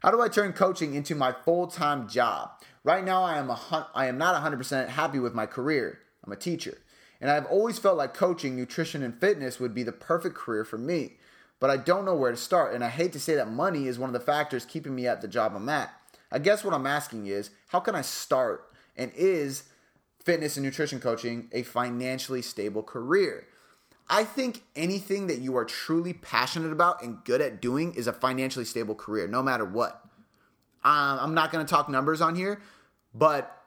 How 0.00 0.10
do 0.10 0.20
I 0.20 0.28
turn 0.28 0.54
coaching 0.54 0.94
into 0.94 1.14
my 1.14 1.30
full 1.30 1.68
time 1.68 2.08
job? 2.08 2.50
Right 2.82 3.04
now, 3.04 3.22
I 3.22 3.38
am 3.38 3.48
a 3.48 3.88
I 3.94 4.06
am 4.06 4.18
not 4.18 4.42
100% 4.42 4.88
happy 4.88 5.20
with 5.20 5.34
my 5.34 5.46
career. 5.46 6.00
I'm 6.24 6.32
a 6.32 6.36
teacher. 6.36 6.78
And 7.20 7.30
I've 7.30 7.46
always 7.46 7.78
felt 7.78 7.96
like 7.96 8.14
coaching, 8.14 8.56
nutrition, 8.56 9.02
and 9.02 9.18
fitness 9.18 9.60
would 9.60 9.74
be 9.74 9.82
the 9.82 9.92
perfect 9.92 10.34
career 10.34 10.64
for 10.64 10.78
me. 10.78 11.14
But 11.60 11.70
I 11.70 11.76
don't 11.76 12.04
know 12.04 12.14
where 12.14 12.30
to 12.30 12.36
start. 12.36 12.74
And 12.74 12.84
I 12.84 12.88
hate 12.88 13.12
to 13.12 13.20
say 13.20 13.34
that 13.36 13.50
money 13.50 13.86
is 13.86 13.98
one 13.98 14.08
of 14.08 14.14
the 14.14 14.20
factors 14.20 14.64
keeping 14.64 14.94
me 14.94 15.06
at 15.06 15.22
the 15.22 15.28
job 15.28 15.52
I'm 15.54 15.68
at. 15.68 15.92
I 16.30 16.38
guess 16.38 16.64
what 16.64 16.74
I'm 16.74 16.86
asking 16.86 17.26
is 17.26 17.50
how 17.68 17.80
can 17.80 17.94
I 17.94 18.02
start? 18.02 18.72
And 18.96 19.12
is 19.14 19.64
fitness 20.22 20.56
and 20.56 20.64
nutrition 20.64 21.00
coaching 21.00 21.48
a 21.52 21.62
financially 21.62 22.42
stable 22.42 22.82
career? 22.82 23.46
I 24.08 24.24
think 24.24 24.62
anything 24.76 25.28
that 25.28 25.38
you 25.38 25.56
are 25.56 25.64
truly 25.64 26.12
passionate 26.12 26.72
about 26.72 27.02
and 27.02 27.24
good 27.24 27.40
at 27.40 27.62
doing 27.62 27.94
is 27.94 28.06
a 28.06 28.12
financially 28.12 28.66
stable 28.66 28.94
career, 28.94 29.26
no 29.26 29.42
matter 29.42 29.64
what. 29.64 30.02
Um, 30.84 31.18
I'm 31.20 31.34
not 31.34 31.50
going 31.50 31.64
to 31.64 31.70
talk 31.70 31.88
numbers 31.88 32.20
on 32.20 32.34
here, 32.34 32.60
but 33.14 33.64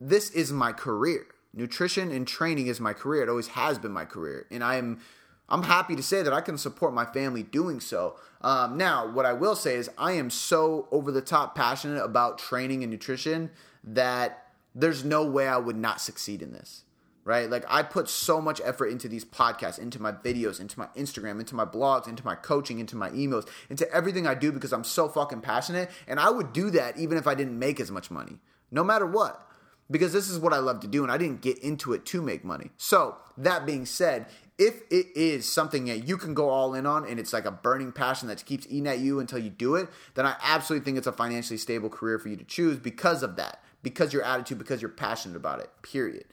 this 0.00 0.30
is 0.30 0.52
my 0.52 0.72
career 0.72 1.26
nutrition 1.52 2.10
and 2.10 2.26
training 2.26 2.66
is 2.66 2.80
my 2.80 2.92
career. 2.92 3.22
It 3.22 3.28
always 3.28 3.48
has 3.48 3.78
been 3.78 3.92
my 3.92 4.04
career, 4.04 4.46
and 4.50 4.62
I'm 4.62 5.00
I'm 5.48 5.62
happy 5.62 5.96
to 5.96 6.02
say 6.02 6.22
that 6.22 6.32
I 6.32 6.40
can 6.40 6.58
support 6.58 6.92
my 6.92 7.06
family 7.06 7.42
doing 7.42 7.80
so. 7.80 8.16
Um, 8.42 8.76
now, 8.76 9.10
what 9.10 9.24
I 9.24 9.32
will 9.32 9.56
say 9.56 9.76
is 9.76 9.90
I 9.96 10.12
am 10.12 10.28
so 10.28 10.88
over 10.90 11.10
the 11.10 11.22
top 11.22 11.54
passionate 11.54 12.04
about 12.04 12.38
training 12.38 12.82
and 12.82 12.92
nutrition 12.92 13.50
that 13.82 14.46
there's 14.74 15.04
no 15.04 15.24
way 15.24 15.48
I 15.48 15.56
would 15.56 15.76
not 15.76 16.00
succeed 16.00 16.42
in 16.42 16.52
this. 16.52 16.84
Right? 17.24 17.50
Like 17.50 17.64
I 17.68 17.82
put 17.82 18.08
so 18.08 18.40
much 18.40 18.58
effort 18.64 18.86
into 18.86 19.06
these 19.06 19.24
podcasts, 19.24 19.78
into 19.78 20.00
my 20.00 20.12
videos, 20.12 20.60
into 20.60 20.78
my 20.78 20.86
Instagram, 20.96 21.38
into 21.40 21.54
my 21.54 21.66
blogs, 21.66 22.08
into 22.08 22.24
my 22.24 22.34
coaching, 22.34 22.78
into 22.78 22.96
my 22.96 23.10
emails, 23.10 23.46
into 23.68 23.90
everything 23.92 24.26
I 24.26 24.34
do 24.34 24.50
because 24.50 24.72
I'm 24.72 24.84
so 24.84 25.10
fucking 25.10 25.42
passionate. 25.42 25.90
And 26.06 26.18
I 26.18 26.30
would 26.30 26.54
do 26.54 26.70
that 26.70 26.96
even 26.96 27.18
if 27.18 27.26
I 27.26 27.34
didn't 27.34 27.58
make 27.58 27.80
as 27.80 27.90
much 27.90 28.10
money, 28.10 28.38
no 28.70 28.82
matter 28.82 29.04
what 29.04 29.46
because 29.90 30.12
this 30.12 30.28
is 30.28 30.38
what 30.38 30.52
I 30.52 30.58
love 30.58 30.80
to 30.80 30.86
do 30.86 31.02
and 31.02 31.12
I 31.12 31.18
didn't 31.18 31.40
get 31.40 31.58
into 31.58 31.92
it 31.92 32.04
to 32.06 32.22
make 32.22 32.44
money. 32.44 32.70
So, 32.76 33.16
that 33.36 33.66
being 33.66 33.86
said, 33.86 34.26
if 34.58 34.82
it 34.90 35.06
is 35.14 35.48
something 35.48 35.84
that 35.84 36.08
you 36.08 36.16
can 36.16 36.34
go 36.34 36.48
all 36.48 36.74
in 36.74 36.86
on 36.86 37.06
and 37.06 37.20
it's 37.20 37.32
like 37.32 37.44
a 37.44 37.50
burning 37.50 37.92
passion 37.92 38.28
that 38.28 38.44
keeps 38.44 38.66
eating 38.66 38.88
at 38.88 38.98
you 38.98 39.20
until 39.20 39.38
you 39.38 39.50
do 39.50 39.76
it, 39.76 39.88
then 40.14 40.26
I 40.26 40.36
absolutely 40.42 40.84
think 40.84 40.98
it's 40.98 41.06
a 41.06 41.12
financially 41.12 41.58
stable 41.58 41.88
career 41.88 42.18
for 42.18 42.28
you 42.28 42.36
to 42.36 42.44
choose 42.44 42.76
because 42.78 43.22
of 43.22 43.36
that, 43.36 43.62
because 43.82 44.12
your 44.12 44.24
attitude, 44.24 44.58
because 44.58 44.82
you're 44.82 44.88
passionate 44.88 45.36
about 45.36 45.60
it, 45.60 45.70
period. 45.82 46.24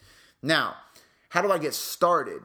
Now, 0.42 0.76
how 1.30 1.42
do 1.42 1.52
I 1.52 1.60
get 1.60 1.76
started? 1.76 2.42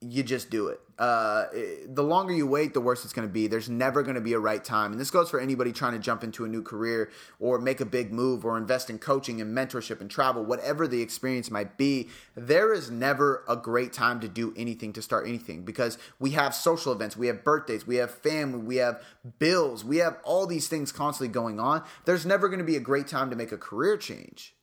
you 0.00 0.22
just 0.22 0.50
do 0.50 0.68
it. 0.68 0.80
Uh, 1.00 1.46
the 1.86 2.02
longer 2.02 2.30
you 2.30 2.46
wait, 2.46 2.74
the 2.74 2.80
worse 2.80 3.04
it's 3.04 3.14
going 3.14 3.26
to 3.26 3.32
be. 3.32 3.46
There's 3.46 3.70
never 3.70 4.02
going 4.02 4.16
to 4.16 4.20
be 4.20 4.34
a 4.34 4.38
right 4.38 4.62
time. 4.62 4.92
And 4.92 5.00
this 5.00 5.10
goes 5.10 5.30
for 5.30 5.40
anybody 5.40 5.72
trying 5.72 5.94
to 5.94 5.98
jump 5.98 6.22
into 6.22 6.44
a 6.44 6.48
new 6.48 6.62
career 6.62 7.10
or 7.38 7.58
make 7.58 7.80
a 7.80 7.86
big 7.86 8.12
move 8.12 8.44
or 8.44 8.58
invest 8.58 8.90
in 8.90 8.98
coaching 8.98 9.40
and 9.40 9.56
mentorship 9.56 10.02
and 10.02 10.10
travel, 10.10 10.44
whatever 10.44 10.86
the 10.86 11.00
experience 11.00 11.50
might 11.50 11.78
be. 11.78 12.10
There 12.34 12.74
is 12.74 12.90
never 12.90 13.44
a 13.48 13.56
great 13.56 13.94
time 13.94 14.20
to 14.20 14.28
do 14.28 14.52
anything, 14.58 14.92
to 14.92 15.00
start 15.00 15.26
anything, 15.26 15.62
because 15.62 15.96
we 16.18 16.32
have 16.32 16.54
social 16.54 16.92
events, 16.92 17.16
we 17.16 17.28
have 17.28 17.44
birthdays, 17.44 17.86
we 17.86 17.96
have 17.96 18.10
family, 18.10 18.58
we 18.58 18.76
have 18.76 19.02
bills, 19.38 19.82
we 19.82 19.96
have 19.96 20.18
all 20.22 20.46
these 20.46 20.68
things 20.68 20.92
constantly 20.92 21.32
going 21.32 21.58
on. 21.58 21.82
There's 22.04 22.26
never 22.26 22.46
going 22.46 22.58
to 22.58 22.64
be 22.64 22.76
a 22.76 22.80
great 22.80 23.08
time 23.08 23.30
to 23.30 23.36
make 23.36 23.52
a 23.52 23.56
career 23.56 23.96
change. 23.96 24.54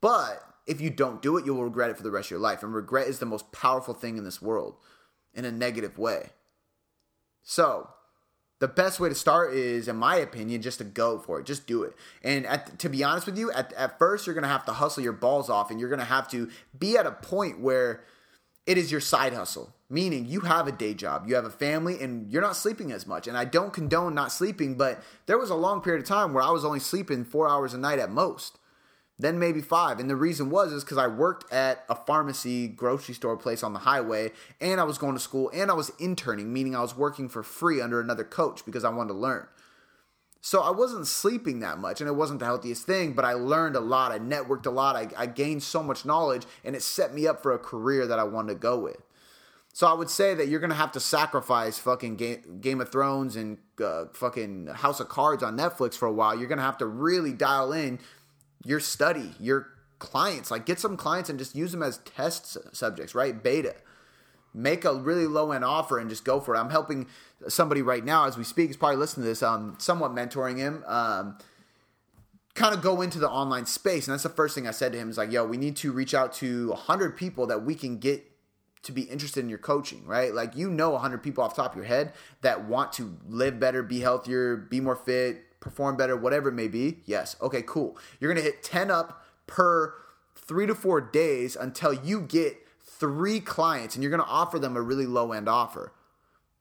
But 0.00 0.42
if 0.66 0.80
you 0.80 0.88
don't 0.88 1.20
do 1.20 1.36
it, 1.36 1.44
you 1.44 1.54
will 1.54 1.64
regret 1.64 1.90
it 1.90 1.98
for 1.98 2.02
the 2.02 2.10
rest 2.10 2.28
of 2.28 2.30
your 2.30 2.40
life. 2.40 2.62
And 2.62 2.74
regret 2.74 3.08
is 3.08 3.18
the 3.18 3.26
most 3.26 3.52
powerful 3.52 3.92
thing 3.92 4.16
in 4.16 4.24
this 4.24 4.40
world 4.40 4.76
in 5.36 5.44
a 5.44 5.52
negative 5.52 5.98
way. 5.98 6.30
So, 7.42 7.90
the 8.58 8.68
best 8.68 8.98
way 8.98 9.10
to 9.10 9.14
start 9.14 9.52
is, 9.52 9.86
in 9.86 9.96
my 9.96 10.16
opinion, 10.16 10.62
just 10.62 10.78
to 10.78 10.84
go 10.84 11.18
for 11.18 11.38
it. 11.38 11.46
Just 11.46 11.66
do 11.66 11.82
it. 11.82 11.94
And 12.24 12.46
at, 12.46 12.78
to 12.78 12.88
be 12.88 13.04
honest 13.04 13.26
with 13.26 13.36
you, 13.36 13.52
at, 13.52 13.72
at 13.74 13.98
first, 13.98 14.26
you're 14.26 14.34
going 14.34 14.44
to 14.44 14.48
have 14.48 14.64
to 14.64 14.72
hustle 14.72 15.02
your 15.02 15.12
balls 15.12 15.50
off 15.50 15.70
and 15.70 15.78
you're 15.78 15.90
going 15.90 16.00
to 16.00 16.06
have 16.06 16.26
to 16.30 16.50
be 16.76 16.96
at 16.96 17.06
a 17.06 17.12
point 17.12 17.60
where 17.60 18.02
it 18.66 18.78
is 18.78 18.90
your 18.90 19.02
side 19.02 19.34
hustle, 19.34 19.74
meaning 19.90 20.24
you 20.24 20.40
have 20.40 20.66
a 20.66 20.72
day 20.72 20.94
job, 20.94 21.28
you 21.28 21.34
have 21.34 21.44
a 21.44 21.50
family, 21.50 22.00
and 22.02 22.32
you're 22.32 22.42
not 22.42 22.56
sleeping 22.56 22.92
as 22.92 23.06
much. 23.06 23.28
And 23.28 23.36
I 23.36 23.44
don't 23.44 23.74
condone 23.74 24.14
not 24.14 24.32
sleeping, 24.32 24.74
but 24.76 25.02
there 25.26 25.38
was 25.38 25.50
a 25.50 25.54
long 25.54 25.82
period 25.82 26.02
of 26.02 26.08
time 26.08 26.32
where 26.32 26.42
I 26.42 26.50
was 26.50 26.64
only 26.64 26.80
sleeping 26.80 27.24
four 27.24 27.48
hours 27.48 27.74
a 27.74 27.78
night 27.78 27.98
at 27.98 28.10
most 28.10 28.58
then 29.18 29.38
maybe 29.38 29.60
five. 29.60 29.98
And 29.98 30.10
the 30.10 30.16
reason 30.16 30.50
was 30.50 30.72
is 30.72 30.84
because 30.84 30.98
I 30.98 31.06
worked 31.06 31.50
at 31.52 31.84
a 31.88 31.94
pharmacy 31.94 32.68
grocery 32.68 33.14
store 33.14 33.36
place 33.36 33.62
on 33.62 33.72
the 33.72 33.80
highway, 33.80 34.32
and 34.60 34.80
I 34.80 34.84
was 34.84 34.98
going 34.98 35.14
to 35.14 35.20
school, 35.20 35.50
and 35.54 35.70
I 35.70 35.74
was 35.74 35.90
interning, 35.98 36.52
meaning 36.52 36.76
I 36.76 36.82
was 36.82 36.96
working 36.96 37.28
for 37.28 37.42
free 37.42 37.80
under 37.80 38.00
another 38.00 38.24
coach 38.24 38.64
because 38.64 38.84
I 38.84 38.90
wanted 38.90 39.14
to 39.14 39.18
learn. 39.18 39.46
So 40.40 40.60
I 40.60 40.70
wasn't 40.70 41.08
sleeping 41.08 41.60
that 41.60 41.78
much, 41.78 42.00
and 42.00 42.08
it 42.08 42.14
wasn't 42.14 42.38
the 42.38 42.46
healthiest 42.46 42.86
thing, 42.86 43.14
but 43.14 43.24
I 43.24 43.32
learned 43.32 43.74
a 43.74 43.80
lot. 43.80 44.12
I 44.12 44.18
networked 44.18 44.66
a 44.66 44.70
lot. 44.70 44.94
I, 44.94 45.08
I 45.16 45.26
gained 45.26 45.62
so 45.62 45.82
much 45.82 46.04
knowledge, 46.04 46.44
and 46.62 46.76
it 46.76 46.82
set 46.82 47.12
me 47.12 47.26
up 47.26 47.42
for 47.42 47.52
a 47.52 47.58
career 47.58 48.06
that 48.06 48.18
I 48.18 48.24
wanted 48.24 48.52
to 48.52 48.58
go 48.58 48.78
with. 48.78 49.02
So 49.76 49.86
I 49.86 49.92
would 49.92 50.08
say 50.08 50.32
that 50.32 50.48
you're 50.48 50.60
gonna 50.60 50.74
have 50.74 50.92
to 50.92 51.00
sacrifice 51.00 51.78
fucking 51.78 52.16
Game, 52.16 52.60
Game 52.62 52.80
of 52.80 52.90
Thrones 52.90 53.36
and 53.36 53.58
uh, 53.84 54.06
fucking 54.14 54.68
House 54.68 55.00
of 55.00 55.10
Cards 55.10 55.42
on 55.42 55.58
Netflix 55.58 55.98
for 55.98 56.06
a 56.06 56.12
while. 56.12 56.34
You're 56.34 56.48
gonna 56.48 56.62
have 56.62 56.78
to 56.78 56.86
really 56.86 57.34
dial 57.34 57.74
in 57.74 57.98
your 58.66 58.80
study, 58.80 59.32
your 59.38 59.68
clients. 59.98 60.50
Like 60.50 60.66
get 60.66 60.80
some 60.80 60.96
clients 60.96 61.30
and 61.30 61.38
just 61.38 61.54
use 61.54 61.72
them 61.72 61.82
as 61.82 61.98
test 61.98 62.56
subjects, 62.72 63.14
right? 63.14 63.40
Beta. 63.42 63.74
Make 64.52 64.84
a 64.84 64.94
really 64.94 65.26
low 65.26 65.52
end 65.52 65.64
offer 65.64 65.98
and 65.98 66.08
just 66.08 66.24
go 66.24 66.40
for 66.40 66.54
it. 66.54 66.58
I'm 66.58 66.70
helping 66.70 67.06
somebody 67.48 67.82
right 67.82 68.04
now 68.04 68.26
as 68.26 68.36
we 68.36 68.44
speak. 68.44 68.68
He's 68.68 68.76
probably 68.76 68.96
listening 68.96 69.24
to 69.24 69.28
this. 69.28 69.42
Um, 69.42 69.76
somewhat 69.78 70.14
mentoring 70.14 70.56
him. 70.56 70.82
Um, 70.86 71.38
kind 72.54 72.74
of 72.74 72.80
go 72.80 73.02
into 73.02 73.18
the 73.18 73.28
online 73.28 73.66
space, 73.66 74.08
and 74.08 74.14
that's 74.14 74.22
the 74.22 74.30
first 74.30 74.54
thing 74.54 74.66
I 74.66 74.70
said 74.70 74.92
to 74.92 74.98
him. 74.98 75.10
Is 75.10 75.18
like, 75.18 75.30
yo, 75.30 75.44
we 75.44 75.58
need 75.58 75.76
to 75.76 75.92
reach 75.92 76.14
out 76.14 76.32
to 76.34 76.72
hundred 76.72 77.18
people 77.18 77.46
that 77.48 77.64
we 77.64 77.74
can 77.74 77.98
get 77.98 78.24
to 78.82 78.92
be 78.92 79.02
interested 79.02 79.40
in 79.40 79.50
your 79.50 79.58
coaching, 79.58 80.06
right? 80.06 80.32
Like 80.32 80.56
you 80.56 80.70
know 80.70 80.90
100 80.90 81.22
people 81.22 81.42
off 81.44 81.54
top 81.54 81.72
of 81.72 81.76
your 81.76 81.84
head 81.84 82.12
that 82.42 82.64
want 82.64 82.92
to 82.94 83.18
live 83.28 83.58
better, 83.60 83.82
be 83.82 84.00
healthier, 84.00 84.56
be 84.56 84.80
more 84.80 84.94
fit, 84.96 85.44
perform 85.60 85.96
better, 85.96 86.16
whatever 86.16 86.48
it 86.48 86.54
may 86.54 86.68
be. 86.68 86.98
Yes. 87.04 87.36
Okay, 87.40 87.62
cool. 87.62 87.96
You're 88.20 88.32
going 88.32 88.44
to 88.44 88.50
hit 88.50 88.62
10 88.62 88.90
up 88.90 89.24
per 89.46 89.94
three 90.34 90.66
to 90.66 90.74
four 90.74 91.00
days 91.00 91.56
until 91.56 91.92
you 91.92 92.20
get 92.20 92.58
three 92.80 93.40
clients 93.40 93.94
and 93.94 94.02
you're 94.02 94.10
going 94.10 94.22
to 94.22 94.28
offer 94.28 94.58
them 94.58 94.76
a 94.76 94.82
really 94.82 95.06
low 95.06 95.32
end 95.32 95.48
offer. 95.48 95.92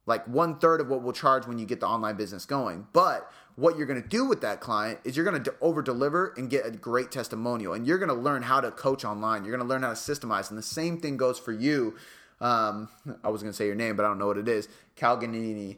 Like 0.05 0.25
one 0.27 0.59
third 0.59 0.81
of 0.81 0.89
what 0.89 1.01
we'll 1.01 1.13
charge 1.13 1.47
when 1.47 1.57
you 1.57 1.65
get 1.65 1.79
the 1.79 1.87
online 1.87 2.15
business 2.15 2.45
going. 2.45 2.87
But 2.93 3.31
what 3.55 3.77
you're 3.77 3.87
going 3.87 4.01
to 4.01 4.07
do 4.07 4.25
with 4.25 4.41
that 4.41 4.59
client 4.59 4.99
is 5.03 5.15
you're 5.15 5.25
going 5.25 5.41
to 5.41 5.55
over 5.61 5.81
deliver 5.81 6.33
and 6.37 6.49
get 6.49 6.65
a 6.65 6.71
great 6.71 7.11
testimonial. 7.11 7.73
And 7.73 7.87
you're 7.87 7.97
going 7.97 8.09
to 8.09 8.15
learn 8.15 8.43
how 8.43 8.61
to 8.61 8.69
coach 8.69 9.03
online. 9.03 9.43
You're 9.43 9.55
going 9.55 9.67
to 9.67 9.73
learn 9.73 9.81
how 9.81 9.89
to 9.89 9.95
systemize. 9.95 10.49
And 10.49 10.57
the 10.57 10.63
same 10.63 10.99
thing 10.99 11.17
goes 11.17 11.39
for 11.39 11.51
you. 11.51 11.95
Um, 12.41 12.89
I 13.23 13.29
was 13.29 13.41
going 13.41 13.51
to 13.51 13.57
say 13.57 13.65
your 13.65 13.75
name, 13.75 13.95
but 13.95 14.05
I 14.05 14.09
don't 14.09 14.19
know 14.19 14.27
what 14.27 14.37
it 14.37 14.47
is. 14.47 14.67
Cal 14.95 15.17
Ganini. 15.17 15.77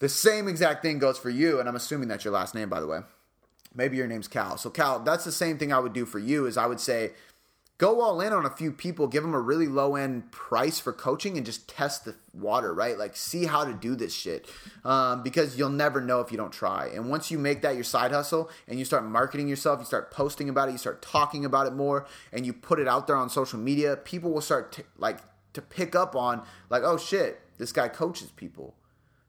The 0.00 0.08
same 0.08 0.48
exact 0.48 0.82
thing 0.82 0.98
goes 0.98 1.18
for 1.18 1.28
you, 1.28 1.60
and 1.60 1.68
I'm 1.68 1.76
assuming 1.76 2.08
that's 2.08 2.24
your 2.24 2.32
last 2.32 2.54
name, 2.54 2.70
by 2.70 2.80
the 2.80 2.86
way. 2.86 3.00
Maybe 3.74 3.98
your 3.98 4.06
name's 4.06 4.28
Cal. 4.28 4.56
So, 4.56 4.70
Cal, 4.70 4.98
that's 4.98 5.24
the 5.24 5.32
same 5.32 5.58
thing 5.58 5.72
I 5.72 5.78
would 5.78 5.92
do 5.92 6.06
for 6.06 6.18
you. 6.18 6.46
Is 6.46 6.56
I 6.56 6.64
would 6.64 6.80
say, 6.80 7.12
go 7.76 8.00
all 8.00 8.22
in 8.22 8.32
on 8.32 8.46
a 8.46 8.50
few 8.50 8.72
people, 8.72 9.06
give 9.06 9.22
them 9.22 9.34
a 9.34 9.40
really 9.40 9.68
low 9.68 9.96
end 9.96 10.32
price 10.32 10.80
for 10.80 10.94
coaching, 10.94 11.36
and 11.36 11.44
just 11.44 11.68
test 11.68 12.06
the 12.06 12.14
water, 12.32 12.72
right? 12.72 12.96
Like, 12.96 13.14
see 13.14 13.44
how 13.44 13.66
to 13.66 13.74
do 13.74 13.94
this 13.94 14.14
shit, 14.14 14.48
um, 14.86 15.22
because 15.22 15.58
you'll 15.58 15.68
never 15.68 16.00
know 16.00 16.20
if 16.20 16.32
you 16.32 16.38
don't 16.38 16.52
try. 16.52 16.86
And 16.86 17.10
once 17.10 17.30
you 17.30 17.38
make 17.38 17.60
that 17.60 17.74
your 17.74 17.84
side 17.84 18.10
hustle, 18.10 18.50
and 18.66 18.78
you 18.78 18.86
start 18.86 19.04
marketing 19.04 19.48
yourself, 19.48 19.80
you 19.80 19.84
start 19.84 20.10
posting 20.10 20.48
about 20.48 20.70
it, 20.70 20.72
you 20.72 20.78
start 20.78 21.02
talking 21.02 21.44
about 21.44 21.66
it 21.66 21.74
more, 21.74 22.06
and 22.32 22.46
you 22.46 22.54
put 22.54 22.80
it 22.80 22.88
out 22.88 23.06
there 23.06 23.16
on 23.16 23.28
social 23.28 23.58
media, 23.58 23.96
people 23.96 24.32
will 24.32 24.40
start 24.40 24.72
t- 24.72 24.82
like 24.96 25.18
to 25.52 25.60
pick 25.60 25.94
up 25.94 26.16
on 26.16 26.42
like, 26.70 26.84
oh 26.84 26.96
shit, 26.96 27.38
this 27.58 27.70
guy 27.70 27.86
coaches 27.86 28.30
people 28.34 28.74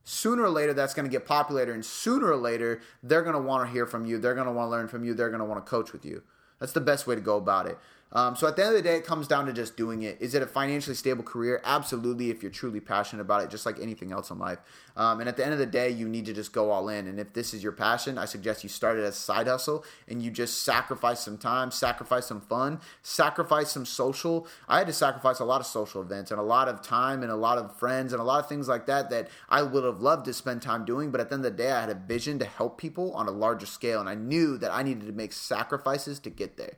sooner 0.03 0.43
or 0.43 0.49
later 0.49 0.73
that's 0.73 0.93
going 0.93 1.05
to 1.05 1.11
get 1.11 1.25
populated 1.25 1.73
and 1.73 1.85
sooner 1.85 2.27
or 2.27 2.35
later 2.35 2.81
they're 3.03 3.21
going 3.21 3.35
to 3.35 3.41
want 3.41 3.65
to 3.65 3.71
hear 3.71 3.85
from 3.85 4.05
you 4.05 4.17
they're 4.17 4.35
going 4.35 4.47
to 4.47 4.51
want 4.51 4.67
to 4.67 4.71
learn 4.71 4.87
from 4.87 5.03
you 5.03 5.13
they're 5.13 5.29
going 5.29 5.39
to 5.39 5.45
want 5.45 5.63
to 5.63 5.69
coach 5.69 5.93
with 5.93 6.05
you. 6.05 6.23
That's 6.59 6.73
the 6.73 6.81
best 6.81 7.07
way 7.07 7.15
to 7.15 7.21
go 7.21 7.37
about 7.37 7.67
it 7.67 7.77
um, 8.13 8.35
so 8.35 8.47
at 8.47 8.57
the 8.57 8.63
end 8.63 8.75
of 8.75 8.83
the 8.83 8.89
day, 8.89 8.97
it 8.97 9.05
comes 9.05 9.27
down 9.27 9.45
to 9.45 9.53
just 9.53 9.77
doing 9.77 10.03
it. 10.03 10.17
Is 10.19 10.35
it 10.35 10.41
a 10.41 10.47
financially 10.47 10.95
stable 10.95 11.23
career? 11.23 11.61
Absolutely, 11.63 12.29
if 12.29 12.41
you're 12.41 12.51
truly 12.51 12.81
passionate 12.81 13.21
about 13.21 13.43
it, 13.43 13.49
just 13.49 13.65
like 13.65 13.79
anything 13.79 14.11
else 14.11 14.29
in 14.29 14.37
life. 14.37 14.59
Um, 14.97 15.21
and 15.21 15.29
at 15.29 15.37
the 15.37 15.45
end 15.45 15.53
of 15.53 15.59
the 15.59 15.65
day, 15.65 15.89
you 15.89 16.09
need 16.09 16.25
to 16.25 16.33
just 16.33 16.51
go 16.51 16.71
all 16.71 16.89
in. 16.89 17.07
And 17.07 17.19
if 17.19 17.31
this 17.31 17.53
is 17.53 17.63
your 17.63 17.71
passion, 17.71 18.17
I 18.17 18.25
suggest 18.25 18.63
you 18.63 18.69
start 18.69 18.97
it 18.97 19.03
as 19.03 19.15
a 19.15 19.19
side 19.19 19.47
hustle 19.47 19.85
and 20.09 20.21
you 20.21 20.29
just 20.29 20.63
sacrifice 20.63 21.21
some 21.21 21.37
time, 21.37 21.71
sacrifice 21.71 22.25
some 22.25 22.41
fun, 22.41 22.81
sacrifice 23.01 23.71
some 23.71 23.85
social. 23.85 24.45
I 24.67 24.79
had 24.79 24.87
to 24.87 24.93
sacrifice 24.93 25.39
a 25.39 25.45
lot 25.45 25.61
of 25.61 25.67
social 25.67 26.01
events 26.01 26.31
and 26.31 26.39
a 26.39 26.43
lot 26.43 26.67
of 26.67 26.81
time 26.81 27.23
and 27.23 27.31
a 27.31 27.35
lot 27.35 27.57
of 27.57 27.77
friends 27.79 28.11
and 28.11 28.21
a 28.21 28.25
lot 28.25 28.43
of 28.43 28.49
things 28.49 28.67
like 28.67 28.85
that 28.87 29.09
that 29.11 29.29
I 29.47 29.61
would 29.61 29.85
have 29.85 30.01
loved 30.01 30.25
to 30.25 30.33
spend 30.33 30.61
time 30.61 30.83
doing. 30.83 31.11
But 31.11 31.21
at 31.21 31.29
the 31.29 31.35
end 31.35 31.45
of 31.45 31.51
the 31.55 31.63
day, 31.63 31.71
I 31.71 31.79
had 31.79 31.89
a 31.89 31.95
vision 31.95 32.39
to 32.39 32.45
help 32.45 32.77
people 32.77 33.13
on 33.13 33.27
a 33.27 33.31
larger 33.31 33.65
scale. 33.65 34.01
And 34.01 34.09
I 34.09 34.15
knew 34.15 34.57
that 34.57 34.71
I 34.71 34.83
needed 34.83 35.05
to 35.05 35.13
make 35.13 35.31
sacrifices 35.31 36.19
to 36.19 36.29
get 36.29 36.57
there. 36.57 36.75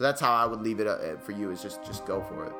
So 0.00 0.04
that's 0.04 0.20
how 0.22 0.32
I 0.32 0.46
would 0.46 0.62
leave 0.62 0.80
it 0.80 0.86
uh, 0.86 1.18
for 1.18 1.32
you 1.32 1.50
is 1.50 1.60
just 1.60 1.84
just 1.84 2.06
go 2.06 2.22
for 2.22 2.46
it. 2.46 2.52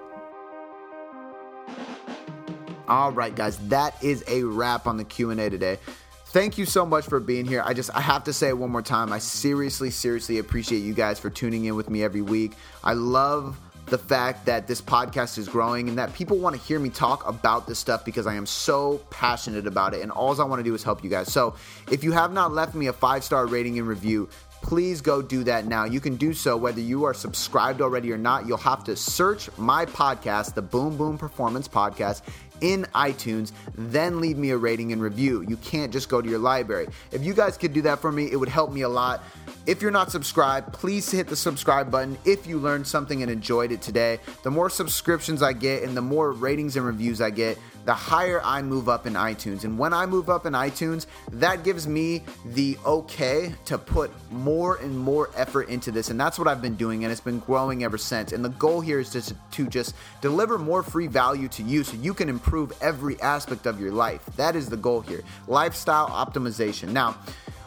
All 2.87 3.13
right, 3.13 3.35
guys, 3.35 3.57
that 3.69 3.95
is 4.05 4.23
a 4.29 4.43
wrap 4.43 4.87
on 4.87 4.99
the 4.99 5.05
Q&A 5.05 5.49
today. 5.49 5.79
Thank 6.27 6.59
you 6.59 6.67
so 6.67 6.85
much 6.85 7.07
for 7.07 7.19
being 7.19 7.47
here. 7.47 7.63
I 7.65 7.73
just 7.73 7.97
I 7.97 8.03
have 8.03 8.25
to 8.25 8.35
say 8.35 8.49
it 8.49 8.59
one 8.59 8.69
more 8.69 8.83
time. 8.83 9.11
I 9.11 9.21
seriously 9.21 9.91
seriously 9.91 10.37
appreciate 10.37 10.81
you 10.81 10.93
guys 10.93 11.19
for 11.19 11.31
tuning 11.31 11.65
in 11.65 11.77
with 11.77 11.89
me 11.89 12.03
every 12.03 12.21
week. 12.21 12.53
I 12.85 12.93
love 12.93 13.59
the 13.87 13.97
fact 13.97 14.45
that 14.45 14.69
this 14.69 14.83
podcast 14.83 15.39
is 15.39 15.49
growing 15.49 15.89
and 15.89 15.97
that 15.99 16.13
people 16.13 16.37
want 16.37 16.55
to 16.55 16.63
hear 16.63 16.79
me 16.79 16.91
talk 16.91 17.27
about 17.27 17.67
this 17.67 17.79
stuff 17.79 18.05
because 18.05 18.27
I 18.27 18.35
am 18.35 18.45
so 18.45 18.99
passionate 19.09 19.67
about 19.67 19.95
it 19.95 20.03
and 20.03 20.13
all 20.13 20.39
I 20.39 20.45
want 20.45 20.61
to 20.61 20.63
do 20.63 20.75
is 20.75 20.83
help 20.83 21.03
you 21.03 21.09
guys. 21.09 21.33
So, 21.33 21.55
if 21.91 22.05
you 22.05 22.13
have 22.13 22.35
not 22.35 22.53
left 22.53 22.75
me 22.75 22.87
a 22.89 22.93
5-star 22.93 23.47
rating 23.47 23.79
and 23.79 23.89
review, 23.89 24.29
please 24.63 25.01
go 25.01 25.23
do 25.23 25.45
that 25.45 25.67
now. 25.67 25.85
You 25.85 26.01
can 26.01 26.17
do 26.17 26.33
so 26.33 26.57
whether 26.57 26.81
you 26.81 27.05
are 27.05 27.15
subscribed 27.15 27.81
already 27.81 28.13
or 28.13 28.19
not. 28.19 28.47
You'll 28.47 28.59
have 28.59 28.85
to 28.85 28.97
search 28.97 29.49
my 29.59 29.87
podcast, 29.87 30.55
the 30.55 30.63
Boom 30.63 30.97
Boom 30.97 31.19
Performance 31.19 31.69
Podcast, 31.69 32.23
in 32.61 32.85
iTunes, 32.95 33.53
then 33.75 34.21
leave 34.21 34.37
me 34.37 34.51
a 34.51 34.57
rating 34.57 34.93
and 34.93 35.03
review. 35.03 35.45
You 35.49 35.57
can't 35.59 35.93
just 35.93 36.09
go 36.09 36.21
to 36.21 36.29
your 36.29 36.39
library. 36.39 36.89
If 37.11 37.25
you 37.25 37.35
guys 37.35 37.57
could 37.57 37.73
do 37.73 37.83
that 37.83 38.01
for 38.01 38.13
me, 38.13 38.31
it 38.31 38.37
would 38.37 38.49
help 38.49 38.73
me 38.73 38.83
a 38.83 38.89
lot. 38.89 39.23
If 39.67 39.83
you're 39.83 39.91
not 39.91 40.11
subscribed, 40.11 40.73
please 40.73 41.11
hit 41.11 41.27
the 41.27 41.37
subscribe 41.37 41.91
button 41.91 42.19
if 42.25 42.47
you 42.47 42.59
learned 42.59 42.87
something 42.87 43.23
and 43.23 43.31
enjoyed 43.31 43.73
it 43.73 43.83
today. 43.83 44.19
The 44.43 44.51
more 44.51 44.71
subscriptions 44.71 45.43
I 45.43 45.53
get 45.53 45.83
and 45.83 45.97
the 45.97 46.03
more 46.03 46.33
ratings 46.33 46.77
and 46.77 46.85
reviews 46.85 47.21
I 47.21 47.31
get, 47.31 47.59
the 47.85 47.95
higher 47.95 48.41
I 48.45 48.63
move 48.63 48.89
up 48.89 49.07
in 49.07 49.15
iTunes. 49.15 49.65
And 49.65 49.79
when 49.79 49.93
I 49.93 50.07
move 50.07 50.29
up 50.29 50.47
in 50.47 50.53
iTunes, 50.53 51.07
that 51.33 51.65
gives 51.65 51.87
me 51.87 52.23
the 52.45 52.79
okay 52.85 53.55
to 53.67 53.79
put 53.79 54.11
more 54.31 54.77
and 54.77 54.99
more 54.99 55.31
effort 55.37 55.69
into 55.69 55.91
this. 55.91 56.11
And 56.11 56.21
that's 56.21 56.39
what 56.39 56.49
I've 56.49 56.63
been 56.63 56.77
doing, 56.77 57.05
and 57.05 57.13
it's 57.13 57.21
been 57.21 57.41
growing 57.41 57.85
ever 57.85 57.99
since. 57.99 58.33
And 58.33 58.45
the 58.45 58.51
goal 58.51 58.81
here 58.81 59.01
is 59.01 59.11
just 59.13 59.35
to 59.53 59.67
just 59.67 59.95
deliver 60.21 60.59
more 60.59 60.83
free 60.83 61.07
value 61.07 61.49
to 61.49 61.63
you 61.63 61.85
so 61.85 61.97
you 61.97 62.15
can 62.15 62.29
improve 62.29 62.73
every 62.81 63.21
aspect 63.21 63.67
of 63.67 63.81
your 63.81 63.93
life. 63.93 64.25
That 64.37 64.57
is 64.57 64.69
the 64.69 64.77
goal 64.77 65.01
here 65.01 65.23
lifestyle 65.47 66.09
optimization. 66.09 66.89
Now, 66.89 67.17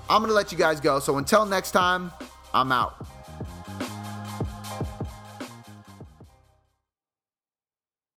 I'm 0.09 0.21
going 0.21 0.29
to 0.29 0.35
let 0.35 0.51
you 0.51 0.57
guys 0.57 0.79
go. 0.79 0.99
So 0.99 1.17
until 1.17 1.45
next 1.45 1.71
time, 1.71 2.11
I'm 2.53 2.71
out. 2.71 3.12